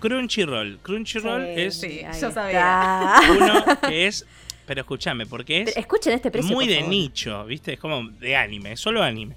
Crunchyroll. 0.00 0.78
Crunchyroll 0.82 1.44
es. 1.44 1.80
Sí, 1.80 2.00
yo 2.20 2.30
sabía. 2.30 3.20
Uno 3.30 3.64
que 3.86 4.06
es. 4.06 4.26
Pero 4.66 4.80
escúchame, 4.80 5.26
porque 5.26 5.62
es. 5.62 5.76
Escuchen 5.76 6.14
este 6.14 6.30
precio. 6.30 6.54
Muy 6.54 6.66
de 6.66 6.82
nicho, 6.82 7.44
¿viste? 7.44 7.74
Es 7.74 7.78
como 7.78 8.08
de 8.08 8.36
anime, 8.36 8.76
solo 8.76 9.02
anime. 9.02 9.36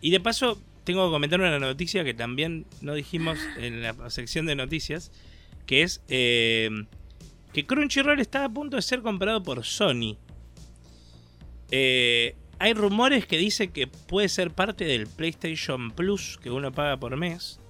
Y 0.00 0.10
de 0.10 0.20
paso, 0.20 0.58
tengo 0.82 1.06
que 1.06 1.12
comentar 1.12 1.40
una 1.40 1.58
noticia 1.58 2.04
que 2.04 2.14
también 2.14 2.66
no 2.80 2.94
dijimos 2.94 3.38
en 3.56 3.82
la 3.82 4.10
sección 4.10 4.46
de 4.46 4.56
noticias, 4.56 5.12
que 5.66 5.82
es. 5.82 6.02
Eh, 6.08 6.70
que 7.54 7.64
Crunchyroll 7.64 8.20
está 8.20 8.44
a 8.44 8.48
punto 8.48 8.76
de 8.76 8.82
ser 8.82 9.00
comprado 9.00 9.42
por 9.42 9.64
Sony. 9.64 10.18
Eh, 11.70 12.34
hay 12.58 12.74
rumores 12.74 13.26
que 13.26 13.38
dicen 13.38 13.70
que 13.72 13.86
puede 13.86 14.28
ser 14.28 14.50
parte 14.50 14.84
del 14.84 15.06
PlayStation 15.06 15.92
Plus 15.92 16.38
que 16.42 16.50
uno 16.50 16.72
paga 16.72 16.98
por 16.98 17.16
mes. 17.16 17.60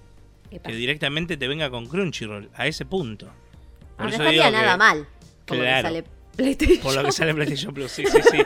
Que 0.49 0.73
directamente 0.73 1.37
te 1.37 1.47
venga 1.47 1.69
con 1.69 1.85
Crunchyroll, 1.85 2.49
a 2.55 2.65
ese 2.65 2.85
punto. 2.85 3.31
no 3.99 4.07
estaría 4.07 4.49
nada 4.49 4.75
mal. 4.75 5.07
Por 5.45 5.57
lo 5.57 5.63
que 5.63 5.81
sale 5.81 6.03
PlayStation. 6.35 6.79
Por 6.79 6.95
lo 6.95 7.03
que 7.03 7.11
sale 7.11 7.33
PlayStation 7.35 7.73
Plus, 7.73 7.91
sí, 7.91 8.05
sí, 8.07 8.19
sí. 8.31 8.37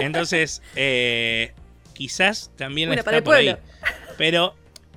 Entonces, 0.00 0.62
eh, 0.74 1.52
quizás 1.92 2.50
también 2.56 2.92
está 2.94 3.22
por 3.22 3.34
ahí. 3.34 3.54
Pero, 4.16 4.54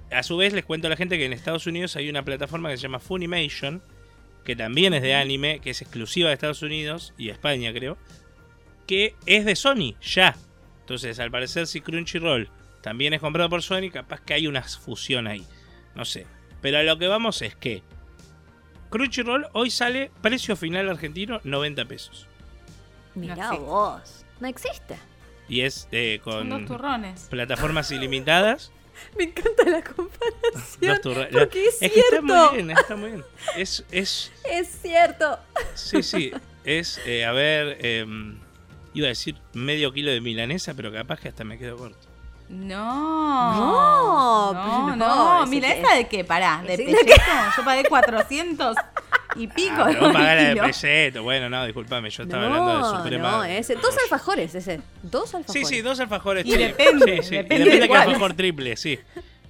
a 0.10 0.24
su 0.24 0.38
vez, 0.38 0.54
les 0.54 0.64
cuento 0.64 0.88
a 0.88 0.90
la 0.90 0.96
gente 0.96 1.18
que 1.18 1.26
en 1.26 1.34
Estados 1.34 1.68
Unidos 1.68 1.98
hay 1.98 2.10
una 2.10 2.24
plataforma 2.24 2.70
que 2.70 2.78
se 2.78 2.84
llama 2.84 3.00
Funimation, 3.00 3.84
que 4.46 4.56
también 4.56 4.94
es 4.94 5.02
de 5.02 5.16
anime, 5.16 5.60
que 5.60 5.70
es 5.72 5.82
exclusiva 5.82 6.30
de 6.30 6.34
Estados 6.36 6.62
Unidos 6.62 7.14
y 7.18 7.30
España, 7.30 7.72
creo, 7.74 7.98
que 8.88 9.16
es 9.26 9.46
de 9.46 9.56
Sony, 9.56 9.96
ya. 10.02 10.36
Entonces, 10.82 11.20
al 11.20 11.32
parecer, 11.32 11.68
si 11.68 11.82
Crunchyroll 11.82 12.50
también 12.82 13.14
es 13.14 13.22
comprado 13.22 13.50
por 13.50 13.62
Sony, 13.62 13.90
capaz 13.94 14.22
que 14.22 14.34
hay 14.34 14.48
una 14.48 14.64
fusión 14.64 15.28
ahí. 15.28 15.46
No 15.96 16.06
sé. 16.06 16.26
Pero 16.62 16.80
a 16.80 16.84
lo 16.84 16.98
que 16.98 17.08
vamos 17.08 17.42
es 17.42 17.56
que 17.56 17.84
Crunchyroll 18.90 19.48
hoy 19.54 19.70
sale 19.72 20.12
precio 20.22 20.56
final 20.56 20.90
argentino 20.90 21.40
90 21.44 21.86
pesos. 21.86 22.28
Mira 23.16 23.52
vos, 23.54 24.26
no 24.40 24.48
existe. 24.48 24.96
y 25.48 25.62
es 25.62 25.88
eh, 25.92 26.20
con 26.24 26.50
Dos 26.50 26.66
turrones. 26.66 27.28
plataformas 27.30 27.92
ilimitadas. 27.92 28.72
Me 29.18 29.24
encanta 29.26 29.64
la 29.66 29.82
comparación. 29.84 31.00
Porque 31.32 31.66
es, 31.68 31.82
Es 31.82 31.92
que 31.92 32.02
cierto. 32.02 32.16
está 32.16 32.22
muy 32.52 32.56
bien, 32.56 32.72
está 32.72 32.96
muy 32.96 33.10
bien. 33.12 33.26
Es, 33.58 33.84
es, 33.92 34.32
Es 34.46 34.70
cierto. 34.82 35.40
sí, 35.76 36.02
sí, 36.04 36.32
es, 36.64 37.00
eh, 37.06 37.26
a 37.26 37.32
ver, 37.32 37.78
em, 37.86 38.38
iba 38.94 39.08
a 39.08 39.10
decir 39.10 39.36
medio 39.54 39.92
kilo 39.94 40.12
de 40.12 40.22
milanesa, 40.22 40.74
pero 40.74 40.92
capaz 40.92 41.20
que 41.20 41.30
hasta 41.30 41.44
me 41.44 41.58
quedo 41.58 41.78
corto. 41.78 42.08
No. 42.50 43.54
No, 43.54 44.54
no, 44.54 44.62
pero 44.86 44.96
no. 44.96 44.96
no, 44.96 45.44
ese 45.44 45.50
Mira, 45.50 45.74
que- 45.74 45.80
¿esa 45.82 45.96
de 45.96 46.08
qué? 46.08 46.24
Pará, 46.26 46.62
de 46.68 46.76
Sí, 46.78 46.84
pelleto. 46.84 47.14
Yo 47.58 47.64
pagué 47.64 47.84
400 47.86 48.76
y 49.36 49.48
pico. 49.48 49.74
Ah, 49.78 49.92
pagás 50.00 50.14
la 50.14 50.36
de 50.44 50.50
kilo. 50.52 50.64
preseto. 50.64 51.24
Bueno, 51.24 51.50
no, 51.50 51.66
disculpame, 51.66 52.10
yo 52.10 52.24
estaba 52.24 52.48
no, 52.48 52.56
hablando 52.56 52.92
de 52.92 52.98
Suprema. 52.98 53.32
no, 53.32 53.44
ese. 53.44 53.76
Dos 53.76 53.96
alfajores, 54.04 54.56
ese. 54.56 54.82
Dos 55.04 55.30
Sí, 55.30 55.38
alfajores. 55.38 55.68
sí, 55.68 55.82
dos 55.82 56.00
alfajores 56.00 56.46
Y 56.46 56.56
depende, 56.58 57.18
Sí, 57.24 57.30
sí, 57.30 57.36
y 57.36 57.38
depende 57.38 57.66
depende 57.66 57.80
de 57.82 57.88
que 57.90 57.98
alfajor 57.98 58.34
triple, 58.34 58.78
sí. 58.78 59.00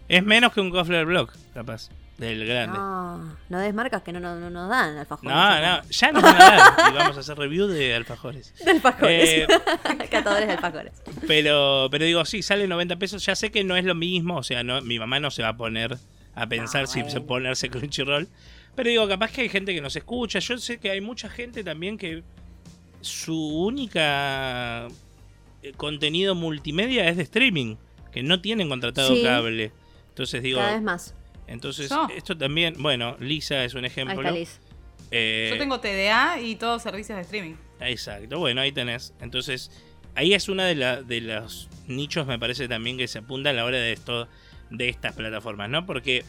Es 0.08 0.24
menos 0.24 0.52
que 0.54 0.60
un 0.62 0.70
Kofler 0.72 1.06
Block, 1.06 1.34
capaz, 1.54 1.90
del 2.18 2.46
grande. 2.46 2.78
No, 2.78 3.18
No, 3.18 3.38
no 3.50 3.60
des 3.60 3.74
marcas 3.74 4.02
que 4.04 4.12
no, 4.12 4.20
no, 4.20 4.36
no 4.36 4.50
nos 4.50 4.70
dan 4.70 4.98
alfajores. 4.98 5.34
no, 5.34 5.82
ya 5.90 6.12
nos 6.12 6.22
van 6.22 6.36
a 6.36 6.46
dar. 6.46 6.74
Y 6.92 6.96
vamos 6.96 7.18
a 7.18 7.20
hacer 7.22 7.38
review 7.38 7.68
de 7.68 7.96
alfajores. 7.96 8.54
De 8.64 8.72
alfajores. 8.72 9.30
Eh, 9.30 9.48
Catadores 10.12 10.48
de 10.48 10.54
alfajores. 10.54 10.94
pero, 11.28 11.88
pero 11.90 12.04
digo, 12.06 12.26
sí, 12.26 12.42
sale 12.44 12.68
90 12.68 12.98
pesos. 12.98 13.26
Ya 13.26 13.36
sé 13.36 13.52
que 13.52 13.64
no 13.64 13.76
es 13.78 13.86
lo 13.86 13.96
mismo. 13.96 14.36
O 14.38 14.44
sea, 14.44 14.64
no, 14.64 14.82
mi 14.82 15.00
mamá 15.00 15.20
no 15.22 15.32
se 15.32 15.42
va 15.44 15.50
a 15.50 15.58
poner 15.58 15.98
a 16.36 16.48
pensar 16.48 16.82
No, 16.82 16.88
si 16.88 17.00
bueno. 17.00 17.12
se 17.14 17.22
ponerse 17.22 17.70
Crunchyroll. 17.70 18.28
Pero 18.76 18.90
digo, 18.90 19.08
capaz 19.08 19.32
que 19.32 19.42
hay 19.42 19.50
gente 19.50 19.74
que 19.74 19.82
nos 19.82 19.96
escucha. 19.96 20.40
Yo 20.40 20.58
sé 20.58 20.80
que 20.80 20.90
hay 20.92 21.02
mucha 21.02 21.30
gente 21.30 21.64
también 21.64 21.98
que 21.98 22.24
su 23.02 23.36
única 23.36 24.88
eh, 25.64 25.74
contenido 25.78 26.34
multimedia 26.36 27.08
es 27.08 27.18
de 27.18 27.24
streaming. 27.24 27.76
Que 28.12 28.24
no 28.24 28.42
tienen 28.42 28.68
contratado 28.70 29.16
Sí. 29.16 29.24
cable. 29.24 29.72
Entonces 30.10 30.42
digo, 30.44 30.60
Cada 30.60 30.74
vez 30.74 30.82
más. 30.82 31.16
entonces 31.48 31.90
Yo. 31.90 32.08
esto 32.16 32.38
también, 32.38 32.76
bueno, 32.80 33.16
Lisa 33.20 33.64
es 33.64 33.74
un 33.74 33.82
Ahí 33.82 33.88
ejemplo. 33.88 34.20
está 34.22 34.32
Liz. 34.32 34.60
Eh, 35.12 35.50
Yo 35.52 35.58
tengo 35.58 35.80
TDA 35.80 36.40
y 36.42 36.56
todos 36.56 36.82
servicios 36.82 37.16
de 37.18 37.22
streaming. 37.22 37.56
Exacto, 37.80 38.40
bueno, 38.40 38.62
ahí 38.62 38.72
tenés. 38.72 39.14
Entonces, 39.22 39.72
ahí 40.16 40.34
es 40.34 40.50
una 40.50 40.66
de, 40.66 40.76
la- 40.76 41.02
de 41.02 41.22
los 41.22 41.70
nichos, 41.88 42.28
me 42.28 42.38
parece 42.40 42.68
también, 42.68 42.98
que 42.98 43.08
se 43.08 43.20
apunta 43.20 43.50
a 43.50 43.54
la 43.54 43.64
hora 43.66 43.78
de 43.78 43.94
esto 43.94 44.28
de 44.70 44.90
estas 44.90 45.14
plataformas, 45.16 45.70
¿no? 45.70 45.86
Porque 45.86 46.24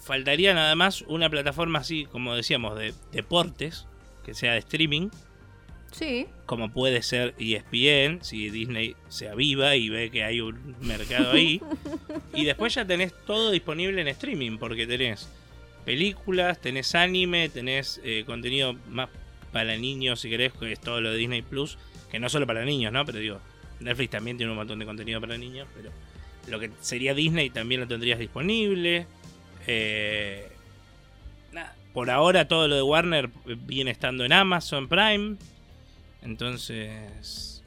faltaría 0.00 0.54
nada 0.54 0.74
más 0.74 1.02
una 1.02 1.28
plataforma 1.30 1.80
así, 1.80 2.06
como 2.06 2.34
decíamos, 2.34 2.78
de 2.78 2.94
deportes, 3.12 3.86
que 4.24 4.34
sea 4.34 4.52
de 4.52 4.58
streaming, 4.58 5.08
Sí. 5.92 6.26
como 6.46 6.70
puede 6.70 7.02
ser 7.02 7.34
ESPN, 7.38 8.22
si 8.22 8.48
Disney 8.50 8.94
se 9.08 9.28
aviva 9.28 9.74
y 9.76 9.88
ve 9.88 10.10
que 10.10 10.22
hay 10.24 10.40
un 10.40 10.76
mercado 10.80 11.32
ahí. 11.32 11.60
y 12.34 12.44
después 12.44 12.74
ya 12.74 12.84
tenés 12.84 13.12
todo 13.26 13.50
disponible 13.50 14.00
en 14.00 14.08
streaming, 14.08 14.58
porque 14.58 14.86
tenés 14.86 15.28
películas, 15.84 16.60
tenés 16.60 16.94
anime, 16.94 17.48
tenés 17.48 18.00
eh, 18.04 18.24
contenido 18.26 18.74
más 18.88 19.08
para 19.52 19.76
niños, 19.76 20.20
si 20.20 20.30
querés, 20.30 20.52
que 20.52 20.70
es 20.72 20.80
todo 20.80 21.00
lo 21.00 21.10
de 21.10 21.16
Disney 21.18 21.42
Plus, 21.42 21.76
que 22.10 22.20
no 22.20 22.28
solo 22.28 22.46
para 22.46 22.64
niños, 22.64 22.92
¿no? 22.92 23.04
Pero 23.04 23.18
digo, 23.18 23.40
Netflix 23.80 24.10
también 24.10 24.36
tiene 24.36 24.52
un 24.52 24.58
montón 24.58 24.78
de 24.78 24.84
contenido 24.86 25.20
para 25.20 25.36
niños, 25.38 25.66
pero 25.74 25.90
lo 26.48 26.60
que 26.60 26.70
sería 26.80 27.14
Disney 27.14 27.50
también 27.50 27.80
lo 27.80 27.88
tendrías 27.88 28.18
disponible. 28.18 29.06
Eh, 29.66 30.48
por 31.92 32.08
ahora 32.10 32.46
todo 32.46 32.68
lo 32.68 32.76
de 32.76 32.82
Warner 32.82 33.30
viene 33.66 33.90
estando 33.90 34.24
en 34.24 34.32
Amazon 34.32 34.88
Prime. 34.88 35.36
Entonces, 36.22 37.62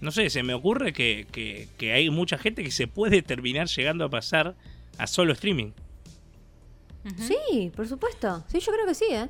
no 0.00 0.10
sé, 0.12 0.30
se 0.30 0.42
me 0.42 0.54
ocurre 0.54 0.92
que, 0.92 1.26
que- 1.32 1.68
que 1.76 1.92
hay 1.92 2.08
mucha 2.10 2.38
gente 2.38 2.62
que 2.62 2.70
se 2.70 2.86
puede 2.86 3.20
terminar 3.22 3.66
llegando 3.66 4.04
a 4.04 4.08
pasar 4.10 4.54
a 4.96 5.06
solo 5.06 5.32
streaming. 5.32 5.72
Sí, 7.16 7.72
por 7.74 7.88
supuesto. 7.88 8.44
Sí, 8.48 8.60
yo 8.60 8.72
creo 8.72 8.86
que 8.86 8.94
sí, 8.94 9.06
¿eh? 9.10 9.28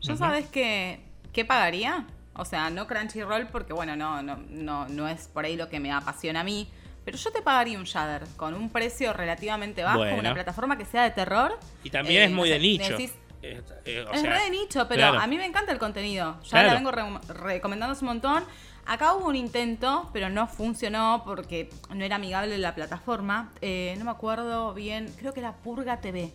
¿Yo 0.00 0.16
sabes 0.16 0.46
qué, 0.48 1.00
qué 1.32 1.44
pagaría? 1.44 2.06
O 2.36 2.44
sea, 2.44 2.70
no 2.70 2.86
Crunchyroll 2.86 3.48
porque, 3.48 3.72
bueno, 3.72 3.96
no, 3.96 4.22
no, 4.22 4.36
no, 4.48 4.88
no 4.88 5.08
es 5.08 5.28
por 5.28 5.44
ahí 5.44 5.56
lo 5.56 5.68
que 5.68 5.80
me 5.80 5.92
apasiona 5.92 6.40
a 6.40 6.44
mí. 6.44 6.68
Pero 7.04 7.18
yo 7.18 7.30
te 7.32 7.42
pagaría 7.42 7.78
un 7.78 7.84
Shudder 7.84 8.22
con 8.36 8.54
un 8.54 8.70
precio 8.70 9.12
relativamente 9.12 9.82
bajo, 9.82 9.98
Bueno. 9.98 10.18
una 10.18 10.32
plataforma 10.34 10.78
que 10.78 10.84
sea 10.86 11.02
de 11.04 11.10
terror. 11.10 11.58
Y 11.82 11.90
también 11.90 12.22
Eh, 12.22 12.24
es 12.26 12.30
muy 12.30 12.48
no 12.48 12.54
de 12.54 12.60
nicho. 12.60 12.96
decís- 12.96 13.12
Eh, 13.42 13.60
eh, 13.84 14.04
o 14.08 14.12
es 14.14 14.20
sea, 14.22 14.30
re 14.38 14.44
de 14.44 14.50
nicho, 14.50 14.88
pero 14.88 15.00
claro. 15.02 15.20
a 15.20 15.26
mí 15.26 15.36
me 15.36 15.44
encanta 15.44 15.70
el 15.70 15.78
contenido. 15.78 16.38
Ya 16.44 16.48
Claro. 16.50 16.68
la 16.68 16.74
vengo 16.76 16.90
re- 16.90 17.34
recomendando 17.34 17.94
un 18.00 18.06
montón. 18.06 18.42
Acá 18.86 19.12
hubo 19.14 19.28
un 19.28 19.36
intento, 19.36 20.08
pero 20.14 20.30
no 20.30 20.46
funcionó 20.46 21.22
porque 21.26 21.68
no 21.94 22.04
era 22.04 22.16
amigable 22.16 22.56
la 22.56 22.74
plataforma. 22.74 23.50
Eh, 23.60 23.94
no 23.98 24.06
me 24.06 24.10
acuerdo 24.10 24.72
bien, 24.72 25.12
creo 25.18 25.34
que 25.34 25.40
era 25.40 25.52
Purga 25.56 26.00
TV. 26.00 26.32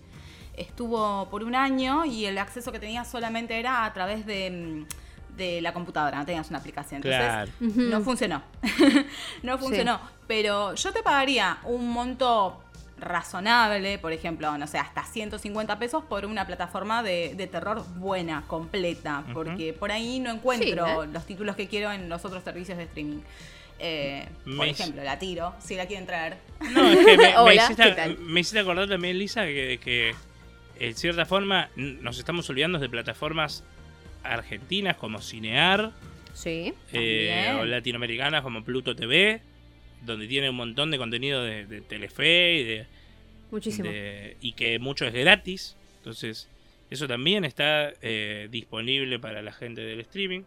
Estuvo 0.55 1.29
por 1.29 1.43
un 1.43 1.55
año 1.55 2.05
y 2.05 2.25
el 2.25 2.37
acceso 2.37 2.71
que 2.71 2.79
tenía 2.79 3.05
solamente 3.05 3.59
era 3.59 3.85
a 3.85 3.93
través 3.93 4.25
de, 4.25 4.51
mm, 4.51 4.85
de 5.39 5.59
la 5.61 5.73
computadora, 5.73 6.19
no 6.19 6.25
tenías 6.27 6.47
una 6.51 6.59
aplicación. 6.59 6.97
Entonces, 7.03 7.19
Claro. 7.19 7.51
No 7.59 8.01
funcionó. 8.01 8.43
no 9.43 9.57
funcionó. 9.57 9.99
Pero 10.27 10.75
yo 10.75 10.91
te 10.93 11.01
pagaría 11.01 11.57
un 11.63 11.89
monto 11.91 12.61
razonable, 12.99 13.97
por 13.97 14.11
ejemplo, 14.13 14.57
no 14.57 14.67
sé, 14.67 14.77
hasta 14.77 15.03
150 15.03 15.79
pesos 15.79 16.03
por 16.03 16.25
una 16.25 16.45
plataforma 16.45 17.01
de, 17.01 17.33
de 17.35 17.47
terror 17.47 17.83
buena, 17.95 18.43
completa, 18.45 19.23
porque 19.33 19.73
por 19.73 19.91
ahí 19.91 20.19
no 20.19 20.29
encuentro 20.31 20.85
Sí, 20.85 20.91
¿eh? 20.91 21.09
los 21.11 21.25
títulos 21.25 21.55
que 21.55 21.67
quiero 21.67 21.91
en 21.91 22.09
los 22.09 22.23
otros 22.25 22.43
servicios 22.43 22.77
de 22.77 22.83
streaming. 22.83 23.21
Eh, 23.79 24.27
por 24.43 24.53
Me- 24.55 24.69
ejemplo, 24.71 25.01
la 25.03 25.17
tiro, 25.17 25.55
si 25.59 25.75
la 25.75 25.85
quieren 25.87 26.05
traer. 26.05 26.37
No, 26.71 26.85
es 26.89 26.97
que 27.05 27.17
me, 28.19 28.39
hiciste, 28.41 28.59
acordar 28.59 28.89
también, 28.89 29.17
Lisa, 29.17 29.45
que, 29.45 29.79
que 29.81 30.13
en 30.79 30.95
cierta 30.95 31.25
forma 31.25 31.69
nos 31.77 32.19
estamos 32.19 32.49
olvidando 32.49 32.77
de 32.79 32.89
plataformas 32.89 33.63
argentinas 34.23 34.97
como 34.97 35.21
Cinear 35.21 35.91
Sí. 36.33 36.73
eh, 36.93 37.55
o 37.59 37.65
latinoamericanas 37.65 38.41
como 38.43 38.63
Pluto 38.63 38.95
TV, 38.95 39.41
donde 40.05 40.27
tiene 40.27 40.49
un 40.49 40.55
montón 40.55 40.89
de 40.91 40.97
contenido 40.97 41.43
de, 41.43 41.65
de 41.65 41.81
Telefe 41.81 42.55
y, 42.55 42.63
de, 42.63 42.85
Muchísimo. 43.51 43.89
de- 43.89 44.37
y 44.41 44.53
que 44.53 44.79
mucho 44.79 45.05
es 45.05 45.13
gratis. 45.13 45.75
Entonces, 45.97 46.47
eso 46.89 47.07
también 47.07 47.43
está 47.43 47.91
eh, 48.01 48.47
disponible 48.51 49.19
para 49.19 49.41
la 49.41 49.51
gente 49.51 49.81
del 49.81 49.99
streaming. 50.01 50.41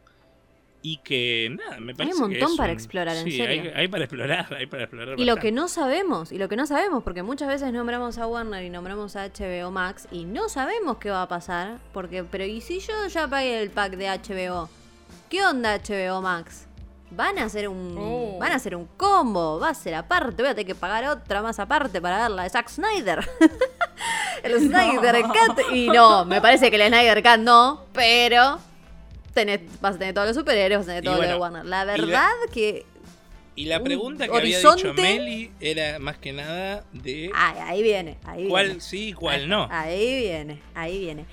Y 0.84 0.96
que, 0.98 1.56
nada, 1.56 1.78
me 1.78 1.94
parece 1.94 2.16
un 2.16 2.30
que 2.30 2.38
montón 2.38 2.50
es 2.52 2.56
para 2.58 2.72
un- 2.72 2.76
explorar, 2.76 3.16
en 3.16 3.24
sí, 3.24 3.36
serio. 3.36 3.70
Hay, 3.74 3.82
hay 3.82 3.88
para 3.88 4.02
explorar, 4.04 4.52
hay 4.52 4.66
para 4.66 4.82
explorar. 4.82 5.18
Y 5.20 5.24
lo 5.24 5.36
que 5.36 5.52
no 5.52 5.68
sabemos, 5.68 6.32
y 6.32 6.38
lo 6.38 6.48
que 6.48 6.56
no 6.56 6.66
sabemos, 6.66 7.04
porque 7.04 7.22
muchas 7.22 7.46
veces 7.48 7.72
nombramos 7.72 8.18
a 8.18 8.26
Warner 8.26 8.64
y 8.64 8.70
nombramos 8.70 9.14
a 9.14 9.26
HBO 9.28 9.70
Max 9.70 10.08
y 10.10 10.24
no 10.24 10.48
sabemos 10.48 10.96
qué 10.98 11.10
va 11.10 11.22
a 11.22 11.28
pasar, 11.28 11.78
porque, 11.92 12.24
pero 12.24 12.44
¿y 12.44 12.60
si 12.60 12.80
yo 12.80 13.06
ya 13.06 13.28
pagué 13.28 13.62
el 13.62 13.70
pack 13.70 13.92
de 13.96 14.08
HBO? 14.08 14.68
¿Qué 15.30 15.44
onda 15.46 15.78
HBO 15.78 16.20
Max? 16.20 16.66
Van 17.12 17.38
a 17.38 17.44
hacer 17.44 17.68
un 17.68 17.94
Oh. 17.96 18.38
van 18.40 18.50
a 18.52 18.56
hacer 18.56 18.74
un 18.74 18.86
combo, 18.96 19.60
va 19.60 19.68
a 19.68 19.74
ser 19.74 19.94
aparte, 19.94 20.42
voy 20.42 20.50
a 20.50 20.54
tener 20.54 20.66
que 20.66 20.74
pagar 20.74 21.04
otra 21.04 21.42
más 21.42 21.58
aparte 21.60 22.00
para 22.00 22.22
ver 22.22 22.30
la 22.32 22.42
de 22.44 22.50
Zack 22.50 22.68
Snyder. 22.70 23.20
el 24.42 24.58
Snyder 24.68 25.22
Cut 25.22 25.60
y 25.72 25.88
no, 25.88 26.24
me 26.24 26.40
parece 26.40 26.70
que 26.70 26.76
el 26.82 26.88
Snyder 26.88 27.22
Cut 27.22 27.38
no, 27.38 27.84
pero 27.92 28.58
tenés, 29.32 29.60
vas 29.80 29.96
a 29.96 29.98
tener 29.98 30.14
todos 30.14 30.28
los 30.28 30.36
superhéroes, 30.36 30.80
vas 30.80 30.86
a 30.86 30.90
tener 30.90 31.04
Y 31.04 31.06
todo 31.06 31.16
lo 31.16 31.22
de 31.22 31.26
bueno, 31.28 31.40
Warner. 31.40 31.64
La 31.66 31.82
y 31.82 31.86
la- 31.86 32.06
verdad 32.06 32.30
que 32.52 32.86
Y 33.54 33.64
la 33.66 33.78
un 33.78 33.84
pregunta 33.84 34.28
que 34.28 34.36
había 34.36 34.56
dicho 34.58 34.70
horizonte- 34.70 35.02
Meli 35.02 35.50
era 35.60 35.98
más 35.98 36.16
que 36.18 36.32
nada 36.32 36.84
de 36.92 37.30
Ay, 37.34 37.56
ahí 37.60 37.82
viene, 37.82 38.18
ahí 38.24 38.48
cuál 38.48 38.66
viene. 38.66 38.80
sí 38.80 39.08
y 39.08 39.12
cuál 39.12 39.48
no. 39.48 39.68
Ahí 39.70 40.16
viene, 40.20 40.60
ahí 40.74 40.98
viene. 41.00 41.26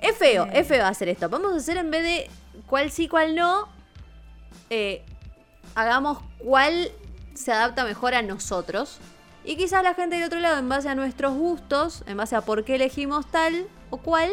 Es 0.00 0.16
feo, 0.16 0.46
es 0.52 0.66
feo 0.66 0.84
hacer 0.84 1.08
esto. 1.08 1.28
Vamos 1.28 1.52
a 1.52 1.56
hacer 1.56 1.76
en 1.78 1.90
vez 1.90 2.02
de 2.02 2.30
cuál 2.66 2.90
sí, 2.90 3.08
cuál 3.08 3.34
no, 3.34 3.68
eh, 4.70 5.02
hagamos 5.74 6.18
cuál 6.38 6.90
se 7.34 7.52
adapta 7.52 7.84
mejor 7.84 8.14
a 8.14 8.22
nosotros. 8.22 8.98
Y 9.44 9.56
quizás 9.56 9.82
la 9.82 9.94
gente 9.94 10.16
del 10.16 10.24
otro 10.24 10.40
lado, 10.40 10.58
en 10.58 10.68
base 10.68 10.88
a 10.88 10.94
nuestros 10.94 11.34
gustos, 11.34 12.02
en 12.06 12.16
base 12.16 12.34
a 12.36 12.40
por 12.40 12.64
qué 12.64 12.76
elegimos 12.76 13.30
tal 13.30 13.66
o 13.90 13.98
cual, 13.98 14.30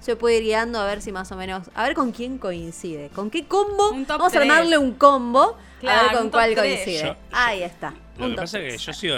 se 0.00 0.16
puede 0.16 0.36
ir 0.38 0.42
guiando 0.44 0.78
a 0.80 0.86
ver 0.86 1.02
si 1.02 1.12
más 1.12 1.30
o 1.32 1.36
menos, 1.36 1.68
a 1.74 1.82
ver 1.84 1.94
con 1.94 2.12
quién 2.12 2.38
coincide, 2.38 3.08
con 3.14 3.30
qué 3.30 3.44
combo. 3.46 3.92
Vamos 4.06 4.34
a 4.34 4.38
armarle 4.40 4.78
un 4.78 4.92
combo, 4.94 5.56
a 5.86 6.02
ver 6.02 6.12
con 6.12 6.30
cuál 6.30 6.54
coincide. 6.54 6.98
Yo- 7.00 7.06
yo- 7.08 7.16
Ahí 7.32 7.62
está. 7.62 7.94
Lo 8.18 8.24
un 8.24 8.30
que 8.30 8.36
top 8.36 8.44
pasa 8.44 8.58
es 8.60 8.72
que 8.72 8.78
yo 8.78 8.92
sigo, 8.92 9.14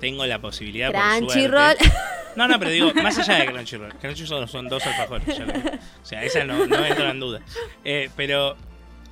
tengo 0.00 0.26
la 0.26 0.38
posibilidad 0.40 0.90
Crunchyroll. 0.92 1.76
No, 2.34 2.48
no, 2.48 2.58
pero 2.58 2.70
digo, 2.70 2.94
más 2.94 3.18
allá 3.18 3.40
de 3.44 3.52
Crunchyroll. 3.52 3.92
Crunchyroll 3.98 4.48
son 4.48 4.66
dos 4.66 4.82
alfajores. 4.86 5.26
ya 5.36 5.44
lo 5.44 5.52
digo. 5.52 5.68
O 6.02 6.06
sea, 6.06 6.24
esa 6.24 6.44
no, 6.44 6.66
no 6.66 6.82
entra 6.82 7.10
en 7.10 7.20
duda. 7.20 7.40
Eh, 7.84 8.08
pero 8.16 8.56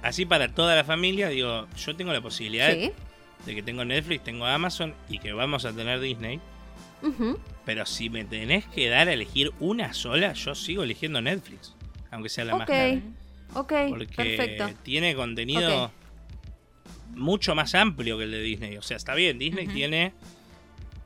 así 0.02 0.24
para 0.24 0.48
toda 0.54 0.74
la 0.74 0.84
familia, 0.84 1.28
digo, 1.28 1.66
yo 1.76 1.94
tengo 1.94 2.14
la 2.14 2.22
posibilidad 2.22 2.72
Sí. 2.72 2.90
de 3.44 3.54
que 3.54 3.62
tengo 3.62 3.84
Netflix, 3.84 4.24
tengo 4.24 4.46
Amazon 4.46 4.94
y 5.10 5.18
que 5.18 5.34
vamos 5.34 5.66
a 5.66 5.72
tener 5.74 6.00
Disney. 6.00 6.40
Pero 7.64 7.86
si 7.86 8.10
me 8.10 8.24
tenés 8.24 8.66
que 8.66 8.88
dar 8.88 9.08
a 9.08 9.12
elegir 9.12 9.52
una 9.60 9.92
sola, 9.94 10.32
yo 10.32 10.54
sigo 10.54 10.82
eligiendo 10.82 11.20
Netflix. 11.20 11.74
Aunque 12.10 12.28
sea 12.28 12.44
la 12.44 12.56
más 12.56 12.66
cara. 12.66 13.00
Ok, 13.54 13.72
Porque 13.88 14.06
perfecto. 14.14 14.70
tiene 14.82 15.14
contenido 15.14 15.90
mucho 17.14 17.54
más 17.54 17.74
amplio 17.74 18.18
que 18.18 18.24
el 18.24 18.30
de 18.30 18.42
Disney. 18.42 18.76
O 18.76 18.82
sea, 18.82 18.96
está 18.96 19.14
bien, 19.14 19.38
Disney 19.38 19.66
tiene 19.66 20.12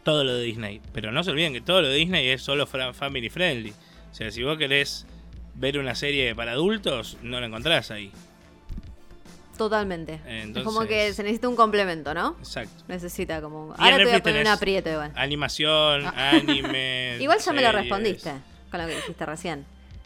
todo 0.02 0.24
lo 0.24 0.34
de 0.34 0.44
Disney. 0.44 0.80
Pero 0.92 1.12
no 1.12 1.24
se 1.24 1.30
olviden 1.30 1.52
que 1.52 1.60
todo 1.60 1.82
lo 1.82 1.88
de 1.88 1.96
Disney 1.96 2.28
es 2.28 2.42
solo 2.42 2.66
family 2.66 3.30
friendly. 3.30 3.72
O 4.10 4.14
sea, 4.14 4.30
si 4.30 4.42
vos 4.42 4.58
querés 4.58 5.06
ver 5.54 5.78
una 5.78 5.94
serie 5.94 6.34
para 6.34 6.52
adultos, 6.52 7.16
no 7.22 7.40
la 7.40 7.46
encontrás 7.46 7.90
ahí. 7.90 8.10
Totalmente. 9.56 10.20
es 10.26 10.62
como 10.62 10.86
que 10.86 11.12
se 11.12 11.22
necesita 11.22 11.48
un 11.48 11.56
complemento, 11.56 12.12
¿no? 12.14 12.36
Exacto. 12.38 12.84
Necesita 12.88 13.40
como. 13.40 13.74
Ahora 13.78 13.96
te 13.96 14.04
voy 14.04 14.14
a 14.14 14.22
poner 14.22 14.42
un 14.42 14.48
aprieto 14.48 14.90
igual. 14.90 15.12
Animación, 15.14 16.06
ah. 16.06 16.30
anime. 16.30 17.16
igual 17.20 17.38
ya 17.38 17.52
me 17.52 17.62
lo 17.62 17.72
respondiste 17.72 18.32
con 18.70 18.80
lo 18.80 18.88
que 18.88 18.96
dijiste 18.96 19.26
recién. 19.26 19.64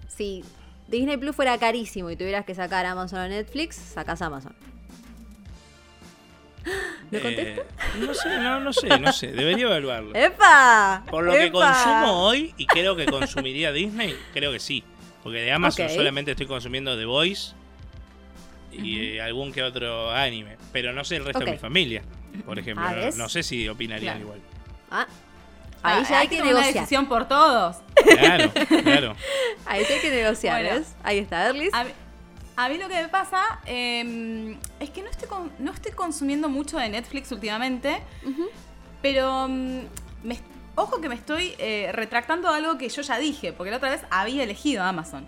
Si 0.08 0.44
Disney 0.88 1.16
Plus 1.16 1.34
fuera 1.34 1.56
carísimo 1.58 2.10
y 2.10 2.16
tuvieras 2.16 2.44
que 2.44 2.54
sacar 2.54 2.84
Amazon 2.86 3.20
o 3.20 3.28
Netflix, 3.28 3.76
sacas 3.76 4.20
Amazon. 4.22 4.54
¿Lo 7.10 7.22
contesto? 7.22 7.62
Eh, 7.62 7.66
no 8.00 8.14
sé, 8.14 8.28
no, 8.38 8.60
no 8.60 8.72
sé, 8.72 8.98
no 8.98 9.12
sé. 9.12 9.28
Debería 9.28 9.66
evaluarlo. 9.66 10.14
¡Epa! 10.14 11.04
Por 11.10 11.24
lo 11.24 11.32
que 11.32 11.50
consumo 11.50 12.26
hoy 12.26 12.54
y 12.58 12.66
creo 12.66 12.96
que 12.96 13.06
consumiría 13.06 13.72
Disney, 13.72 14.14
creo 14.34 14.52
que 14.52 14.60
sí. 14.60 14.84
Porque 15.22 15.38
de 15.38 15.52
Amazon 15.52 15.88
solamente 15.88 16.32
estoy 16.32 16.46
consumiendo 16.46 16.96
The 16.96 17.04
Voice 17.04 17.54
y 18.72 19.18
algún 19.18 19.52
que 19.52 19.62
otro 19.62 20.10
anime. 20.10 20.56
Pero 20.72 20.92
no 20.92 21.04
sé 21.04 21.16
el 21.16 21.24
resto 21.24 21.44
de 21.44 21.52
mi 21.52 21.58
familia, 21.58 22.02
por 22.44 22.58
ejemplo. 22.58 22.86
Ah, 22.86 23.10
no, 23.16 23.28
sé 23.28 23.42
si 23.42 23.68
opinarían 23.68 24.20
igual. 24.20 24.40
Ah. 24.90 25.06
Ahí 25.82 26.04
ya 26.08 26.18
hay, 26.18 26.28
que, 26.28 26.42
negociar. 26.42 26.56
una 26.56 26.66
decisión 26.66 27.06
por 27.06 27.28
todos. 27.28 27.76
Claro, 27.94 28.52
claro. 28.82 29.16
Ahí 29.66 29.84
hay 29.84 30.00
que 30.00 30.10
negociar, 30.10 30.62
¿ves? 30.62 30.96
Ahí 31.04 31.18
está, 31.18 31.48
Erlis. 31.48 31.70
A 32.56 32.68
mí 32.68 32.76
lo 32.76 32.88
que 32.88 33.00
me 33.00 33.08
pasa 33.08 33.60
em, 33.66 34.58
es 34.80 34.90
que 34.90 35.02
no 35.02 35.08
estoy, 35.08 35.28
no 35.60 35.72
estoy 35.72 35.92
consumiendo 35.92 36.48
mucho 36.48 36.76
de 36.78 36.88
Netflix 36.88 37.30
últimamente, 37.30 38.02
pero 39.00 39.46
mm, 39.48 39.82
ojo 40.74 41.00
que 41.00 41.08
me 41.08 41.14
estoy 41.14 41.54
eh, 41.58 41.90
retractando 41.92 42.48
algo 42.48 42.76
que 42.76 42.88
yo 42.88 43.02
ya 43.02 43.16
dije, 43.18 43.52
porque 43.52 43.70
la 43.70 43.76
otra 43.76 43.90
vez 43.90 44.00
había 44.10 44.42
elegido 44.42 44.82
Amazon. 44.82 45.26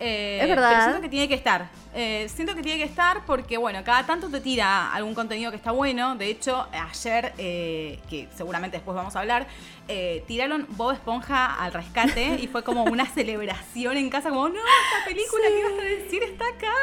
Eh, 0.00 0.38
es 0.40 0.48
verdad. 0.48 0.70
Pero 0.70 0.82
siento 0.82 1.02
que 1.02 1.08
tiene 1.08 1.28
que 1.28 1.34
estar. 1.34 1.68
Eh, 1.94 2.28
siento 2.34 2.54
que 2.54 2.62
tiene 2.62 2.78
que 2.78 2.84
estar 2.84 3.24
porque, 3.26 3.58
bueno, 3.58 3.84
cada 3.84 4.06
tanto 4.06 4.30
te 4.30 4.40
tira 4.40 4.92
algún 4.92 5.14
contenido 5.14 5.50
que 5.50 5.58
está 5.58 5.72
bueno. 5.72 6.16
De 6.16 6.28
hecho, 6.28 6.66
ayer, 6.72 7.32
que 7.36 8.28
seguramente 8.34 8.78
después 8.78 8.94
vamos 8.96 9.14
a 9.14 9.20
hablar, 9.20 9.46
eh, 9.88 10.24
tiraron 10.26 10.66
Bob 10.70 10.92
Esponja 10.92 11.54
al 11.54 11.72
rescate 11.72 12.38
y 12.40 12.46
fue 12.46 12.62
como 12.62 12.84
una 12.84 13.06
celebración 13.14 13.96
en 13.96 14.10
casa, 14.10 14.30
como, 14.30 14.48
no, 14.48 14.54
esta 14.54 15.04
película 15.06 15.44
que 15.48 15.58
ibas 15.58 15.72
a 15.72 16.02
decir 16.02 16.22
está 16.22 16.44
acá. 16.48 16.74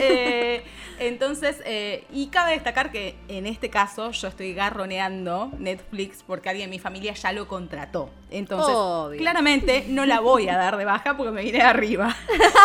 Eh, 0.00 0.64
entonces, 0.98 1.62
eh, 1.64 2.04
y 2.12 2.28
cabe 2.28 2.52
destacar 2.52 2.90
que 2.90 3.16
en 3.28 3.46
este 3.46 3.70
caso 3.70 4.10
yo 4.12 4.28
estoy 4.28 4.54
garroneando 4.54 5.50
Netflix 5.58 6.22
porque 6.26 6.48
alguien 6.48 6.64
en 6.64 6.70
mi 6.70 6.78
familia 6.78 7.12
ya 7.14 7.32
lo 7.32 7.48
contrató. 7.48 8.10
Entonces, 8.30 9.18
claramente 9.18 9.86
no 9.88 10.06
la 10.06 10.20
voy 10.20 10.48
a 10.48 10.56
dar 10.56 10.76
de 10.76 10.84
baja 10.84 11.16
porque 11.16 11.32
me 11.32 11.44
iré 11.44 11.62
arriba. 11.62 12.16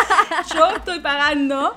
yo 0.54 0.70
estoy 0.70 1.00
pagando 1.00 1.76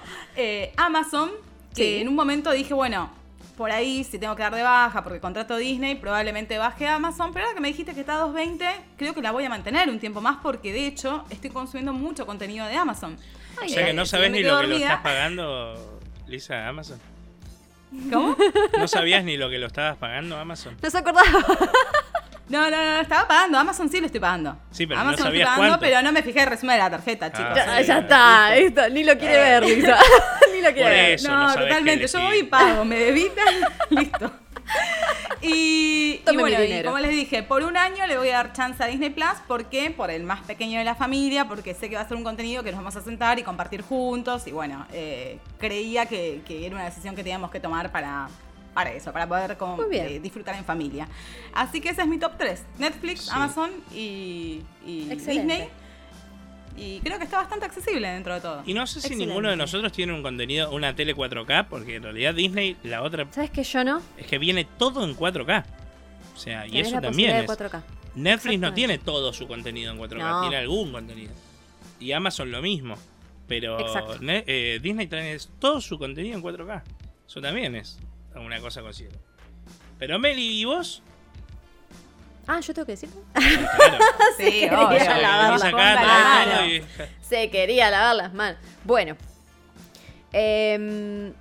Amazon, 0.77 1.31
que 1.75 2.01
en 2.01 2.07
un 2.07 2.15
momento 2.15 2.51
dije, 2.51 2.73
bueno, 2.73 3.20
por 3.61 3.71
ahí, 3.71 4.03
si 4.03 4.17
tengo 4.17 4.35
que 4.35 4.41
dar 4.41 4.55
de 4.55 4.63
baja 4.63 5.03
porque 5.03 5.19
contrato 5.19 5.55
Disney, 5.55 5.93
probablemente 5.93 6.57
baje 6.57 6.87
Amazon. 6.87 7.31
Pero 7.31 7.45
ahora 7.45 7.53
que 7.53 7.61
me 7.61 7.67
dijiste 7.67 7.93
que 7.93 7.99
está 7.99 8.19
a 8.19 8.25
2.20, 8.25 8.65
creo 8.97 9.13
que 9.13 9.21
la 9.21 9.29
voy 9.29 9.45
a 9.45 9.49
mantener 9.49 9.87
un 9.87 9.99
tiempo 9.99 10.19
más 10.19 10.37
porque 10.41 10.73
de 10.73 10.87
hecho 10.87 11.25
estoy 11.29 11.51
consumiendo 11.51 11.93
mucho 11.93 12.25
contenido 12.25 12.65
de 12.65 12.75
Amazon. 12.75 13.19
o 13.63 13.69
sea 13.69 13.85
que 13.85 13.93
no 13.93 14.07
sabes 14.07 14.31
ni 14.31 14.41
lo 14.41 14.59
que 14.61 14.65
lo 14.65 14.75
estás 14.77 15.01
pagando, 15.01 16.01
Lisa, 16.27 16.67
Amazon. 16.67 16.99
¿Cómo? 18.11 18.35
¿No 18.79 18.87
sabías 18.87 19.23
ni 19.23 19.37
lo 19.37 19.47
que 19.47 19.59
lo 19.59 19.67
estabas 19.67 19.95
pagando 19.97 20.39
Amazon? 20.39 20.75
No 20.81 20.89
se 20.89 20.97
acordaba. 20.97 21.27
No, 22.49 22.69
no, 22.69 22.75
no, 22.75 22.99
estaba 22.99 23.27
pagando. 23.27 23.57
Amazon 23.59 23.89
sí 23.89 23.99
lo 23.99 24.07
estoy 24.07 24.19
pagando. 24.19 24.57
Sí, 24.71 24.85
pero 24.85 24.99
Amazon 24.99 25.19
no 25.19 25.25
sabías 25.25 25.47
estoy 25.47 25.57
pagando, 25.57 25.79
pero 25.79 26.01
no 26.01 26.11
me 26.11 26.21
fijé 26.21 26.41
el 26.41 26.47
resumen 26.47 26.75
de 26.75 26.83
la 26.83 26.89
tarjeta, 26.89 27.27
ah, 27.27 27.31
chicos. 27.31 27.55
ya, 27.55 27.81
ya 27.81 27.99
está, 27.99 28.55
esto, 28.55 28.89
ni 28.89 29.03
lo 29.03 29.17
quiere 29.17 29.37
ver, 29.37 29.63
Lisa. 29.63 29.97
lo 30.61 30.73
quiere. 30.73 31.17
No, 31.17 31.53
totalmente. 31.53 32.07
Yo 32.07 32.21
voy 32.21 32.39
y 32.39 32.43
pago, 32.43 32.85
me 32.85 32.97
debitan, 32.97 33.53
listo. 33.89 34.31
Y, 35.41 36.21
y, 36.31 36.37
bueno, 36.37 36.63
y 36.63 36.83
como 36.83 36.99
les 36.99 37.11
dije, 37.11 37.41
por 37.41 37.63
un 37.63 37.75
año 37.75 38.05
le 38.05 38.17
voy 38.17 38.29
a 38.29 38.33
dar 38.33 38.53
chance 38.53 38.81
a 38.83 38.87
Disney 38.87 39.09
Plus. 39.09 39.39
¿Por 39.47 39.65
qué? 39.65 39.89
Por 39.89 40.11
el 40.11 40.23
más 40.23 40.41
pequeño 40.41 40.77
de 40.77 40.85
la 40.85 40.95
familia, 40.95 41.47
porque 41.47 41.73
sé 41.73 41.89
que 41.89 41.95
va 41.95 42.01
a 42.01 42.07
ser 42.07 42.15
un 42.15 42.23
contenido 42.23 42.63
que 42.63 42.71
nos 42.71 42.79
vamos 42.79 42.95
a 42.95 43.01
sentar 43.01 43.39
y 43.39 43.43
compartir 43.43 43.81
juntos. 43.81 44.45
Y 44.45 44.51
bueno, 44.51 44.85
eh, 44.93 45.39
creía 45.57 46.05
que, 46.05 46.41
que 46.45 46.65
era 46.65 46.75
una 46.75 46.85
decisión 46.85 47.15
que 47.15 47.23
teníamos 47.23 47.49
que 47.49 47.59
tomar 47.59 47.91
para, 47.91 48.29
para 48.73 48.91
eso, 48.91 49.11
para 49.11 49.27
poder 49.27 49.57
eh, 49.91 50.19
disfrutar 50.21 50.55
en 50.55 50.65
familia. 50.65 51.07
Así 51.53 51.81
que 51.81 51.89
ese 51.89 52.01
es 52.01 52.07
mi 52.07 52.17
top 52.17 52.33
3. 52.37 52.63
Netflix, 52.79 53.29
Amazon 53.29 53.71
y, 53.93 54.63
Disney. 54.85 55.69
Y 56.81 56.99
creo 57.01 57.19
que 57.19 57.25
está 57.25 57.37
bastante 57.37 57.65
accesible 57.65 58.07
dentro 58.07 58.33
de 58.33 58.41
todo. 58.41 58.63
Y 58.65 58.73
no 58.73 58.87
sé 58.87 59.01
si 59.01 59.15
ninguno 59.15 59.49
de 59.49 59.55
nosotros 59.55 59.91
tiene 59.91 60.13
un 60.13 60.23
contenido, 60.23 60.71
una 60.71 60.95
tele 60.95 61.15
4K, 61.15 61.67
porque 61.69 61.97
en 61.97 62.03
realidad 62.03 62.33
Disney, 62.33 62.75
la 62.83 63.03
otra... 63.03 63.27
¿Sabes 63.31 63.51
que 63.51 63.63
yo 63.63 63.83
no? 63.83 64.01
Es 64.17 64.25
que 64.25 64.39
viene 64.39 64.65
todo 64.65 65.03
en 65.03 65.15
4K. 65.15 65.63
O 66.33 66.37
sea, 66.37 66.65
y 66.65 66.79
eso 66.79 66.99
también 66.99 67.35
es... 67.35 67.51
Netflix 68.15 68.59
no 68.59 68.73
tiene 68.73 68.97
todo 68.97 69.31
su 69.31 69.47
contenido 69.47 69.91
en 69.91 69.99
4K, 69.99 70.41
tiene 70.41 70.57
algún 70.57 70.91
contenido. 70.91 71.31
Y 71.99 72.11
Amazon 72.13 72.51
lo 72.51 72.61
mismo. 72.61 72.95
Pero 73.47 73.77
eh, 74.21 74.79
Disney 74.81 75.07
tiene 75.07 75.37
todo 75.59 75.81
su 75.81 75.99
contenido 75.99 76.35
en 76.35 76.43
4K. 76.43 76.81
Eso 77.27 77.41
también 77.41 77.75
es 77.75 77.99
una 78.35 78.59
cosa 78.59 78.81
considero. 78.81 79.19
Pero 79.99 80.17
Meli, 80.17 80.61
¿y 80.61 80.65
vos? 80.65 81.03
Ah, 82.53 82.59
yo 82.59 82.73
tengo 82.73 82.85
que 82.85 82.91
decirlo. 82.91 83.21
Claro. 83.33 84.03
Se 84.35 84.43
quería 84.43 85.17
lavar 85.17 85.59
las 85.59 85.71
manos. 85.71 86.87
Se 87.21 87.49
quería 87.49 87.89
lavar 87.89 88.15
las 88.15 88.33
manos. 88.33 88.59
Bueno. 88.83 89.15
Em, 90.33 91.33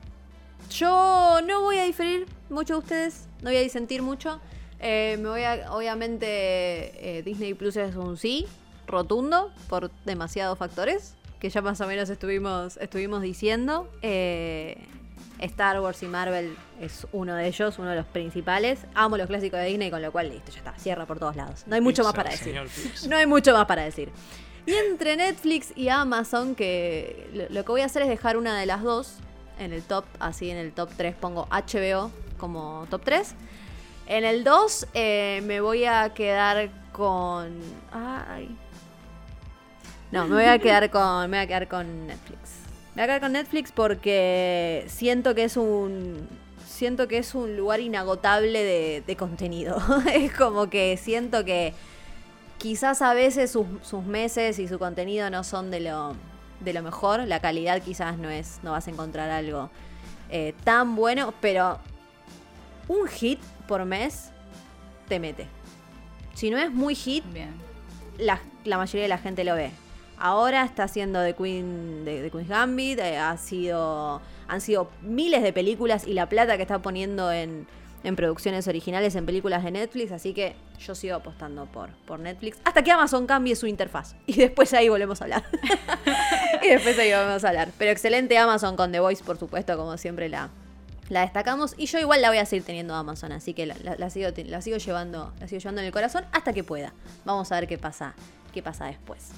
yo 0.70 1.40
no 1.44 1.62
voy 1.62 1.78
a 1.78 1.84
diferir 1.84 2.28
mucho 2.48 2.74
de 2.74 2.78
ustedes. 2.78 3.26
No 3.42 3.50
voy 3.50 3.56
a 3.56 3.60
disentir 3.60 4.02
mucho. 4.02 4.40
Eh, 4.78 5.16
me 5.18 5.28
voy 5.28 5.42
a, 5.42 5.72
obviamente, 5.72 7.18
eh, 7.18 7.22
Disney 7.24 7.54
Plus 7.54 7.74
es 7.74 7.96
un 7.96 8.16
sí 8.16 8.46
rotundo 8.86 9.52
por 9.68 9.90
demasiados 10.04 10.58
factores 10.58 11.16
que 11.40 11.50
ya 11.50 11.60
más 11.60 11.80
o 11.80 11.86
menos 11.88 12.08
estuvimos, 12.08 12.76
estuvimos 12.76 13.22
diciendo. 13.22 13.90
Eh, 14.02 14.76
Star 15.40 15.80
Wars 15.80 16.02
y 16.02 16.06
Marvel 16.06 16.56
es 16.80 17.06
uno 17.12 17.34
de 17.34 17.46
ellos, 17.46 17.78
uno 17.78 17.90
de 17.90 17.96
los 17.96 18.06
principales. 18.06 18.80
Amo 18.94 19.16
los 19.16 19.26
clásicos 19.26 19.58
de 19.60 19.66
Disney, 19.66 19.90
con 19.90 20.02
lo 20.02 20.12
cual 20.12 20.28
listo, 20.28 20.52
ya 20.52 20.58
está, 20.58 20.74
cierra 20.78 21.06
por 21.06 21.18
todos 21.18 21.36
lados. 21.36 21.64
No 21.66 21.74
hay 21.74 21.80
mucho 21.80 22.04
más 22.04 22.12
para 22.12 22.30
decir. 22.30 22.60
No 23.08 23.16
hay 23.16 23.26
mucho 23.26 23.52
más 23.52 23.66
para 23.66 23.82
decir. 23.82 24.10
Y 24.66 24.74
entre 24.74 25.16
Netflix 25.16 25.72
y 25.74 25.88
Amazon, 25.88 26.54
que 26.54 27.48
lo, 27.50 27.64
que 27.64 27.72
voy 27.72 27.80
a 27.80 27.86
hacer 27.86 28.02
es 28.02 28.08
dejar 28.08 28.36
una 28.36 28.58
de 28.58 28.66
las 28.66 28.82
dos 28.82 29.16
en 29.58 29.72
el 29.72 29.82
top, 29.82 30.04
así 30.18 30.50
en 30.50 30.58
el 30.58 30.72
top 30.72 30.90
3 30.96 31.14
pongo 31.16 31.46
HBO 31.50 32.10
como 32.38 32.86
top 32.90 33.02
3. 33.04 33.34
En 34.06 34.24
el 34.24 34.44
2 34.44 34.88
eh, 34.94 35.40
me 35.44 35.60
voy 35.60 35.84
a 35.84 36.12
quedar 36.14 36.70
con... 36.92 37.58
Ay. 37.92 38.56
No, 40.10 40.26
me 40.26 40.34
voy 40.34 40.44
a 40.44 40.58
quedar 40.58 40.90
con, 40.90 41.30
me 41.30 41.36
voy 41.36 41.44
a 41.44 41.46
quedar 41.46 41.68
con 41.68 42.06
Netflix. 42.06 42.49
Voy 43.00 43.04
a 43.04 43.06
quedar 43.06 43.20
con 43.22 43.32
Netflix 43.32 43.72
porque 43.72 44.84
siento 44.86 45.34
que 45.34 45.44
es 45.44 45.56
un. 45.56 46.28
Siento 46.66 47.08
que 47.08 47.16
es 47.16 47.34
un 47.34 47.56
lugar 47.56 47.80
inagotable 47.80 48.62
de, 49.06 49.16
contenido. 49.16 49.78
es 50.12 50.34
como 50.34 50.68
que 50.68 50.98
siento 50.98 51.42
que 51.42 51.72
quizás 52.58 53.00
a 53.00 53.14
veces 53.14 53.50
sus, 53.50 54.04
meses 54.04 54.58
y 54.58 54.68
su 54.68 54.78
contenido 54.78 55.30
no 55.30 55.44
son 55.44 55.70
de 55.70 55.80
lo, 55.80 56.14
de 56.60 56.74
lo 56.74 56.82
mejor. 56.82 57.26
La 57.26 57.40
calidad 57.40 57.80
quizás 57.80 58.18
no 58.18 58.28
es. 58.28 58.60
no 58.62 58.72
vas 58.72 58.86
a 58.86 58.90
encontrar 58.90 59.30
algo 59.30 59.70
eh, 60.28 60.54
tan 60.64 60.94
bueno. 60.94 61.32
Pero 61.40 61.78
un 62.86 63.08
hit 63.08 63.40
por 63.66 63.82
mes 63.86 64.28
te 65.08 65.18
mete. 65.18 65.46
Si 66.34 66.50
no 66.50 66.58
es 66.58 66.70
muy 66.70 66.94
hit, 66.94 67.24
La, 68.18 68.42
la 68.64 68.76
mayoría 68.76 69.04
de 69.04 69.08
la 69.08 69.16
gente 69.16 69.42
lo 69.42 69.54
ve. 69.54 69.70
Ahora 70.20 70.64
está 70.64 70.84
haciendo 70.84 71.22
The 71.24 71.34
Queen 71.34 72.04
de, 72.04 72.30
Queen's 72.30 72.48
Gambit, 72.48 72.98
eh, 72.98 73.16
ha 73.16 73.36
sido 73.38 74.20
han 74.50 74.60
sido 74.60 74.90
miles 75.00 75.42
de 75.42 75.52
películas 75.52 76.06
y 76.06 76.12
la 76.12 76.28
plata 76.28 76.56
que 76.56 76.62
está 76.62 76.80
poniendo 76.80 77.32
en, 77.32 77.66
producciones 78.16 78.66
originales, 78.66 79.14
en 79.14 79.24
películas 79.24 79.62
de 79.62 79.70
Netflix, 79.70 80.10
así 80.10 80.34
que 80.34 80.56
yo 80.80 80.94
sigo 80.94 81.16
apostando 81.16 81.66
por, 81.66 81.90
por 82.06 82.18
Netflix 82.18 82.58
hasta 82.64 82.82
que 82.82 82.90
Amazon 82.90 83.26
cambie 83.26 83.54
su 83.54 83.66
interfaz 83.66 84.16
y 84.26 84.34
después 84.34 84.74
ahí 84.74 84.88
volvemos 84.88 85.20
a 85.20 85.24
hablar. 85.24 85.44
y 86.62 86.68
después 86.68 86.98
ahí 86.98 87.12
volvemos 87.12 87.44
a 87.44 87.48
hablar. 87.48 87.70
Pero 87.78 87.92
excelente 87.92 88.36
Amazon 88.36 88.76
con 88.76 88.90
The 88.90 89.00
Voice, 89.00 89.24
por 89.24 89.38
supuesto, 89.38 89.76
como 89.76 89.96
siempre 89.96 90.28
la, 90.28 90.50
la 91.08 91.20
destacamos 91.20 91.74
y 91.78 91.86
yo 91.86 91.98
igual 91.98 92.20
la 92.20 92.28
voy 92.28 92.38
a 92.38 92.46
seguir 92.46 92.64
teniendo 92.64 92.94
Amazon, 92.94 93.32
así 93.32 93.54
que 93.54 93.66
la, 93.66 94.10
sigo, 94.10 94.28
la 94.46 94.60
sigo 94.62 94.78
llevando, 94.78 95.32
la 95.40 95.46
sigo 95.46 95.60
llevando 95.60 95.80
en 95.80 95.86
el 95.86 95.92
corazón 95.92 96.24
hasta 96.32 96.52
que 96.52 96.64
pueda. 96.64 96.92
Vamos 97.24 97.52
a 97.52 97.60
ver 97.60 97.68
qué 97.68 97.78
pasa, 97.78 98.14
qué 98.52 98.62
pasa 98.62 98.86
después. 98.86 99.30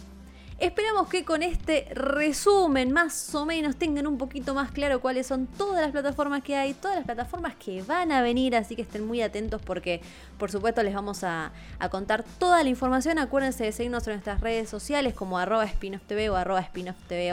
Esperamos 0.63 1.09
que 1.09 1.25
con 1.25 1.43
este 1.43 1.89
resumen 1.93 2.93
más 2.93 3.35
o 3.35 3.45
menos 3.45 3.75
tengan 3.75 4.07
un 4.07 4.17
poquito 4.17 4.55
más 4.55 4.71
claro 4.71 5.01
cuáles 5.01 5.27
son 5.27 5.49
todas 5.49 5.83
las 5.83 5.91
plataformas 5.91 6.45
que 6.45 6.55
hay, 6.55 6.73
todas 6.73 6.99
las 6.99 7.05
plataformas 7.05 7.57
que 7.57 7.83
van 7.83 8.13
a 8.13 8.23
venir, 8.23 8.55
así 8.55 8.77
que 8.77 8.83
estén 8.83 9.05
muy 9.05 9.23
atentos 9.23 9.61
porque 9.61 10.03
por 10.39 10.53
supuesto 10.53 10.85
les 10.85 10.95
vamos 10.95 11.25
a, 11.25 11.51
contar 11.91 12.25
toda 12.39 12.63
la 12.63 12.69
información. 12.69 13.19
Acuérdense 13.19 13.65
de 13.65 13.73
seguirnos 13.73 14.07
en 14.07 14.13
nuestras 14.13 14.41
redes 14.41 14.69
sociales 14.69 15.15
como 15.15 15.37
arroba 15.37 15.67
spinoff.tv 15.67 16.31
o 16.31 16.37
arroba 16.37 16.65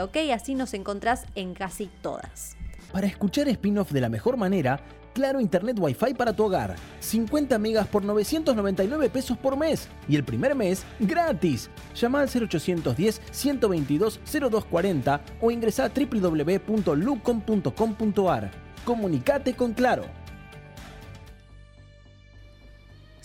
ok, 0.02 0.16
así 0.34 0.56
nos 0.56 0.74
encontrás 0.74 1.24
en 1.36 1.54
casi 1.54 1.86
todas. 2.02 2.56
Para 2.90 3.06
escuchar 3.06 3.46
spin-off 3.46 3.92
de 3.92 4.00
la 4.00 4.08
mejor 4.08 4.38
manera, 4.38 4.80
Claro 5.12 5.40
Internet 5.40 5.76
Wi-Fi 5.78 6.14
para 6.14 6.32
tu 6.32 6.44
hogar. 6.44 6.76
50 7.00 7.58
megas 7.58 7.86
por 7.88 8.04
999 8.04 9.10
pesos 9.10 9.36
por 9.36 9.56
mes. 9.56 9.88
Y 10.08 10.14
el 10.16 10.24
primer 10.24 10.54
mes, 10.54 10.84
gratis. 10.98 11.68
Llama 11.94 12.20
al 12.20 12.28
0810 12.28 13.20
122 13.30 14.20
0240 14.24 15.20
o 15.40 15.50
ingresa 15.50 15.86
a 15.86 15.88
www.lucom.com.ar. 15.88 18.50
Comunicate 18.84 19.54
con 19.54 19.72
Claro. 19.74 20.04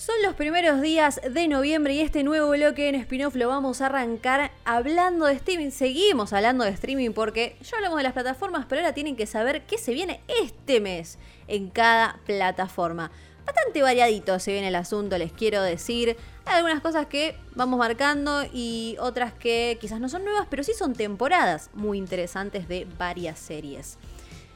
Son 0.05 0.21
los 0.21 0.35
primeros 0.35 0.81
días 0.81 1.19
de 1.27 1.47
noviembre 1.47 1.95
y 1.95 2.01
este 2.01 2.21
nuevo 2.21 2.51
bloque 2.51 2.89
en 2.89 2.93
spin-off 2.93 3.33
lo 3.33 3.47
vamos 3.47 3.81
a 3.81 3.87
arrancar 3.87 4.51
hablando 4.63 5.25
de 5.25 5.33
streaming. 5.33 5.71
Seguimos 5.71 6.31
hablando 6.31 6.63
de 6.63 6.69
streaming 6.69 7.09
porque 7.09 7.57
ya 7.63 7.77
hablamos 7.77 7.97
de 7.97 8.03
las 8.03 8.13
plataformas, 8.13 8.67
pero 8.69 8.81
ahora 8.81 8.93
tienen 8.93 9.15
que 9.15 9.25
saber 9.25 9.65
qué 9.65 9.79
se 9.79 9.95
viene 9.95 10.21
este 10.27 10.79
mes 10.79 11.17
en 11.47 11.71
cada 11.71 12.19
plataforma. 12.27 13.09
Bastante 13.47 13.81
variadito 13.81 14.37
se 14.37 14.51
viene 14.51 14.67
el 14.67 14.75
asunto, 14.75 15.17
les 15.17 15.31
quiero 15.31 15.63
decir. 15.63 16.15
Hay 16.45 16.57
algunas 16.57 16.81
cosas 16.81 17.07
que 17.07 17.35
vamos 17.55 17.79
marcando 17.79 18.43
y 18.53 18.97
otras 18.99 19.33
que 19.33 19.79
quizás 19.81 19.99
no 19.99 20.07
son 20.07 20.23
nuevas, 20.23 20.45
pero 20.51 20.63
sí 20.63 20.73
son 20.77 20.93
temporadas 20.93 21.71
muy 21.73 21.97
interesantes 21.97 22.67
de 22.67 22.85
varias 22.99 23.39
series. 23.39 23.97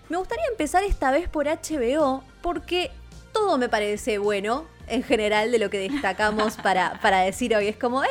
Me 0.10 0.18
gustaría 0.18 0.46
empezar 0.52 0.84
esta 0.84 1.10
vez 1.10 1.28
por 1.28 1.48
HBO 1.48 2.24
porque 2.44 2.92
todo 3.34 3.58
me 3.58 3.68
parece 3.68 4.20
bueno 4.20 4.68
en 4.90 5.04
general 5.04 5.52
de 5.52 5.60
lo 5.60 5.70
que 5.70 5.80
destacamos 5.80 6.58
para, 6.58 7.00
para 7.02 7.22
decir 7.22 7.56
hoy. 7.56 7.68
Es 7.68 7.78
como, 7.78 8.04
¡eh! 8.04 8.08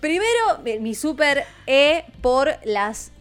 Primero, 0.00 0.58
mi 0.80 0.94
super 0.94 1.44
E 1.66 2.04
por 2.20 2.50
las 2.64 3.12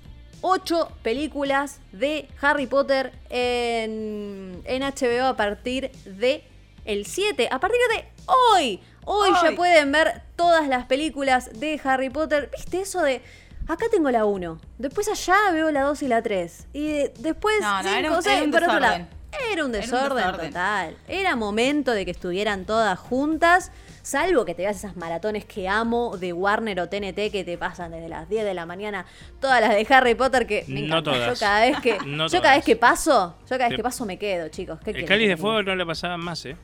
ocho 0.41 0.91
películas 1.03 1.79
de 1.91 2.27
Harry 2.41 2.65
Potter 2.65 3.13
en, 3.29 4.61
en 4.65 4.81
HBO 4.81 5.27
a 5.27 5.35
partir 5.37 5.91
de 6.05 6.43
el 6.85 7.05
7, 7.05 7.47
a 7.51 7.59
partir 7.59 7.79
de 7.95 8.07
hoy. 8.25 8.79
Hoy 9.05 9.29
ya 9.43 9.55
pueden 9.55 9.91
ver 9.91 10.23
todas 10.35 10.67
las 10.67 10.85
películas 10.85 11.59
de 11.59 11.79
Harry 11.83 12.09
Potter. 12.09 12.49
¿Viste 12.55 12.81
eso 12.81 13.01
de 13.01 13.21
acá 13.67 13.85
tengo 13.91 14.09
la 14.11 14.25
1, 14.25 14.59
después 14.79 15.07
allá 15.07 15.51
veo 15.51 15.71
la 15.71 15.83
2 15.83 16.03
y 16.03 16.07
la 16.07 16.21
3 16.21 16.67
y 16.73 16.91
después 17.19 17.61
no, 17.61 17.83
no, 17.83 17.89
era, 17.89 18.11
otro 18.11 18.79
lado? 18.79 19.07
Era 19.51 19.65
un 19.65 19.71
desorden, 19.71 20.31
total. 20.31 20.95
Era 21.07 21.35
momento 21.35 21.91
de 21.91 22.05
que 22.05 22.11
estuvieran 22.11 22.65
todas 22.65 22.99
juntas. 22.99 23.71
Salvo 24.01 24.45
que 24.45 24.55
te 24.55 24.63
veas 24.63 24.77
esas 24.77 24.95
maratones 24.95 25.45
que 25.45 25.69
amo 25.69 26.17
de 26.17 26.33
Warner 26.33 26.79
o 26.79 26.89
TNT 26.89 27.31
que 27.31 27.43
te 27.45 27.57
pasan 27.57 27.91
desde 27.91 28.09
las 28.09 28.27
10 28.27 28.45
de 28.45 28.53
la 28.53 28.65
mañana, 28.65 29.05
todas 29.39 29.61
las 29.61 29.71
de 29.71 29.93
Harry 29.93 30.15
Potter 30.15 30.47
que 30.47 30.65
me 30.67 30.81
No 30.81 31.03
todas. 31.03 31.33
Yo 31.39 31.39
cada 31.39 31.61
vez 31.61 31.79
que, 31.79 31.97
yo 31.99 32.41
cada 32.41 32.55
vez 32.55 32.65
que 32.65 32.75
paso, 32.75 33.37
yo 33.43 33.57
cada 33.57 33.69
vez 33.69 33.77
que 33.77 33.83
paso 33.83 34.05
me 34.05 34.17
quedo, 34.17 34.49
chicos. 34.49 34.79
el 34.85 35.05
Cáliz 35.05 35.29
de 35.29 35.37
Fuego 35.37 35.61
no 35.61 35.75
le 35.75 35.85
pasaban 35.85 36.19
más, 36.19 36.45
¿eh? 36.45 36.57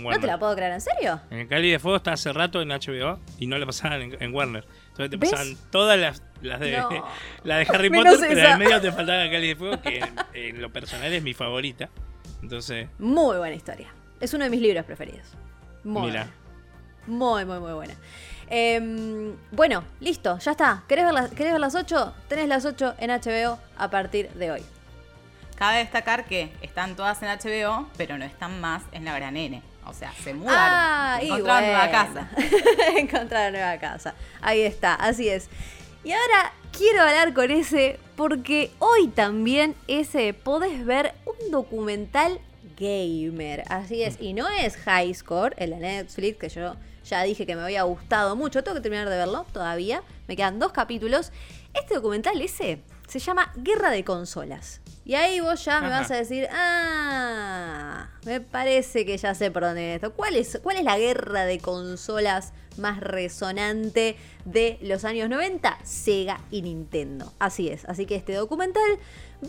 no 0.00 0.20
te 0.20 0.26
la 0.26 0.38
puedo 0.38 0.54
creer, 0.56 0.72
¿en 0.72 0.80
serio? 0.80 1.20
En 1.30 1.38
el 1.40 1.48
Cáliz 1.48 1.72
de 1.72 1.78
Fuego 1.78 1.96
está 1.96 2.12
hace 2.12 2.32
rato 2.32 2.60
en 2.60 2.68
HBO 2.68 3.20
y 3.38 3.46
no 3.46 3.58
le 3.58 3.66
pasaban 3.66 4.16
en, 4.18 4.34
Warner. 4.34 4.64
Entonces 4.88 5.10
te 5.10 5.18
pasaban 5.18 5.56
todas 5.70 5.98
las, 5.98 6.27
las 6.42 6.60
de, 6.60 6.72
la 7.44 7.56
de 7.58 7.66
Harry 7.68 7.90
Potter, 7.90 8.16
pero 8.20 8.48
en 8.48 8.58
medio 8.58 8.80
te 8.80 8.92
faltaba 8.92 9.22
el 9.22 9.30
Cáliz 9.30 9.50
de 9.50 9.56
Fuego, 9.56 9.82
que 9.82 10.04
en, 10.34 10.60
lo 10.60 10.70
personal 10.72 11.12
es 11.12 11.22
mi 11.22 11.34
favorita. 11.34 11.88
Entonces. 12.42 12.88
Muy 12.98 13.36
buena 13.36 13.54
historia. 13.54 13.88
Es 14.20 14.34
uno 14.34 14.44
de 14.44 14.50
mis 14.50 14.60
libros 14.60 14.84
preferidos. 14.84 15.26
Muy 15.84 16.10
Mira. 16.10 16.28
Muy, 17.06 17.44
muy, 17.44 17.58
muy 17.58 17.72
buena. 17.72 17.94
Em, 18.50 19.36
bueno, 19.50 19.84
listo, 20.00 20.38
ya 20.38 20.52
está. 20.52 20.82
¿Querés 20.88 21.04
ver, 21.04 21.14
las, 21.14 21.30
¿Querés 21.30 21.52
ver 21.52 21.60
las 21.60 21.74
8? 21.74 22.14
Tenés 22.28 22.48
las 22.48 22.64
8 22.64 22.94
en 22.98 23.10
HBO 23.10 23.58
a 23.76 23.90
partir 23.90 24.30
de 24.30 24.50
hoy. 24.50 24.64
Cabe 25.54 25.78
destacar 25.78 26.24
que 26.24 26.52
están 26.62 26.94
todas 26.96 27.20
en 27.22 27.28
HBO, 27.28 27.88
pero 27.96 28.16
no 28.16 28.24
están 28.24 28.60
más 28.60 28.82
en 28.92 29.04
la 29.04 29.14
Gran 29.14 29.36
N. 29.36 29.62
O 29.86 29.92
sea, 29.92 30.12
se 30.22 30.34
mudaron. 30.34 30.60
Ah, 30.62 31.18
encontraron 31.20 31.64
nueva 31.64 31.90
casa. 31.90 32.28
encontraron 32.96 33.52
nueva 33.52 33.78
casa. 33.78 34.14
Ahí 34.40 34.60
está, 34.60 34.94
así 34.94 35.28
es. 35.28 35.48
Y 36.08 36.12
ahora 36.12 36.54
quiero 36.72 37.02
hablar 37.02 37.34
con 37.34 37.50
ese 37.50 38.00
porque 38.16 38.70
hoy 38.78 39.08
también 39.08 39.74
ese 39.88 40.32
podés 40.32 40.86
ver 40.86 41.12
un 41.26 41.50
documental 41.50 42.40
gamer. 42.78 43.64
Así 43.68 44.02
es, 44.02 44.16
y 44.18 44.32
no 44.32 44.48
es 44.48 44.78
High 44.78 45.12
Score, 45.12 45.54
el 45.58 45.68
de 45.68 45.76
Netflix, 45.76 46.38
que 46.38 46.48
yo 46.48 46.76
ya 47.04 47.22
dije 47.24 47.44
que 47.44 47.54
me 47.54 47.60
había 47.60 47.82
gustado 47.82 48.36
mucho. 48.36 48.64
Tengo 48.64 48.76
que 48.76 48.80
terminar 48.80 49.10
de 49.10 49.18
verlo 49.18 49.44
todavía. 49.52 50.02
Me 50.28 50.34
quedan 50.34 50.58
dos 50.58 50.72
capítulos. 50.72 51.30
Este 51.74 51.96
documental 51.96 52.40
ese 52.40 52.80
se 53.06 53.18
llama 53.18 53.52
Guerra 53.56 53.90
de 53.90 54.02
Consolas. 54.02 54.80
Y 55.08 55.14
ahí 55.14 55.40
vos 55.40 55.64
ya 55.64 55.80
me 55.80 55.88
vas 55.88 56.10
a 56.10 56.16
decir, 56.16 56.46
ah, 56.52 58.08
me 58.26 58.42
parece 58.42 59.06
que 59.06 59.16
ya 59.16 59.34
sé 59.34 59.50
por 59.50 59.62
dónde 59.62 59.80
viene 59.80 59.94
esto. 59.94 60.12
¿Cuál 60.12 60.36
es, 60.36 60.60
¿Cuál 60.62 60.76
es 60.76 60.84
la 60.84 60.98
guerra 60.98 61.46
de 61.46 61.60
consolas 61.60 62.52
más 62.76 63.00
resonante 63.00 64.16
de 64.44 64.76
los 64.82 65.06
años 65.06 65.30
90? 65.30 65.78
Sega 65.82 66.42
y 66.50 66.60
Nintendo. 66.60 67.32
Así 67.38 67.70
es. 67.70 67.86
Así 67.86 68.04
que 68.04 68.16
este 68.16 68.34
documental 68.34 68.98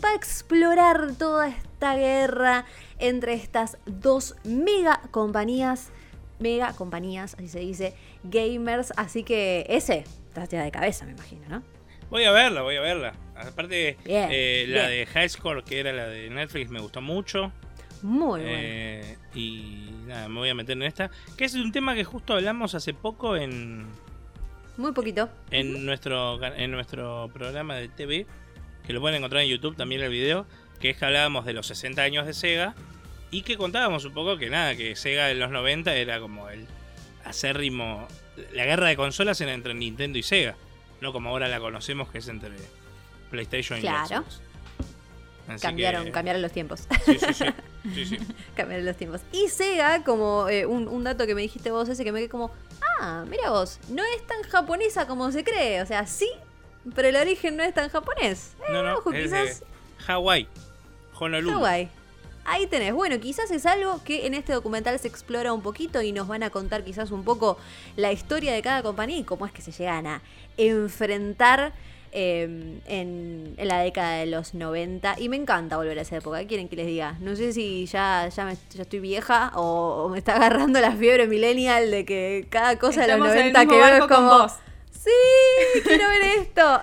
va 0.02 0.12
a 0.12 0.14
explorar 0.14 1.12
toda 1.18 1.48
esta 1.48 1.94
guerra 1.94 2.64
entre 2.98 3.34
estas 3.34 3.76
dos 3.84 4.36
mega 4.44 5.02
compañías. 5.10 5.90
Mega 6.38 6.72
compañías, 6.72 7.34
así 7.34 7.48
se 7.48 7.60
dice, 7.60 7.94
gamers. 8.24 8.94
Así 8.96 9.24
que 9.24 9.66
ese, 9.68 10.04
estás 10.28 10.48
de 10.48 10.70
cabeza, 10.70 11.04
me 11.04 11.12
imagino, 11.12 11.46
¿no? 11.50 11.62
Voy 12.08 12.24
a 12.24 12.32
verla, 12.32 12.62
voy 12.62 12.76
a 12.76 12.80
verla. 12.80 13.12
Aparte, 13.48 13.96
eh, 14.04 14.66
la 14.68 14.88
de 14.88 15.06
High 15.06 15.28
Score, 15.28 15.64
que 15.64 15.80
era 15.80 15.92
la 15.92 16.06
de 16.06 16.30
Netflix, 16.30 16.70
me 16.70 16.80
gustó 16.80 17.00
mucho. 17.00 17.52
Muy 18.02 18.40
eh, 18.44 19.18
Y 19.34 19.90
nada, 20.06 20.28
me 20.28 20.38
voy 20.38 20.48
a 20.48 20.54
meter 20.54 20.76
en 20.76 20.84
esta. 20.84 21.10
Que 21.36 21.44
es 21.44 21.54
un 21.54 21.72
tema 21.72 21.94
que 21.94 22.04
justo 22.04 22.34
hablamos 22.34 22.74
hace 22.74 22.94
poco 22.94 23.36
en. 23.36 23.86
Muy 24.76 24.92
poquito. 24.92 25.28
En, 25.50 25.84
nuestro, 25.84 26.42
en 26.42 26.70
nuestro 26.70 27.30
programa 27.32 27.74
de 27.76 27.88
TV, 27.88 28.26
que 28.86 28.92
lo 28.92 29.00
pueden 29.00 29.18
encontrar 29.18 29.42
en 29.42 29.50
YouTube 29.50 29.76
también 29.76 30.00
el 30.00 30.10
video, 30.10 30.46
que 30.80 30.90
es 30.90 30.96
que 30.96 31.04
hablábamos 31.04 31.44
de 31.44 31.52
los 31.52 31.66
60 31.66 32.00
años 32.00 32.26
de 32.26 32.32
Sega 32.32 32.74
y 33.30 33.42
que 33.42 33.58
contábamos 33.58 34.04
un 34.06 34.14
poco 34.14 34.38
que 34.38 34.48
nada, 34.48 34.74
que 34.76 34.96
Sega 34.96 35.30
en 35.30 35.38
los 35.38 35.50
90 35.50 35.94
era 35.94 36.18
como 36.20 36.48
el 36.48 36.66
acérrimo. 37.24 38.08
La 38.54 38.64
guerra 38.64 38.88
de 38.88 38.96
consolas 38.96 39.38
era 39.42 39.52
entre 39.52 39.74
Nintendo 39.74 40.18
y 40.18 40.22
Sega 40.22 40.56
no 41.00 41.12
como 41.12 41.30
ahora 41.30 41.48
la 41.48 41.60
conocemos, 41.60 42.10
que 42.10 42.18
es 42.18 42.28
entre 42.28 42.50
PlayStation 43.30 43.78
y 43.78 43.82
Xbox. 43.82 44.40
Cambiaron, 45.60 46.10
cambiaron 46.10 46.42
los 46.42 46.52
tiempos. 46.52 46.86
Sí, 47.04 47.18
sí, 47.18 47.34
sí. 48.04 48.18
cambiaron 48.56 48.86
los 48.86 48.96
tiempos. 48.96 49.22
Y 49.32 49.48
Sega, 49.48 50.04
como 50.04 50.48
eh, 50.48 50.66
un, 50.66 51.02
dato 51.02 51.26
que 51.26 51.34
me 51.34 51.42
dijiste 51.42 51.70
vos 51.70 51.88
ese, 51.88 52.04
que 52.04 52.12
me 52.12 52.20
quedé 52.20 52.28
como, 52.28 52.52
ah, 53.00 53.24
mira 53.28 53.50
vos, 53.50 53.80
no 53.88 54.02
es 54.04 54.26
tan 54.26 54.42
japonesa 54.42 55.06
como 55.06 55.32
se 55.32 55.42
cree. 55.42 55.82
O 55.82 55.86
sea, 55.86 56.06
sí, 56.06 56.30
pero 56.94 57.08
el 57.08 57.16
origen 57.16 57.56
no 57.56 57.64
es 57.64 57.74
tan 57.74 57.88
japonés. 57.88 58.54
no, 58.70 58.82
no, 58.82 58.98
eh, 58.98 59.02
es 59.14 59.24
quizás... 59.24 59.64
Hawái, 60.06 60.46
Honolulu. 61.18 61.52
Hawái. 61.52 61.88
Ahí 62.44 62.66
tenés. 62.66 62.94
Bueno, 62.94 63.20
quizás 63.20 63.50
es 63.50 63.66
algo 63.66 64.02
que 64.02 64.26
en 64.26 64.34
este 64.34 64.52
documental 64.52 64.98
se 64.98 65.08
explora 65.08 65.52
un 65.52 65.62
poquito 65.62 66.00
y 66.00 66.12
nos 66.12 66.26
van 66.26 66.42
a 66.42 66.50
contar 66.50 66.84
quizás 66.84 67.10
un 67.10 67.22
poco 67.22 67.58
la 67.96 68.12
historia 68.12 68.52
de 68.52 68.62
cada 68.62 68.82
compañía 68.82 69.18
y 69.18 69.24
cómo 69.24 69.46
es 69.46 69.52
que 69.52 69.62
se 69.62 69.72
llegan 69.72 70.06
a 70.06 70.22
enfrentar 70.68 71.72
em, 72.12 72.80
en, 72.86 73.54
la 73.58 73.80
década 73.80 74.18
de 74.18 74.26
los 74.26 74.54
90. 74.54 75.16
Y 75.18 75.28
me 75.28 75.36
encanta 75.36 75.76
volver 75.76 75.98
a 75.98 76.02
esa 76.02 76.16
época. 76.16 76.38
¿Qué 76.40 76.46
quieren 76.46 76.68
que 76.68 76.76
les 76.76 76.86
diga? 76.86 77.16
No 77.20 77.36
sé 77.36 77.52
si 77.52 77.86
ya, 77.86 78.28
ya, 78.28 78.50
estoy 78.50 79.00
vieja 79.00 79.52
o, 79.54 80.08
me 80.10 80.18
está 80.18 80.36
agarrando 80.36 80.80
la 80.80 80.92
fiebre 80.92 81.26
millennial 81.26 81.90
de 81.90 82.04
que 82.04 82.46
cada 82.50 82.78
cosa 82.78 83.02
de 83.02 83.08
los 83.08 83.18
90 83.18 83.66
que 83.66 83.76
veo 83.76 83.86
es 83.86 84.06
como... 84.06 84.48
Sí, 84.90 85.80
quiero 85.82 86.08
ver 86.10 86.22
esto. 86.40 86.80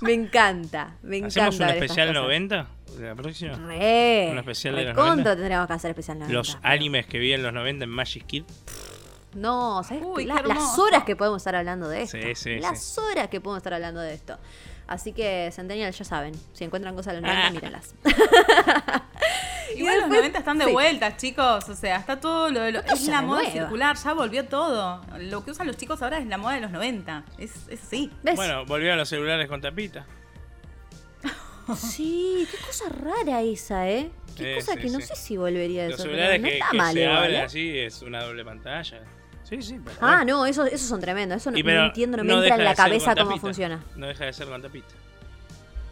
me 0.00 0.14
encanta, 0.14 0.96
me 1.02 1.18
encanta. 1.18 1.48
¿Hacemos 1.48 1.60
un 1.60 1.68
especial 1.68 2.14
90? 2.14 2.68
la 3.00 3.14
próxima? 3.14 3.54
Re, 3.56 4.28
un 4.30 4.38
especial 4.38 4.76
de 4.76 4.84
los 4.84 4.96
90. 4.96 5.36
tendríamos 5.36 5.66
que 5.66 5.72
hacer 5.72 5.90
especial 5.90 6.18
90. 6.20 6.34
Los 6.34 6.58
animes 6.62 7.06
que 7.06 7.18
vi 7.18 7.32
en 7.32 7.42
los 7.42 7.52
90 7.52 7.84
en 7.84 7.90
Magic 7.90 8.26
Kid. 8.26 8.44
No, 9.34 9.82
¿sabes? 9.82 10.02
las 10.26 10.78
horas 10.78 11.04
que 11.04 11.16
podemos 11.16 11.38
estar 11.38 11.54
hablando 11.54 11.88
de 11.88 12.02
esto. 12.02 12.18
Sí, 12.20 12.34
sí, 12.34 12.58
las 12.58 12.98
horas 12.98 13.28
que 13.28 13.40
podemos 13.40 13.58
estar 13.58 13.74
hablando 13.74 14.00
de 14.00 14.14
esto. 14.14 14.38
Así 14.86 15.12
que, 15.12 15.50
Centennial, 15.52 15.92
ya 15.92 16.04
saben, 16.04 16.34
si 16.52 16.64
encuentran 16.64 16.94
cosas 16.94 17.14
de 17.14 17.20
los 17.22 17.30
90, 17.30 17.46
ah. 17.46 17.50
míralas. 17.50 17.94
Igual 19.76 20.00
los 20.00 20.08
90 20.08 20.38
están 20.38 20.58
de 20.58 20.66
vuelta, 20.66 21.16
chicos. 21.16 21.68
O 21.68 21.74
sea, 21.74 21.96
está 21.96 22.20
todo 22.20 22.50
lo 22.50 22.60
de 22.60 22.72
lo, 22.72 22.80
Es 22.80 23.06
la 23.08 23.22
moda 23.22 23.44
circular, 23.50 23.96
ya 23.96 24.12
volvió 24.12 24.44
todo. 24.44 25.00
Lo 25.18 25.44
que 25.44 25.50
usan 25.50 25.66
los 25.66 25.76
chicos 25.76 26.02
ahora 26.02 26.18
es 26.18 26.26
la 26.26 26.38
moda 26.38 26.54
de 26.54 26.60
los 26.60 26.70
90. 26.70 27.24
Es, 27.38 27.68
es 27.68 27.82
así. 27.82 28.10
Bueno, 28.36 28.64
volvieron 28.66 28.98
los 28.98 29.08
celulares 29.08 29.48
con 29.48 29.60
tapita. 29.60 30.06
Sí, 31.76 32.46
qué 32.50 32.58
cosa 32.58 32.90
rara 32.90 33.40
esa, 33.40 33.88
¿eh? 33.88 34.10
Qué 34.36 34.56
cosa 34.56 34.76
que 34.76 34.90
no 34.90 35.00
sé 35.00 35.16
si 35.16 35.38
volvería 35.38 35.84
a 35.84 35.86
eso. 35.86 35.92
Los 35.92 36.02
celulares 36.02 36.38
no 36.38 36.48
que, 36.48 36.54
está 36.58 36.72
mal, 36.74 36.92
se 36.92 37.06
habla 37.06 37.38
¿eh? 37.38 37.42
así 37.42 37.78
es 37.78 38.02
una 38.02 38.22
doble 38.22 38.44
pantalla. 38.44 39.00
Sí, 39.62 39.62
sí. 39.62 39.80
ah, 40.00 40.24
no, 40.24 40.46
esos, 40.46 40.68
esos 40.68 40.88
son 40.88 41.00
tremendos. 41.00 41.38
Eso 41.38 41.50
no, 41.50 41.58
entiendo, 41.58 42.16
no 42.18 42.24
me 42.24 42.32
entra 42.34 42.56
en 42.56 42.64
la 42.64 42.74
cabeza 42.74 43.14
cómo 43.14 43.38
funciona. 43.38 43.82
No 43.96 44.06
deja 44.06 44.24
de 44.24 44.32
ser 44.32 44.48
con 44.48 44.62
tapita. 44.62 44.94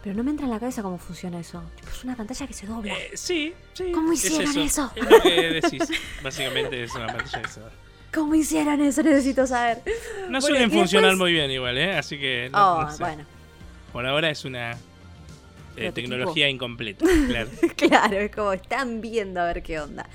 Pero 0.03 0.15
no 0.15 0.23
me 0.23 0.31
entra 0.31 0.45
en 0.45 0.51
la 0.51 0.59
cabeza 0.59 0.83
cómo 0.83 0.97
funciona 0.97 1.39
eso. 1.39 1.63
Es 1.89 2.03
una 2.03 2.15
pantalla 2.17 2.45
que 2.45 2.53
se 2.53 2.67
dobla. 2.67 2.93
Eh, 2.93 3.11
sí, 3.13 3.53
sí. 3.71 3.91
¿Cómo 3.93 4.11
hicieron 4.11 4.57
eso? 4.57 4.91
Es 4.95 5.09
lo 5.09 5.21
que 5.21 5.61
decís. 5.61 5.83
Básicamente 6.23 6.83
es 6.83 6.93
una 6.93 7.07
pantalla 7.07 7.41
que 7.41 7.47
se 7.47 7.59
dobla. 7.61 7.75
¿Cómo 8.13 8.35
hicieron 8.35 8.81
eso? 8.81 9.01
Necesito 9.01 9.47
saber. 9.47 9.81
No 10.29 10.41
suelen 10.41 10.69
funcionar 10.69 11.15
muy 11.15 11.31
bien 11.31 11.49
igual, 11.49 11.77
¿eh? 11.77 11.97
Así 11.97 12.19
que... 12.19 12.51
oh, 12.53 12.85
bueno. 12.99 13.25
Por 13.93 14.05
ahora 14.05 14.29
es 14.29 14.43
una 14.43 14.77
eh, 15.75 15.91
tecnología 15.91 16.49
incompleta, 16.49 17.05
claro. 17.27 17.49
claro, 17.75 18.17
es 18.17 18.31
como 18.31 18.53
están 18.53 19.01
viendo 19.01 19.41
a 19.41 19.45
ver 19.45 19.63
qué 19.63 19.79
onda. 19.79 20.07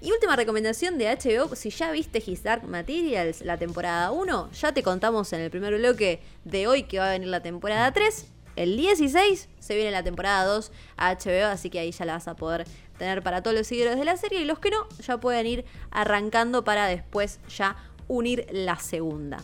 Y 0.00 0.12
última 0.12 0.36
recomendación 0.36 0.98
de 0.98 1.06
HBO, 1.06 1.54
si 1.56 1.70
ya 1.70 1.90
viste 1.90 2.22
His 2.24 2.42
Dark 2.42 2.66
Materials, 2.66 3.40
la 3.40 3.56
temporada 3.56 4.10
1, 4.10 4.52
ya 4.52 4.72
te 4.72 4.82
contamos 4.82 5.32
en 5.32 5.40
el 5.40 5.50
primer 5.50 5.76
bloque 5.76 6.20
de 6.44 6.66
hoy 6.66 6.82
que 6.82 6.98
va 6.98 7.08
a 7.08 7.12
venir 7.12 7.28
la 7.28 7.42
temporada 7.42 7.92
3. 7.92 8.26
El 8.56 8.76
16 8.76 9.48
se 9.58 9.74
viene 9.74 9.90
la 9.90 10.02
temporada 10.02 10.44
2 10.44 10.72
a 10.96 11.14
HBO, 11.14 11.46
así 11.46 11.70
que 11.70 11.78
ahí 11.78 11.92
ya 11.92 12.04
la 12.04 12.14
vas 12.14 12.28
a 12.28 12.36
poder 12.36 12.66
tener 12.98 13.22
para 13.22 13.42
todos 13.42 13.56
los 13.56 13.66
seguidores 13.66 13.98
de 13.98 14.04
la 14.04 14.16
serie. 14.16 14.40
Y 14.40 14.44
los 14.44 14.58
que 14.58 14.70
no, 14.70 14.86
ya 15.00 15.18
pueden 15.18 15.46
ir 15.46 15.64
arrancando 15.90 16.64
para 16.64 16.86
después 16.86 17.40
ya 17.48 17.76
unir 18.08 18.46
la 18.50 18.78
segunda. 18.78 19.42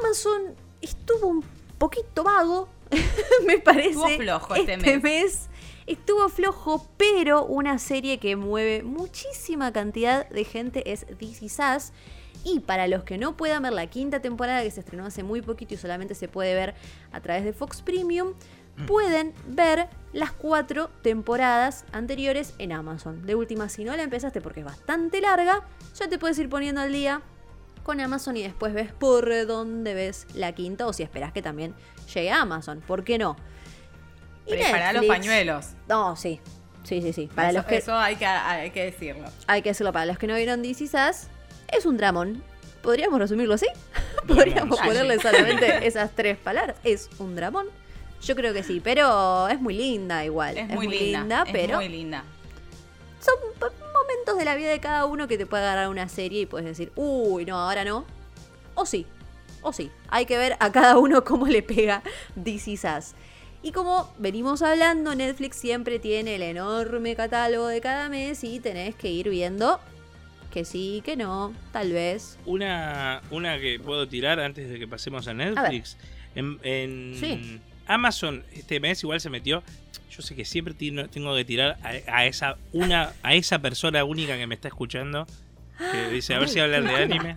Amazon 0.00 0.54
estuvo 0.80 1.28
un 1.28 1.44
poquito 1.78 2.24
vago 2.24 2.68
me 3.46 3.58
parece. 3.58 3.90
Estuvo 3.90 4.08
flojo 4.08 4.54
este, 4.54 4.74
este 4.74 4.98
mes. 4.98 5.48
Estuvo 5.86 6.28
flojo, 6.28 6.84
pero 6.96 7.44
una 7.44 7.78
serie 7.78 8.18
que 8.18 8.34
mueve 8.34 8.82
muchísima 8.82 9.72
cantidad 9.72 10.28
de 10.28 10.42
gente 10.42 10.92
es 10.92 11.06
This 11.18 11.42
Is 11.42 11.58
Us. 11.60 11.92
Y 12.42 12.58
para 12.60 12.88
los 12.88 13.04
que 13.04 13.18
no 13.18 13.36
puedan 13.36 13.62
ver 13.62 13.72
la 13.72 13.86
quinta 13.86 14.20
temporada 14.20 14.62
que 14.62 14.70
se 14.72 14.80
estrenó 14.80 15.06
hace 15.06 15.22
muy 15.22 15.42
poquito 15.42 15.74
y 15.74 15.76
solamente 15.76 16.16
se 16.16 16.26
puede 16.26 16.54
ver 16.54 16.74
a 17.12 17.20
través 17.20 17.44
de 17.44 17.52
Fox 17.52 17.82
Premium, 17.82 18.34
mm. 18.76 18.86
pueden 18.86 19.32
ver 19.46 19.88
las 20.12 20.32
cuatro 20.32 20.90
temporadas 21.02 21.84
anteriores 21.92 22.54
en 22.58 22.72
Amazon. 22.72 23.24
De 23.24 23.36
última, 23.36 23.68
si 23.68 23.84
no 23.84 23.96
la 23.96 24.02
empezaste 24.02 24.40
porque 24.40 24.60
es 24.60 24.66
bastante 24.66 25.20
larga, 25.20 25.68
ya 25.94 26.08
te 26.08 26.18
puedes 26.18 26.38
ir 26.40 26.48
poniendo 26.48 26.80
al 26.80 26.92
día 26.92 27.22
con 27.84 28.00
Amazon 28.00 28.36
y 28.36 28.42
después 28.42 28.74
ves 28.74 28.92
por 28.92 29.46
dónde 29.46 29.94
ves 29.94 30.26
la 30.34 30.52
quinta 30.52 30.88
o 30.88 30.92
si 30.92 31.04
esperas 31.04 31.32
que 31.32 31.42
también 31.42 31.74
llegue 32.12 32.32
a 32.32 32.42
Amazon. 32.42 32.82
¿Por 32.84 33.04
qué 33.04 33.18
no? 33.18 33.36
Y 34.46 34.56
para 34.70 34.92
los 34.92 35.04
pañuelos. 35.06 35.66
No, 35.88 36.16
sí. 36.16 36.40
Sí, 36.84 37.02
sí, 37.02 37.12
sí. 37.12 37.28
Para 37.34 37.48
eso, 37.50 37.58
los 37.58 37.66
que, 37.66 37.76
eso 37.76 37.94
hay 37.96 38.14
que, 38.14 38.26
hay 38.26 38.70
que 38.70 38.84
decirlo. 38.84 39.28
Hay 39.48 39.60
que 39.62 39.70
decirlo. 39.70 39.92
Para 39.92 40.06
los 40.06 40.18
que 40.18 40.28
no 40.28 40.36
vieron 40.36 40.62
DC 40.62 40.86
Sass, 40.86 41.28
es 41.76 41.84
un 41.84 41.96
dramón. 41.96 42.42
¿Podríamos 42.80 43.18
resumirlo 43.18 43.54
así? 43.54 43.66
¿Podríamos 44.28 44.78
ponerle 44.78 45.18
solamente 45.18 45.86
esas 45.86 46.12
tres 46.14 46.38
palabras? 46.38 46.76
Es 46.84 47.10
un 47.18 47.34
dramón. 47.34 47.66
Yo 48.22 48.36
creo 48.36 48.54
que 48.54 48.62
sí, 48.62 48.80
pero 48.82 49.48
es 49.48 49.60
muy 49.60 49.74
linda 49.74 50.24
igual. 50.24 50.56
Es, 50.56 50.68
muy, 50.68 50.86
linda, 50.86 51.44
pero. 51.50 51.72
Es 51.72 51.76
muy 51.76 51.88
linda. 51.88 52.24
Son 53.20 53.34
momentos 53.60 54.38
de 54.38 54.44
la 54.44 54.54
vida 54.54 54.70
de 54.70 54.78
cada 54.78 55.06
uno 55.06 55.26
que 55.26 55.36
te 55.36 55.46
puede 55.46 55.64
agarrar 55.64 55.88
una 55.88 56.08
serie 56.08 56.42
y 56.42 56.46
puedes 56.46 56.66
decir, 56.66 56.92
uy, 56.94 57.44
no, 57.44 57.58
ahora 57.58 57.84
no. 57.84 58.04
O 58.74 58.86
sí, 58.86 59.06
o 59.62 59.72
sí. 59.72 59.90
Hay 60.08 60.26
que 60.26 60.38
ver 60.38 60.56
a 60.60 60.70
cada 60.70 60.98
uno 60.98 61.24
cómo 61.24 61.48
le 61.48 61.62
pega 61.62 62.02
DC 62.36 62.76
Sass. 62.76 63.14
Y 63.66 63.72
como 63.72 64.08
venimos 64.16 64.62
hablando, 64.62 65.16
Netflix 65.16 65.56
siempre 65.56 65.98
tiene 65.98 66.36
el 66.36 66.42
enorme 66.42 67.16
catálogo 67.16 67.66
de 67.66 67.80
cada 67.80 68.08
mes 68.08 68.44
y 68.44 68.60
tenés 68.60 68.94
que 68.94 69.10
ir 69.10 69.28
viendo 69.28 69.80
que 70.52 70.64
sí, 70.64 71.02
que 71.04 71.16
no, 71.16 71.52
tal 71.72 71.90
vez. 71.90 72.38
Una, 72.46 73.22
una 73.32 73.58
que 73.58 73.80
puedo 73.80 74.06
tirar 74.06 74.38
antes 74.38 74.70
de 74.70 74.78
que 74.78 74.86
pasemos 74.86 75.26
a 75.26 75.34
Netflix. 75.34 75.96
en, 76.36 77.60
Amazon 77.88 78.44
este 78.52 78.78
mes 78.78 79.02
igual 79.02 79.20
se 79.20 79.30
metió. 79.30 79.64
Yo 80.12 80.22
sé 80.22 80.36
que 80.36 80.44
siempre 80.44 80.72
tengo 80.72 81.34
que 81.34 81.44
tirar 81.44 81.76
a, 81.82 82.24
esa 82.24 82.58
una 82.72 83.14
a 83.24 83.34
esa 83.34 83.58
persona 83.58 84.04
única 84.04 84.36
que 84.36 84.46
me 84.46 84.54
está 84.54 84.68
escuchando 84.68 85.26
que 85.76 86.08
dice 86.12 86.34
a 86.34 86.38
ver 86.38 86.48
si 86.48 86.60
hablar 86.60 86.84
de 86.84 86.94
anime 86.94 87.36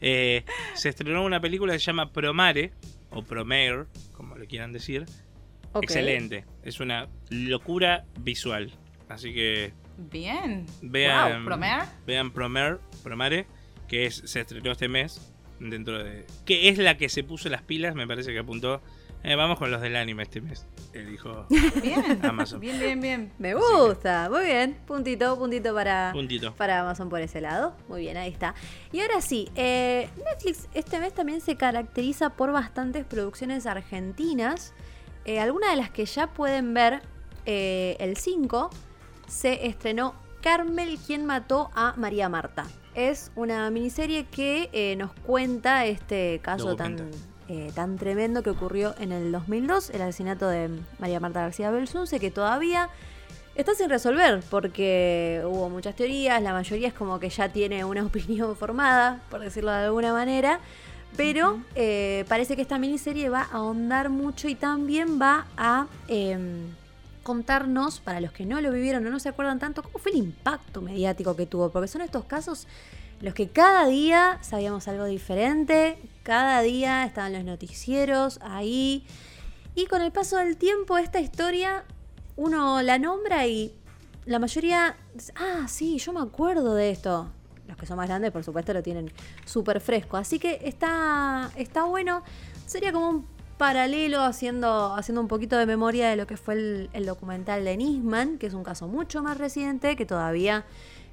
eh, 0.00 0.42
se 0.72 0.88
estrenó 0.88 1.22
una 1.22 1.38
película 1.38 1.74
que 1.74 1.78
se 1.78 1.84
llama 1.84 2.10
Promare 2.10 2.72
o 3.10 3.22
Promare 3.22 3.84
como 4.14 4.38
le 4.38 4.46
quieran 4.46 4.72
decir 4.72 5.04
excelente 5.74 6.44
es 6.62 6.80
una 6.80 7.08
locura 7.30 8.04
visual 8.20 8.72
así 9.08 9.32
que 9.32 9.72
bien 9.96 10.66
vean 10.82 11.44
vean 12.06 12.30
Promare 12.32 12.78
Promare 13.02 13.46
que 13.88 14.06
es, 14.06 14.22
se 14.24 14.40
estrenó 14.40 14.72
este 14.72 14.88
mes 14.88 15.32
dentro 15.58 16.02
de 16.02 16.26
que 16.44 16.68
es 16.68 16.78
la 16.78 16.96
que 16.96 17.08
se 17.08 17.22
puso 17.22 17.48
las 17.48 17.62
pilas 17.62 17.94
me 17.94 18.06
parece 18.06 18.32
que 18.32 18.38
apuntó 18.38 18.80
eh, 19.22 19.34
vamos 19.34 19.58
con 19.58 19.70
los 19.70 19.82
del 19.82 19.96
anime 19.96 20.22
este 20.22 20.40
mes. 20.40 20.66
Elijo 20.94 21.46
bien. 21.82 22.24
Amazon. 22.24 22.58
Bien, 22.58 22.78
bien, 22.78 23.00
bien. 23.00 23.32
Me 23.38 23.54
gusta. 23.54 24.28
Muy 24.30 24.44
bien. 24.44 24.78
Puntito, 24.86 25.38
puntito 25.38 25.74
para, 25.74 26.14
para 26.56 26.80
Amazon 26.80 27.10
por 27.10 27.20
ese 27.20 27.42
lado. 27.42 27.76
Muy 27.88 28.00
bien, 28.00 28.16
ahí 28.16 28.30
está. 28.30 28.54
Y 28.92 29.00
ahora 29.00 29.20
sí, 29.20 29.50
eh, 29.56 30.08
Netflix 30.16 30.68
este 30.72 30.98
mes 31.00 31.14
también 31.14 31.42
se 31.42 31.56
caracteriza 31.56 32.30
por 32.30 32.50
bastantes 32.52 33.04
producciones 33.04 33.66
argentinas. 33.66 34.72
Eh, 35.24 35.40
algunas 35.40 35.70
de 35.70 35.76
las 35.76 35.90
que 35.90 36.06
ya 36.06 36.28
pueden 36.28 36.74
ver 36.74 37.02
el 37.46 38.16
5 38.16 38.70
se 39.26 39.66
estrenó 39.66 40.14
Carmel, 40.40 40.98
quien 41.04 41.26
mató 41.26 41.70
a 41.74 41.94
María 41.96 42.28
Marta. 42.28 42.64
Es 42.94 43.32
una 43.34 43.68
miniserie 43.70 44.26
que 44.26 44.94
nos 44.96 45.12
cuenta 45.26 45.84
este 45.86 46.38
caso 46.42 46.76
tan 46.76 47.10
eh, 47.52 47.72
tan 47.74 47.96
tremendo 47.96 48.44
que 48.44 48.50
ocurrió 48.50 48.94
en 49.00 49.10
el 49.10 49.32
2002, 49.32 49.90
el 49.90 50.02
asesinato 50.02 50.48
de 50.48 50.70
María 51.00 51.18
Marta 51.18 51.40
García 51.40 51.72
Belsunce, 51.72 52.20
que 52.20 52.30
todavía 52.30 52.90
está 53.56 53.74
sin 53.74 53.90
resolver 53.90 54.40
porque 54.48 55.42
hubo 55.44 55.68
muchas 55.68 55.96
teorías, 55.96 56.40
la 56.40 56.52
mayoría 56.52 56.86
es 56.86 56.94
como 56.94 57.18
que 57.18 57.28
ya 57.28 57.48
tiene 57.48 57.84
una 57.84 58.04
opinión 58.06 58.54
formada, 58.54 59.20
por 59.30 59.40
decirlo 59.40 59.72
de 59.72 59.78
alguna 59.78 60.12
manera, 60.12 60.60
pero 61.16 61.60
eh, 61.74 62.24
parece 62.28 62.56
que 62.56 62.62
esta 62.62 62.78
miniserie 62.78 63.28
va 63.28 63.42
a 63.42 63.56
ahondar 63.56 64.10
mucho 64.10 64.48
y 64.48 64.54
también 64.54 65.20
va 65.20 65.46
a 65.56 65.86
em, 66.08 66.68
contarnos, 67.22 68.00
para 68.00 68.20
los 68.20 68.32
que 68.32 68.46
no 68.46 68.60
lo 68.60 68.72
vivieron 68.72 69.06
o 69.06 69.10
no 69.10 69.20
se 69.20 69.28
acuerdan 69.28 69.58
tanto, 69.58 69.82
cómo 69.82 69.98
fue 69.98 70.12
el 70.12 70.18
impacto 70.18 70.80
mediático 70.80 71.36
que 71.36 71.46
tuvo, 71.46 71.70
porque 71.70 71.88
son 71.88 72.02
estos 72.02 72.24
casos 72.24 72.66
los 73.20 73.34
que 73.34 73.48
cada 73.48 73.86
día 73.86 74.38
sabíamos 74.40 74.88
algo 74.88 75.04
diferente, 75.04 75.98
cada 76.22 76.62
día 76.62 77.04
estaban 77.04 77.34
los 77.34 77.44
noticieros 77.44 78.38
ahí. 78.42 79.04
Y 79.74 79.86
con 79.86 80.00
el 80.00 80.10
paso 80.10 80.38
del 80.38 80.56
tiempo 80.56 80.96
esta 80.96 81.20
historia 81.20 81.84
uno 82.36 82.80
la 82.80 82.98
nombra 82.98 83.46
y 83.46 83.74
la 84.24 84.38
mayoría, 84.38 84.96
ah, 85.34 85.66
sí, 85.68 85.98
yo 85.98 86.12
me 86.12 86.20
acuerdo 86.20 86.74
de 86.74 86.90
esto. 86.90 87.28
Los 87.70 87.78
que 87.78 87.86
son 87.86 87.96
más 87.96 88.08
grandes, 88.08 88.32
por 88.32 88.42
supuesto, 88.42 88.74
lo 88.74 88.82
tienen 88.82 89.12
súper 89.44 89.80
fresco. 89.80 90.16
Así 90.16 90.40
que 90.40 90.60
está, 90.64 91.50
está 91.56 91.84
bueno. 91.84 92.22
Sería 92.66 92.92
como 92.92 93.08
un 93.08 93.26
paralelo 93.58 94.22
haciendo, 94.22 94.94
haciendo 94.94 95.20
un 95.20 95.28
poquito 95.28 95.56
de 95.56 95.66
memoria 95.66 96.08
de 96.08 96.16
lo 96.16 96.26
que 96.26 96.36
fue 96.36 96.88
el, 96.92 97.06
documental 97.06 97.64
de 97.64 97.76
Nisman, 97.76 98.38
que 98.38 98.46
es 98.46 98.54
un 98.54 98.64
caso 98.64 98.88
mucho 98.88 99.22
más 99.22 99.38
reciente, 99.38 99.94
que 99.94 100.04
todavía 100.04 100.64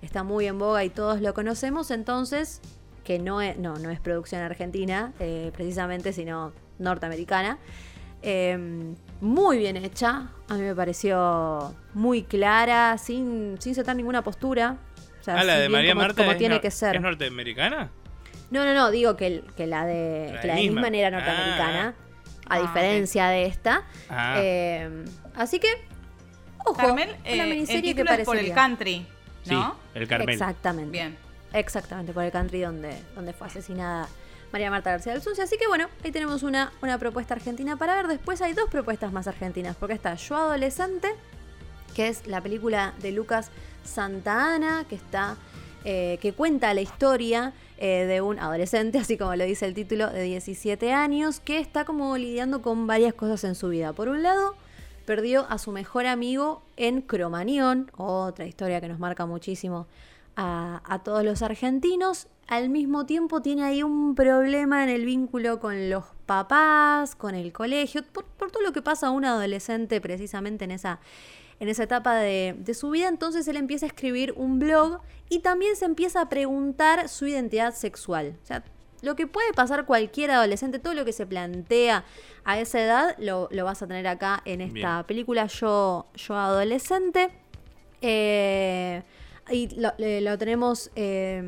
está 0.01 0.23
muy 0.23 0.47
en 0.47 0.57
boga 0.57 0.83
y 0.83 0.89
todos 0.89 1.21
lo 1.21 1.33
conocemos, 1.33 1.91
entonces, 1.91 2.61
que 3.03 3.19
no 3.19 3.41
es, 3.41 3.57
no, 3.59 3.77
no 3.77 3.91
es 3.91 3.99
producción 3.99 4.41
argentina, 4.41 5.13
eh, 5.19 5.51
precisamente, 5.53 6.11
sino 6.11 6.53
norteamericana. 6.79 7.59
Em, 8.21 8.95
muy 9.21 9.59
bien 9.59 9.77
hecha, 9.77 10.31
a 10.47 10.53
mí 10.55 10.61
me 10.61 10.73
pareció 10.73 11.75
muy 11.93 12.23
clara, 12.23 12.97
sin, 12.97 13.57
sin 13.59 13.75
soltar 13.75 13.95
ninguna 13.95 14.23
postura. 14.23 14.77
Ah, 15.35 15.43
la 15.43 15.57
de 15.57 15.69
María 15.69 15.95
Marta 15.95 16.23
como 16.23 16.37
tiene 16.37 16.61
que 16.61 16.71
ser. 16.71 16.95
¿Es 16.95 17.01
norteamericana? 17.01 17.89
No, 18.49 18.63
no, 18.63 18.73
no, 18.73 18.91
digo 18.91 19.17
que, 19.17 19.43
que 19.55 19.67
la 19.67 19.85
de, 19.85 20.31
la 20.33 20.41
que 20.41 20.47
la 20.47 20.55
de 20.55 20.99
era 20.99 21.11
norteamericana, 21.11 21.95
ah. 22.45 22.53
a 22.53 22.55
ah, 22.55 22.61
diferencia 22.61 23.27
de 23.27 23.45
esta. 23.45 23.83
Em, 24.37 25.05
así 25.35 25.59
que, 25.59 25.67
ojo, 26.59 26.75
Carmel, 26.75 27.09
una 27.09 27.45
eh, 27.45 27.49
miniserie 27.49 27.93
que 27.93 28.05
parece 28.05 28.25
por 28.25 28.37
el 28.37 28.53
country. 28.53 29.05
¿no? 29.45 29.71
Sí, 29.73 29.99
el 29.99 30.07
Carmel. 30.07 30.29
Exactamente. 30.29 30.91
Bien. 30.91 31.17
Exactamente, 31.53 32.13
por 32.13 32.23
el 32.23 32.31
country 32.31 32.61
donde, 32.61 32.97
donde 33.15 33.33
fue 33.33 33.47
asesinada 33.47 34.07
María 34.51 34.69
Marta 34.69 34.91
García 34.91 35.13
del 35.13 35.21
Sunce. 35.21 35.41
Así 35.41 35.57
que 35.57 35.67
bueno, 35.67 35.87
ahí 36.03 36.11
tenemos 36.11 36.43
una, 36.43 36.71
una 36.81 36.97
propuesta 36.97 37.33
argentina 37.33 37.75
para 37.75 37.95
ver. 37.95 38.07
Después 38.07 38.41
hay 38.41 38.53
dos 38.53 38.69
propuestas 38.69 39.11
más 39.11 39.27
argentinas, 39.27 39.75
porque 39.75 39.93
está 39.93 40.15
Yo 40.15 40.37
Adolescente 40.37 41.09
que 41.97 42.09
es 42.09 42.27
la 42.27 42.41
película 42.41 42.93
de 43.01 43.11
Lucas 43.11 43.49
Santa 43.87 44.55
Ana, 44.55 44.85
que 44.87 44.95
está. 44.95 45.37
Eh, 45.89 46.17
que 46.21 46.33
cuenta 46.33 46.73
la 46.73 46.81
historia 46.81 47.53
eh, 47.77 48.05
de 48.05 48.19
un 48.19 48.39
adolescente, 48.39 48.97
así 48.99 49.17
como 49.17 49.35
lo 49.35 49.45
dice 49.45 49.65
el 49.65 49.73
título, 49.73 50.09
de 50.09 50.23
17 50.23 50.91
años, 50.91 51.39
que 51.39 51.59
está 51.59 51.85
como 51.85 52.17
lidiando 52.17 52.61
con 52.61 52.87
varias 52.87 53.13
cosas 53.13 53.43
en 53.45 53.55
su 53.55 53.69
vida. 53.69 53.93
Por 53.93 54.09
un 54.09 54.21
lado, 54.21 54.55
perdió 55.05 55.45
a 55.49 55.57
su 55.57 55.71
mejor 55.71 56.05
amigo 56.05 56.61
en 56.75 57.01
Cromañón, 57.01 57.89
otra 57.95 58.45
historia 58.45 58.81
que 58.81 58.89
nos 58.89 58.99
marca 58.99 59.25
muchísimo 59.25 59.87
a, 60.35 61.01
todos 61.05 61.23
los 61.23 61.41
argentinos. 61.41 62.27
Al 62.47 62.69
mismo 62.69 63.05
tiempo 63.05 63.41
tiene 63.41 63.63
ahí 63.63 63.83
un 63.83 64.15
problema 64.15 64.83
en 64.83 64.89
el 64.89 65.05
vínculo 65.05 65.61
con 65.61 65.89
los 65.89 66.03
papás, 66.25 67.15
con 67.15 67.35
el 67.35 67.53
colegio, 67.53 68.03
por, 68.11 68.25
todo 68.51 68.61
lo 68.61 68.73
que 68.73 68.81
pasa 68.81 69.07
a 69.07 69.11
un 69.11 69.23
adolescente 69.23 70.01
precisamente 70.01 70.65
en 70.65 70.71
esa, 70.71 70.99
en 71.59 71.69
esa 71.69 71.83
etapa 71.83 72.15
de, 72.15 72.55
de, 72.57 72.73
su 72.73 72.89
vida. 72.89 73.07
Entonces 73.07 73.47
él 73.47 73.57
empieza 73.57 73.85
a 73.85 73.89
escribir 73.89 74.33
un 74.35 74.59
blog 74.59 74.99
y 75.29 75.39
también 75.39 75.75
se 75.75 75.85
empieza 75.85 76.21
a 76.21 76.29
preguntar 76.29 77.09
su 77.09 77.27
identidad 77.27 77.73
sexual. 77.73 78.37
O 78.43 78.45
sea, 78.45 78.63
lo 79.01 79.15
que 79.15 79.27
puede 79.27 79.53
pasar 79.53 79.85
cualquier 79.85 80.31
adolescente, 80.31 80.79
todo 80.79 80.93
lo 80.93 81.05
que 81.05 81.13
se 81.13 81.25
plantea 81.25 82.03
a 82.43 82.59
esa 82.59 82.81
edad, 82.81 83.15
lo, 83.19 83.49
vas 83.63 83.81
a 83.81 83.87
tener 83.87 84.07
acá 84.07 84.41
en 84.45 84.61
esta 84.61 85.05
película 85.05 85.45
Yo, 85.47 86.07
Yo 86.15 86.35
Adolescente. 86.35 87.29
Eh, 88.01 89.03
y 89.49 89.69
lo, 89.79 90.37
tenemos, 90.37 90.91
eh, 90.95 91.41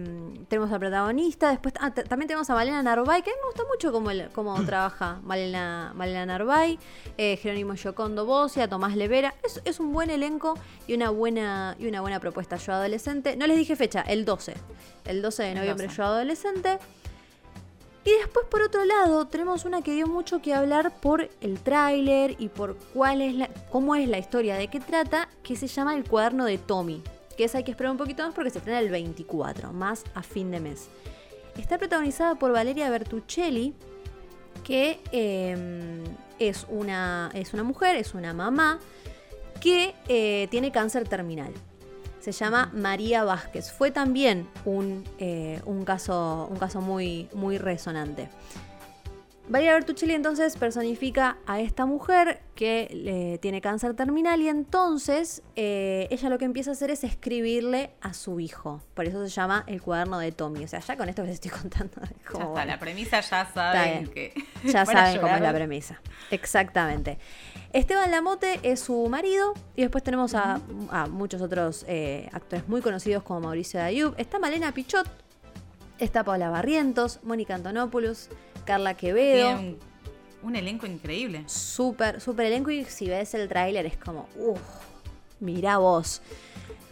tenemos 0.47 0.71
al 0.71 0.79
protagonista, 0.79 1.49
después 1.49 1.73
ah, 1.79 1.91
también 1.91 2.27
tenemos 2.27 2.49
a 2.49 2.53
Malena 2.53 2.81
Narvay, 2.81 3.21
que 3.21 3.29
a 3.29 3.33
mí 3.33 3.39
me 3.41 3.47
gusta 3.47 3.63
mucho 3.69 3.91
cómo, 3.91 4.09
cómo 4.33 4.63
trabaja 4.65 5.19
Malena, 5.23 5.91
Malena 5.95 6.25
Narvay, 6.25 6.79
eh, 7.17 7.37
Jerónimo 7.37 7.73
Yocondo 7.73 8.25
Bocia, 8.25 8.67
Tomás 8.67 8.95
Levera, 8.95 9.33
es, 9.43 9.61
es, 9.65 9.79
un 9.79 9.91
buen 9.91 10.09
elenco 10.09 10.57
y 10.87 10.93
una 10.93 11.09
buena, 11.09 11.75
y 11.79 11.87
una 11.87 12.01
buena 12.01 12.19
propuesta 12.19 12.55
yo 12.57 12.73
adolescente. 12.73 13.35
No 13.35 13.47
les 13.47 13.57
dije 13.57 13.75
fecha, 13.75 14.01
el 14.01 14.25
12, 14.25 14.53
el 15.05 15.21
12 15.21 15.43
de 15.43 15.55
noviembre 15.55 15.87
yo 15.89 16.03
adolescente. 16.03 16.79
Y 18.05 18.11
después 18.11 18.45
por 18.49 18.61
otro 18.61 18.85
lado 18.85 19.27
tenemos 19.27 19.65
una 19.65 19.81
que 19.81 19.93
dio 19.93 20.07
mucho 20.07 20.41
que 20.41 20.53
hablar 20.53 20.99
por 21.01 21.29
el 21.41 21.59
tráiler 21.59 22.35
y 22.39 22.47
por 22.47 22.77
cuál 22.93 23.21
es 23.21 23.35
la, 23.35 23.49
cómo 23.71 23.93
es 23.95 24.07
la 24.07 24.17
historia, 24.17 24.55
de 24.55 24.69
qué 24.69 24.79
trata, 24.79 25.27
que 25.43 25.55
se 25.55 25.67
llama 25.67 25.95
El 25.95 26.05
cuaderno 26.05 26.45
de 26.45 26.57
Tommy 26.57 27.03
que 27.39 27.45
esa 27.45 27.59
hay 27.59 27.63
que 27.63 27.71
esperar 27.71 27.93
un 27.93 27.97
poquito 27.97 28.21
más 28.21 28.35
porque 28.35 28.49
se 28.49 28.57
estrena 28.57 28.81
el 28.81 28.89
24, 28.89 29.71
más 29.71 30.03
a 30.13 30.23
fin 30.23 30.51
de 30.51 30.59
mes. 30.59 30.89
Está 31.57 31.77
protagonizada 31.77 32.35
por 32.35 32.51
Valeria 32.51 32.89
Bertuccelli, 32.89 33.73
que 34.65 34.99
em, 35.13 36.03
es, 36.37 36.65
una, 36.67 37.31
es 37.33 37.53
una 37.53 37.63
mujer, 37.63 37.95
es 37.95 38.13
una 38.13 38.33
mamá, 38.33 38.79
que 39.61 39.95
eh, 40.09 40.49
tiene 40.51 40.73
cáncer 40.73 41.07
terminal. 41.07 41.53
Se 42.19 42.33
llama 42.33 42.71
María 42.73 43.23
Vázquez. 43.23 43.71
Fue 43.71 43.89
también 43.89 44.45
un, 44.65 45.05
eh, 45.17 45.61
un 45.63 45.85
caso, 45.85 46.45
un 46.51 46.57
caso 46.57 46.81
muy, 46.81 47.29
muy 47.31 47.57
resonante. 47.57 48.27
Valeria 49.49 49.73
Bertuccelli 49.73 50.13
entonces 50.13 50.55
personifica 50.57 51.37
a 51.47 51.59
esta 51.59 51.87
mujer 51.87 52.39
que 52.53 53.39
tiene 53.41 53.61
cáncer 53.61 53.95
terminal 53.95 54.39
y 54.41 54.47
entonces 54.47 55.41
eh, 55.55 56.07
ella 56.11 56.29
lo 56.29 56.37
que 56.37 56.45
empieza 56.45 56.69
a 56.69 56.73
hacer 56.73 56.91
es 56.91 57.03
escribirle 57.03 57.89
a 57.99 58.13
su 58.13 58.39
hijo. 58.39 58.83
Por 58.93 59.07
eso 59.07 59.23
se 59.23 59.29
llama 59.29 59.63
el 59.65 59.81
cuaderno 59.81 60.19
de 60.19 60.31
Tommy. 60.31 60.63
O 60.63 60.67
sea, 60.67 60.81
ya 60.81 60.95
con 60.95 61.09
esto 61.09 61.23
que 61.23 61.29
les 61.29 61.35
estoy 61.43 61.49
contando. 61.61 61.95
ya 62.31 62.43
está, 62.43 62.65
la 62.65 62.77
premisa 62.77 63.21
ya 63.21 63.45
saben 63.51 64.07
que... 64.09 64.33
Ya 64.65 64.85
saben 64.85 65.19
cómo 65.19 65.35
es 65.35 65.41
la 65.41 65.53
premisa. 65.53 65.99
Exactamente. 66.29 67.17
Esteban 67.73 68.11
Lamote 68.11 68.59
es 68.61 68.81
su 68.81 69.07
marido 69.09 69.55
y 69.75 69.81
después 69.81 70.03
tenemos 70.03 70.35
a, 70.35 70.59
muchos 71.09 71.41
otros 71.41 71.85
eh, 71.87 72.29
actores 72.33 72.67
muy 72.67 72.81
conocidos 72.81 73.23
como 73.23 73.41
Mauricio 73.41 73.79
Dayub. 73.79 74.13
Está 74.19 74.37
Malena 74.37 74.71
Pichot, 74.73 75.07
está 75.97 76.23
Paula 76.23 76.51
Barrientos, 76.51 77.19
Mónica 77.23 77.55
Antonopoulos. 77.55 78.29
Carla 78.69 78.93
Quevedo. 78.93 79.59
un, 80.43 80.55
elenco 80.55 80.85
increíble. 80.85 81.41
Súper, 81.47 82.21
súper 82.21 82.45
elenco. 82.45 82.69
Y 82.69 82.85
si 82.85 83.09
ves 83.09 83.33
el 83.33 83.49
tráiler 83.49 83.87
es 83.87 83.97
como, 83.97 84.29
uff, 84.35 84.59
mira 85.39 85.79
vos. 85.79 86.21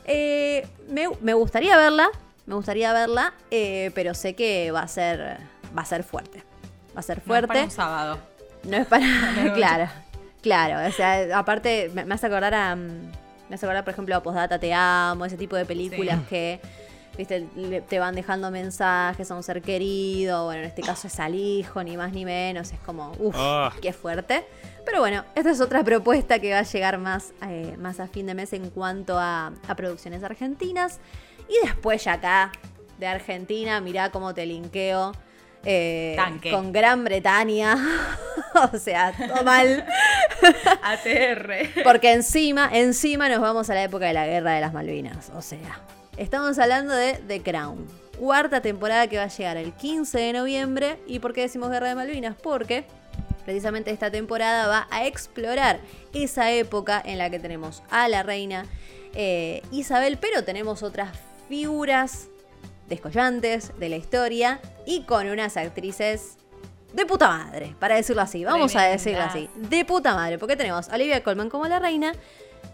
Eh, 0.05 0.67
me, 0.89 1.33
gustaría 1.35 1.77
verla, 1.77 2.09
me 2.47 2.55
gustaría 2.55 2.91
verla, 2.93 3.35
eh, 3.51 3.91
pero 3.93 4.15
sé 4.15 4.33
que 4.33 4.71
va 4.71 4.81
a 4.81 4.87
ser, 4.87 5.37
va 5.77 5.83
a 5.83 5.85
ser 5.85 6.01
fuerte. 6.01 6.41
Va 6.95 7.01
a 7.01 7.03
ser 7.03 7.21
fuerte. 7.21 7.53
No 7.53 7.53
es 7.53 7.57
para 7.59 7.63
un 7.65 7.71
sábado. 7.71 8.19
No 8.63 8.77
es 8.77 8.87
para, 8.87 9.05
claro, 9.53 9.87
claro. 10.41 10.89
O 10.89 10.91
sea, 10.91 11.37
aparte 11.37 11.91
me, 11.93 12.11
hace 12.11 12.25
acordar 12.25 12.55
a, 12.55 12.75
me 12.75 13.53
hace 13.53 13.67
acordar 13.67 13.83
por 13.83 13.93
ejemplo 13.93 14.15
a 14.15 14.23
Postdata 14.23 14.57
Te 14.57 14.73
Amo, 14.73 15.25
ese 15.25 15.37
tipo 15.37 15.55
de 15.55 15.65
películas 15.65 16.21
que 16.27 16.59
viste, 17.17 17.47
te 17.87 17.99
van 17.99 18.15
dejando 18.15 18.51
mensajes 18.51 19.29
a 19.31 19.35
un 19.35 19.43
ser 19.43 19.61
querido, 19.61 20.45
bueno, 20.45 20.61
en 20.61 20.67
este 20.67 20.83
caso 20.83 21.07
es 21.07 21.19
al 21.19 21.35
hijo, 21.35 21.83
ni 21.83 21.97
más 21.97 22.13
ni 22.13 22.25
menos, 22.25 22.71
es 22.71 22.79
como, 22.79 23.11
uff, 23.19 23.35
ah. 23.37 23.73
qué 23.81 23.91
fuerte. 23.91 24.45
Pero 24.85 24.99
bueno, 24.99 25.25
esta 25.35 25.51
es 25.51 25.59
otra 25.59 25.83
propuesta 25.83 26.39
que 26.39 26.53
va 26.53 26.59
a 26.59 26.63
llegar 26.63 26.97
más, 26.97 27.33
eh, 27.47 27.75
más 27.77 27.99
a 27.99 28.07
fin 28.07 28.25
de 28.25 28.33
mes 28.33 28.53
en 28.53 28.69
cuanto 28.69 29.17
a, 29.19 29.51
producciones 29.75 30.23
argentinas. 30.23 30.99
Y 31.49 31.65
después 31.65 32.03
ya 32.05 32.13
acá, 32.13 32.51
de 32.97 33.07
Argentina, 33.07 33.81
mirá 33.81 34.11
cómo 34.11 34.33
te 34.33 34.45
linkeo. 34.45 35.11
Eh, 35.65 36.15
con 36.51 36.71
Gran 36.71 37.03
Bretaña. 37.03 37.75
o 38.73 38.77
sea, 38.77 39.11
todo 39.11 39.43
mal. 39.43 39.85
ATR. 40.83 41.83
Porque 41.83 42.13
encima, 42.13 42.69
encima 42.71 43.27
nos 43.27 43.41
vamos 43.41 43.69
a 43.69 43.73
la 43.73 43.83
época 43.83 44.05
de 44.05 44.13
la 44.13 44.25
guerra 44.25 44.53
de 44.53 44.61
las 44.61 44.71
Malvinas. 44.71 45.31
O 45.35 45.41
sea, 45.41 45.81
Estamos 46.17 46.57
hablando 46.57 46.95
de 46.95 47.13
The 47.27 47.43
Crown. 47.43 47.85
Cuarta 48.17 48.59
temporada 48.59 49.05
que 49.05 49.17
va 49.17 49.25
a 49.25 49.27
llegar 49.27 49.55
el 49.55 49.71
15 49.73 50.17
de 50.17 50.33
noviembre. 50.33 50.97
¿Y 51.05 51.19
por 51.19 51.31
qué 51.31 51.41
decimos 51.41 51.69
Guerra 51.69 51.89
de 51.89 51.95
Malvinas? 51.95 52.35
Porque 52.41 52.85
precisamente 53.45 53.91
esta 53.91 54.09
temporada 54.09 54.67
va 54.67 54.87
a 54.89 55.05
explorar 55.05 55.79
esa 56.15 56.51
época 56.51 56.99
en 57.05 57.19
la 57.19 57.29
que 57.29 57.37
tenemos 57.37 57.83
a 57.91 58.07
la 58.07 58.23
reina 58.23 58.65
eh, 59.13 59.61
Isabel, 59.71 60.17
pero 60.19 60.43
tenemos 60.43 60.81
otras 60.81 61.15
figuras 61.49 62.29
descollantes 62.89 63.77
de 63.77 63.89
la 63.89 63.97
historia 63.97 64.59
y 64.87 65.03
con 65.03 65.29
unas 65.29 65.55
actrices 65.55 66.37
de 66.93 67.05
puta 67.05 67.27
madre, 67.27 67.75
para 67.79 67.95
decirlo 67.95 68.23
así. 68.23 68.43
Vamos 68.43 68.75
a 68.75 68.85
decirlo 68.85 69.21
así. 69.21 69.51
De 69.55 69.85
puta 69.85 70.15
madre, 70.15 70.39
porque 70.39 70.55
tenemos 70.55 70.89
a 70.89 70.95
Olivia 70.95 71.21
Colman 71.21 71.49
como 71.49 71.67
la 71.67 71.77
reina 71.77 72.13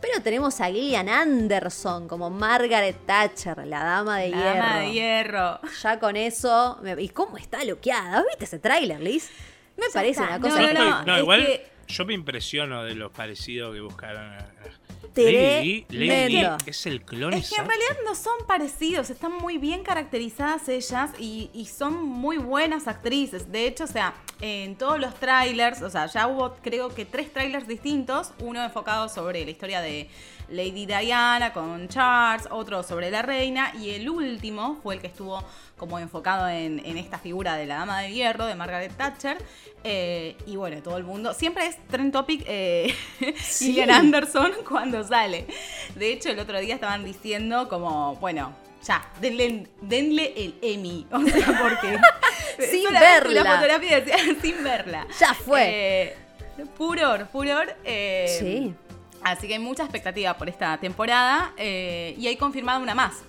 pero 0.03 0.21
tenemos 0.21 0.59
a 0.59 0.65
Gillian 0.65 1.07
Anderson 1.07 2.09
como 2.09 2.29
Margaret 2.29 3.05
Thatcher, 3.05 3.65
la 3.65 3.85
dama 3.85 4.19
de 4.19 4.31
la 4.31 4.35
hierro. 4.35 4.59
Dama 4.59 4.79
de 4.79 4.91
hierro. 4.91 5.59
Ya 5.81 5.97
con 5.97 6.17
eso. 6.17 6.81
¿Y 6.97 7.07
cómo 7.07 7.37
está 7.37 7.63
loqueada? 7.63 8.21
¿Viste 8.27 8.43
ese 8.43 8.59
tráiler, 8.59 8.99
Liz? 8.99 9.31
Me 9.77 9.85
parece 9.93 10.21
una 10.21 10.41
cosa. 10.41 10.73
No, 10.73 10.73
no, 10.73 11.05
no. 11.05 11.19
igual 11.19 11.61
yo 11.87 12.05
me 12.05 12.13
impresiono 12.13 12.83
de 12.83 12.95
lo 12.95 13.13
parecido 13.13 13.71
que 13.71 13.79
buscaron. 13.79 14.35
Lady, 15.15 15.85
Lady 15.89 16.43
es 16.65 16.85
el 16.85 17.01
clon. 17.01 17.33
Es 17.33 17.49
que 17.49 17.61
en 17.61 17.67
realidad 17.67 17.97
no 18.05 18.15
son 18.15 18.33
parecidos, 18.47 19.09
están 19.09 19.33
muy 19.33 19.57
bien 19.57 19.83
caracterizadas 19.83 20.67
ellas 20.69 21.11
y, 21.19 21.49
y, 21.53 21.65
son 21.65 22.03
muy 22.03 22.37
buenas 22.37 22.87
actrices. 22.87 23.51
De 23.51 23.67
hecho, 23.67 23.83
o 23.83 23.87
sea, 23.87 24.15
en 24.41 24.75
todos 24.75 24.99
los 24.99 25.13
trailers, 25.15 25.81
o 25.81 25.89
sea, 25.89 26.07
ya 26.07 26.27
hubo 26.27 26.55
creo 26.61 26.89
que 26.89 27.05
tres 27.05 27.31
trailers 27.31 27.67
distintos, 27.67 28.33
uno 28.39 28.63
enfocado 28.63 29.09
sobre 29.09 29.45
la 29.45 29.51
historia 29.51 29.81
de 29.81 30.09
Lady 30.49 30.85
Diana 30.85 31.53
con 31.53 31.87
Charles, 31.87 32.47
otro 32.51 32.83
sobre 32.83 33.11
la 33.11 33.21
reina 33.21 33.71
y 33.79 33.91
el 33.91 34.09
último 34.09 34.79
fue 34.83 34.95
el 34.95 35.01
que 35.01 35.07
estuvo 35.07 35.43
como 35.77 35.99
enfocado 35.99 36.47
en, 36.47 36.79
esta 36.97 37.17
figura 37.17 37.55
de 37.55 37.65
la 37.65 37.75
dama 37.77 38.01
de 38.01 38.13
hierro 38.13 38.45
de 38.45 38.55
Margaret 38.55 38.95
Thatcher. 38.95 39.37
Eh, 39.83 40.37
y 40.45 40.55
bueno, 40.55 40.81
todo 40.81 40.97
el 40.97 41.03
mundo, 41.03 41.33
siempre 41.33 41.67
es 41.67 41.77
trend 41.87 42.13
topic 42.13 42.43
eh, 42.47 42.95
Anderson 43.91 44.51
cuando 44.69 45.03
sale. 45.03 45.45
De 45.95 46.13
hecho, 46.13 46.29
el 46.29 46.39
otro 46.39 46.59
día 46.59 46.75
estaban 46.75 47.03
diciendo 47.03 47.67
como, 47.67 48.15
bueno, 48.15 48.53
ya, 48.85 49.05
denle, 49.21 49.67
denle 49.81 50.33
el 50.35 50.55
Emmy. 50.61 51.07
O 51.11 51.21
sea, 51.21 51.59
porque. 51.61 51.97
sin 52.71 52.91
verla. 52.91 53.43
La 53.43 53.55
fotografía 53.55 54.01
decía, 54.01 54.17
sin 54.41 54.63
verla. 54.63 55.07
Ya 55.19 55.33
fue. 55.33 55.63
Eh, 55.67 56.15
furor, 56.75 57.27
furor. 57.31 57.75
Eh, 57.83 58.25
sí. 58.39 58.75
Así 59.23 59.47
que 59.47 59.53
hay 59.53 59.59
mucha 59.59 59.83
expectativa 59.83 60.37
por 60.37 60.49
esta 60.49 60.77
temporada. 60.77 61.53
Eh, 61.57 62.15
y 62.17 62.27
hay 62.27 62.35
confirmada 62.35 62.79
una 62.79 62.95
más. 62.95 63.23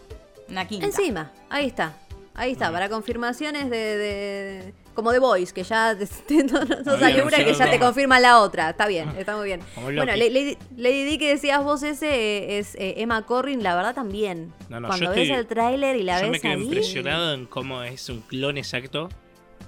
Una 0.49 0.67
quinta. 0.67 0.87
Encima, 0.87 1.33
ahí 1.49 1.67
está. 1.67 1.97
Ahí 2.37 2.51
está, 2.51 2.73
para 2.73 2.89
confirmaciones 2.89 3.71
de, 3.71 4.75
como 4.93 5.13
de 5.13 5.21
Voice, 5.21 5.55
que 5.55 5.63
ya 5.63 5.97
te, 5.99 6.05
salió 6.05 7.27
una 7.27 7.37
que 7.45 7.55
ya 7.55 7.71
te 7.71 7.79
confirma 7.79 8.19
la 8.19 8.41
otra. 8.41 8.71
Está 8.71 8.89
bien, 8.89 9.09
está 9.17 9.37
muy 9.37 9.47
bien. 9.47 9.61
Bueno, 9.81 10.05
Lady, 10.05 10.57
Di 10.77 11.17
que 11.17 11.29
decías 11.29 11.63
vos 11.63 11.85
ese 11.85 12.09
eh, 12.09 12.59
es 12.59 12.75
eh, 12.75 12.95
Emma 12.99 13.23
Corrin, 13.23 13.63
la 13.63 13.77
verdad 13.77 13.95
también. 13.95 14.53
Cuando 14.69 15.11
ves 15.11 15.31
el 15.31 15.47
tráiler 15.47 15.95
y 15.95 16.03
la 16.03 16.17
ves 16.17 16.27
Yo 16.27 16.33
me 16.33 16.41
quedé 16.41 16.55
impresionado 16.55 17.35
en 17.35 17.47
cómo 17.47 17.85
es 17.85 18.09
un 18.09 18.21
clon 18.23 18.59
exacto. 18.59 19.09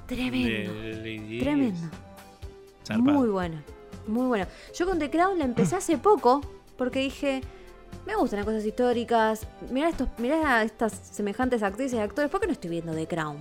Tremendo. 0.09 0.73
Tremendo. 1.39 1.91
Muy 2.99 3.29
bueno. 3.29 3.63
Muy 4.07 4.27
bueno. 4.27 4.47
Yo 4.75 4.87
con 4.87 4.99
The 4.99 5.11
Crown 5.11 5.39
la 5.39 5.45
empecé 5.45 5.77
hace 5.77 5.99
poco 5.99 6.41
porque 6.77 7.01
dije, 7.01 7.41
me 8.07 8.15
gustan 8.17 8.39
las 8.39 8.47
cosas 8.47 8.65
históricas. 8.65 9.47
Mirá, 9.71 9.89
estos, 9.89 10.09
mirá 10.19 10.63
estas 10.63 10.93
semejantes 10.93 11.63
actrices 11.63 11.95
y 11.95 12.03
actores. 12.03 12.31
¿Por 12.31 12.41
qué 12.41 12.47
no 12.47 12.53
estoy 12.53 12.71
viendo 12.71 12.95
The 12.95 13.07
Crown? 13.07 13.41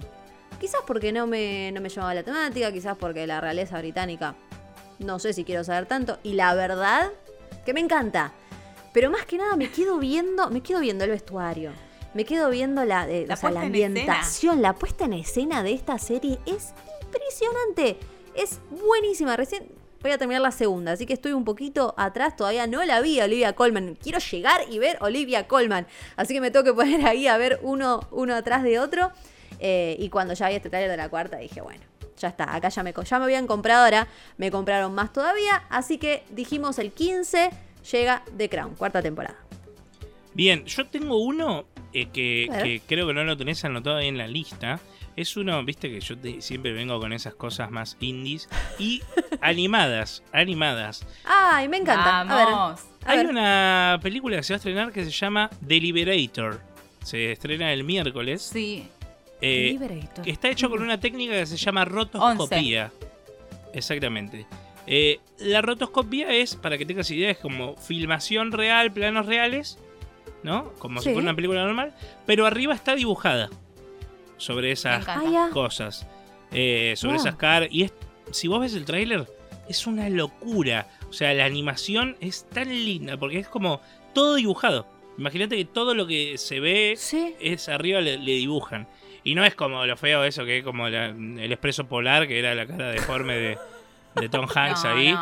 Quizás 0.60 0.82
porque 0.88 1.12
no 1.12 1.28
me, 1.28 1.72
no 1.72 1.82
me 1.82 1.90
llamaba 1.90 2.14
la 2.14 2.24
temática, 2.24 2.72
quizás 2.72 2.98
porque 2.98 3.28
la 3.28 3.42
realeza 3.42 3.78
británica 3.78 4.36
no 5.00 5.20
sé 5.20 5.34
si 5.34 5.44
quiero 5.44 5.64
saber 5.64 5.86
tanto. 5.86 6.20
Y 6.24 6.34
la 6.34 6.54
verdad, 6.56 7.12
que 7.66 7.74
me 7.74 7.80
encanta. 7.80 8.34
Pero 8.94 9.12
más 9.12 9.26
que 9.26 9.38
nada 9.38 9.56
me 9.56 9.70
quedo 9.70 10.00
viendo, 10.00 10.50
me 10.50 10.62
quedo 10.62 10.80
viendo 10.80 11.04
el 11.04 11.12
vestuario. 11.12 11.72
Me 12.14 12.24
quedo 12.24 12.50
viendo 12.50 12.86
la, 12.86 13.10
eh, 13.10 13.28
la, 13.28 13.62
ambientación, 13.62 14.62
la 14.62 14.74
puesta 14.74 15.04
en 15.04 15.14
escena 15.14 15.64
de 15.64 15.74
esta 15.74 16.00
serie 16.00 16.40
es 16.46 16.74
impresionante. 17.04 17.98
Es 18.36 18.60
buenísima. 18.70 19.36
Recién 19.36 19.68
voy 20.06 20.14
a 20.14 20.20
terminar 20.20 20.44
la 20.44 20.52
segunda, 20.52 20.92
así 20.92 21.08
que 21.08 21.14
estoy 21.14 21.34
un 21.34 21.44
poquito 21.44 21.96
atrás. 21.98 22.36
Todavía 22.36 22.68
no 22.68 22.86
la 22.86 23.02
vi 23.02 23.20
a 23.20 23.26
Olivia 23.26 23.54
Colman. 23.54 23.96
Quiero 23.96 24.20
llegar 24.20 24.62
y 24.70 24.78
ver 24.78 24.98
Olivia 25.02 25.48
Colman. 25.48 25.88
Así 26.16 26.36
que 26.36 26.42
me 26.42 26.52
tengo 26.52 26.64
que 26.64 26.74
poner 26.74 27.04
ahí 27.08 27.28
a 27.28 27.38
ver 27.38 27.60
uno, 27.64 28.08
uno 28.12 28.36
atrás 28.36 28.62
de 28.62 28.78
otro. 28.78 29.12
Eh, 29.60 29.96
y 30.00 30.10
cuando 30.10 30.36
ya 30.36 30.48
vi 30.50 30.56
este 30.56 30.70
trailer 30.70 30.92
de 30.92 30.98
la 30.98 31.10
cuarta, 31.10 31.38
dije, 31.38 31.60
bueno, 31.62 31.82
ya 32.18 32.28
está, 32.28 32.56
acá 32.56 32.70
ya 32.70 32.84
me, 32.84 32.94
ya 32.94 33.18
me 33.18 33.26
habían 33.26 33.48
comprado, 33.48 33.84
ahora 33.84 34.08
me 34.38 34.52
compraron 34.52 34.94
más 34.94 35.12
todavía. 35.12 35.64
Así 35.70 35.98
que 35.98 36.24
dijimos 36.30 36.78
el 36.78 36.92
15 36.92 37.50
llega 37.92 38.24
The 38.38 38.48
Crown, 38.48 38.76
cuarta 38.76 39.02
temporada. 39.02 39.40
Bien, 40.36 40.66
yo 40.66 40.86
tengo 40.86 41.18
uno 41.18 41.66
eh, 41.94 42.10
que, 42.14 42.82
creo 42.86 43.08
que 43.08 43.14
no 43.14 43.24
lo 43.24 43.36
tenés 43.36 43.66
anotado 43.66 43.98
ahí 43.98 44.08
en 44.08 44.20
la 44.20 44.28
lista. 44.28 44.80
Es 45.16 45.38
uno, 45.38 45.64
viste 45.64 45.90
que 45.90 46.02
yo 46.02 46.16
siempre 46.40 46.74
vengo 46.74 47.00
con 47.00 47.14
esas 47.14 47.36
cosas 47.36 47.72
más 47.72 47.96
indies 48.02 48.50
y 48.78 49.02
animadas, 49.40 50.24
animadas. 50.34 51.06
Ay, 51.24 51.70
me 51.70 51.78
encanta. 51.78 52.26
Vamos. 52.26 52.82
Hay 53.06 53.26
una 53.26 53.98
película 54.02 54.36
que 54.38 54.44
se 54.44 54.54
va 54.54 54.56
a 54.56 54.58
estrenar 54.58 54.92
que 54.92 55.06
se 55.06 55.12
llama 55.12 55.50
The 55.66 55.80
Liberator. 55.80 56.60
Se 57.02 57.32
estrena 57.32 57.72
el 57.72 57.86
miércoles. 57.86 58.42
Sí. 58.42 58.90
Eh, 59.42 59.80
está 60.26 60.50
hecho 60.50 60.70
con 60.70 60.82
una 60.82 61.00
técnica 61.00 61.34
que 61.34 61.46
se 61.46 61.58
llama 61.58 61.86
rotoscopía. 61.86 62.92
Exactamente. 63.74 64.46
Eh, 64.86 65.20
la 65.40 65.62
rotoscopía 65.62 66.30
es, 66.34 66.56
para 66.56 66.78
que 66.78 66.86
tengas 66.86 67.10
idea, 67.10 67.30
es 67.30 67.38
como 67.38 67.78
filmación 67.78 68.52
real, 68.52 68.92
planos 68.92 69.28
reales, 69.28 69.80
¿no? 70.44 70.74
Como 70.74 71.00
si 71.00 71.06
fuera 71.06 71.22
una 71.22 71.36
película 71.36 71.64
normal, 71.64 71.94
pero 72.26 72.46
arriba 72.46 72.74
está 72.74 72.96
dibujada 72.96 73.50
sobre 74.38 74.72
esas 74.72 75.06
ah, 75.08 75.50
cosas, 75.52 76.06
eh, 76.52 76.94
sobre 76.98 77.18
esas 77.18 77.36
caras. 77.36 77.70
Y 77.72 77.84
es, 77.84 77.94
si 78.32 78.48
vos 78.48 78.60
ves 78.60 78.74
el 78.74 78.86
tráiler, 78.86 79.28
es 79.68 79.88
una 79.88 80.10
locura. 80.10 80.88
O 81.10 81.14
sea, 81.14 81.34
la 81.34 81.46
animación 81.46 82.18
es 82.20 82.46
tan 82.50 82.70
linda 82.70 83.18
porque 83.18 83.40
es 83.40 83.48
como 83.48 83.82
todo 84.14 84.36
dibujado. 84.36 84.88
Imagínate 85.18 85.56
que 85.56 85.66
todo 85.66 85.94
lo 85.94 86.08
que 86.08 86.38
se 86.38 86.60
ve 86.60 86.98
es 87.40 87.70
arriba 87.70 88.02
le 88.02 88.18
dibujan. 88.18 88.88
Y 89.26 89.34
no 89.34 89.44
es 89.44 89.56
como 89.56 89.84
lo 89.88 89.98
feo 89.98 90.24
eso, 90.24 90.46
que 90.46 90.60
es 90.60 90.64
como 90.64 90.86
el 90.86 91.52
expreso 91.52 91.88
polar, 91.88 92.28
que 92.28 92.38
era 92.38 92.54
la 92.54 92.68
cara 92.68 92.92
deforme 92.92 93.36
de, 93.36 93.58
de 94.14 94.30
Tom 94.30 94.46
Hanks 94.56 94.86
ahí. 94.86 95.16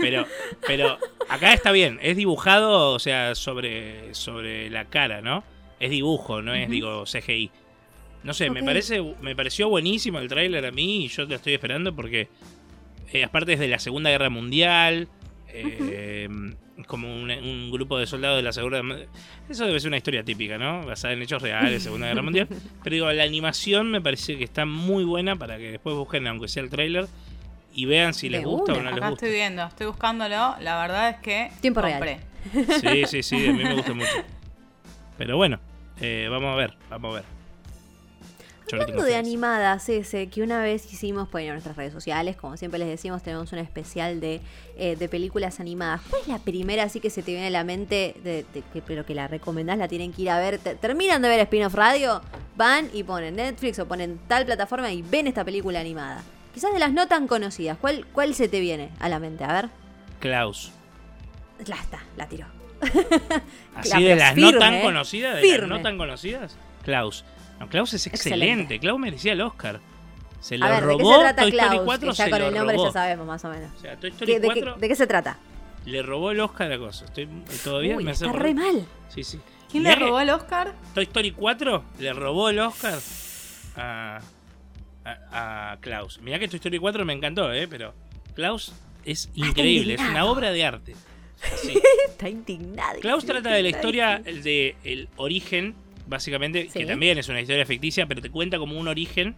Pero, 0.00 0.26
pero 0.66 0.98
acá 1.28 1.52
está 1.52 1.70
bien, 1.70 1.98
es 2.00 2.16
dibujado, 2.16 2.92
o 2.92 2.98
sea, 2.98 3.34
sobre, 3.34 4.14
sobre 4.14 4.70
la 4.70 4.86
cara, 4.86 5.20
¿no? 5.20 5.44
Es 5.80 5.90
dibujo, 5.90 6.40
no 6.40 6.54
es, 6.54 6.70
digo, 6.70 7.04
CGI. 7.04 7.50
No 8.24 8.34
sé, 8.34 8.50
me 8.50 8.62
parece, 8.62 9.02
me 9.20 9.34
pareció 9.34 9.68
buenísimo 9.68 10.18
el 10.18 10.28
tráiler 10.28 10.64
a 10.64 10.70
mí 10.70 11.04
y 11.04 11.08
yo 11.08 11.24
lo 11.24 11.34
estoy 11.34 11.54
esperando 11.54 11.94
porque 11.94 12.28
eh, 13.12 13.24
aparte 13.24 13.54
es 13.54 13.58
de 13.58 13.68
la 13.68 13.78
Segunda 13.78 14.10
Guerra 14.10 14.30
Mundial, 14.30 15.08
eh, 15.48 16.28
como 16.86 17.12
un, 17.12 17.70
grupo 17.70 17.98
de 17.98 18.06
soldados 18.06 18.38
de 18.38 18.42
la 18.42 18.52
Segunda 18.52 18.82
Eso 19.48 19.66
debe 19.66 19.80
ser 19.80 19.88
una 19.88 19.96
historia 19.96 20.24
típica, 20.24 20.58
¿no? 20.58 20.84
Basada 20.86 21.14
en 21.14 21.22
hechos 21.22 21.42
reales, 21.42 21.82
Segunda 21.82 22.08
Guerra 22.08 22.22
Mundial. 22.22 22.48
Pero 22.82 22.94
digo, 22.94 23.12
la 23.12 23.24
animación 23.24 23.90
me 23.90 24.00
parece 24.00 24.38
que 24.38 24.44
está 24.44 24.64
muy 24.66 25.04
buena 25.04 25.36
para 25.36 25.58
que 25.58 25.72
después 25.72 25.96
busquen, 25.96 26.26
aunque 26.26 26.48
sea 26.48 26.62
el 26.62 26.70
tráiler, 26.70 27.06
y 27.74 27.86
vean 27.86 28.14
si 28.14 28.28
les 28.28 28.44
gusta 28.44 28.72
o 28.72 28.76
no 28.76 28.90
les 28.90 28.92
gusta. 28.92 29.08
estoy 29.08 29.30
viendo, 29.30 29.64
estoy 29.64 29.86
buscándolo. 29.86 30.54
La 30.60 30.80
verdad 30.80 31.10
es 31.10 31.16
que. 31.18 31.50
Tiempo 31.60 31.80
real. 31.80 32.18
Sí, 32.80 33.04
sí, 33.06 33.22
sí, 33.22 33.46
a 33.46 33.52
mí 33.52 33.62
me 33.62 33.74
gusta 33.74 33.94
mucho. 33.94 34.10
Pero 35.18 35.36
bueno, 35.36 35.60
eh, 36.00 36.28
vamos 36.30 36.52
a 36.52 36.56
ver, 36.56 36.74
vamos 36.90 37.12
a 37.12 37.14
ver. 37.16 37.41
Hablando 38.70 39.02
de 39.02 39.16
animadas, 39.16 39.88
ese 39.88 40.28
que 40.28 40.42
una 40.42 40.62
vez 40.62 40.90
hicimos 40.92 41.28
pues, 41.28 41.44
en 41.44 41.52
nuestras 41.52 41.76
redes 41.76 41.92
sociales, 41.92 42.36
como 42.36 42.56
siempre 42.56 42.78
les 42.78 42.88
decimos, 42.88 43.22
tenemos 43.22 43.52
un 43.52 43.58
especial 43.58 44.20
de, 44.20 44.40
eh, 44.76 44.96
de 44.96 45.08
películas 45.08 45.60
animadas. 45.60 46.00
¿Cuál 46.08 46.22
es 46.22 46.28
la 46.28 46.38
primera 46.38 46.84
así 46.84 47.00
que 47.00 47.10
se 47.10 47.22
te 47.22 47.32
viene 47.32 47.48
a 47.48 47.50
la 47.50 47.64
mente, 47.64 48.14
de, 48.22 48.44
que, 48.72 48.82
pero 48.82 49.04
que 49.04 49.14
la 49.14 49.28
recomendás, 49.28 49.78
la 49.78 49.88
tienen 49.88 50.12
que 50.12 50.22
ir 50.22 50.30
a 50.30 50.38
ver? 50.38 50.58
terminan 50.58 51.22
de 51.22 51.28
ver 51.28 51.40
Spin-off 51.40 51.74
Radio, 51.74 52.22
van 52.56 52.88
y 52.92 53.02
ponen 53.02 53.36
Netflix 53.36 53.78
o 53.78 53.86
ponen 53.86 54.18
tal 54.28 54.46
plataforma 54.46 54.90
y 54.92 55.02
ven 55.02 55.26
esta 55.26 55.44
película 55.44 55.80
animada. 55.80 56.22
Quizás 56.54 56.72
de 56.72 56.78
las 56.78 56.92
no 56.92 57.08
tan 57.08 57.26
conocidas, 57.26 57.78
¿cuál, 57.78 58.06
cuál 58.12 58.34
se 58.34 58.48
te 58.48 58.60
viene 58.60 58.90
a 59.00 59.08
la 59.08 59.18
mente? 59.18 59.44
A 59.44 59.52
ver. 59.52 59.68
Klaus. 60.20 60.72
La 61.66 61.76
está, 61.76 62.02
la 62.16 62.28
tiró. 62.28 62.46
Así 63.74 64.02
de 64.02 64.16
las 64.16 64.36
no 64.36 64.58
tan 64.58 64.80
conocidas, 64.82 65.40
de 65.40 65.58
las 65.58 65.68
no 65.68 65.80
tan 65.80 65.96
conocidas, 65.96 66.56
Klaus. 66.82 67.24
Klaus 67.70 67.94
es 67.94 68.06
excelente. 68.06 68.78
Klaus 68.78 68.98
merecía 68.98 69.32
el 69.32 69.40
Oscar. 69.40 69.80
Se 70.40 70.58
lo 70.58 70.80
robó 70.80 71.22
¿de 71.22 71.34
qué 71.34 71.34
se 71.34 71.34
trata 71.34 71.42
Toy 71.42 71.50
Story 71.50 71.80
4. 71.84 72.12
ya 72.12 72.30
con 72.30 72.42
el 72.42 72.54
nombre 72.54 72.76
ya 72.76 72.90
sabemos 72.90 73.26
más 73.26 73.44
o 73.44 73.48
menos. 73.48 73.70
O 73.76 73.80
sea, 73.80 73.96
Toy 73.96 74.10
Story 74.10 74.38
¿De, 74.38 74.40
4, 74.40 74.74
¿De, 74.74 74.88
qué, 74.88 74.96
se 74.96 75.06
trata? 75.06 75.38
Le 75.84 76.02
robó 76.02 76.32
el 76.32 76.40
Oscar 76.40 76.72
a 76.72 76.78
cosa. 76.78 77.04
Estoy 77.04 77.28
todavía 77.62 77.96
me 77.96 78.10
hace 78.10 78.26
está 78.26 78.36
re 78.36 78.52
mal. 78.52 78.84
Sí, 79.08 79.22
sí. 79.22 79.40
¿Quién 79.70 79.84
le 79.84 79.94
robó 79.94 80.18
el 80.18 80.30
Oscar? 80.30 80.74
Toy 80.94 81.04
Story 81.04 81.30
4 81.30 81.84
le 82.00 82.12
robó 82.12 82.48
el 82.48 82.58
Oscar 82.58 82.98
a, 83.76 84.20
a, 85.04 85.76
Klaus. 85.80 86.20
Mirá 86.20 86.40
que 86.40 86.48
Toy 86.48 86.56
Story 86.56 86.78
4 86.78 87.04
me 87.04 87.12
encantó, 87.12 87.52
¿eh? 87.52 87.68
Pero 87.68 87.94
Klaus 88.34 88.72
es 89.04 89.30
increíble. 89.34 89.94
Es 89.94 90.00
una 90.00 90.24
obra 90.24 90.50
de 90.50 90.64
arte. 90.64 90.96
está 92.08 92.28
indignado. 92.28 92.98
Klaus 93.00 93.24
trata 93.24 93.50
de 93.50 93.62
la 93.62 93.68
historia 93.68 94.18
de 94.18 94.76
el 94.82 95.08
origen 95.16 95.76
básicamente, 96.12 96.68
que 96.68 96.86
también 96.86 97.18
es 97.18 97.28
una 97.28 97.40
historia 97.40 97.66
ficticia, 97.66 98.06
pero 98.06 98.22
te 98.22 98.30
cuenta 98.30 98.58
como 98.58 98.78
un 98.78 98.86
origen 98.86 99.34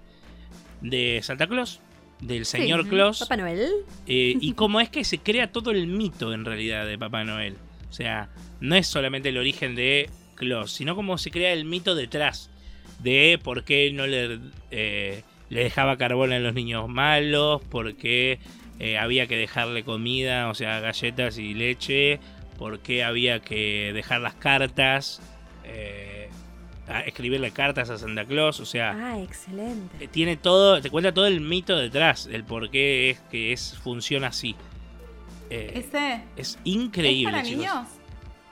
de 0.82 1.20
Santa 1.22 1.46
Claus, 1.46 1.80
del 2.20 2.44
señor 2.44 2.86
Claus. 2.88 3.20
Papá 3.20 3.36
Noel. 3.36 3.70
Eh, 4.06 4.36
y 4.38 4.52
cómo 4.56 4.80
es 4.80 4.90
que 4.90 5.04
se 5.04 5.18
crea 5.18 5.50
todo 5.52 5.70
el 5.70 5.86
mito 5.86 6.34
en 6.34 6.44
realidad 6.44 6.86
de 6.86 6.98
Papá 6.98 7.24
Noel. 7.24 7.56
O 7.88 7.92
sea, 7.92 8.28
no 8.60 8.74
es 8.74 8.86
solamente 8.86 9.30
el 9.30 9.38
origen 9.38 9.74
de 9.74 10.10
Claus, 10.34 10.72
sino 10.72 10.96
cómo 10.96 11.16
se 11.16 11.30
crea 11.30 11.52
el 11.52 11.64
mito 11.64 11.94
detrás 11.94 12.50
de 12.98 13.38
por 13.42 13.64
qué 13.64 13.90
no 13.92 14.06
le, 14.06 14.40
eh, 14.70 15.22
le 15.48 15.62
dejaba 15.62 15.96
carbón 15.96 16.32
a 16.32 16.40
los 16.40 16.54
niños 16.54 16.88
malos, 16.88 17.62
por 17.62 17.94
qué 17.94 18.40
eh, 18.80 18.98
había 18.98 19.26
que 19.28 19.36
dejarle 19.36 19.84
comida, 19.84 20.48
o 20.50 20.54
sea, 20.54 20.80
galletas 20.80 21.38
y 21.38 21.54
leche, 21.54 22.18
por 22.58 22.80
qué 22.80 23.04
había 23.04 23.38
que 23.40 23.92
dejar 23.94 24.20
las 24.20 24.34
cartas 24.34 25.22
escribirle 27.06 27.50
cartas 27.50 27.90
a 27.90 27.98
Santa 27.98 28.24
Claus, 28.24 28.60
o 28.60 28.66
sea, 28.66 28.92
ah, 28.92 29.20
excelente. 29.20 30.04
Eh, 30.04 30.08
tiene 30.08 30.36
todo, 30.36 30.80
te 30.80 30.90
cuenta 30.90 31.12
todo 31.12 31.26
el 31.26 31.40
mito 31.40 31.76
detrás, 31.76 32.28
el 32.30 32.44
por 32.44 32.70
qué 32.70 33.10
es 33.10 33.20
que 33.30 33.52
es 33.52 33.78
funciona 33.82 34.28
así. 34.28 34.54
Eh, 35.50 35.72
Ese 35.74 36.24
es 36.36 36.58
increíble. 36.64 37.28
¿Es 37.28 37.32
para 37.32 37.42
niños? 37.42 37.88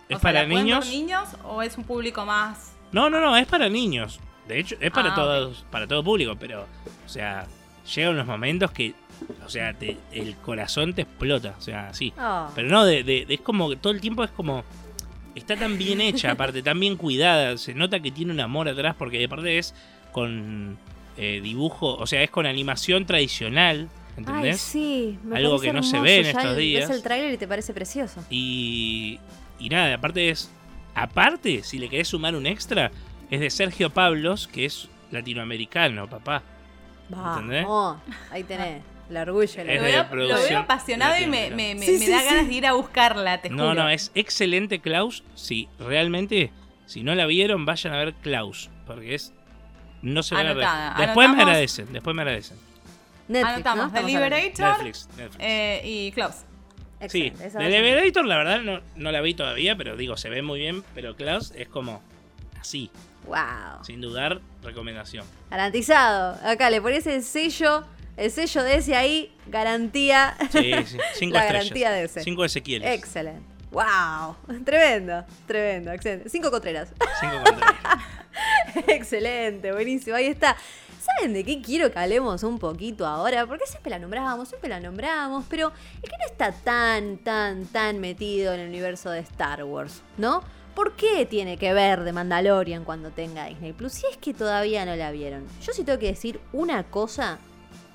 ¿Es 0.08 0.18
para 0.18 0.46
niños? 0.46 0.88
niños 0.88 1.28
o 1.44 1.62
es 1.62 1.76
un 1.76 1.84
público 1.84 2.24
más? 2.24 2.74
No, 2.90 3.08
no, 3.10 3.20
no, 3.20 3.36
es 3.36 3.46
para 3.46 3.68
niños. 3.68 4.20
De 4.48 4.58
hecho, 4.58 4.76
es 4.80 4.90
para 4.90 5.12
ah, 5.12 5.14
todos, 5.14 5.64
para 5.70 5.86
todo 5.86 6.02
público, 6.02 6.36
pero, 6.38 6.66
o 7.06 7.08
sea, 7.08 7.46
llegan 7.94 8.14
unos 8.14 8.26
momentos 8.26 8.70
que, 8.72 8.94
o 9.44 9.48
sea, 9.48 9.74
el 10.12 10.36
corazón 10.36 10.94
te 10.94 11.02
explota, 11.02 11.54
o 11.58 11.60
sea, 11.60 11.94
sí. 11.94 12.12
Ah. 12.18 12.50
Pero 12.54 12.68
no, 12.68 12.84
de, 12.84 13.04
de, 13.04 13.26
es 13.28 13.40
como 13.40 13.68
que 13.70 13.76
todo 13.76 13.92
el 13.92 14.00
tiempo 14.00 14.24
es 14.24 14.30
como 14.30 14.64
está 15.34 15.56
tan 15.56 15.78
bien 15.78 16.00
hecha, 16.00 16.32
aparte, 16.32 16.62
tan 16.62 16.78
bien 16.78 16.96
cuidada. 16.96 17.56
Se 17.58 17.74
nota 17.74 18.00
que 18.00 18.10
tiene 18.10 18.32
un 18.32 18.40
amor 18.40 18.68
atrás 18.68 18.94
porque 18.98 19.18
de 19.18 19.28
parte 19.28 19.58
es 19.58 19.74
con 20.12 20.78
eh, 21.16 21.40
dibujo, 21.42 21.94
o 21.94 22.06
sea, 22.06 22.22
es 22.22 22.30
con 22.30 22.46
animación 22.46 23.06
tradicional. 23.06 23.88
¿Entendés? 24.16 24.60
sí, 24.60 25.18
Algo 25.34 25.58
que 25.58 25.72
no 25.72 25.82
se 25.82 25.98
ve 25.98 26.20
en 26.20 26.26
estos 26.26 26.56
días. 26.56 26.88
Ves 26.88 26.96
el 26.96 27.02
tráiler 27.02 27.32
y 27.32 27.36
te 27.38 27.48
parece 27.48 27.72
precioso. 27.72 28.22
Y, 28.30 29.18
y 29.58 29.68
nada, 29.68 29.94
aparte 29.94 30.28
es. 30.28 30.50
Aparte, 30.94 31.62
si 31.62 31.78
le 31.78 31.88
querés 31.88 32.08
sumar 32.08 32.36
un 32.36 32.46
extra, 32.46 32.90
es 33.30 33.40
de 33.40 33.48
Sergio 33.48 33.88
Pablos, 33.88 34.46
que 34.46 34.66
es 34.66 34.88
latinoamericano, 35.10 36.08
papá. 36.08 36.42
¿Entendés? 37.08 37.66
ahí 38.30 38.44
tenés. 38.44 38.82
El 39.12 39.28
orgullo. 39.28 39.64
Lo 39.64 39.82
veo, 39.82 40.06
lo 40.10 40.34
veo, 40.34 40.58
apasionado 40.58 41.20
y 41.20 41.26
me, 41.26 41.50
me, 41.50 41.74
me, 41.74 41.98
da 41.98 42.22
ganas 42.22 42.48
de 42.48 42.54
ir 42.54 42.66
a 42.66 42.72
buscarla, 42.72 43.40
te 43.40 43.50
No, 43.50 43.74
no, 43.74 43.88
es 43.88 44.10
excelente 44.14 44.80
Klaus. 44.80 45.22
Sí, 45.34 45.68
realmente, 45.78 46.50
si 46.86 47.02
no 47.02 47.14
la 47.14 47.26
vieron, 47.26 47.66
vayan 47.66 47.92
a 47.92 47.98
ver 47.98 48.14
Klaus. 48.14 48.70
Porque 48.86 49.14
es. 49.14 49.32
No 50.00 50.22
se 50.22 50.34
van 50.34 50.46
a 50.46 50.54
ver. 50.54 50.66
Después 50.98 51.28
me 51.28 51.42
agradecen, 51.42 51.92
después 51.92 52.16
me 52.16 52.22
agradecen. 52.22 52.56
Netflix, 53.28 53.54
Anotamos 53.54 53.92
The 53.92 54.02
Liberator 54.02 54.84
Netflix, 54.84 55.08
Eh, 55.38 55.80
y 55.84 56.12
Klaus. 56.12 56.44
Sí, 57.08 57.30
de 57.30 57.66
Elevator 57.66 58.24
la 58.24 58.36
verdad 58.36 58.60
no, 58.60 58.80
no 58.94 59.10
la 59.10 59.20
vi 59.20 59.34
todavía, 59.34 59.76
pero 59.76 59.96
digo, 59.96 60.16
se 60.16 60.28
ve 60.28 60.42
muy 60.42 60.60
bien, 60.60 60.84
pero 60.94 61.16
Klaus 61.16 61.52
es 61.56 61.68
como 61.68 62.00
así. 62.60 62.90
Wow. 63.26 63.84
Sin 63.84 64.00
dudar, 64.00 64.40
recomendación. 64.62 65.24
Garantizado. 65.50 66.38
Acá 66.44 66.70
le 66.70 66.80
pones 66.80 67.06
el 67.06 67.22
sello, 67.22 67.84
el 68.16 68.30
sello 68.30 68.62
de 68.62 68.76
ese 68.76 68.94
ahí, 68.94 69.34
garantía. 69.46 70.36
Sí, 70.50 70.72
sí. 70.86 70.98
Cinco 71.14 71.34
la 71.34 71.44
garantía 71.44 71.90
de 71.90 72.04
ese. 72.04 72.22
Cinco 72.22 72.44
Ezequieles. 72.44 72.90
Excelente. 72.92 73.42
Wow. 73.70 74.36
Tremendo, 74.64 75.24
tremendo, 75.46 75.92
excelente. 75.92 76.28
Cinco 76.28 76.50
Contreras. 76.50 76.90
Cinco 77.20 77.36
Contreras. 77.44 77.74
excelente, 78.88 79.72
buenísimo. 79.72 80.16
Ahí 80.16 80.26
está. 80.26 80.56
¿Saben 81.00 81.32
de 81.32 81.42
qué 81.42 81.60
quiero 81.60 81.90
que 81.90 81.98
hablemos 81.98 82.44
un 82.44 82.58
poquito 82.58 83.06
ahora? 83.06 83.44
Porque 83.46 83.66
siempre 83.66 83.90
la 83.90 83.98
nombramos, 83.98 84.48
siempre 84.48 84.70
la 84.70 84.78
nombramos, 84.78 85.44
pero 85.48 85.72
es 86.00 86.08
que 86.08 86.16
no 86.16 86.26
está 86.26 86.52
tan, 86.52 87.18
tan, 87.18 87.66
tan 87.66 87.98
metido 87.98 88.54
en 88.54 88.60
el 88.60 88.68
universo 88.68 89.10
de 89.10 89.18
Star 89.20 89.64
Wars, 89.64 90.02
¿no? 90.16 90.44
¿Por 90.76 90.94
qué 90.94 91.26
tiene 91.26 91.56
que 91.56 91.72
ver 91.72 92.04
de 92.04 92.12
Mandalorian 92.12 92.84
cuando 92.84 93.10
tenga 93.10 93.46
Disney 93.46 93.72
Plus? 93.72 93.92
Si 93.92 94.06
es 94.06 94.16
que 94.16 94.32
todavía 94.32 94.86
no 94.86 94.94
la 94.94 95.10
vieron. 95.10 95.44
Yo 95.60 95.72
sí 95.72 95.82
tengo 95.82 95.98
que 95.98 96.06
decir 96.06 96.40
una 96.52 96.84
cosa, 96.84 97.38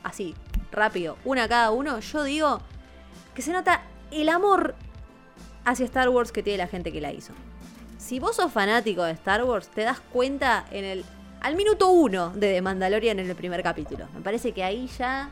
así, 0.08 0.36
rápido, 0.72 1.18
una 1.26 1.48
cada 1.48 1.72
uno. 1.72 2.00
Yo 2.00 2.24
digo 2.24 2.62
que 3.34 3.42
se 3.42 3.52
nota 3.52 3.84
el 4.12 4.30
amor 4.30 4.76
hacia 5.66 5.86
Star 5.86 6.10
Wars 6.10 6.32
que 6.32 6.44
tiene 6.44 6.58
la 6.58 6.68
gente 6.68 6.92
que 6.92 7.02
la 7.02 7.12
hizo. 7.12 7.34
Si 7.98 8.20
vos 8.20 8.36
sos 8.36 8.52
fanático 8.52 9.04
de 9.04 9.12
Star 9.12 9.44
Wars, 9.44 9.70
te 9.70 9.82
das 9.82 10.00
cuenta 10.00 10.66
en 10.72 10.86
el 10.86 11.06
al 11.42 11.56
minuto 11.56 11.90
uno 11.90 12.32
de 12.32 12.54
The 12.54 12.62
Mandalorian 12.62 13.20
en 13.20 13.30
el 13.30 13.36
primer 13.36 13.62
capítulo. 13.64 14.08
Me 14.14 14.22
parece 14.22 14.52
que 14.52 14.64
ahí 14.64 14.90
ya 14.98 15.30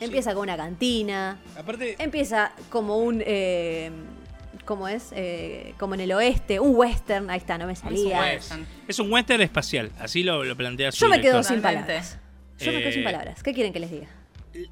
empieza 0.00 0.32
con 0.34 0.44
una 0.44 0.56
cantina. 0.56 1.38
Aparte. 1.56 1.96
Empieza 1.98 2.52
como 2.70 2.98
un. 2.98 3.22
Eh, 3.24 3.90
¿Cómo 4.64 4.86
es? 4.86 5.12
Eh, 5.12 5.74
como 5.78 5.94
en 5.94 6.00
el 6.00 6.12
oeste, 6.12 6.60
un 6.60 6.74
western. 6.76 7.30
Ahí 7.30 7.38
está, 7.38 7.58
no 7.58 7.66
me 7.66 7.76
salía. 7.76 8.34
Es 8.86 8.98
un 8.98 9.12
western, 9.12 9.42
espacial, 9.42 9.90
así 9.98 10.22
lo, 10.22 10.44
lo 10.44 10.56
plantea 10.56 10.92
su 10.92 11.04
Yo 11.04 11.08
me 11.08 11.20
quedo 11.20 11.42
sin 11.42 11.60
palabras. 11.60 12.18
Yo 12.64 12.72
me 12.72 12.80
quedo 12.80 12.92
sin 12.92 13.00
eh, 13.00 13.04
palabras. 13.04 13.42
¿Qué 13.42 13.52
quieren 13.52 13.72
que 13.72 13.80
les 13.80 13.90
diga? 13.90 14.08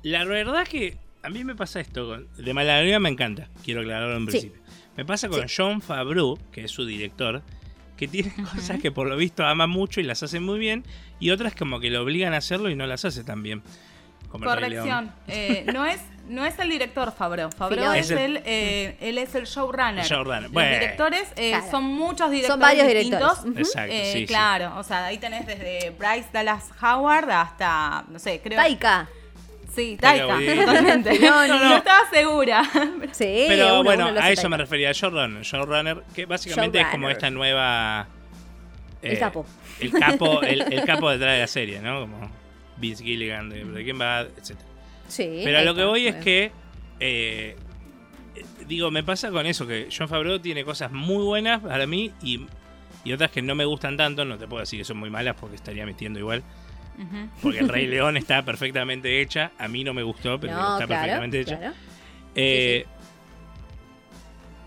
La 0.02 0.24
verdad 0.24 0.66
que 0.66 0.96
a 1.22 1.30
mí 1.30 1.44
me 1.44 1.54
pasa 1.54 1.80
esto. 1.80 2.06
Con, 2.08 2.28
de 2.36 2.54
Mandalorian 2.54 3.02
me 3.02 3.08
encanta, 3.08 3.48
quiero 3.64 3.80
aclararlo 3.80 4.16
en 4.16 4.26
principio. 4.26 4.60
Me 4.96 5.04
pasa 5.04 5.28
con 5.28 5.46
John 5.54 5.80
Favreau, 5.80 6.38
que 6.52 6.64
es 6.64 6.70
su 6.70 6.84
director, 6.84 7.42
que 7.96 8.08
tiene 8.08 8.32
cosas 8.54 8.80
que 8.80 8.90
por 8.90 9.08
lo 9.08 9.16
visto 9.16 9.44
ama 9.44 9.66
mucho 9.66 10.00
y 10.00 10.04
las 10.04 10.22
hace 10.22 10.40
muy 10.40 10.58
bien, 10.58 10.84
y 11.18 11.30
otras 11.30 11.54
como 11.54 11.80
que 11.80 11.90
lo 11.90 12.02
obligan 12.02 12.34
a 12.34 12.38
hacerlo 12.38 12.70
y 12.70 12.76
no 12.76 12.86
las 12.86 13.04
hace 13.04 13.24
tan 13.24 13.42
bien. 13.42 13.62
Corrección. 14.28 15.10
Eh, 15.26 15.66
no, 15.72 15.84
es, 15.84 16.00
no 16.30 16.46
es 16.46 16.58
el 16.58 16.70
director 16.70 17.12
Fabro. 17.12 17.50
Fabro 17.50 17.92
es, 17.92 18.10
el, 18.10 18.40
eh, 18.44 18.96
él 19.00 19.18
es 19.18 19.34
el 19.34 19.44
showrunner. 19.44 20.04
showrunner. 20.04 20.50
Los 20.50 20.64
directores 20.64 21.28
eh, 21.36 21.60
son 21.70 21.84
muchos 21.84 22.30
directores. 22.30 22.52
Son 22.52 22.60
varios 22.60 22.86
distintos. 22.86 23.38
Exacto, 23.56 23.94
sí, 24.12 24.26
Claro, 24.26 24.78
o 24.78 24.82
sea, 24.82 25.06
ahí 25.06 25.18
tenés 25.18 25.46
desde 25.46 25.90
Bryce 25.90 26.28
Dallas 26.32 26.70
Howard 26.80 27.30
hasta, 27.30 28.04
no 28.08 28.18
sé, 28.18 28.40
creo. 28.42 28.56
Taika. 28.56 29.08
Sí, 29.74 29.96
Taika, 30.00 30.38
totalmente. 30.66 31.18
No, 31.18 31.46
no, 31.46 31.76
estaba 31.76 32.08
segura. 32.10 32.62
Sí, 33.12 33.46
pero 33.48 33.82
bueno, 33.82 34.06
a 34.06 34.30
eso 34.30 34.48
me 34.48 34.56
refería, 34.56 34.92
Showrunner. 34.92 35.42
Showrunner, 35.42 36.02
que 36.14 36.26
básicamente 36.26 36.80
es 36.80 36.86
como 36.88 37.10
esta 37.10 37.30
nueva. 37.30 38.06
el 39.02 39.18
capo. 39.18 39.44
El 39.80 39.92
capo, 39.92 40.42
el, 40.42 40.84
capo 40.86 41.10
detrás 41.10 41.34
de 41.34 41.40
la 41.40 41.46
serie, 41.46 41.80
¿no? 41.80 42.02
Como 42.02 42.30
Vince 42.76 43.02
Gilligan 43.02 43.50
de 43.50 43.64
Breaking 43.64 43.98
Bad, 43.98 44.26
etc. 44.38 44.69
Sí. 45.10 45.42
Pero 45.44 45.58
a 45.58 45.62
lo 45.62 45.74
que 45.74 45.84
voy 45.84 46.06
es 46.06 46.16
que. 46.16 46.52
Eh, 46.98 47.56
digo, 48.66 48.90
me 48.90 49.02
pasa 49.02 49.30
con 49.30 49.46
eso, 49.46 49.66
que 49.66 49.88
John 49.96 50.08
Favreau 50.08 50.38
tiene 50.38 50.64
cosas 50.64 50.92
muy 50.92 51.22
buenas 51.22 51.60
para 51.60 51.86
mí 51.86 52.12
y, 52.22 52.46
y 53.04 53.12
otras 53.12 53.30
que 53.30 53.42
no 53.42 53.54
me 53.54 53.64
gustan 53.64 53.96
tanto. 53.96 54.24
No 54.24 54.38
te 54.38 54.46
puedo 54.46 54.60
decir 54.60 54.78
que 54.78 54.84
son 54.84 54.96
muy 54.96 55.10
malas 55.10 55.36
porque 55.38 55.56
estaría 55.56 55.84
metiendo 55.84 56.18
igual. 56.18 56.42
Porque 57.42 57.58
el 57.58 57.68
Rey 57.68 57.86
León 57.88 58.16
está 58.16 58.44
perfectamente 58.44 59.20
hecha. 59.20 59.52
A 59.58 59.68
mí 59.68 59.84
no 59.84 59.94
me 59.94 60.02
gustó, 60.02 60.38
pero 60.38 60.52
está 60.52 60.86
perfectamente 60.86 61.40
hecha. 61.40 61.74
Eh, 62.34 62.86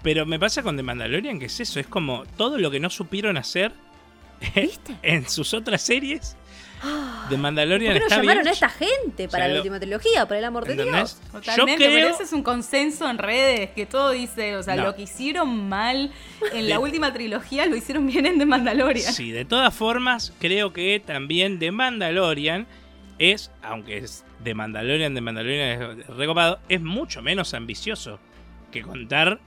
pero 0.03 0.25
me 0.25 0.37
pasa 0.37 0.61
con 0.61 0.75
The 0.75 0.83
Mandalorian 0.83 1.39
que 1.39 1.45
es 1.45 1.59
eso, 1.61 1.79
es 1.79 1.87
como 1.87 2.25
todo 2.37 2.57
lo 2.57 2.69
que 2.69 2.79
no 2.79 2.89
supieron 2.89 3.37
hacer 3.37 3.71
en 5.01 5.29
sus 5.29 5.53
otras 5.53 5.81
series 5.81 6.35
de 7.29 7.37
Mandalorian 7.37 7.93
¿Por 7.93 8.03
qué 8.03 8.09
no 8.09 8.21
llamaron 8.21 8.47
a 8.47 8.51
esta 8.51 8.69
gente 8.69 9.27
para 9.27 9.47
la 9.47 9.57
última 9.57 9.79
trilogía, 9.79 10.25
para 10.25 10.39
el 10.39 10.45
amor 10.45 10.65
de 10.65 10.83
Dios? 10.83 11.19
Totalmente, 11.31 11.85
pero 11.85 12.07
ese 12.07 12.23
es 12.23 12.33
un 12.33 12.43
consenso 12.43 13.09
en 13.09 13.17
redes 13.17 13.71
que 13.71 13.85
todo 13.85 14.11
dice, 14.11 14.55
o 14.57 14.63
sea, 14.63 14.75
lo 14.75 14.95
que 14.95 15.03
hicieron 15.03 15.69
mal 15.69 16.11
en 16.53 16.69
la 16.69 16.79
última 16.79 17.13
trilogía 17.13 17.65
lo 17.65 17.75
hicieron 17.75 18.07
bien 18.07 18.25
en 18.25 18.39
The 18.39 18.45
Mandalorian. 18.45 19.13
Sí, 19.13 19.31
de 19.31 19.45
todas 19.45 19.73
formas, 19.73 20.33
creo 20.39 20.73
que 20.73 21.01
también 21.05 21.59
The 21.59 21.71
Mandalorian 21.71 22.67
es, 23.19 23.51
aunque 23.61 23.97
es 23.97 24.25
The 24.43 24.53
Mandalorian, 24.53 25.13
The 25.13 25.21
Mandalorian 25.21 25.81
es 25.81 26.07
recopado, 26.07 26.59
es 26.69 26.81
mucho 26.81 27.21
menos 27.21 27.53
ambicioso 27.53 28.19
que 28.71 28.81
contar 28.81 29.39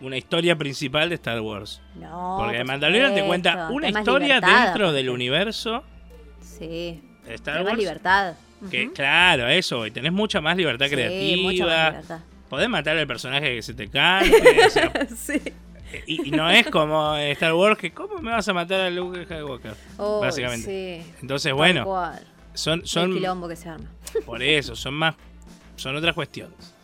una 0.00 0.16
historia 0.16 0.56
principal 0.56 1.08
de 1.08 1.14
Star 1.14 1.40
Wars. 1.40 1.80
No, 1.94 2.36
Porque 2.38 2.58
The 2.58 2.64
Mandalorian 2.64 3.14
te 3.14 3.24
cuenta 3.24 3.68
una 3.70 3.88
historia 3.88 4.40
dentro 4.40 4.92
del 4.92 5.08
universo 5.10 5.84
Sí. 6.46 7.02
Star 7.28 7.64
Wars. 7.64 7.78
libertad. 7.78 8.34
Que, 8.70 8.90
Claro, 8.92 9.48
eso, 9.48 9.86
y 9.86 9.90
tenés 9.90 10.12
mucha 10.12 10.40
más 10.40 10.56
libertad 10.56 10.86
creativa. 10.88 11.42
Mucha 11.42 11.66
más 11.66 11.92
libertad. 11.92 12.20
Podés 12.48 12.68
matar 12.68 12.96
al 12.96 13.06
personaje 13.06 13.56
que 13.56 13.62
se 13.62 13.74
te 13.74 13.88
cante. 13.88 14.30
sí. 15.16 15.42
Y, 16.06 16.30
no 16.30 16.50
es 16.50 16.66
como 16.68 17.16
Star 17.16 17.54
Wars 17.54 17.78
que 17.78 17.92
¿cómo 17.92 18.18
me 18.18 18.30
vas 18.30 18.46
a 18.48 18.52
matar 18.52 18.80
a 18.80 18.90
Luke 18.90 19.24
Skywalker? 19.24 19.74
Oh, 19.98 20.20
básicamente. 20.20 21.02
Sí. 21.02 21.12
Entonces, 21.20 21.52
bueno, 21.52 22.12
son 22.54 22.86
son 22.86 23.12
quilombo 23.12 23.48
que 23.48 23.56
se 23.56 23.68
arma. 23.68 23.88
Por 24.24 24.42
eso, 24.42 24.74
son 24.74 24.94
más 24.94 25.14
son 25.76 25.96
otras 25.96 26.14
cuestiones. 26.14 26.74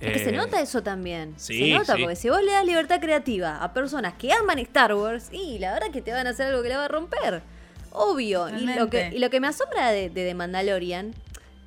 Es 0.00 0.12
que 0.12 0.18
se 0.18 0.30
eh, 0.30 0.36
nota 0.36 0.60
eso 0.60 0.82
también. 0.82 1.34
se 1.36 1.70
nota, 1.70 1.96
porque 1.96 2.16
si 2.16 2.28
vos 2.28 2.42
le 2.42 2.50
das 2.50 2.64
libertad 2.64 3.00
creativa 3.00 3.62
a 3.62 3.72
personas 3.72 4.14
que 4.14 4.32
aman 4.32 4.58
Star 4.58 4.94
Wars, 4.94 5.28
y 5.32 5.58
la 5.60 5.72
verdad 5.72 5.90
que 5.92 6.02
te 6.02 6.12
van 6.12 6.26
a 6.26 6.30
hacer 6.30 6.48
algo 6.48 6.62
que 6.62 6.68
la 6.68 6.78
va 6.78 6.84
a 6.86 6.88
romper. 6.88 7.42
Obvio. 7.92 8.48
Y 8.48 8.66
lo, 8.66 8.88
que, 8.88 9.10
y 9.14 9.18
lo 9.18 9.30
que 9.30 9.40
me 9.40 9.48
asombra 9.48 9.90
de, 9.90 10.10
The 10.10 10.34
Mandalorian, 10.34 11.14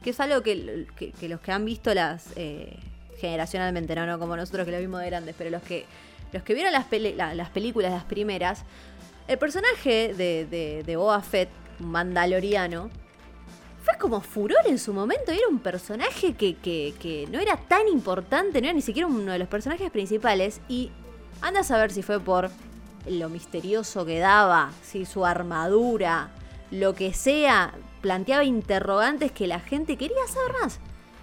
que 0.03 0.09
es 0.09 0.19
algo 0.19 0.41
que, 0.41 0.87
los 1.21 1.39
que 1.39 1.51
han 1.51 1.65
visto 1.65 1.93
las. 1.93 2.27
Eh, 2.35 2.77
generacionalmente, 3.19 3.95
¿no? 3.95 4.05
no 4.05 4.19
como 4.19 4.35
nosotros 4.35 4.65
que 4.65 4.71
lo 4.71 4.79
vimos 4.79 4.99
de 4.99 5.07
grandes, 5.07 5.35
pero 5.37 5.49
los 5.49 5.63
que, 5.63 5.85
los 6.33 6.43
que 6.43 6.53
vieron 6.53 6.73
las, 6.73 6.85
las 7.35 7.49
películas, 7.49 7.91
las 7.91 8.03
primeras, 8.03 8.63
el 9.27 9.37
personaje 9.37 10.13
de, 10.13 10.45
de, 10.45 10.83
de 10.85 10.95
Boba 10.97 11.21
Fett, 11.21 11.49
mandaloriano, 11.79 12.89
fue 13.83 13.97
como 13.99 14.21
furor 14.21 14.65
en 14.65 14.79
su 14.79 14.93
momento. 14.93 15.31
Era 15.31 15.47
un 15.49 15.59
personaje 15.59 16.33
que, 16.33 16.55
que, 16.55 16.93
que, 16.99 17.27
no 17.31 17.39
era 17.39 17.57
tan 17.57 17.87
importante, 17.87 18.61
no 18.61 18.67
era 18.67 18.73
ni 18.73 18.81
siquiera 18.81 19.07
uno 19.07 19.31
de 19.31 19.39
los 19.39 19.47
personajes 19.47 19.91
principales. 19.91 20.61
Y 20.67 20.91
anda 21.41 21.61
a 21.61 21.63
saber 21.63 21.91
si 21.91 22.01
fue 22.01 22.19
por 22.19 22.49
lo 23.07 23.29
misterioso 23.29 24.05
que 24.05 24.19
daba, 24.19 24.71
si 24.83 25.05
su 25.05 25.25
armadura, 25.25 26.29
lo 26.71 26.93
que 26.93 27.13
sea, 27.13 27.73
planteaba 28.01 28.43
interrogantes 28.43 29.31
que 29.31 29.47
la 29.47 29.59
gente 29.59 29.97
quería 29.97 30.27
saber 30.27 30.53
más. 30.61 30.79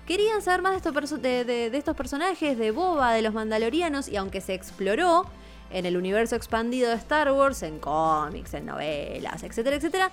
Querían 0.06 0.42
saber 0.42 0.62
más 0.62 0.72
de 0.72 0.78
estos, 0.78 1.22
de, 1.22 1.70
estos 1.72 1.96
personajes, 1.96 2.58
de 2.58 2.70
Boba, 2.70 3.12
de 3.12 3.22
los 3.22 3.34
Mandalorianos, 3.34 4.08
y 4.08 4.16
aunque 4.16 4.40
se 4.40 4.54
exploró 4.54 5.26
en 5.70 5.86
el 5.86 5.96
universo 5.96 6.36
expandido 6.36 6.90
de 6.90 6.96
Star 6.96 7.30
Wars, 7.32 7.62
en 7.62 7.78
cómics, 7.78 8.52
en 8.54 8.66
novelas, 8.66 9.42
etcétera, 9.42 9.76
etcétera, 9.76 10.10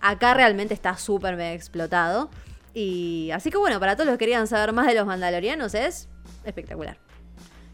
acá 0.00 0.34
realmente 0.34 0.74
está 0.74 0.96
súper 0.96 1.38
explotado. 1.40 2.30
Y 2.72 3.30
así 3.32 3.50
que 3.50 3.58
bueno, 3.58 3.80
para 3.80 3.94
todos 3.94 4.06
los 4.06 4.14
que 4.14 4.26
querían 4.26 4.46
saber 4.46 4.72
más 4.72 4.86
de 4.86 4.94
los 4.94 5.06
Mandalorianos 5.06 5.74
es 5.74 6.08
espectacular. 6.44 7.05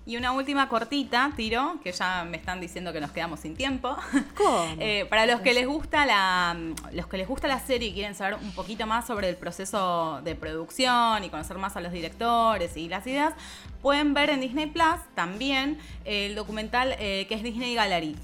Y 0.04 0.16
una 0.16 0.32
última 0.32 0.68
cortita, 0.68 1.30
tiro, 1.36 1.78
que 1.84 1.92
ya 1.92 2.24
me 2.28 2.36
están 2.36 2.60
diciendo 2.60 2.92
que 2.92 3.00
nos 3.00 3.12
quedamos 3.12 3.40
sin 3.40 3.54
tiempo. 3.54 3.96
¿Cómo? 4.36 4.62
Eh, 4.78 5.06
para 5.08 5.26
los 5.26 5.40
que 5.40 5.54
les 5.54 5.66
gusta 5.66 6.06
la, 6.06 6.56
los 6.92 7.06
que 7.06 7.16
les 7.16 7.28
gusta 7.28 7.46
la 7.46 7.60
serie 7.60 7.90
y 7.90 7.92
quieren 7.92 8.14
saber 8.14 8.34
un 8.34 8.52
poquito 8.52 8.86
más 8.86 9.06
sobre 9.06 9.28
el 9.28 9.36
proceso 9.36 10.20
de 10.24 10.34
producción 10.34 11.22
y 11.22 11.28
conocer 11.28 11.58
más 11.58 11.76
a 11.76 11.80
los 11.80 11.92
directores 11.92 12.76
y 12.76 12.88
las 12.88 13.06
ideas, 13.06 13.34
pueden 13.80 14.14
ver 14.14 14.30
en 14.30 14.40
Disney 14.40 14.66
Plus 14.66 14.98
también 15.14 15.78
el 16.04 16.34
documental 16.34 16.96
eh, 16.98 17.26
que 17.28 17.34
es 17.34 17.42
Disney 17.42 17.74
Gallery. 17.74 18.16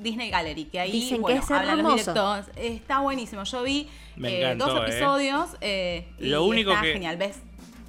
Disney 0.00 0.30
Gallery, 0.30 0.64
que 0.64 0.80
ahí 0.80 1.16
bueno, 1.20 1.42
hablan 1.50 1.82
los 1.82 1.96
directores. 1.96 2.46
Está 2.56 3.00
buenísimo. 3.00 3.44
Yo 3.44 3.62
vi 3.62 3.88
eh, 4.22 4.54
dos 4.56 4.82
episodios. 4.82 5.50
y 5.60 6.28
Lo 6.28 6.44
único 6.44 6.70
está 6.70 6.82
que... 6.82 6.92
genial. 6.94 7.16
¿Ves? 7.16 7.38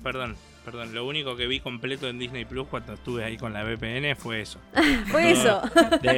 Perdón 0.04 0.36
Perdón, 0.68 0.94
lo 0.94 1.08
único 1.08 1.38
que 1.38 1.48
vi 1.48 1.62
completo 1.62 2.10
en 2.10 2.20
Disney 2.20 2.44
Plus 2.44 2.68
cuando 2.68 2.92
estuve 2.92 3.24
ahí 3.24 3.38
con 3.38 3.54
la 3.54 3.64
VPN 3.64 4.18
fue 4.18 4.42
eso. 4.42 4.60
fue 5.08 5.32
eso. 5.32 5.62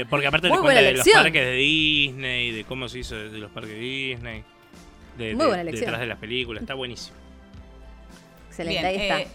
porque 0.09 0.25
aparte 0.25 0.49
te 0.49 0.57
cuenta 0.57 0.81
de 0.81 0.93
los 0.93 1.07
parques 1.07 1.45
de 1.45 1.53
Disney, 1.53 2.51
de 2.51 2.63
cómo 2.63 2.89
se 2.89 2.97
hizo 2.97 3.15
de 3.15 3.37
los 3.37 3.51
parques 3.51 3.73
de 3.73 3.79
Disney, 3.79 4.43
de, 5.19 5.35
detrás 5.35 5.99
de 5.99 6.07
las 6.07 6.17
películas, 6.17 6.63
está 6.63 6.73
buenísimo. 6.73 7.15
Excelente, 8.47 8.87
ahí 8.87 8.95
está. 8.95 9.21
Eh, 9.21 9.27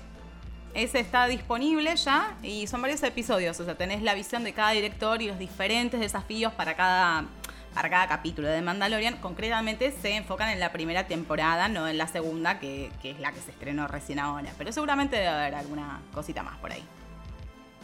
ese 0.74 0.98
está 0.98 1.28
disponible 1.28 1.94
ya 1.94 2.36
y 2.42 2.66
son 2.66 2.82
varios 2.82 3.00
episodios. 3.04 3.60
O 3.60 3.64
sea, 3.64 3.76
tenés 3.76 4.02
la 4.02 4.14
visión 4.14 4.42
de 4.42 4.52
cada 4.52 4.72
director 4.72 5.22
y 5.22 5.28
los 5.28 5.38
diferentes 5.38 6.00
desafíos 6.00 6.52
para 6.54 6.74
cada, 6.74 7.26
para 7.74 7.90
cada 7.90 8.06
capítulo 8.06 8.48
de 8.48 8.62
Mandalorian. 8.62 9.16
Concretamente 9.16 9.90
se 9.90 10.16
enfocan 10.16 10.50
en 10.50 10.60
la 10.60 10.72
primera 10.72 11.06
temporada, 11.06 11.68
no 11.68 11.88
en 11.88 11.98
la 11.98 12.06
segunda, 12.06 12.58
que, 12.60 12.90
es 13.02 13.20
la 13.20 13.32
que 13.32 13.40
se 13.40 13.50
estrenó 13.50 13.88
recién 13.88 14.20
ahora. 14.20 14.50
Pero 14.56 14.72
seguramente 14.72 15.16
debe 15.16 15.28
haber 15.28 15.56
alguna 15.56 16.00
cosita 16.12 16.42
más 16.42 16.56
por 16.58 16.72
ahí. 16.72 16.82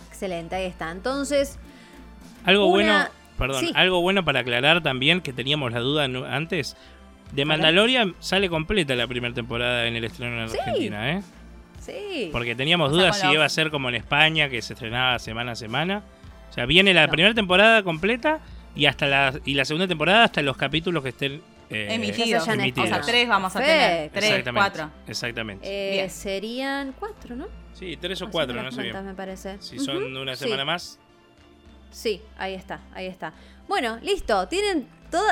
Excelente, 0.09 0.55
ahí 0.55 0.67
está. 0.67 0.91
Entonces. 0.91 1.59
Algo 2.45 2.69
bueno. 2.69 3.07
Perdón, 3.37 3.65
algo 3.75 4.03
bueno 4.03 4.23
para 4.25 4.41
aclarar 4.41 4.83
también, 4.83 5.23
que 5.23 5.33
teníamos 5.33 5.73
la 5.73 5.81
duda 5.81 6.05
antes. 6.05 6.77
De 7.33 7.45
Mandalorian 7.45 8.15
sale 8.19 8.49
completa 8.51 8.95
la 8.95 9.07
primera 9.07 9.33
temporada 9.33 9.87
en 9.87 9.97
el 9.97 10.05
estreno 10.05 10.35
en 10.35 10.43
Argentina, 10.43 11.13
¿eh? 11.13 11.23
Sí. 11.81 12.29
Porque 12.33 12.55
teníamos 12.55 12.91
dudas 12.91 13.19
si 13.19 13.27
iba 13.29 13.45
a 13.45 13.49
ser 13.49 13.71
como 13.71 13.89
en 13.89 13.95
España, 13.95 14.49
que 14.49 14.61
se 14.61 14.75
estrenaba 14.75 15.19
semana 15.19 15.53
a 15.53 15.57
semana. 15.57 16.03
O 16.51 16.53
sea, 16.53 16.67
viene 16.67 16.93
la 16.93 17.09
primera 17.09 17.33
temporada 17.33 17.83
completa 17.83 18.41
y 18.75 18.87
hasta 18.87 19.07
la, 19.07 19.41
y 19.45 19.55
la 19.55 19.65
segunda 19.65 19.87
temporada 19.87 20.25
hasta 20.25 20.43
los 20.43 20.57
capítulos 20.57 21.03
que 21.03 21.11
estén 21.11 21.43
eh, 21.71 21.89
emitidos. 21.91 22.43
O 22.43 22.45
sea, 22.45 23.01
tres 23.01 23.29
vamos 23.29 23.55
a 23.55 23.61
tener. 23.61 24.11
Tres, 24.11 24.45
cuatro. 24.53 24.91
Exactamente. 25.07 26.05
Eh, 26.05 26.09
serían 26.09 26.93
cuatro, 26.99 27.37
¿no? 27.37 27.47
Sí, 27.75 27.97
tres 28.01 28.21
o, 28.23 28.31
cuatro, 28.31 28.63
no 28.63 28.71
sé 28.73 28.83
bien. 28.83 29.07
me 29.07 29.15
parece. 29.15 29.57
Si 29.61 29.79
son 29.79 30.17
una 30.17 30.37
semana 30.37 30.65
más. 30.65 30.99
Sí, 31.91 32.21
ahí 32.39 32.55
está, 32.55 32.81
ahí 32.95 33.07
está. 33.07 33.33
Bueno, 33.69 33.99
listo. 34.03 34.47
Tienen 34.49 34.87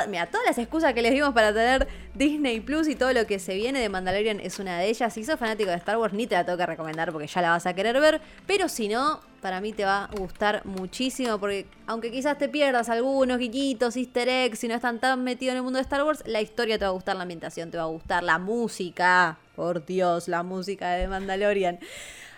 mira, 0.07 0.27
todas 0.27 0.45
las 0.45 0.57
excusas 0.57 0.93
que 0.93 1.01
les 1.01 1.11
dimos 1.11 1.33
para 1.33 1.53
tener 1.53 1.87
Disney 2.13 2.59
Plus 2.59 2.87
y 2.87 2.95
todo 2.95 3.13
lo 3.13 3.25
que 3.25 3.39
se 3.39 3.55
viene 3.55 3.79
de 3.79 3.89
Mandalorian 3.89 4.39
es 4.39 4.59
una 4.59 4.77
de 4.79 4.89
ellas. 4.89 5.13
Si 5.13 5.23
sos 5.23 5.39
fanático 5.39 5.69
de 5.69 5.77
Star 5.77 5.97
Wars, 5.97 6.13
ni 6.13 6.27
te 6.27 6.35
la 6.35 6.45
tengo 6.45 6.57
que 6.57 6.65
recomendar 6.65 7.11
porque 7.11 7.27
ya 7.27 7.41
la 7.41 7.51
vas 7.51 7.65
a 7.65 7.73
querer 7.73 7.99
ver. 7.99 8.21
Pero 8.45 8.67
si 8.67 8.87
no, 8.87 9.21
para 9.41 9.61
mí 9.61 9.73
te 9.73 9.85
va 9.85 10.05
a 10.05 10.07
gustar 10.07 10.65
muchísimo 10.65 11.39
porque 11.39 11.65
aunque 11.87 12.11
quizás 12.11 12.37
te 12.37 12.49
pierdas 12.49 12.89
algunos 12.89 13.37
guiquitos, 13.37 13.95
easter 13.95 14.27
eggs, 14.27 14.59
si 14.59 14.67
no 14.67 14.75
están 14.75 14.99
tan 14.99 15.23
metidos 15.23 15.51
en 15.51 15.57
el 15.57 15.63
mundo 15.63 15.77
de 15.77 15.83
Star 15.83 16.03
Wars, 16.03 16.23
la 16.25 16.41
historia 16.41 16.77
te 16.77 16.85
va 16.85 16.89
a 16.89 16.93
gustar, 16.93 17.15
la 17.15 17.23
ambientación 17.23 17.71
te 17.71 17.77
va 17.77 17.83
a 17.83 17.87
gustar, 17.87 18.23
la 18.23 18.37
música. 18.37 19.37
Por 19.55 19.85
Dios, 19.85 20.29
la 20.29 20.41
música 20.41 20.91
de 20.91 21.09
Mandalorian. 21.09 21.79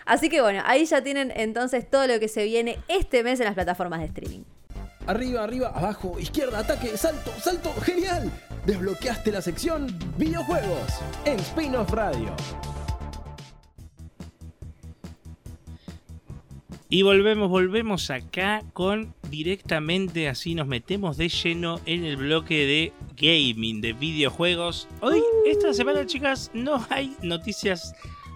Así 0.04 0.28
que 0.28 0.40
bueno, 0.40 0.62
ahí 0.64 0.84
ya 0.84 1.02
tienen 1.02 1.32
entonces 1.36 1.88
todo 1.88 2.06
lo 2.06 2.18
que 2.18 2.26
se 2.26 2.44
viene 2.44 2.78
este 2.88 3.22
mes 3.22 3.38
en 3.38 3.46
las 3.46 3.54
plataformas 3.54 4.00
de 4.00 4.06
streaming. 4.06 4.42
Arriba, 5.06 5.42
arriba, 5.42 5.72
abajo, 5.74 6.18
izquierda, 6.20 6.60
ataque, 6.60 6.96
salto, 6.96 7.32
salto, 7.40 7.72
genial. 7.82 8.30
Desbloqueaste 8.66 9.32
la 9.32 9.42
sección 9.42 9.86
videojuegos 10.16 11.00
en 11.24 11.40
Spin-off 11.40 11.90
Radio. 11.90 12.34
Y 16.88 17.02
volvemos, 17.02 17.48
volvemos 17.48 18.10
acá 18.10 18.62
con 18.74 19.14
directamente 19.30 20.28
así 20.28 20.54
nos 20.54 20.66
metemos 20.66 21.16
de 21.16 21.30
lleno 21.30 21.80
en 21.86 22.04
el 22.04 22.18
bloque 22.18 22.66
de 22.66 22.92
gaming, 23.16 23.80
de 23.80 23.94
videojuegos. 23.94 24.88
Hoy, 25.00 25.22
esta 25.46 25.72
semana, 25.72 26.06
chicas, 26.06 26.50
no 26.52 26.86
hay 26.90 27.16
noticias 27.22 27.94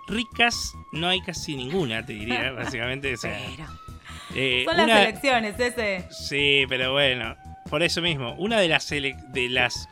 ricas, 0.09 0.73
no 0.93 1.07
hay 1.07 1.21
casi 1.21 1.55
ninguna, 1.55 2.05
te 2.05 2.15
diría, 2.15 2.51
básicamente. 2.57 3.15
O 3.15 3.86
eh, 4.35 4.65
Son 4.65 4.77
las 4.77 4.89
elecciones, 4.89 5.59
ese. 5.59 6.05
Sí, 6.11 6.65
pero 6.69 6.93
bueno, 6.93 7.37
por 7.71 7.83
eso 7.83 8.03
mismo, 8.03 8.35
una 8.35 8.61
de 8.61 8.69
las 8.69 8.89
de 8.89 9.49
las 9.51 9.89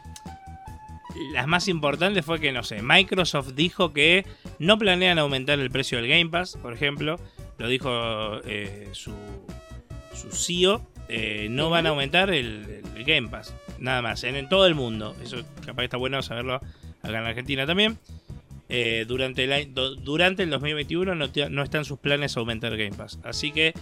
las 1.33 1.47
más 1.47 1.69
importantes 1.69 2.25
fue 2.25 2.41
que 2.41 2.51
no 2.53 2.65
sé, 2.65 2.83
Microsoft 2.83 3.53
dijo 3.55 3.93
que 3.93 4.27
no 4.59 4.79
planean 4.79 5.19
aumentar 5.19 5.61
el 5.61 5.71
precio 5.71 5.99
del 5.99 6.09
Game 6.09 6.29
Pass, 6.31 6.59
por 6.61 6.73
ejemplo, 6.73 7.21
lo 7.59 7.69
dijo 7.69 8.41
eh, 8.45 8.89
su 8.93 9.15
su 10.13 10.31
CEO, 10.31 10.81
eh, 11.09 11.49
no 11.51 11.71
van 11.71 11.87
a 11.87 11.91
aumentar 11.91 12.31
el, 12.31 12.83
Game 13.07 13.29
Pass, 13.29 13.55
nada 13.79 14.01
más, 14.03 14.25
en, 14.25 14.49
todo 14.49 14.67
el 14.67 14.75
mundo. 14.75 15.15
Eso 15.23 15.39
capaz 15.65 15.85
está 15.85 15.97
bueno 15.97 16.23
saberlo 16.23 16.55
acá 16.55 16.71
en 17.03 17.27
Argentina 17.27 17.67
también. 17.67 17.99
durante, 19.07 19.45
el, 19.45 19.75
durante 19.75 20.43
el 20.43 20.51
2021 20.51 21.15
no, 21.15 21.27
no 21.51 21.63
están 21.63 21.85
sus 21.85 21.99
planes 21.99 22.37
aumentar 22.37 22.73
el 22.73 22.79
Game 22.79 22.97
Pass. 22.97 23.19
Así 23.25 23.53
que 23.53 23.75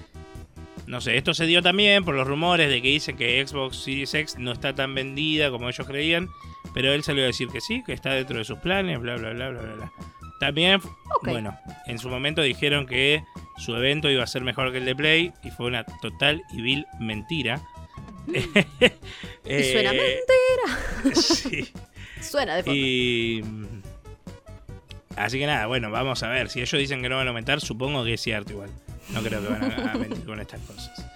no 0.87 1.01
sé, 1.01 1.17
esto 1.17 1.35
se 1.35 1.47
dio 1.47 1.63
también 1.63 2.05
por 2.05 2.15
los 2.15 2.27
rumores 2.27 2.69
de 2.69 2.83
que 2.83 2.89
dicen 2.89 3.17
que 3.17 3.45
Xbox 3.47 3.77
Series 3.77 4.13
X 4.15 4.37
no 4.39 4.53
está 4.53 4.75
tan 4.75 4.95
vendida 4.95 5.51
como 5.51 5.69
ellos 5.69 5.87
creían, 5.87 6.29
pero 6.75 6.93
él 6.93 7.03
salió 7.03 7.25
a 7.25 7.27
decir 7.27 7.49
que 7.49 7.61
sí, 7.61 7.83
que 7.85 7.93
está 7.93 8.13
dentro 8.13 8.39
de 8.39 8.45
sus 8.45 8.59
planes, 8.59 9.01
bla, 9.01 9.17
bla, 9.17 9.33
bla, 9.33 9.51
bla, 9.51 9.61
bla. 9.61 9.93
También, 10.41 10.81
bueno, 11.23 11.57
en 11.87 11.99
su 12.01 12.09
momento 12.09 12.43
dijeron 12.43 12.87
que 12.87 13.23
su 13.59 13.77
evento 13.77 14.11
iba 14.11 14.25
a 14.25 14.27
ser 14.27 14.43
mejor 14.43 14.73
que 14.73 14.79
el 14.79 14.85
de 14.85 14.97
Play 14.97 15.33
y 15.45 15.51
fue 15.51 15.67
una 15.67 15.85
total 15.85 16.43
y 16.53 16.63
vil 16.63 16.87
mentira. 16.99 17.63
y 18.27 19.63
suena 19.63 19.93
eh, 19.93 20.21
mentira. 21.05 21.15
sí. 21.15 21.73
Suena 22.21 22.57
de 22.57 22.63
forma. 22.65 22.77
Y... 22.77 23.43
Así 25.17 25.39
que 25.39 25.47
nada, 25.47 25.67
bueno, 25.67 25.93
vamos 25.93 26.23
a 26.25 26.29
ver. 26.29 26.49
Si 26.49 26.61
ellos 26.61 26.77
dicen 26.77 27.03
que 27.03 27.09
no 27.09 27.17
van 27.17 27.29
a 27.29 27.31
aumentar, 27.31 27.61
supongo 27.61 28.03
que 28.03 28.15
es 28.15 28.21
cierto 28.21 28.53
igual. 28.53 28.71
No 29.13 29.23
creo 29.23 29.43
que 29.43 29.49
van 29.49 29.89
a, 29.89 29.95
mentir 29.99 30.25
con 30.25 30.41
estas 30.41 30.61
cosas. 30.61 31.07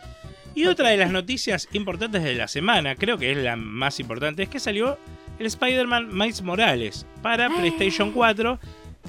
Y 0.54 0.66
otra 0.66 0.88
de 0.88 0.96
las 0.96 1.10
noticias 1.10 1.68
importantes 1.72 2.22
de 2.22 2.34
la 2.34 2.48
semana, 2.48 2.94
creo 2.94 3.18
que 3.18 3.32
es 3.32 3.36
la 3.36 3.56
más 3.56 4.00
importante, 4.00 4.42
es 4.42 4.48
que 4.48 4.58
salió 4.58 4.98
el 5.38 5.46
Spider-Man 5.46 6.08
Miles 6.16 6.42
Morales 6.42 7.06
para 7.22 7.46
ah. 7.46 7.50
PlayStation 7.54 8.12
4, 8.12 8.58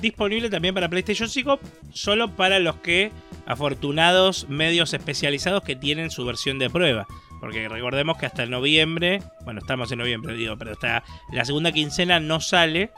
disponible 0.02 0.50
también 0.50 0.74
para 0.74 0.90
PlayStation 0.90 1.30
5, 1.30 1.60
solo 1.94 2.36
para 2.36 2.60
los 2.60 2.76
que 2.78 3.12
afortunados 3.46 4.50
medios 4.50 4.94
especializados 4.94 5.64
que 5.64 5.76
tienen 5.76 6.12
su 6.12 6.26
versión 6.26 6.60
de 6.60 6.70
prueba. 6.70 7.08
Porque 7.40 7.70
recordemos 7.70 8.18
que 8.18 8.26
hasta 8.26 8.46
noviembre, 8.46 9.22
bueno, 9.46 9.60
estamos 9.60 9.92
en 9.92 10.00
noviembre, 10.00 10.36
digo, 10.36 10.58
pero 10.58 10.72
hasta 10.72 11.04
la 11.32 11.46
segunda 11.46 11.72
quincena 11.72 12.20
no 12.20 12.42
sale 12.42 12.92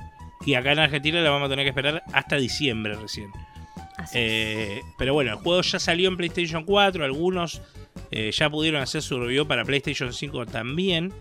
y 0.46 0.54
acá 0.54 0.72
en 0.72 0.80
Argentina 0.80 1.22
la 1.22 1.30
vamos 1.30 1.48
a 1.48 1.50
tener 1.50 1.66
que 1.66 1.70
esperar 1.70 2.04
hasta 2.14 2.38
diciembre 2.38 2.96
recién. 2.96 3.32
Eh, 4.14 4.82
pero 4.98 5.14
bueno, 5.14 5.32
el 5.32 5.38
juego 5.38 5.62
ya 5.62 5.80
salió 5.80 6.10
en 6.10 6.18
PlayStation 6.18 6.64
4, 6.64 7.04
algunos 7.04 7.62
eh, 8.12 8.32
ya 8.32 8.50
pudieron 8.50 8.82
hacer 8.82 9.02
su 9.02 9.20
review 9.20 9.48
para 9.48 9.66
PlayStation 9.66 10.14
5 10.14 10.46
también. 10.46 11.14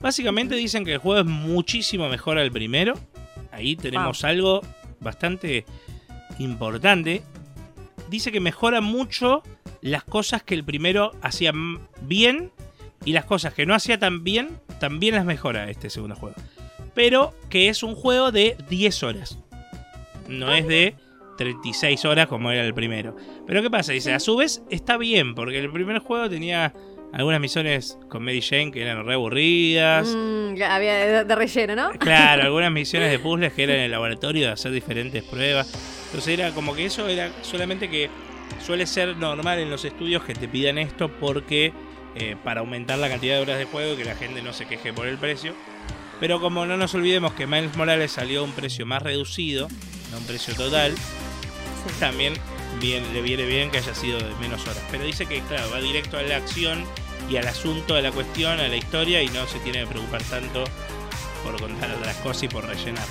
Básicamente 0.00 0.54
dicen 0.54 0.84
que 0.84 0.94
el 0.94 0.98
juego 0.98 1.20
es 1.20 1.26
muchísimo 1.26 2.08
mejor 2.08 2.38
al 2.38 2.50
primero. 2.50 2.94
Ahí 3.52 3.76
tenemos 3.76 4.24
algo 4.24 4.60
bastante 5.00 5.64
importante. 6.38 7.22
Dice 8.10 8.30
que 8.30 8.40
mejora 8.40 8.80
mucho 8.80 9.42
las 9.80 10.04
cosas 10.04 10.42
que 10.42 10.54
el 10.54 10.64
primero 10.64 11.12
hacía 11.22 11.52
bien 12.02 12.52
y 13.04 13.12
las 13.12 13.24
cosas 13.24 13.54
que 13.54 13.66
no 13.66 13.74
hacía 13.74 13.98
tan 13.98 14.24
bien, 14.24 14.58
también 14.78 15.14
las 15.14 15.24
mejora 15.24 15.70
este 15.70 15.90
segundo 15.90 16.16
juego. 16.16 16.36
Pero 16.94 17.34
que 17.48 17.68
es 17.68 17.82
un 17.82 17.94
juego 17.94 18.32
de 18.32 18.56
10 18.68 19.02
horas. 19.02 19.38
No 20.28 20.52
es 20.52 20.66
de 20.66 20.96
36 21.36 22.04
horas 22.04 22.26
como 22.26 22.50
era 22.50 22.64
el 22.64 22.74
primero. 22.74 23.16
Pero 23.46 23.62
¿qué 23.62 23.70
pasa? 23.70 23.92
Dice, 23.92 24.12
a 24.12 24.20
su 24.20 24.36
vez 24.36 24.62
está 24.70 24.96
bien, 24.96 25.34
porque 25.34 25.58
el 25.58 25.70
primer 25.70 25.98
juego 25.98 26.28
tenía 26.28 26.72
algunas 27.12 27.40
misiones 27.40 27.98
con 28.08 28.24
Mary 28.24 28.42
Jane 28.42 28.72
que 28.72 28.82
eran 28.82 29.04
re 29.06 29.14
aburridas. 29.14 30.08
Mm, 30.08 30.62
había 30.62 31.24
de, 31.24 31.34
relleno, 31.34 31.76
¿no? 31.76 31.90
Claro, 31.98 32.42
algunas 32.44 32.72
misiones 32.72 33.10
de 33.10 33.18
puzzles 33.18 33.52
que 33.52 33.64
eran 33.64 33.76
en 33.76 33.82
el 33.84 33.90
laboratorio 33.90 34.46
de 34.46 34.52
hacer 34.52 34.72
diferentes 34.72 35.22
pruebas. 35.24 35.72
Entonces 36.06 36.38
era 36.38 36.50
como 36.50 36.74
que 36.74 36.86
eso 36.86 37.08
era 37.08 37.30
solamente 37.42 37.88
que 37.88 38.10
suele 38.64 38.86
ser 38.86 39.16
normal 39.16 39.58
en 39.58 39.70
los 39.70 39.84
estudios 39.84 40.24
que 40.24 40.34
te 40.34 40.48
pidan 40.48 40.78
esto 40.78 41.08
porque 41.08 41.72
eh, 42.14 42.36
para 42.42 42.60
aumentar 42.60 42.98
la 42.98 43.08
cantidad 43.08 43.36
de 43.36 43.42
horas 43.42 43.58
de 43.58 43.64
juego 43.64 43.94
y 43.94 43.96
que 43.96 44.04
la 44.04 44.14
gente 44.14 44.42
no 44.42 44.52
se 44.52 44.66
queje 44.66 44.92
por 44.92 45.06
el 45.06 45.18
precio. 45.18 45.54
Pero 46.20 46.40
como 46.40 46.64
no 46.64 46.76
nos 46.76 46.94
olvidemos 46.94 47.34
que 47.34 47.46
Miles 47.46 47.76
Morales 47.76 48.12
salió 48.12 48.40
a 48.40 48.44
un 48.44 48.52
precio 48.52 48.86
más 48.86 49.02
reducido, 49.02 49.68
no 50.10 50.18
un 50.18 50.24
precio 50.24 50.54
total, 50.54 50.94
también 51.98 52.34
le 52.80 53.22
viene 53.22 53.44
bien 53.44 53.70
que 53.70 53.78
haya 53.78 53.94
sido 53.94 54.18
de 54.18 54.34
menos 54.36 54.62
horas. 54.66 54.82
Pero 54.90 55.04
dice 55.04 55.26
que, 55.26 55.40
claro, 55.42 55.70
va 55.70 55.80
directo 55.80 56.18
a 56.18 56.22
la 56.22 56.36
acción 56.36 56.84
y 57.28 57.36
al 57.36 57.48
asunto 57.48 57.94
de 57.94 58.02
la 58.02 58.12
cuestión, 58.12 58.60
a 58.60 58.68
la 58.68 58.76
historia, 58.76 59.22
y 59.22 59.28
no 59.28 59.46
se 59.46 59.58
tiene 59.60 59.80
que 59.80 59.86
preocupar 59.86 60.22
tanto 60.24 60.64
por 61.42 61.60
contar 61.60 61.90
otras 61.92 62.16
cosas 62.16 62.44
y 62.44 62.48
por 62.48 62.66
rellenar. 62.66 63.06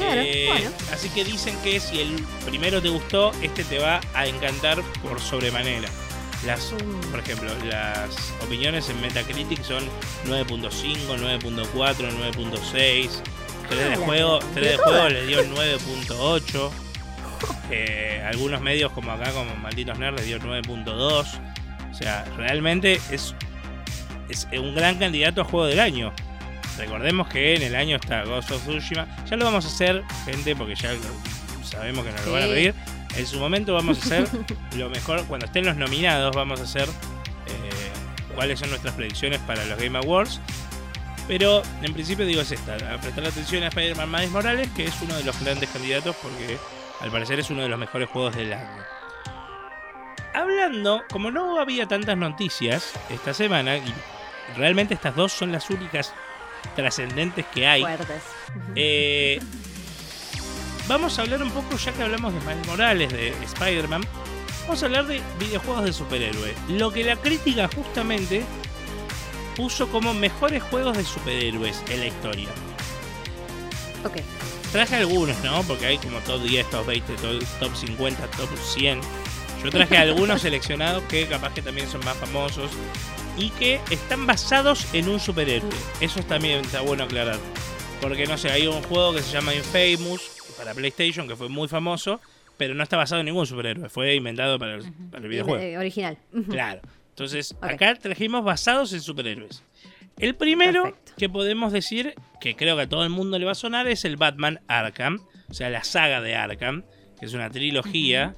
Eh, 0.00 0.48
así 0.92 1.08
que 1.10 1.24
dicen 1.24 1.56
que 1.62 1.78
si 1.78 2.00
el 2.00 2.16
primero 2.44 2.82
te 2.82 2.88
gustó, 2.88 3.32
este 3.42 3.62
te 3.64 3.78
va 3.78 4.00
a 4.14 4.26
encantar 4.26 4.82
por 5.02 5.20
sobremanera. 5.20 5.88
Las, 6.44 6.72
mm. 6.72 7.10
por 7.10 7.20
ejemplo, 7.20 7.50
las 7.64 8.32
opiniones 8.44 8.88
en 8.88 9.00
Metacritic 9.00 9.62
son 9.62 9.84
9.5, 10.26 10.96
9.4, 11.40 11.72
9.6. 11.72 13.08
3 13.68 13.90
de 13.90 13.96
juego, 13.96 14.40
3 14.52 14.70
de 14.72 14.76
juego 14.76 15.08
le 15.08 15.26
dio 15.26 15.42
9.8. 15.44 16.70
Eh, 17.70 18.22
algunos 18.26 18.60
medios 18.60 18.92
como 18.92 19.10
acá, 19.12 19.32
como 19.32 19.54
Malditos 19.56 19.98
Nerds, 19.98 20.20
le 20.20 20.26
dio 20.26 20.38
9.2. 20.38 21.26
O 21.90 21.94
sea, 21.94 22.24
realmente 22.36 23.00
es, 23.10 23.34
es 24.28 24.48
un 24.52 24.74
gran 24.74 24.98
candidato 24.98 25.40
a 25.42 25.44
juego 25.44 25.66
del 25.66 25.80
año. 25.80 26.12
Recordemos 26.78 27.28
que 27.28 27.54
en 27.54 27.62
el 27.62 27.76
año 27.76 27.96
está 27.96 28.24
Ghost 28.24 28.50
of 28.50 28.66
Tsushima. 28.66 29.06
Ya 29.28 29.36
lo 29.36 29.44
vamos 29.44 29.64
a 29.64 29.68
hacer, 29.68 30.02
gente, 30.24 30.56
porque 30.56 30.74
ya 30.74 30.92
sabemos 31.62 32.04
que 32.04 32.12
nos 32.12 32.26
lo 32.26 32.32
van 32.32 32.42
a 32.42 32.46
pedir. 32.46 32.74
En 33.16 33.26
su 33.26 33.38
momento 33.38 33.74
vamos 33.74 33.98
a 33.98 34.00
hacer 34.04 34.28
lo 34.76 34.90
mejor, 34.90 35.24
cuando 35.26 35.46
estén 35.46 35.64
los 35.64 35.76
nominados, 35.76 36.34
vamos 36.34 36.60
a 36.60 36.64
hacer 36.64 36.88
eh, 36.88 38.34
cuáles 38.34 38.58
son 38.58 38.70
nuestras 38.70 38.94
predicciones 38.94 39.38
para 39.40 39.64
los 39.66 39.78
Game 39.78 39.96
Awards. 39.96 40.40
Pero 41.28 41.62
en 41.82 41.94
principio 41.94 42.26
digo 42.26 42.42
es 42.42 42.52
esta, 42.52 42.74
a 42.74 43.00
prestar 43.00 43.24
atención 43.24 43.62
a 43.62 43.68
Spider-Man 43.68 44.10
Miles 44.10 44.30
Morales, 44.30 44.68
que 44.76 44.84
es 44.84 44.94
uno 45.00 45.16
de 45.16 45.24
los 45.24 45.40
grandes 45.40 45.70
candidatos 45.70 46.14
porque 46.20 46.58
al 47.00 47.10
parecer 47.10 47.40
es 47.40 47.50
uno 47.50 47.62
de 47.62 47.68
los 47.68 47.78
mejores 47.78 48.08
juegos 48.08 48.36
del 48.36 48.52
año. 48.52 48.84
Hablando, 50.34 51.02
como 51.10 51.30
no 51.30 51.60
había 51.60 51.86
tantas 51.86 52.16
noticias 52.16 52.92
esta 53.08 53.32
semana, 53.32 53.76
y 53.76 53.94
realmente 54.56 54.94
estas 54.94 55.14
dos 55.14 55.32
son 55.32 55.52
las 55.52 55.70
únicas 55.70 56.12
trascendentes 56.74 57.46
que 57.46 57.66
hay. 57.66 57.84
Eh, 58.74 59.38
vamos 60.88 61.18
a 61.18 61.22
hablar 61.22 61.42
un 61.42 61.50
poco, 61.50 61.76
ya 61.76 61.92
que 61.92 62.02
hablamos 62.02 62.34
de 62.34 62.40
Miles 62.40 62.66
Morales, 62.66 63.12
de 63.12 63.28
Spider-Man, 63.44 64.02
vamos 64.62 64.82
a 64.82 64.86
hablar 64.86 65.06
de 65.06 65.20
videojuegos 65.38 65.84
de 65.84 65.92
superhéroes. 65.92 66.56
Lo 66.68 66.90
que 66.90 67.04
la 67.04 67.16
crítica 67.16 67.68
justamente 67.68 68.44
puso 69.54 69.88
como 69.88 70.14
mejores 70.14 70.62
juegos 70.64 70.96
de 70.96 71.04
superhéroes 71.04 71.82
en 71.88 72.00
la 72.00 72.06
historia. 72.06 72.48
Ok. 74.04 74.16
Traje 74.74 74.96
algunos, 74.96 75.40
¿no? 75.44 75.62
Porque 75.62 75.86
hay 75.86 75.98
como 75.98 76.18
top 76.22 76.42
10, 76.42 76.68
top 76.68 76.86
20, 76.86 77.14
top 77.60 77.76
50, 77.76 78.26
top 78.26 78.48
100. 78.58 79.00
Yo 79.62 79.70
traje 79.70 79.96
algunos 79.96 80.40
seleccionados 80.42 81.04
que 81.04 81.28
capaz 81.28 81.54
que 81.54 81.62
también 81.62 81.86
son 81.86 82.04
más 82.04 82.16
famosos 82.16 82.72
y 83.38 83.50
que 83.50 83.80
están 83.92 84.26
basados 84.26 84.92
en 84.92 85.08
un 85.08 85.20
superhéroe. 85.20 85.70
Eso 86.00 86.24
también 86.24 86.64
está 86.64 86.80
bueno 86.80 87.04
aclarar. 87.04 87.38
Porque 88.00 88.26
no 88.26 88.36
sé, 88.36 88.50
hay 88.50 88.66
un 88.66 88.82
juego 88.82 89.14
que 89.14 89.22
se 89.22 89.30
llama 89.30 89.54
Infamous 89.54 90.42
para 90.58 90.74
PlayStation 90.74 91.28
que 91.28 91.36
fue 91.36 91.48
muy 91.48 91.68
famoso, 91.68 92.20
pero 92.56 92.74
no 92.74 92.82
está 92.82 92.96
basado 92.96 93.20
en 93.20 93.26
ningún 93.26 93.46
superhéroe. 93.46 93.88
Fue 93.88 94.16
inventado 94.16 94.58
para 94.58 94.74
el, 94.74 95.28
videojuego. 95.28 95.62
Eh, 95.62 95.78
original. 95.78 96.18
Claro. 96.50 96.80
Entonces, 97.10 97.54
acá 97.60 97.94
trajimos 97.94 98.42
basados 98.42 98.92
en 98.92 99.00
superhéroes. 99.00 99.62
El 100.18 100.34
primero 100.36 100.96
que 101.16 101.28
podemos 101.28 101.72
decir, 101.72 102.14
que 102.40 102.56
creo 102.56 102.76
que 102.76 102.82
a 102.82 102.88
todo 102.88 103.04
el 103.04 103.10
mundo 103.10 103.38
le 103.38 103.44
va 103.44 103.52
a 103.52 103.56
sonar, 103.56 103.88
es 103.88 104.04
el 104.04 104.16
Batman 104.16 104.60
Arkham. 104.68 105.20
O 105.48 105.54
sea, 105.54 105.70
la 105.70 105.84
saga 105.84 106.20
de 106.20 106.34
Arkham, 106.34 106.84
que 107.18 107.26
es 107.26 107.34
una 107.34 107.50
trilogía. 107.50 108.34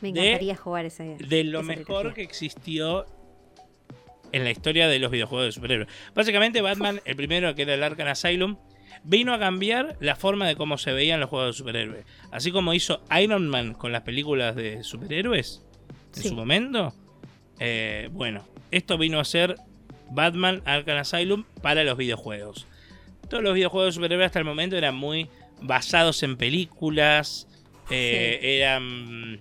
Me 0.00 0.10
encantaría 0.10 0.56
jugar 0.56 0.86
ese. 0.86 1.16
De 1.18 1.44
lo 1.44 1.62
mejor 1.62 2.14
que 2.14 2.22
existió 2.22 3.06
en 4.32 4.44
la 4.44 4.50
historia 4.50 4.88
de 4.88 4.98
los 4.98 5.10
videojuegos 5.10 5.46
de 5.46 5.52
superhéroes. 5.52 5.88
Básicamente, 6.14 6.60
Batman, 6.60 7.00
el 7.04 7.16
primero 7.16 7.54
que 7.54 7.62
era 7.62 7.74
el 7.74 7.82
Arkham 7.82 8.08
Asylum, 8.08 8.56
vino 9.04 9.34
a 9.34 9.38
cambiar 9.38 9.96
la 10.00 10.16
forma 10.16 10.46
de 10.46 10.56
cómo 10.56 10.78
se 10.78 10.92
veían 10.92 11.20
los 11.20 11.30
juegos 11.30 11.54
de 11.54 11.58
superhéroes. 11.58 12.04
Así 12.30 12.52
como 12.52 12.74
hizo 12.74 13.02
Iron 13.20 13.48
Man 13.48 13.74
con 13.74 13.92
las 13.92 14.02
películas 14.02 14.56
de 14.56 14.84
superhéroes 14.84 15.62
en 16.16 16.22
su 16.22 16.34
momento, 16.34 16.92
eh, 17.58 18.08
bueno, 18.12 18.44
esto 18.70 18.98
vino 18.98 19.20
a 19.20 19.24
ser 19.24 19.56
Batman 20.10 20.62
Arkham 20.64 20.98
Asylum 20.98 21.44
para 21.62 21.84
los 21.84 21.96
videojuegos. 21.96 22.66
Todos 23.28 23.42
los 23.42 23.54
videojuegos 23.54 23.88
de 23.88 23.92
superhéroes 23.92 24.26
hasta 24.26 24.38
el 24.40 24.44
momento 24.44 24.76
eran 24.76 24.94
muy 24.94 25.28
basados 25.62 26.22
en 26.22 26.36
películas, 26.36 27.46
eh, 27.90 28.38
eran 28.42 29.40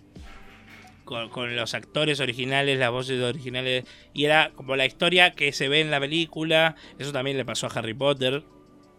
con, 1.06 1.56
los 1.56 1.74
actores 1.74 2.20
originales, 2.20 2.78
las 2.78 2.92
voces 2.92 3.22
originales, 3.22 3.86
y 4.14 4.26
era 4.26 4.52
como 4.56 4.76
la 4.76 4.86
historia 4.86 5.32
que 5.32 5.52
se 5.54 5.68
ve 5.68 5.82
en 5.82 5.90
la 5.90 6.00
película. 6.00 6.76
Eso 7.00 7.12
también 7.12 7.38
le 7.38 7.46
pasó 7.46 7.68
a 7.68 7.72
Harry 7.72 7.94
Potter, 7.94 8.44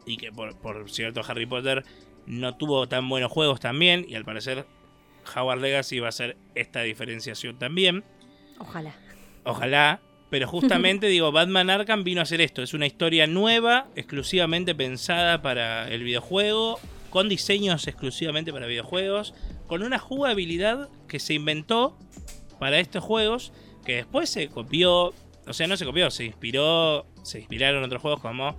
y 0.07 0.17
que 0.17 0.33
por, 0.33 0.57
por 0.59 0.91
cierto 0.91 1.23
Harry 1.27 1.47
Potter 1.47 1.85
no 2.27 2.57
tuvo 2.57 2.89
tan 2.89 3.09
buenos 3.09 3.31
juegos 3.31 3.61
también, 3.61 4.05
y 4.09 4.17
al 4.17 4.25
parecer 4.25 4.67
Howard 5.37 5.61
Legacy 5.61 6.01
va 6.01 6.09
a 6.09 6.13
ser 6.13 6.37
esta 6.55 6.83
diferenciación 6.83 7.59
también. 7.59 8.05
Ojalá. 8.59 8.95
Ojalá. 9.45 10.01
Pero 10.31 10.49
justamente 10.49 11.07
digo, 11.09 11.33
Batman 11.33 11.71
Arkham 11.71 12.05
vino 12.05 12.21
a 12.21 12.23
hacer 12.23 12.41
esto. 12.41 12.63
Es 12.63 12.73
una 12.73 12.87
historia 12.87 13.27
nueva, 13.27 13.89
exclusivamente 13.97 14.75
pensada 14.75 15.43
para 15.43 15.89
el 15.89 16.03
videojuego, 16.03 16.79
con 17.11 17.29
diseños 17.29 17.87
exclusivamente 17.87 18.53
para 18.53 18.67
videojuegos, 18.67 19.35
con 19.67 19.83
una 19.83 19.99
jugabilidad 19.99 20.89
que 21.09 21.19
se 21.19 21.35
inventó 21.35 21.99
para 22.59 22.79
estos 22.79 23.03
juegos, 23.03 23.53
que 23.85 23.97
después 23.97 24.31
se 24.31 24.49
copió, 24.49 25.13
o 25.47 25.53
sea, 25.53 25.67
no 25.67 25.77
se 25.77 25.85
copió, 25.85 26.11
se 26.11 26.25
inspiró, 26.25 27.07
se 27.23 27.41
inspiraron 27.41 27.83
otros 27.83 28.01
juegos 28.01 28.21
como 28.21 28.57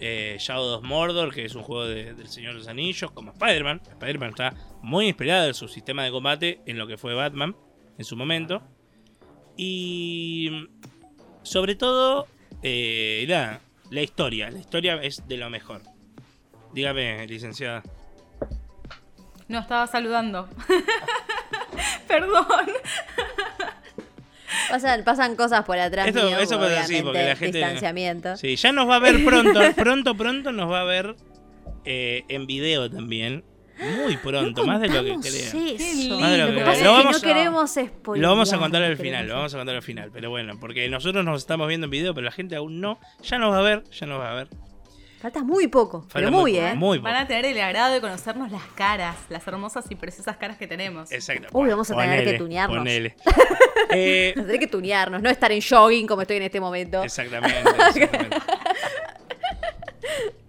eh, 0.00 0.36
Shadow 0.38 0.78
of 0.78 0.84
Mordor, 0.84 1.34
que 1.34 1.44
es 1.44 1.54
un 1.54 1.62
juego 1.62 1.86
del 1.86 2.28
Señor 2.28 2.52
de 2.52 2.58
los 2.58 2.68
Anillos, 2.68 3.10
como 3.12 3.32
Spider-Man. 3.32 3.82
Spider-Man 3.90 4.30
está 4.30 4.54
muy 4.82 5.06
inspirado 5.08 5.48
en 5.48 5.54
su 5.54 5.68
sistema 5.68 6.04
de 6.04 6.10
combate 6.10 6.60
en 6.66 6.78
lo 6.78 6.86
que 6.86 6.96
fue 6.96 7.14
Batman 7.14 7.56
en 7.98 8.04
su 8.04 8.16
momento. 8.16 8.62
Y 9.56 10.68
sobre 11.48 11.74
todo, 11.74 12.26
eh, 12.62 13.24
la, 13.28 13.60
la 13.90 14.02
historia. 14.02 14.50
La 14.50 14.58
historia 14.58 15.00
es 15.02 15.26
de 15.26 15.36
lo 15.36 15.50
mejor. 15.50 15.82
Dígame, 16.72 17.26
licenciada. 17.26 17.82
No, 19.48 19.60
estaba 19.60 19.86
saludando. 19.86 20.48
Perdón. 22.08 22.44
Pasan, 24.68 25.04
pasan 25.04 25.36
cosas 25.36 25.64
por 25.64 25.78
atrás. 25.78 26.08
eso 26.08 26.58
pasa 26.58 26.80
así, 26.80 27.02
porque 27.02 27.24
la 27.24 27.36
gente. 27.36 27.58
Distanciamiento. 27.58 28.36
Sí, 28.36 28.56
ya 28.56 28.72
nos 28.72 28.88
va 28.88 28.96
a 28.96 28.98
ver 28.98 29.24
pronto. 29.24 29.60
pronto, 29.76 30.14
pronto 30.14 30.52
nos 30.52 30.70
va 30.70 30.82
a 30.82 30.84
ver 30.84 31.16
eh, 31.84 32.24
en 32.28 32.46
video 32.46 32.90
también. 32.90 33.44
Muy 33.78 34.16
pronto, 34.16 34.64
más 34.66 34.80
de 34.80 34.88
lo 34.88 35.04
que 35.04 35.16
creo. 35.28 36.18
Más 36.18 36.30
de 36.32 36.38
lo 36.38 36.46
que, 36.48 36.54
que 36.54 36.84
lo 36.84 36.92
vamos, 36.92 37.16
no 37.16 37.28
queremos 37.28 37.70
spoiler. 37.70 38.22
Lo 38.22 38.30
vamos 38.30 38.52
a 38.52 38.58
contar 38.58 38.82
al 38.82 38.96
final, 38.96 39.28
lo 39.28 39.34
vamos 39.34 39.54
a 39.54 39.58
contar 39.58 39.76
al 39.76 39.82
final. 39.82 40.10
Pero 40.12 40.30
bueno, 40.30 40.58
porque 40.60 40.88
nosotros 40.88 41.24
nos 41.24 41.40
estamos 41.40 41.68
viendo 41.68 41.86
en 41.86 41.90
video, 41.90 42.14
pero 42.14 42.24
la 42.24 42.32
gente 42.32 42.56
aún 42.56 42.80
no. 42.80 42.98
Ya 43.22 43.38
nos 43.38 43.52
va 43.52 43.58
a 43.58 43.62
ver, 43.62 43.84
ya 43.90 44.06
nos 44.06 44.20
va 44.20 44.32
a 44.32 44.34
ver. 44.34 44.48
Falta 45.20 45.42
muy 45.42 45.66
poco, 45.66 46.06
pero 46.12 46.30
muy, 46.30 46.56
¿eh? 46.56 46.74
Muy 46.76 46.98
Van 46.98 47.16
a 47.16 47.26
tener 47.26 47.44
el 47.46 47.60
agrado 47.60 47.92
de 47.92 48.00
conocernos 48.00 48.52
las 48.52 48.62
caras, 48.76 49.16
las 49.28 49.44
hermosas 49.48 49.84
y 49.90 49.96
preciosas 49.96 50.36
caras 50.36 50.56
que 50.58 50.68
tenemos. 50.68 51.10
Exacto. 51.10 51.48
Uy, 51.52 51.68
vamos 51.68 51.90
a 51.90 51.96
tener 51.96 52.24
que 52.24 52.38
tunearnos. 52.38 52.78
Ponele. 52.78 53.16
eh, 53.90 54.32
vamos 54.36 54.44
a 54.44 54.52
tener 54.52 54.60
que 54.60 54.68
tunearnos, 54.68 55.20
no 55.20 55.28
estar 55.28 55.50
en 55.50 55.60
jogging 55.60 56.06
como 56.06 56.22
estoy 56.22 56.36
en 56.36 56.44
este 56.44 56.60
momento. 56.60 57.02
Exactamente. 57.02 57.58
exactamente. 57.58 58.36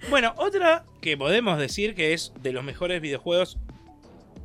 Bueno, 0.10 0.34
otra 0.38 0.86
que 1.02 1.18
podemos 1.18 1.60
decir 1.60 1.96
que 1.96 2.14
es 2.14 2.34
de 2.42 2.52
los 2.52 2.64
mejores 2.64 3.02
videojuegos, 3.02 3.58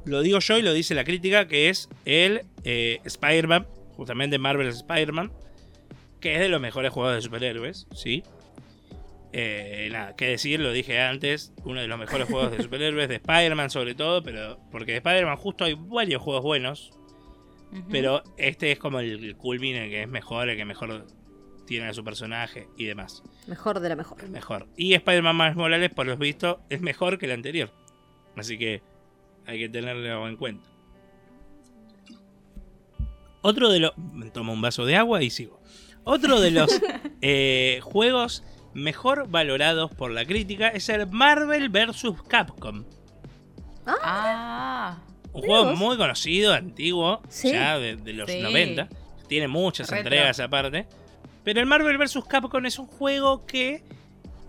lo 0.04 0.20
digo 0.20 0.38
yo 0.40 0.58
y 0.58 0.62
lo 0.62 0.72
dice 0.72 0.94
la 0.94 1.04
crítica, 1.04 1.48
que 1.48 1.68
es 1.68 1.88
el 2.04 2.42
eh, 2.64 3.00
Spider-Man, 3.04 3.66
justamente 3.96 4.38
Marvel's 4.38 4.76
Spider-Man, 4.76 5.32
que 6.20 6.34
es 6.34 6.40
de 6.40 6.48
los 6.48 6.60
mejores 6.60 6.92
juegos 6.92 7.14
de 7.14 7.22
superhéroes, 7.22 7.86
¿sí? 7.94 8.22
Eh, 9.32 9.88
nada, 9.90 10.14
qué 10.14 10.28
decir, 10.28 10.60
lo 10.60 10.70
dije 10.72 11.00
antes, 11.00 11.52
uno 11.64 11.80
de 11.80 11.88
los 11.88 11.98
mejores 11.98 12.28
juegos 12.28 12.52
de 12.52 12.62
superhéroes, 12.62 13.08
de 13.08 13.16
Spider-Man 13.16 13.70
sobre 13.70 13.94
todo, 13.94 14.22
pero 14.22 14.58
porque 14.70 14.92
de 14.92 14.98
Spider-Man 14.98 15.36
justo 15.36 15.64
hay 15.64 15.74
varios 15.74 16.22
juegos 16.22 16.42
buenos, 16.42 16.92
pero 17.90 18.22
este 18.36 18.70
es 18.70 18.78
como 18.78 19.00
el, 19.00 19.34
culmine, 19.36 19.88
que 19.88 20.02
es 20.02 20.08
mejor, 20.08 20.48
el 20.48 20.56
que 20.56 20.64
mejor 20.64 21.06
tiene 21.66 21.88
a 21.88 21.94
su 21.94 22.04
personaje 22.04 22.68
y 22.76 22.84
demás. 22.84 23.22
Mejor 23.46 23.80
de 23.80 23.88
la 23.88 23.96
mejor. 23.96 24.28
mejor. 24.28 24.68
Y 24.76 24.94
Spider-Man 24.94 25.36
más 25.36 25.56
Morales, 25.56 25.90
por 25.90 26.06
lo 26.06 26.16
visto, 26.16 26.60
es 26.70 26.80
mejor 26.80 27.18
que 27.18 27.26
el 27.26 27.32
anterior. 27.32 27.72
Así 28.36 28.58
que 28.58 28.82
hay 29.46 29.58
que 29.58 29.68
tenerlo 29.68 30.28
en 30.28 30.36
cuenta. 30.36 30.68
Otro 33.42 33.70
de 33.70 33.80
los... 33.80 33.92
Tomo 34.32 34.52
un 34.52 34.62
vaso 34.62 34.86
de 34.86 34.96
agua 34.96 35.22
y 35.22 35.30
sigo. 35.30 35.60
Otro 36.04 36.40
de 36.40 36.50
los 36.50 36.80
eh, 37.20 37.80
juegos 37.82 38.42
mejor 38.72 39.28
valorados 39.28 39.90
por 39.94 40.10
la 40.10 40.24
crítica 40.24 40.68
es 40.68 40.88
el 40.88 41.06
Marvel 41.06 41.68
vs. 41.68 42.22
Capcom. 42.28 42.84
Ah. 43.86 44.98
Un 45.32 45.42
juego 45.42 45.74
muy 45.74 45.96
conocido, 45.96 46.54
antiguo, 46.54 47.20
ya 47.42 47.78
de, 47.78 48.12
los 48.12 48.28
90. 48.28 48.88
Tiene 49.28 49.48
muchas 49.48 49.90
entregas 49.90 50.38
aparte. 50.40 50.86
Pero 51.44 51.60
el 51.60 51.66
Marvel 51.66 51.98
vs. 51.98 52.24
Capcom 52.26 52.64
es 52.66 52.78
un 52.78 52.86
juego 52.86 53.44
que 53.46 53.82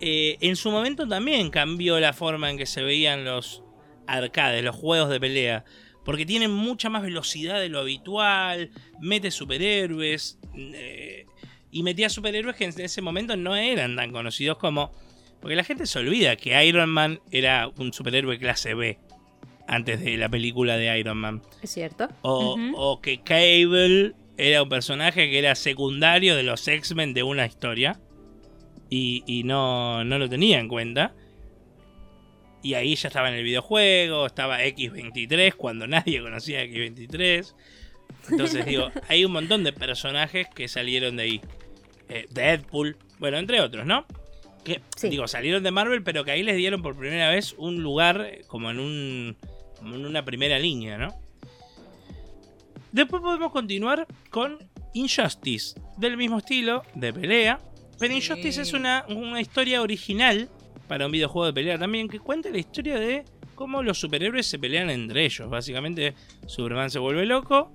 eh, 0.00 0.38
en 0.40 0.56
su 0.56 0.70
momento 0.70 1.06
también 1.06 1.50
cambió 1.50 2.00
la 2.00 2.12
forma 2.12 2.50
en 2.50 2.56
que 2.56 2.66
se 2.66 2.82
veían 2.82 3.24
los 3.24 3.62
arcades, 4.06 4.64
los 4.64 4.74
juegos 4.74 5.10
de 5.10 5.20
pelea. 5.20 5.64
Porque 6.04 6.24
tienen 6.24 6.52
mucha 6.52 6.88
más 6.88 7.02
velocidad 7.02 7.60
de 7.60 7.68
lo 7.68 7.80
habitual, 7.80 8.70
mete 9.00 9.30
superhéroes. 9.30 10.38
Eh, 10.54 11.26
y 11.70 11.82
metía 11.82 12.08
superhéroes 12.08 12.56
que 12.56 12.64
en 12.64 12.80
ese 12.80 13.02
momento 13.02 13.36
no 13.36 13.54
eran 13.56 13.96
tan 13.96 14.12
conocidos 14.12 14.56
como... 14.56 14.92
Porque 15.40 15.54
la 15.54 15.64
gente 15.64 15.84
se 15.86 15.98
olvida 15.98 16.36
que 16.36 16.64
Iron 16.64 16.88
Man 16.88 17.20
era 17.30 17.68
un 17.76 17.92
superhéroe 17.92 18.38
clase 18.38 18.72
B 18.74 18.98
antes 19.68 20.00
de 20.00 20.16
la 20.16 20.28
película 20.28 20.76
de 20.78 20.98
Iron 20.98 21.18
Man. 21.18 21.42
Es 21.60 21.70
cierto. 21.72 22.08
O, 22.22 22.56
o 22.74 23.00
que 23.00 23.20
Cable 23.22 24.14
era 24.36 24.62
un 24.62 24.68
personaje 24.68 25.30
que 25.30 25.38
era 25.38 25.54
secundario 25.54 26.36
de 26.36 26.42
los 26.42 26.66
X-Men 26.66 27.14
de 27.14 27.22
una 27.22 27.46
historia. 27.46 27.98
Y, 28.88 29.42
no, 29.44 30.04
no, 30.04 30.18
lo 30.18 30.28
tenía 30.28 30.60
en 30.60 30.68
cuenta. 30.68 31.14
Y 32.62 32.74
ahí 32.74 32.94
ya 32.94 33.08
estaba 33.08 33.28
en 33.28 33.34
el 33.34 33.44
videojuego, 33.44 34.26
estaba 34.26 34.62
X23 34.62 35.54
cuando 35.54 35.86
nadie 35.86 36.20
conocía 36.20 36.64
X23. 36.64 37.54
Entonces 38.30 38.66
digo, 38.66 38.90
hay 39.08 39.24
un 39.24 39.32
montón 39.32 39.64
de 39.64 39.72
personajes 39.72 40.46
que 40.54 40.68
salieron 40.68 41.16
de 41.16 41.22
ahí. 41.22 41.40
Eh, 42.08 42.26
Deadpool, 42.30 42.96
bueno, 43.18 43.38
entre 43.38 43.60
otros, 43.60 43.86
¿no? 43.86 44.06
Que, 44.64 44.80
digo, 45.02 45.28
salieron 45.28 45.62
de 45.62 45.70
Marvel, 45.70 46.02
pero 46.02 46.24
que 46.24 46.32
ahí 46.32 46.42
les 46.42 46.56
dieron 46.56 46.82
por 46.82 46.96
primera 46.96 47.30
vez 47.30 47.54
un 47.56 47.82
lugar 47.82 48.38
como 48.46 48.70
en, 48.70 48.80
un, 48.80 49.36
como 49.78 49.94
en 49.94 50.06
una 50.06 50.24
primera 50.24 50.58
línea, 50.58 50.98
¿no? 50.98 51.25
Después 52.96 53.20
podemos 53.20 53.52
continuar 53.52 54.06
con 54.30 54.56
Injustice, 54.94 55.78
del 55.98 56.16
mismo 56.16 56.38
estilo, 56.38 56.82
de 56.94 57.12
pelea. 57.12 57.60
Pero 57.98 58.14
Injustice 58.14 58.62
es 58.62 58.72
una, 58.72 59.04
una 59.10 59.38
historia 59.38 59.82
original 59.82 60.48
para 60.88 61.04
un 61.04 61.12
videojuego 61.12 61.44
de 61.44 61.52
pelea 61.52 61.78
también, 61.78 62.08
que 62.08 62.18
cuenta 62.20 62.48
la 62.48 62.56
historia 62.56 62.98
de 62.98 63.26
cómo 63.54 63.82
los 63.82 64.00
superhéroes 64.00 64.46
se 64.46 64.58
pelean 64.58 64.88
entre 64.88 65.26
ellos. 65.26 65.50
Básicamente, 65.50 66.14
Superman 66.46 66.88
se 66.88 66.98
vuelve 66.98 67.26
loco 67.26 67.70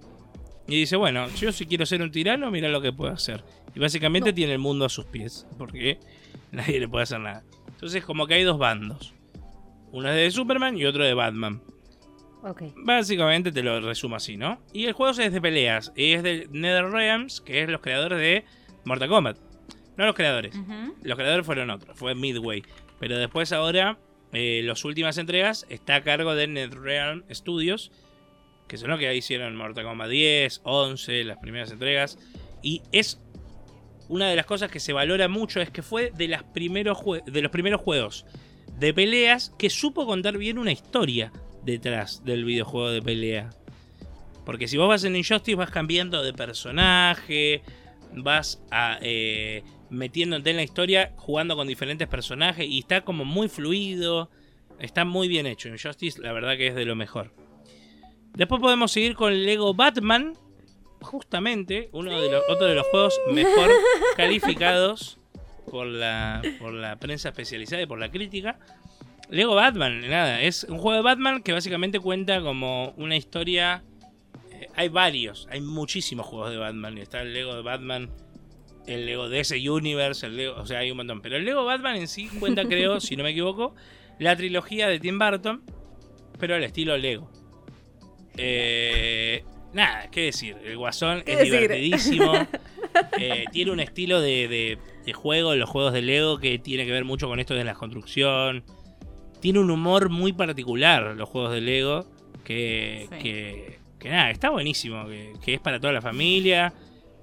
y 0.67 0.77
dice, 0.79 0.95
bueno, 0.95 1.29
yo 1.35 1.51
si 1.51 1.67
quiero 1.67 1.85
ser 1.85 2.01
un 2.01 2.09
tirano, 2.09 2.49
mira 2.49 2.67
lo 2.69 2.81
que 2.81 2.91
puedo 2.91 3.13
hacer. 3.13 3.43
Y 3.75 3.79
básicamente 3.79 4.33
tiene 4.33 4.53
el 4.53 4.59
mundo 4.59 4.85
a 4.85 4.89
sus 4.89 5.05
pies, 5.05 5.45
porque 5.59 5.99
nadie 6.51 6.79
le 6.79 6.87
puede 6.87 7.03
hacer 7.03 7.19
nada. 7.19 7.43
Entonces 7.67 8.03
como 8.03 8.25
que 8.25 8.33
hay 8.33 8.43
dos 8.43 8.57
bandos. 8.57 9.13
Uno 9.91 10.09
es 10.09 10.15
de 10.15 10.31
Superman 10.31 10.79
y 10.79 10.85
otro 10.85 11.05
de 11.05 11.13
Batman. 11.13 11.61
Okay. 12.43 12.73
Básicamente 12.75 13.51
te 13.51 13.61
lo 13.61 13.79
resumo 13.81 14.15
así, 14.15 14.35
¿no? 14.35 14.59
Y 14.73 14.85
el 14.85 14.93
juego 14.93 15.11
es 15.19 15.31
de 15.31 15.41
peleas. 15.41 15.91
Y 15.95 16.13
es 16.13 16.23
de 16.23 16.47
NetherRealms, 16.51 17.41
que 17.41 17.61
es 17.61 17.69
los 17.69 17.81
creadores 17.81 18.19
de 18.19 18.45
Mortal 18.83 19.09
Kombat. 19.09 19.37
No 19.97 20.05
los 20.05 20.15
creadores. 20.15 20.55
Los 21.03 21.17
creadores 21.17 21.45
fueron 21.45 21.69
otros. 21.69 21.97
Fue 21.97 22.15
Midway. 22.15 22.63
Pero 22.99 23.17
después 23.17 23.51
ahora, 23.51 23.99
eh, 24.33 24.61
las 24.63 24.83
últimas 24.85 25.17
entregas, 25.17 25.67
está 25.69 25.95
a 25.95 26.03
cargo 26.03 26.33
de 26.33 26.47
NetherRealm 26.47 27.23
Studios. 27.31 27.91
Que 28.67 28.77
son 28.77 28.89
los 28.89 28.99
que 28.99 29.13
hicieron 29.15 29.55
Mortal 29.55 29.85
Kombat 29.85 30.09
10, 30.09 30.61
11, 30.63 31.23
las 31.25 31.37
primeras 31.37 31.71
entregas. 31.71 32.17
Y 32.63 32.81
es 32.91 33.21
una 34.07 34.29
de 34.29 34.35
las 34.35 34.45
cosas 34.47 34.71
que 34.71 34.79
se 34.79 34.93
valora 34.93 35.27
mucho. 35.27 35.61
Es 35.61 35.69
que 35.69 35.83
fue 35.83 36.11
de, 36.11 36.27
las 36.27 36.43
primeros 36.43 36.97
de 37.25 37.41
los 37.41 37.51
primeros 37.51 37.81
juegos 37.81 38.25
de 38.79 38.93
peleas 38.95 39.53
que 39.59 39.69
supo 39.69 40.07
contar 40.07 40.39
bien 40.39 40.57
una 40.57 40.71
historia 40.71 41.31
detrás 41.63 42.23
del 42.23 42.45
videojuego 42.45 42.89
de 42.91 43.01
pelea. 43.01 43.49
Porque 44.45 44.67
si 44.67 44.77
vos 44.77 44.87
vas 44.87 45.03
en 45.03 45.15
Injustice 45.15 45.55
vas 45.55 45.69
cambiando 45.69 46.23
de 46.23 46.33
personaje, 46.33 47.61
vas 48.13 48.61
a, 48.71 48.97
eh, 49.01 49.63
metiéndote 49.89 50.49
en 50.49 50.55
la 50.55 50.63
historia, 50.63 51.13
jugando 51.17 51.55
con 51.55 51.67
diferentes 51.67 52.07
personajes 52.07 52.65
y 52.67 52.79
está 52.79 53.01
como 53.01 53.25
muy 53.25 53.49
fluido, 53.49 54.29
está 54.79 55.05
muy 55.05 55.27
bien 55.27 55.45
hecho. 55.45 55.69
Injustice 55.69 56.19
la 56.21 56.33
verdad 56.33 56.57
que 56.57 56.67
es 56.67 56.75
de 56.75 56.85
lo 56.85 56.95
mejor. 56.95 57.33
Después 58.33 58.61
podemos 58.61 58.91
seguir 58.91 59.15
con 59.15 59.43
Lego 59.43 59.73
Batman, 59.73 60.33
justamente 61.01 61.89
uno 61.91 62.19
de 62.21 62.31
los, 62.31 62.43
otro 62.47 62.67
de 62.67 62.75
los 62.75 62.87
juegos 62.87 63.19
mejor 63.31 63.69
calificados 64.15 65.19
por 65.69 65.87
la, 65.87 66.41
por 66.59 66.73
la 66.73 66.97
prensa 66.97 67.29
especializada 67.29 67.81
y 67.81 67.85
por 67.85 67.99
la 67.99 68.09
crítica. 68.09 68.59
Lego 69.31 69.55
Batman, 69.55 70.01
nada, 70.09 70.41
es 70.41 70.65
un 70.65 70.77
juego 70.77 70.97
de 70.97 71.03
Batman 71.03 71.41
que 71.41 71.53
básicamente 71.53 72.01
cuenta 72.01 72.41
como 72.41 72.89
una 72.97 73.15
historia. 73.15 73.81
Eh, 74.51 74.67
hay 74.75 74.89
varios, 74.89 75.47
hay 75.49 75.61
muchísimos 75.61 76.25
juegos 76.25 76.51
de 76.51 76.57
Batman. 76.57 76.97
Está 76.97 77.21
el 77.21 77.33
Lego 77.33 77.55
de 77.55 77.61
Batman, 77.61 78.09
el 78.87 79.05
Lego 79.05 79.29
de 79.29 79.39
ese 79.39 79.69
Universe, 79.69 80.25
el 80.25 80.35
Lego, 80.35 80.55
o 80.57 80.65
sea, 80.65 80.79
hay 80.79 80.91
un 80.91 80.97
montón. 80.97 81.21
Pero 81.21 81.37
el 81.37 81.45
Lego 81.45 81.63
Batman 81.63 81.95
en 81.95 82.09
sí 82.09 82.27
cuenta, 82.41 82.65
creo, 82.65 82.99
si 82.99 83.15
no 83.15 83.23
me 83.23 83.29
equivoco, 83.29 83.73
la 84.19 84.35
trilogía 84.35 84.89
de 84.89 84.99
Tim 84.99 85.17
Burton, 85.17 85.63
pero 86.37 86.55
al 86.55 86.63
estilo 86.65 86.97
Lego. 86.97 87.31
Eh, 88.35 89.45
nada, 89.71 90.11
qué 90.11 90.23
decir, 90.23 90.57
el 90.65 90.75
Guasón 90.77 91.23
es 91.25 91.41
divertidísimo. 91.41 92.33
Eh, 93.17 93.45
tiene 93.53 93.71
un 93.71 93.79
estilo 93.79 94.19
de, 94.19 94.49
de, 94.49 94.77
de, 95.05 95.13
juego, 95.13 95.55
los 95.55 95.69
juegos 95.69 95.93
de 95.93 96.01
Lego, 96.01 96.39
que 96.39 96.59
tiene 96.59 96.85
que 96.85 96.91
ver 96.91 97.05
mucho 97.05 97.29
con 97.29 97.39
esto 97.39 97.53
de 97.53 97.63
la 97.63 97.73
construcción 97.73 98.65
tiene 99.41 99.59
un 99.59 99.69
humor 99.69 100.09
muy 100.09 100.31
particular 100.31 101.15
los 101.17 101.27
juegos 101.27 101.51
de 101.51 101.61
Lego. 101.61 102.05
Que, 102.45 103.77
que, 103.99 104.09
nada, 104.09 104.29
está 104.29 104.49
buenísimo. 104.49 105.05
Que, 105.07 105.53
es 105.53 105.59
para 105.59 105.79
toda 105.79 105.91
la 105.91 106.01
familia. 106.01 106.73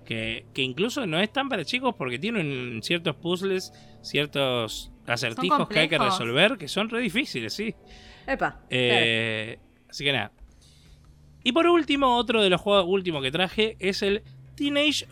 Que, 0.05 0.45
incluso 0.57 1.07
no 1.07 1.21
es 1.21 1.33
tan 1.33 1.49
para 1.49 1.65
chicos 1.65 1.95
porque 1.97 2.19
tienen 2.19 2.81
ciertos 2.83 3.17
puzzles, 3.17 3.73
ciertos 4.03 4.91
acertijos 5.07 5.69
que 5.69 5.79
hay 5.81 5.89
que 5.89 5.99
resolver 5.99 6.59
que 6.59 6.69
son 6.69 6.91
re 6.91 7.01
difíciles, 7.01 7.55
sí. 7.55 7.75
Epa. 8.27 8.61
Eh, 8.69 9.59
así 9.89 10.05
que 10.05 10.13
nada. 10.13 10.33
Y 11.45 11.53
por 11.53 11.67
último, 11.67 12.17
otro 12.17 12.43
de 12.43 12.51
los 12.51 12.61
juegos 12.61 12.87
últimos 12.89 13.23
que 13.23 13.31
traje 13.31 13.77
es 13.79 14.03
el 14.03 14.23
Teenage 14.55 15.07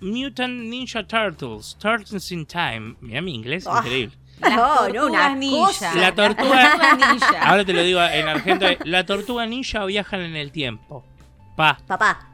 Mutant 0.00 0.62
Ninja 0.64 1.06
Turtles. 1.06 1.76
Turtles 1.80 2.30
in 2.30 2.44
Time. 2.44 2.96
Mira 3.00 3.22
mi 3.22 3.34
inglés, 3.34 3.66
ah. 3.66 3.80
increíble 3.82 4.19
no, 4.40 4.88
no, 4.88 5.06
una 5.06 5.34
ninja. 5.34 5.94
La 5.94 6.14
tortuga 6.14 6.96
ninja. 6.96 7.42
Ahora 7.42 7.64
te 7.64 7.72
lo 7.72 7.82
digo 7.82 8.00
en 8.02 8.28
argento. 8.28 8.66
La 8.84 9.04
tortuga 9.04 9.46
ninja 9.46 9.84
viajan 9.84 10.20
en 10.20 10.36
el 10.36 10.52
tiempo. 10.52 11.04
Pa. 11.56 11.78
Papá. 11.86 12.28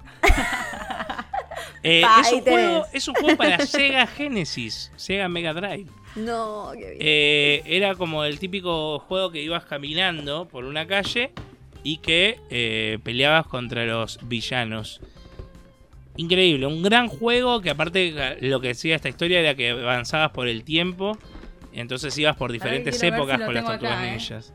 Eh, 1.88 2.02
es, 2.20 2.32
un 2.32 2.40
juego, 2.40 2.84
es, 2.92 3.06
un 3.06 3.14
juego, 3.14 3.36
para 3.36 3.64
Sega 3.64 4.08
Genesis, 4.08 4.90
Sega 4.96 5.28
Mega 5.28 5.54
Drive. 5.54 5.86
No, 6.16 6.72
qué 6.72 6.90
bien. 6.90 6.96
Eh, 6.98 7.62
era 7.64 7.94
como 7.94 8.24
el 8.24 8.40
típico 8.40 8.98
juego 8.98 9.30
que 9.30 9.40
ibas 9.40 9.66
caminando 9.66 10.48
por 10.48 10.64
una 10.64 10.88
calle 10.88 11.30
y 11.84 11.98
que 11.98 12.40
eh, 12.50 12.98
peleabas 13.04 13.46
contra 13.46 13.84
los 13.86 14.18
villanos. 14.22 15.00
Increíble, 16.16 16.66
un 16.66 16.82
gran 16.82 17.06
juego 17.06 17.60
que 17.60 17.70
aparte 17.70 18.36
lo 18.40 18.60
que 18.60 18.68
decía 18.68 18.96
esta 18.96 19.08
historia 19.08 19.38
era 19.38 19.54
que 19.54 19.70
avanzabas 19.70 20.32
por 20.32 20.48
el 20.48 20.64
tiempo 20.64 21.16
entonces 21.80 22.16
ibas 22.18 22.36
por 22.36 22.52
diferentes 22.52 23.02
épocas 23.02 23.40
con 23.40 23.54
las 23.54 23.64
tortugas 23.64 24.02
¿eh? 24.02 24.10
ninjas. 24.10 24.52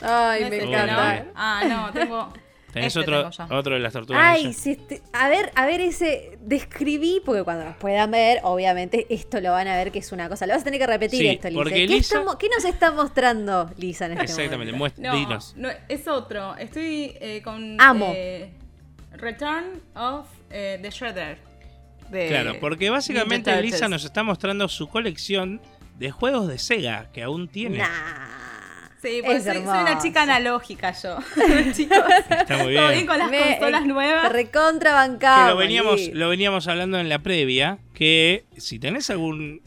Ay, 0.00 0.48
me 0.48 0.62
encanta. 0.62 1.26
Ah, 1.34 1.64
no, 1.68 1.92
tengo. 1.92 2.32
Tenés 2.72 2.94
este 2.94 3.00
otro, 3.10 3.30
otro 3.50 3.74
de 3.74 3.80
las 3.80 3.94
tortugas 3.94 4.22
Ay, 4.22 4.44
ninjas. 4.44 4.66
este, 4.66 5.02
a 5.12 5.28
ver, 5.28 5.50
a 5.54 5.66
ver 5.66 5.80
ese. 5.80 6.38
Describí, 6.42 7.20
porque 7.24 7.42
cuando 7.42 7.64
nos 7.64 7.76
puedan 7.76 8.10
ver, 8.10 8.40
obviamente, 8.42 9.06
esto 9.08 9.40
lo 9.40 9.52
van 9.52 9.68
a 9.68 9.76
ver 9.76 9.90
que 9.90 10.00
es 10.00 10.12
una 10.12 10.28
cosa. 10.28 10.46
Lo 10.46 10.52
vas 10.52 10.62
a 10.62 10.64
tener 10.64 10.78
que 10.78 10.86
repetir 10.86 11.26
esto, 11.26 11.48
Lisa. 11.48 12.24
¿Qué, 12.38 12.48
nos 12.48 12.64
está 12.64 12.92
mostrando 12.92 13.70
Lisa 13.78 14.06
en 14.06 14.12
este 14.12 14.24
Exactamente, 14.24 14.72
momento? 14.72 15.00
no, 15.00 15.16
dinos. 15.16 15.54
No, 15.56 15.70
es 15.88 16.06
otro. 16.06 16.56
Estoy 16.56 17.16
eh, 17.20 17.40
con. 17.42 17.80
Amo. 17.80 18.12
Eh, 18.14 18.52
Return 19.12 19.82
of 19.96 20.28
the 20.50 20.90
Shredder. 20.90 21.38
claro, 22.10 22.54
porque 22.60 22.90
básicamente 22.90 23.60
Lisa 23.62 23.88
nos 23.88 24.04
está 24.04 24.22
mostrando 24.22 24.68
su 24.68 24.88
colección 24.88 25.60
de 25.98 26.10
juegos 26.10 26.48
de 26.48 26.58
Sega 26.58 27.10
que 27.12 27.22
aún 27.22 27.48
tiene. 27.48 27.82
Sí, 29.02 29.20
pues 29.24 29.44
soy, 29.44 29.58
una 29.58 29.98
chica 29.98 30.22
analógica 30.22 30.92
yo. 30.92 31.18
Está 31.38 32.58
muy 32.58 32.72
bien. 32.72 33.06
con 33.06 33.18
las 33.18 33.30
consolas 33.30 33.86
nuevas. 33.86 34.32
Recontrabancado. 34.32 35.50
lo 35.50 35.56
veníamos, 35.56 36.08
lo 36.12 36.28
veníamos 36.28 36.66
hablando 36.66 36.98
en 36.98 37.08
la 37.08 37.20
previa, 37.20 37.78
que 37.94 38.44
si 38.56 38.80
tenés 38.80 39.08
algún 39.10 39.62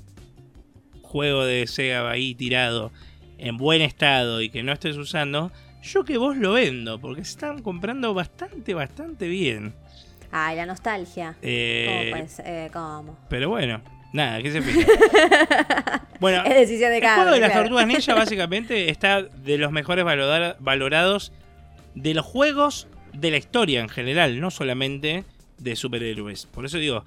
juego 1.02 1.46
de 1.46 1.66
Sega 1.68 2.10
ahí 2.10 2.36
tirado 2.36 2.92
en 3.38 3.58
buen 3.58 3.82
estado 3.82 4.42
y 4.42 4.50
que 4.50 4.64
no 4.64 4.74
estés 4.74 4.98
usando, 4.98 5.52
yo 5.82 6.04
que 6.04 6.18
vos 6.18 6.36
lo 6.36 6.54
vendo, 6.54 7.00
porque 7.00 7.24
se 7.24 7.32
están 7.32 7.62
comprando 7.62 8.14
bastante, 8.14 8.74
bastante 8.74 9.28
bien. 9.28 9.74
Ay, 10.32 10.56
la 10.56 10.66
nostalgia. 10.66 11.36
Eh, 11.42 12.10
¿Cómo, 12.12 12.18
pues, 12.22 12.40
eh, 12.40 12.70
¿Cómo? 12.72 13.18
Pero 13.30 13.50
bueno, 13.50 13.82
Nada, 14.14 14.42
¿qué 14.42 14.52
se 14.52 14.62
fija? 14.62 16.08
Bueno, 16.20 16.44
es 16.44 16.56
decisión 16.56 16.92
de 16.92 17.00
el 17.00 17.08
juego 17.08 17.32
de 17.32 17.40
las 17.40 17.54
tortugas 17.54 17.88
ninja 17.88 18.14
básicamente 18.16 18.90
está 18.90 19.24
de 19.24 19.58
los 19.58 19.72
mejores 19.72 20.06
valorados 20.06 21.32
de 21.96 22.14
los 22.14 22.26
juegos 22.26 22.88
de 23.14 23.32
la 23.32 23.38
historia 23.38 23.82
en 23.82 23.90
general, 23.90 24.40
no 24.40 24.52
solamente 24.52 25.26
de 25.58 25.76
superhéroes. 25.76 26.46
Por 26.46 26.66
eso 26.66 26.78
digo 26.78 27.06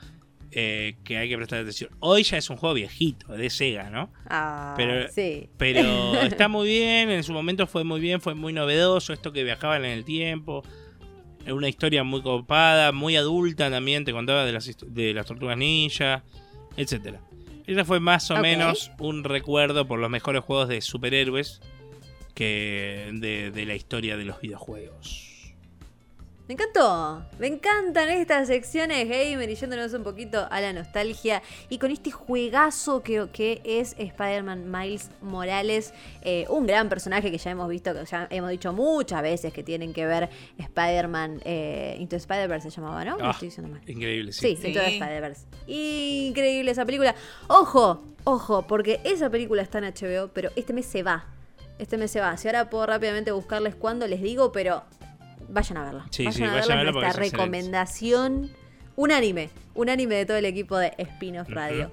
eh, 0.50 0.96
que 1.04 1.18
hay 1.18 1.28
que 1.28 1.36
prestar 1.36 1.60
atención. 1.60 1.90
Hoy 2.00 2.22
ya 2.22 2.38
es 2.38 2.50
un 2.50 2.56
juego 2.56 2.74
viejito, 2.74 3.32
de 3.32 3.50
Sega, 3.50 3.90
¿no? 3.90 4.10
Ah, 4.26 4.74
pero, 4.76 5.08
sí. 5.10 5.48
Pero 5.58 6.14
está 6.22 6.48
muy 6.48 6.68
bien, 6.68 7.10
en 7.10 7.22
su 7.22 7.32
momento 7.32 7.66
fue 7.66 7.84
muy 7.84 8.00
bien, 8.00 8.20
fue 8.20 8.34
muy 8.34 8.52
novedoso 8.52 9.12
esto 9.12 9.32
que 9.32 9.44
viajaban 9.44 9.84
en 9.84 9.92
el 9.92 10.04
tiempo. 10.04 10.62
Una 11.46 11.68
historia 11.68 12.04
muy 12.04 12.22
copada, 12.22 12.90
muy 12.92 13.16
adulta 13.16 13.70
también, 13.70 14.04
te 14.04 14.12
contaba 14.12 14.44
de 14.44 14.52
las, 14.52 14.76
de 14.86 15.12
las 15.12 15.26
tortugas 15.26 15.58
ninja 15.58 16.24
etcétera. 16.76 17.20
Ese 17.66 17.84
fue 17.84 17.98
más 17.98 18.30
o 18.30 18.36
menos 18.36 18.90
un 18.98 19.24
recuerdo 19.24 19.86
por 19.86 19.98
los 19.98 20.10
mejores 20.10 20.44
juegos 20.44 20.68
de 20.68 20.80
superhéroes 20.80 21.60
que 22.34 23.10
de, 23.14 23.64
la 23.64 23.74
historia 23.74 24.16
de 24.16 24.24
los 24.24 24.40
videojuegos. 24.40 25.33
Me 26.46 26.52
encantó. 26.52 27.24
Me 27.38 27.46
encantan 27.46 28.10
estas 28.10 28.48
secciones 28.48 29.08
gamer 29.08 29.48
y 29.48 29.54
yéndonos 29.54 29.94
un 29.94 30.02
poquito 30.02 30.46
a 30.50 30.60
la 30.60 30.74
nostalgia. 30.74 31.42
Y 31.70 31.78
con 31.78 31.90
este 31.90 32.10
juegazo 32.10 33.02
que, 33.02 33.28
que 33.32 33.62
es 33.64 33.94
Spider-Man 33.98 34.70
Miles 34.70 35.10
Morales. 35.22 35.94
Eh, 36.20 36.44
un 36.50 36.66
gran 36.66 36.90
personaje 36.90 37.30
que 37.30 37.38
ya 37.38 37.50
hemos 37.50 37.66
visto, 37.70 37.94
que 37.94 38.04
ya 38.04 38.28
hemos 38.30 38.50
dicho 38.50 38.74
muchas 38.74 39.22
veces 39.22 39.54
que 39.54 39.62
tienen 39.62 39.94
que 39.94 40.04
ver 40.04 40.28
Spider-Man. 40.58 41.40
Eh, 41.46 41.96
Into 41.98 42.16
Spider-Verse 42.16 42.70
se 42.70 42.76
llamaba, 42.76 43.02
¿no? 43.06 43.16
Ah, 43.22 43.30
estoy 43.30 43.48
diciendo 43.48 43.72
mal. 43.72 43.80
Increíble, 43.88 44.30
sí. 44.32 44.54
Sí, 44.60 44.68
Into 44.68 44.80
Spider-Verse. 44.80 45.46
Increíble 45.66 46.72
esa 46.72 46.84
película. 46.84 47.14
Ojo, 47.48 48.04
ojo, 48.24 48.66
porque 48.66 49.00
esa 49.04 49.30
película 49.30 49.62
está 49.62 49.78
en 49.78 49.84
HBO, 49.84 50.28
pero 50.34 50.50
este 50.56 50.74
mes 50.74 50.84
se 50.84 51.02
va. 51.02 51.24
Este 51.78 51.96
mes 51.96 52.10
se 52.10 52.20
va. 52.20 52.36
Si 52.36 52.48
ahora 52.48 52.68
puedo 52.68 52.84
rápidamente 52.84 53.32
buscarles 53.32 53.74
cuándo 53.74 54.06
les 54.06 54.20
digo, 54.20 54.52
pero 54.52 54.84
vayan 55.48 55.76
a 55.78 55.84
verla. 55.84 56.06
Sí, 56.10 56.24
vayan 56.24 56.36
sí, 56.36 56.44
a 56.44 56.52
vayan 56.52 56.78
a 56.78 56.82
verla 56.84 57.12
recomendación 57.12 58.50
unánime, 58.96 59.50
unánime 59.74 60.14
de 60.14 60.26
todo 60.26 60.36
el 60.36 60.44
equipo 60.44 60.76
de 60.78 60.94
Spin-off 60.98 61.48
Radio. 61.50 61.90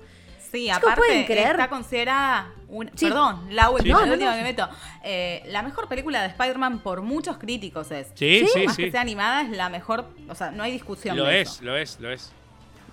Sí, 0.51 0.65
Chicos, 0.65 0.77
aparte 0.79 0.97
¿pueden 0.99 1.25
creer? 1.25 1.51
está 1.51 1.69
considerada, 1.69 2.51
un- 2.67 2.91
Sí. 2.95 3.05
perdón, 3.05 3.47
la, 3.55 3.69
ul- 3.71 3.81
Sí, 3.83 3.87
la 3.87 3.99
última 3.99 4.31
que 4.33 4.37
me 4.37 4.43
meto, 4.43 4.67
Eh, 5.03 5.43
la 5.47 5.61
mejor 5.63 5.87
película 5.87 6.21
de 6.21 6.27
Spider-Man 6.27 6.79
por 6.79 7.01
muchos 7.01 7.37
críticos 7.37 7.89
es. 7.91 8.07
Sí, 8.15 8.45
sí, 8.53 8.65
Más 8.65 8.75
sí. 8.75 8.83
que 8.83 8.91
sea 8.91 9.01
animada 9.01 9.43
es 9.43 9.49
la 9.51 9.69
mejor, 9.69 10.05
o 10.27 10.35
sea, 10.35 10.51
no 10.51 10.61
hay 10.63 10.71
discusión 10.73 11.15
Lo 11.17 11.23
de 11.25 11.41
es, 11.41 11.49
eso. 11.53 11.63
lo 11.63 11.77
es, 11.77 11.99
lo 12.01 12.11
es. 12.11 12.31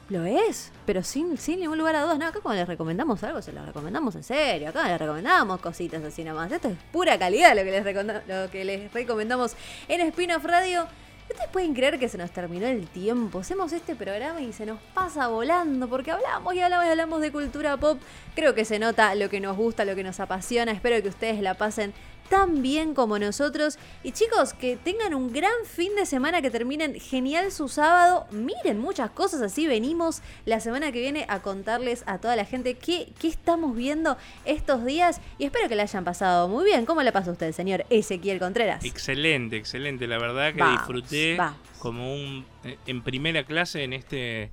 Lo 0.09 0.25
es, 0.25 0.73
pero 0.87 1.03
sin, 1.03 1.37
sin 1.37 1.61
ningún 1.61 1.77
lugar 1.77 1.95
a 1.97 2.03
dudas. 2.03 2.19
No, 2.19 2.27
acá 2.27 2.41
cuando 2.41 2.61
les 2.61 2.69
recomendamos 2.69 3.23
algo, 3.23 3.43
se 3.43 3.53
lo 3.53 3.65
recomendamos 3.65 4.15
en 4.15 4.23
serio. 4.23 4.71
Acá 4.71 4.89
les 4.89 4.99
recomendamos 4.99 5.61
cositas 5.61 6.03
así 6.03 6.25
nomás. 6.25 6.51
Esto 6.51 6.69
es 6.69 6.79
pura 6.91 7.19
calidad 7.19 7.55
lo 7.55 7.63
que 7.63 7.71
les, 7.71 8.27
lo 8.27 8.51
que 8.51 8.65
les 8.65 8.93
recomendamos 8.93 9.55
en 9.87 10.01
Spin-off 10.01 10.45
Radio. 10.45 10.87
¿Ustedes 11.31 11.51
pueden 11.51 11.75
creer 11.75 11.99
que 11.99 12.09
se 12.09 12.17
nos 12.17 12.31
terminó 12.31 12.67
el 12.67 12.87
tiempo? 12.89 13.41
Hacemos 13.41 13.71
este 13.75 13.95
programa 13.95 14.41
y 14.41 14.55
se 14.55 14.65
nos 14.65 14.81
pasa 14.95 15.29
volando 15.29 15.87
porque 15.87 16.11
hablamos 16.11 16.55
y 16.55 16.61
hablamos 16.61 16.87
y 16.87 16.89
hablamos 16.89 17.21
de 17.21 17.31
cultura 17.31 17.77
pop. 17.77 18.01
Creo 18.35 18.55
que 18.55 18.65
se 18.65 18.79
nota 18.79 19.15
lo 19.15 19.29
que 19.29 19.39
nos 19.39 19.55
gusta, 19.55 19.85
lo 19.85 19.95
que 19.95 20.03
nos 20.03 20.21
apasiona. 20.21 20.73
Espero 20.73 21.03
que 21.03 21.11
ustedes 21.11 21.43
la 21.43 21.53
pasen 21.53 21.93
tan 22.29 22.63
bien 22.63 22.95
como 22.95 23.19
nosotros. 23.19 23.79
Y 24.03 24.13
chicos, 24.13 24.53
que 24.55 24.77
tengan 24.77 25.15
un 25.15 25.33
gran 25.33 25.53
fin 25.65 25.95
de 25.97 26.07
semana, 26.07 26.43
que 26.43 26.51
terminen 26.51 26.99
genial 27.01 27.51
su 27.53 27.69
sábado. 27.69 28.27
Miren 28.31 28.79
muchas 28.79 29.11
cosas 29.11 29.41
así. 29.43 29.67
Venimos 29.67 30.23
la 30.45 30.61
semana 30.61 30.93
que 30.93 31.01
viene 31.01 31.27
a 31.29 31.41
contarles 31.41 32.05
a 32.07 32.19
toda 32.19 32.37
la 32.37 32.45
gente 32.45 32.75
qué, 32.75 33.13
qué 33.21 33.29
estamos 33.29 33.75
viendo 33.77 34.17
estos 34.45 34.85
días. 34.85 35.21
Y 35.39 35.45
espero 35.45 35.69
que 35.69 35.77
la 35.77 35.85
hayan 35.85 36.05
pasado 36.05 36.49
muy 36.49 36.65
bien. 36.65 36.87
¿Cómo 36.87 37.03
le 37.03 37.13
pasó 37.13 37.31
a 37.31 37.33
usted, 37.33 37.53
señor 37.53 37.85
Ezequiel 37.91 38.39
Contreras? 38.39 38.85
Excelente, 38.85 39.57
excelente. 39.57 40.07
La 40.07 40.19
verdad 40.19 40.53
que 40.53 40.61
Vamos, 40.61 40.79
disfruté 40.81 41.37
vamos. 41.37 41.59
como 41.79 42.13
un 42.15 42.45
eh, 42.65 42.79
en 42.87 43.03
primera 43.03 43.45
clase 43.45 43.85
en 43.85 43.93
este 43.93 44.51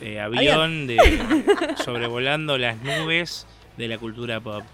eh, 0.00 0.20
avión 0.20 0.86
de 0.86 0.96
sobrevolando 1.84 2.58
las 2.58 2.82
nubes 2.82 3.46
de 3.76 3.88
la 3.88 3.98
cultura 3.98 4.40
pop. 4.40 4.64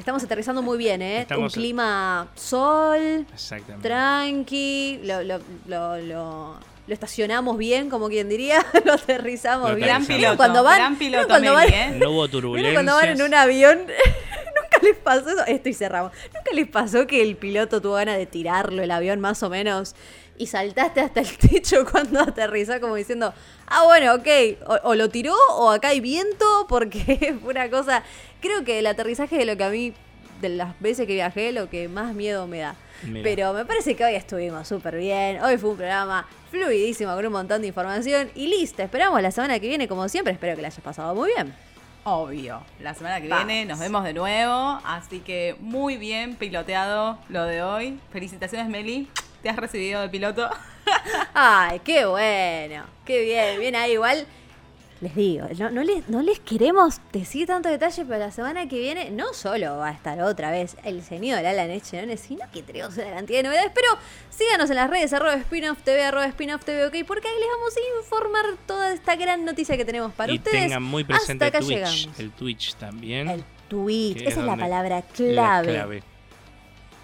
Estamos 0.00 0.24
aterrizando 0.24 0.62
muy 0.62 0.78
bien, 0.78 1.02
¿eh? 1.02 1.20
Estamos- 1.20 1.54
Un 1.54 1.60
clima 1.62 2.26
sol, 2.34 3.26
Exactamente. 3.32 3.86
tranqui, 3.86 5.00
lo, 5.04 5.22
lo, 5.22 5.38
lo, 5.66 5.98
lo- 5.98 6.54
lo 6.86 6.94
estacionamos 6.94 7.56
bien, 7.58 7.88
como 7.90 8.08
quien 8.08 8.28
diría, 8.28 8.64
lo 8.84 8.94
aterrizamos 8.94 9.68
Lo 9.70 9.76
bien. 9.76 9.88
Gran 9.88 10.06
piloto, 10.06 10.36
cuando 10.38 10.64
van- 10.64 10.78
gran 10.78 10.96
piloto, 10.96 11.26
¿vieron 11.26 11.28
cuando 11.28 11.54
van- 11.54 11.72
¿eh? 11.72 11.98
No 12.00 12.10
hubo 12.10 12.22
¿Vieron 12.22 12.30
turbulencias. 12.30 12.74
cuando 12.74 12.94
van 12.94 13.08
en 13.10 13.22
un 13.22 13.34
avión? 13.34 13.78
¿Nunca 13.86 14.78
les 14.82 14.96
pasó 14.96 15.28
eso? 15.30 15.44
Esto 15.46 15.68
y 15.68 15.74
cerramos. 15.74 16.12
¿Nunca 16.34 16.50
les 16.54 16.66
pasó 16.68 17.06
que 17.06 17.22
el 17.22 17.36
piloto 17.36 17.80
tuvo 17.82 17.92
ganas 17.94 18.16
de 18.16 18.26
tirarlo, 18.26 18.82
el 18.82 18.90
avión 18.90 19.20
más 19.20 19.42
o 19.42 19.50
menos, 19.50 19.94
y 20.38 20.46
saltaste 20.46 21.00
hasta 21.02 21.20
el 21.20 21.36
techo 21.36 21.84
cuando 21.92 22.20
aterrizó 22.22 22.80
como 22.80 22.94
diciendo, 22.94 23.34
ah, 23.66 23.84
bueno, 23.84 24.14
ok, 24.14 24.26
o, 24.66 24.88
o 24.90 24.94
lo 24.94 25.10
tiró 25.10 25.34
o 25.50 25.68
acá 25.70 25.88
hay 25.88 26.00
viento, 26.00 26.66
porque 26.68 27.36
fue 27.42 27.50
una 27.52 27.68
cosa... 27.68 28.02
Creo 28.40 28.64
que 28.64 28.78
el 28.78 28.86
aterrizaje 28.86 29.36
de 29.36 29.44
lo 29.44 29.56
que 29.56 29.64
a 29.64 29.68
mí, 29.70 29.92
de 30.40 30.48
las 30.50 30.78
veces 30.80 31.06
que 31.06 31.14
viajé, 31.14 31.52
lo 31.52 31.68
que 31.68 31.88
más 31.88 32.14
miedo 32.14 32.46
me 32.46 32.58
da. 32.58 32.74
Mira. 33.02 33.22
Pero 33.22 33.52
me 33.52 33.64
parece 33.64 33.94
que 33.96 34.04
hoy 34.04 34.14
estuvimos 34.14 34.68
súper 34.68 34.96
bien. 34.96 35.42
Hoy 35.42 35.56
fue 35.58 35.70
un 35.70 35.76
programa 35.76 36.26
fluidísimo 36.50 37.14
con 37.14 37.24
un 37.26 37.32
montón 37.32 37.60
de 37.62 37.68
información. 37.68 38.30
Y 38.34 38.46
listo, 38.48 38.82
esperamos 38.82 39.20
la 39.22 39.30
semana 39.30 39.58
que 39.60 39.68
viene, 39.68 39.88
como 39.88 40.08
siempre. 40.08 40.32
Espero 40.32 40.56
que 40.56 40.62
la 40.62 40.68
hayas 40.68 40.80
pasado 40.80 41.14
muy 41.14 41.30
bien. 41.34 41.54
Obvio. 42.04 42.62
La 42.80 42.94
semana 42.94 43.20
que 43.20 43.28
Vamos. 43.28 43.46
viene 43.46 43.66
nos 43.66 43.78
vemos 43.78 44.04
de 44.04 44.14
nuevo. 44.14 44.80
Así 44.84 45.20
que 45.20 45.56
muy 45.60 45.96
bien 45.98 46.34
piloteado 46.36 47.18
lo 47.28 47.44
de 47.44 47.62
hoy. 47.62 47.98
Felicitaciones, 48.12 48.68
Meli. 48.68 49.08
Te 49.42 49.48
has 49.50 49.56
recibido 49.56 50.00
de 50.00 50.08
piloto. 50.08 50.48
Ay, 51.34 51.80
qué 51.80 52.06
bueno. 52.06 52.84
Qué 53.04 53.22
bien. 53.22 53.60
Bien 53.60 53.76
ahí 53.76 53.92
igual. 53.92 54.26
Les 55.00 55.14
digo, 55.14 55.46
no, 55.58 55.70
no 55.70 55.82
les, 55.82 56.06
no 56.10 56.20
les 56.20 56.40
queremos 56.40 57.00
decir 57.10 57.46
tanto 57.46 57.70
detalle, 57.70 58.04
pero 58.04 58.18
la 58.18 58.30
semana 58.30 58.68
que 58.68 58.78
viene 58.78 59.10
no 59.10 59.32
solo 59.32 59.78
va 59.78 59.88
a 59.88 59.92
estar 59.92 60.20
otra 60.20 60.50
vez 60.50 60.76
el 60.84 61.02
señor 61.02 61.46
Alan 61.46 61.70
Echenones, 61.70 62.20
sino 62.20 62.44
que 62.52 62.62
tenemos 62.62 62.94
una 62.98 63.10
cantidad 63.14 63.38
de 63.38 63.44
novedades. 63.44 63.72
Pero 63.74 63.88
síganos 64.28 64.68
en 64.68 64.76
las 64.76 64.90
redes, 64.90 65.14
arroba 65.14 65.34
spin-off 65.36 65.82
TV, 65.82 66.04
arroba 66.04 66.26
spin-off 66.26 66.64
TV, 66.66 66.84
ok, 66.84 66.96
porque 67.06 67.28
ahí 67.28 67.34
les 67.38 67.48
vamos 67.48 67.74
a 67.76 67.98
informar 68.02 68.44
toda 68.66 68.92
esta 68.92 69.16
gran 69.16 69.44
noticia 69.46 69.74
que 69.78 69.86
tenemos 69.86 70.12
para 70.12 70.32
y 70.32 70.36
ustedes. 70.36 70.64
tengan 70.64 70.82
muy 70.82 71.02
Hasta 71.02 71.14
presente 71.14 71.44
acá 71.46 71.60
Twitch. 71.60 71.70
llegamos. 71.70 72.08
El 72.18 72.30
Twitch 72.32 72.74
también. 72.74 73.28
El 73.30 73.44
Twitch, 73.68 74.20
esa 74.20 74.40
es 74.40 74.46
la 74.46 74.56
palabra 74.56 74.96
la 74.96 75.02
clave. 75.02 75.72
clave. 75.72 76.02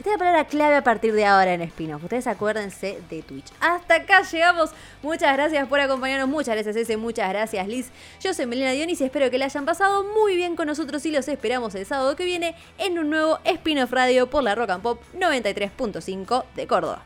Esta 0.06 0.14
es 0.14 0.20
la 0.20 0.24
palabra 0.24 0.46
clave 0.46 0.76
a 0.76 0.84
partir 0.84 1.12
de 1.14 1.26
ahora 1.26 1.52
en 1.52 1.68
Spinoff. 1.68 2.04
Ustedes 2.04 2.28
acuérdense 2.28 3.02
de 3.10 3.22
Twitch. 3.22 3.46
Hasta 3.58 3.96
acá 3.96 4.22
llegamos. 4.22 4.70
Muchas 5.02 5.32
gracias 5.32 5.66
por 5.66 5.80
acompañarnos. 5.80 6.28
Muchas 6.28 6.54
gracias, 6.54 6.76
Ese. 6.76 6.96
Muchas 6.96 7.28
gracias, 7.28 7.66
Liz. 7.66 7.90
Yo 8.20 8.32
soy 8.32 8.46
Melina 8.46 8.70
Dionis 8.70 9.00
y 9.00 9.04
espero 9.04 9.32
que 9.32 9.38
la 9.38 9.46
hayan 9.46 9.64
pasado 9.64 10.04
muy 10.04 10.36
bien 10.36 10.54
con 10.54 10.68
nosotros 10.68 11.04
y 11.06 11.10
los 11.10 11.26
esperamos 11.26 11.74
el 11.74 11.86
sábado 11.86 12.14
que 12.14 12.24
viene 12.24 12.54
en 12.78 13.00
un 13.00 13.10
nuevo 13.10 13.40
Spinoff 13.52 13.90
Radio 13.90 14.30
por 14.30 14.44
la 14.44 14.54
Rock 14.54 14.70
and 14.70 14.82
Pop 14.84 15.02
93.5 15.18 16.44
de 16.54 16.66
Córdoba. 16.68 17.02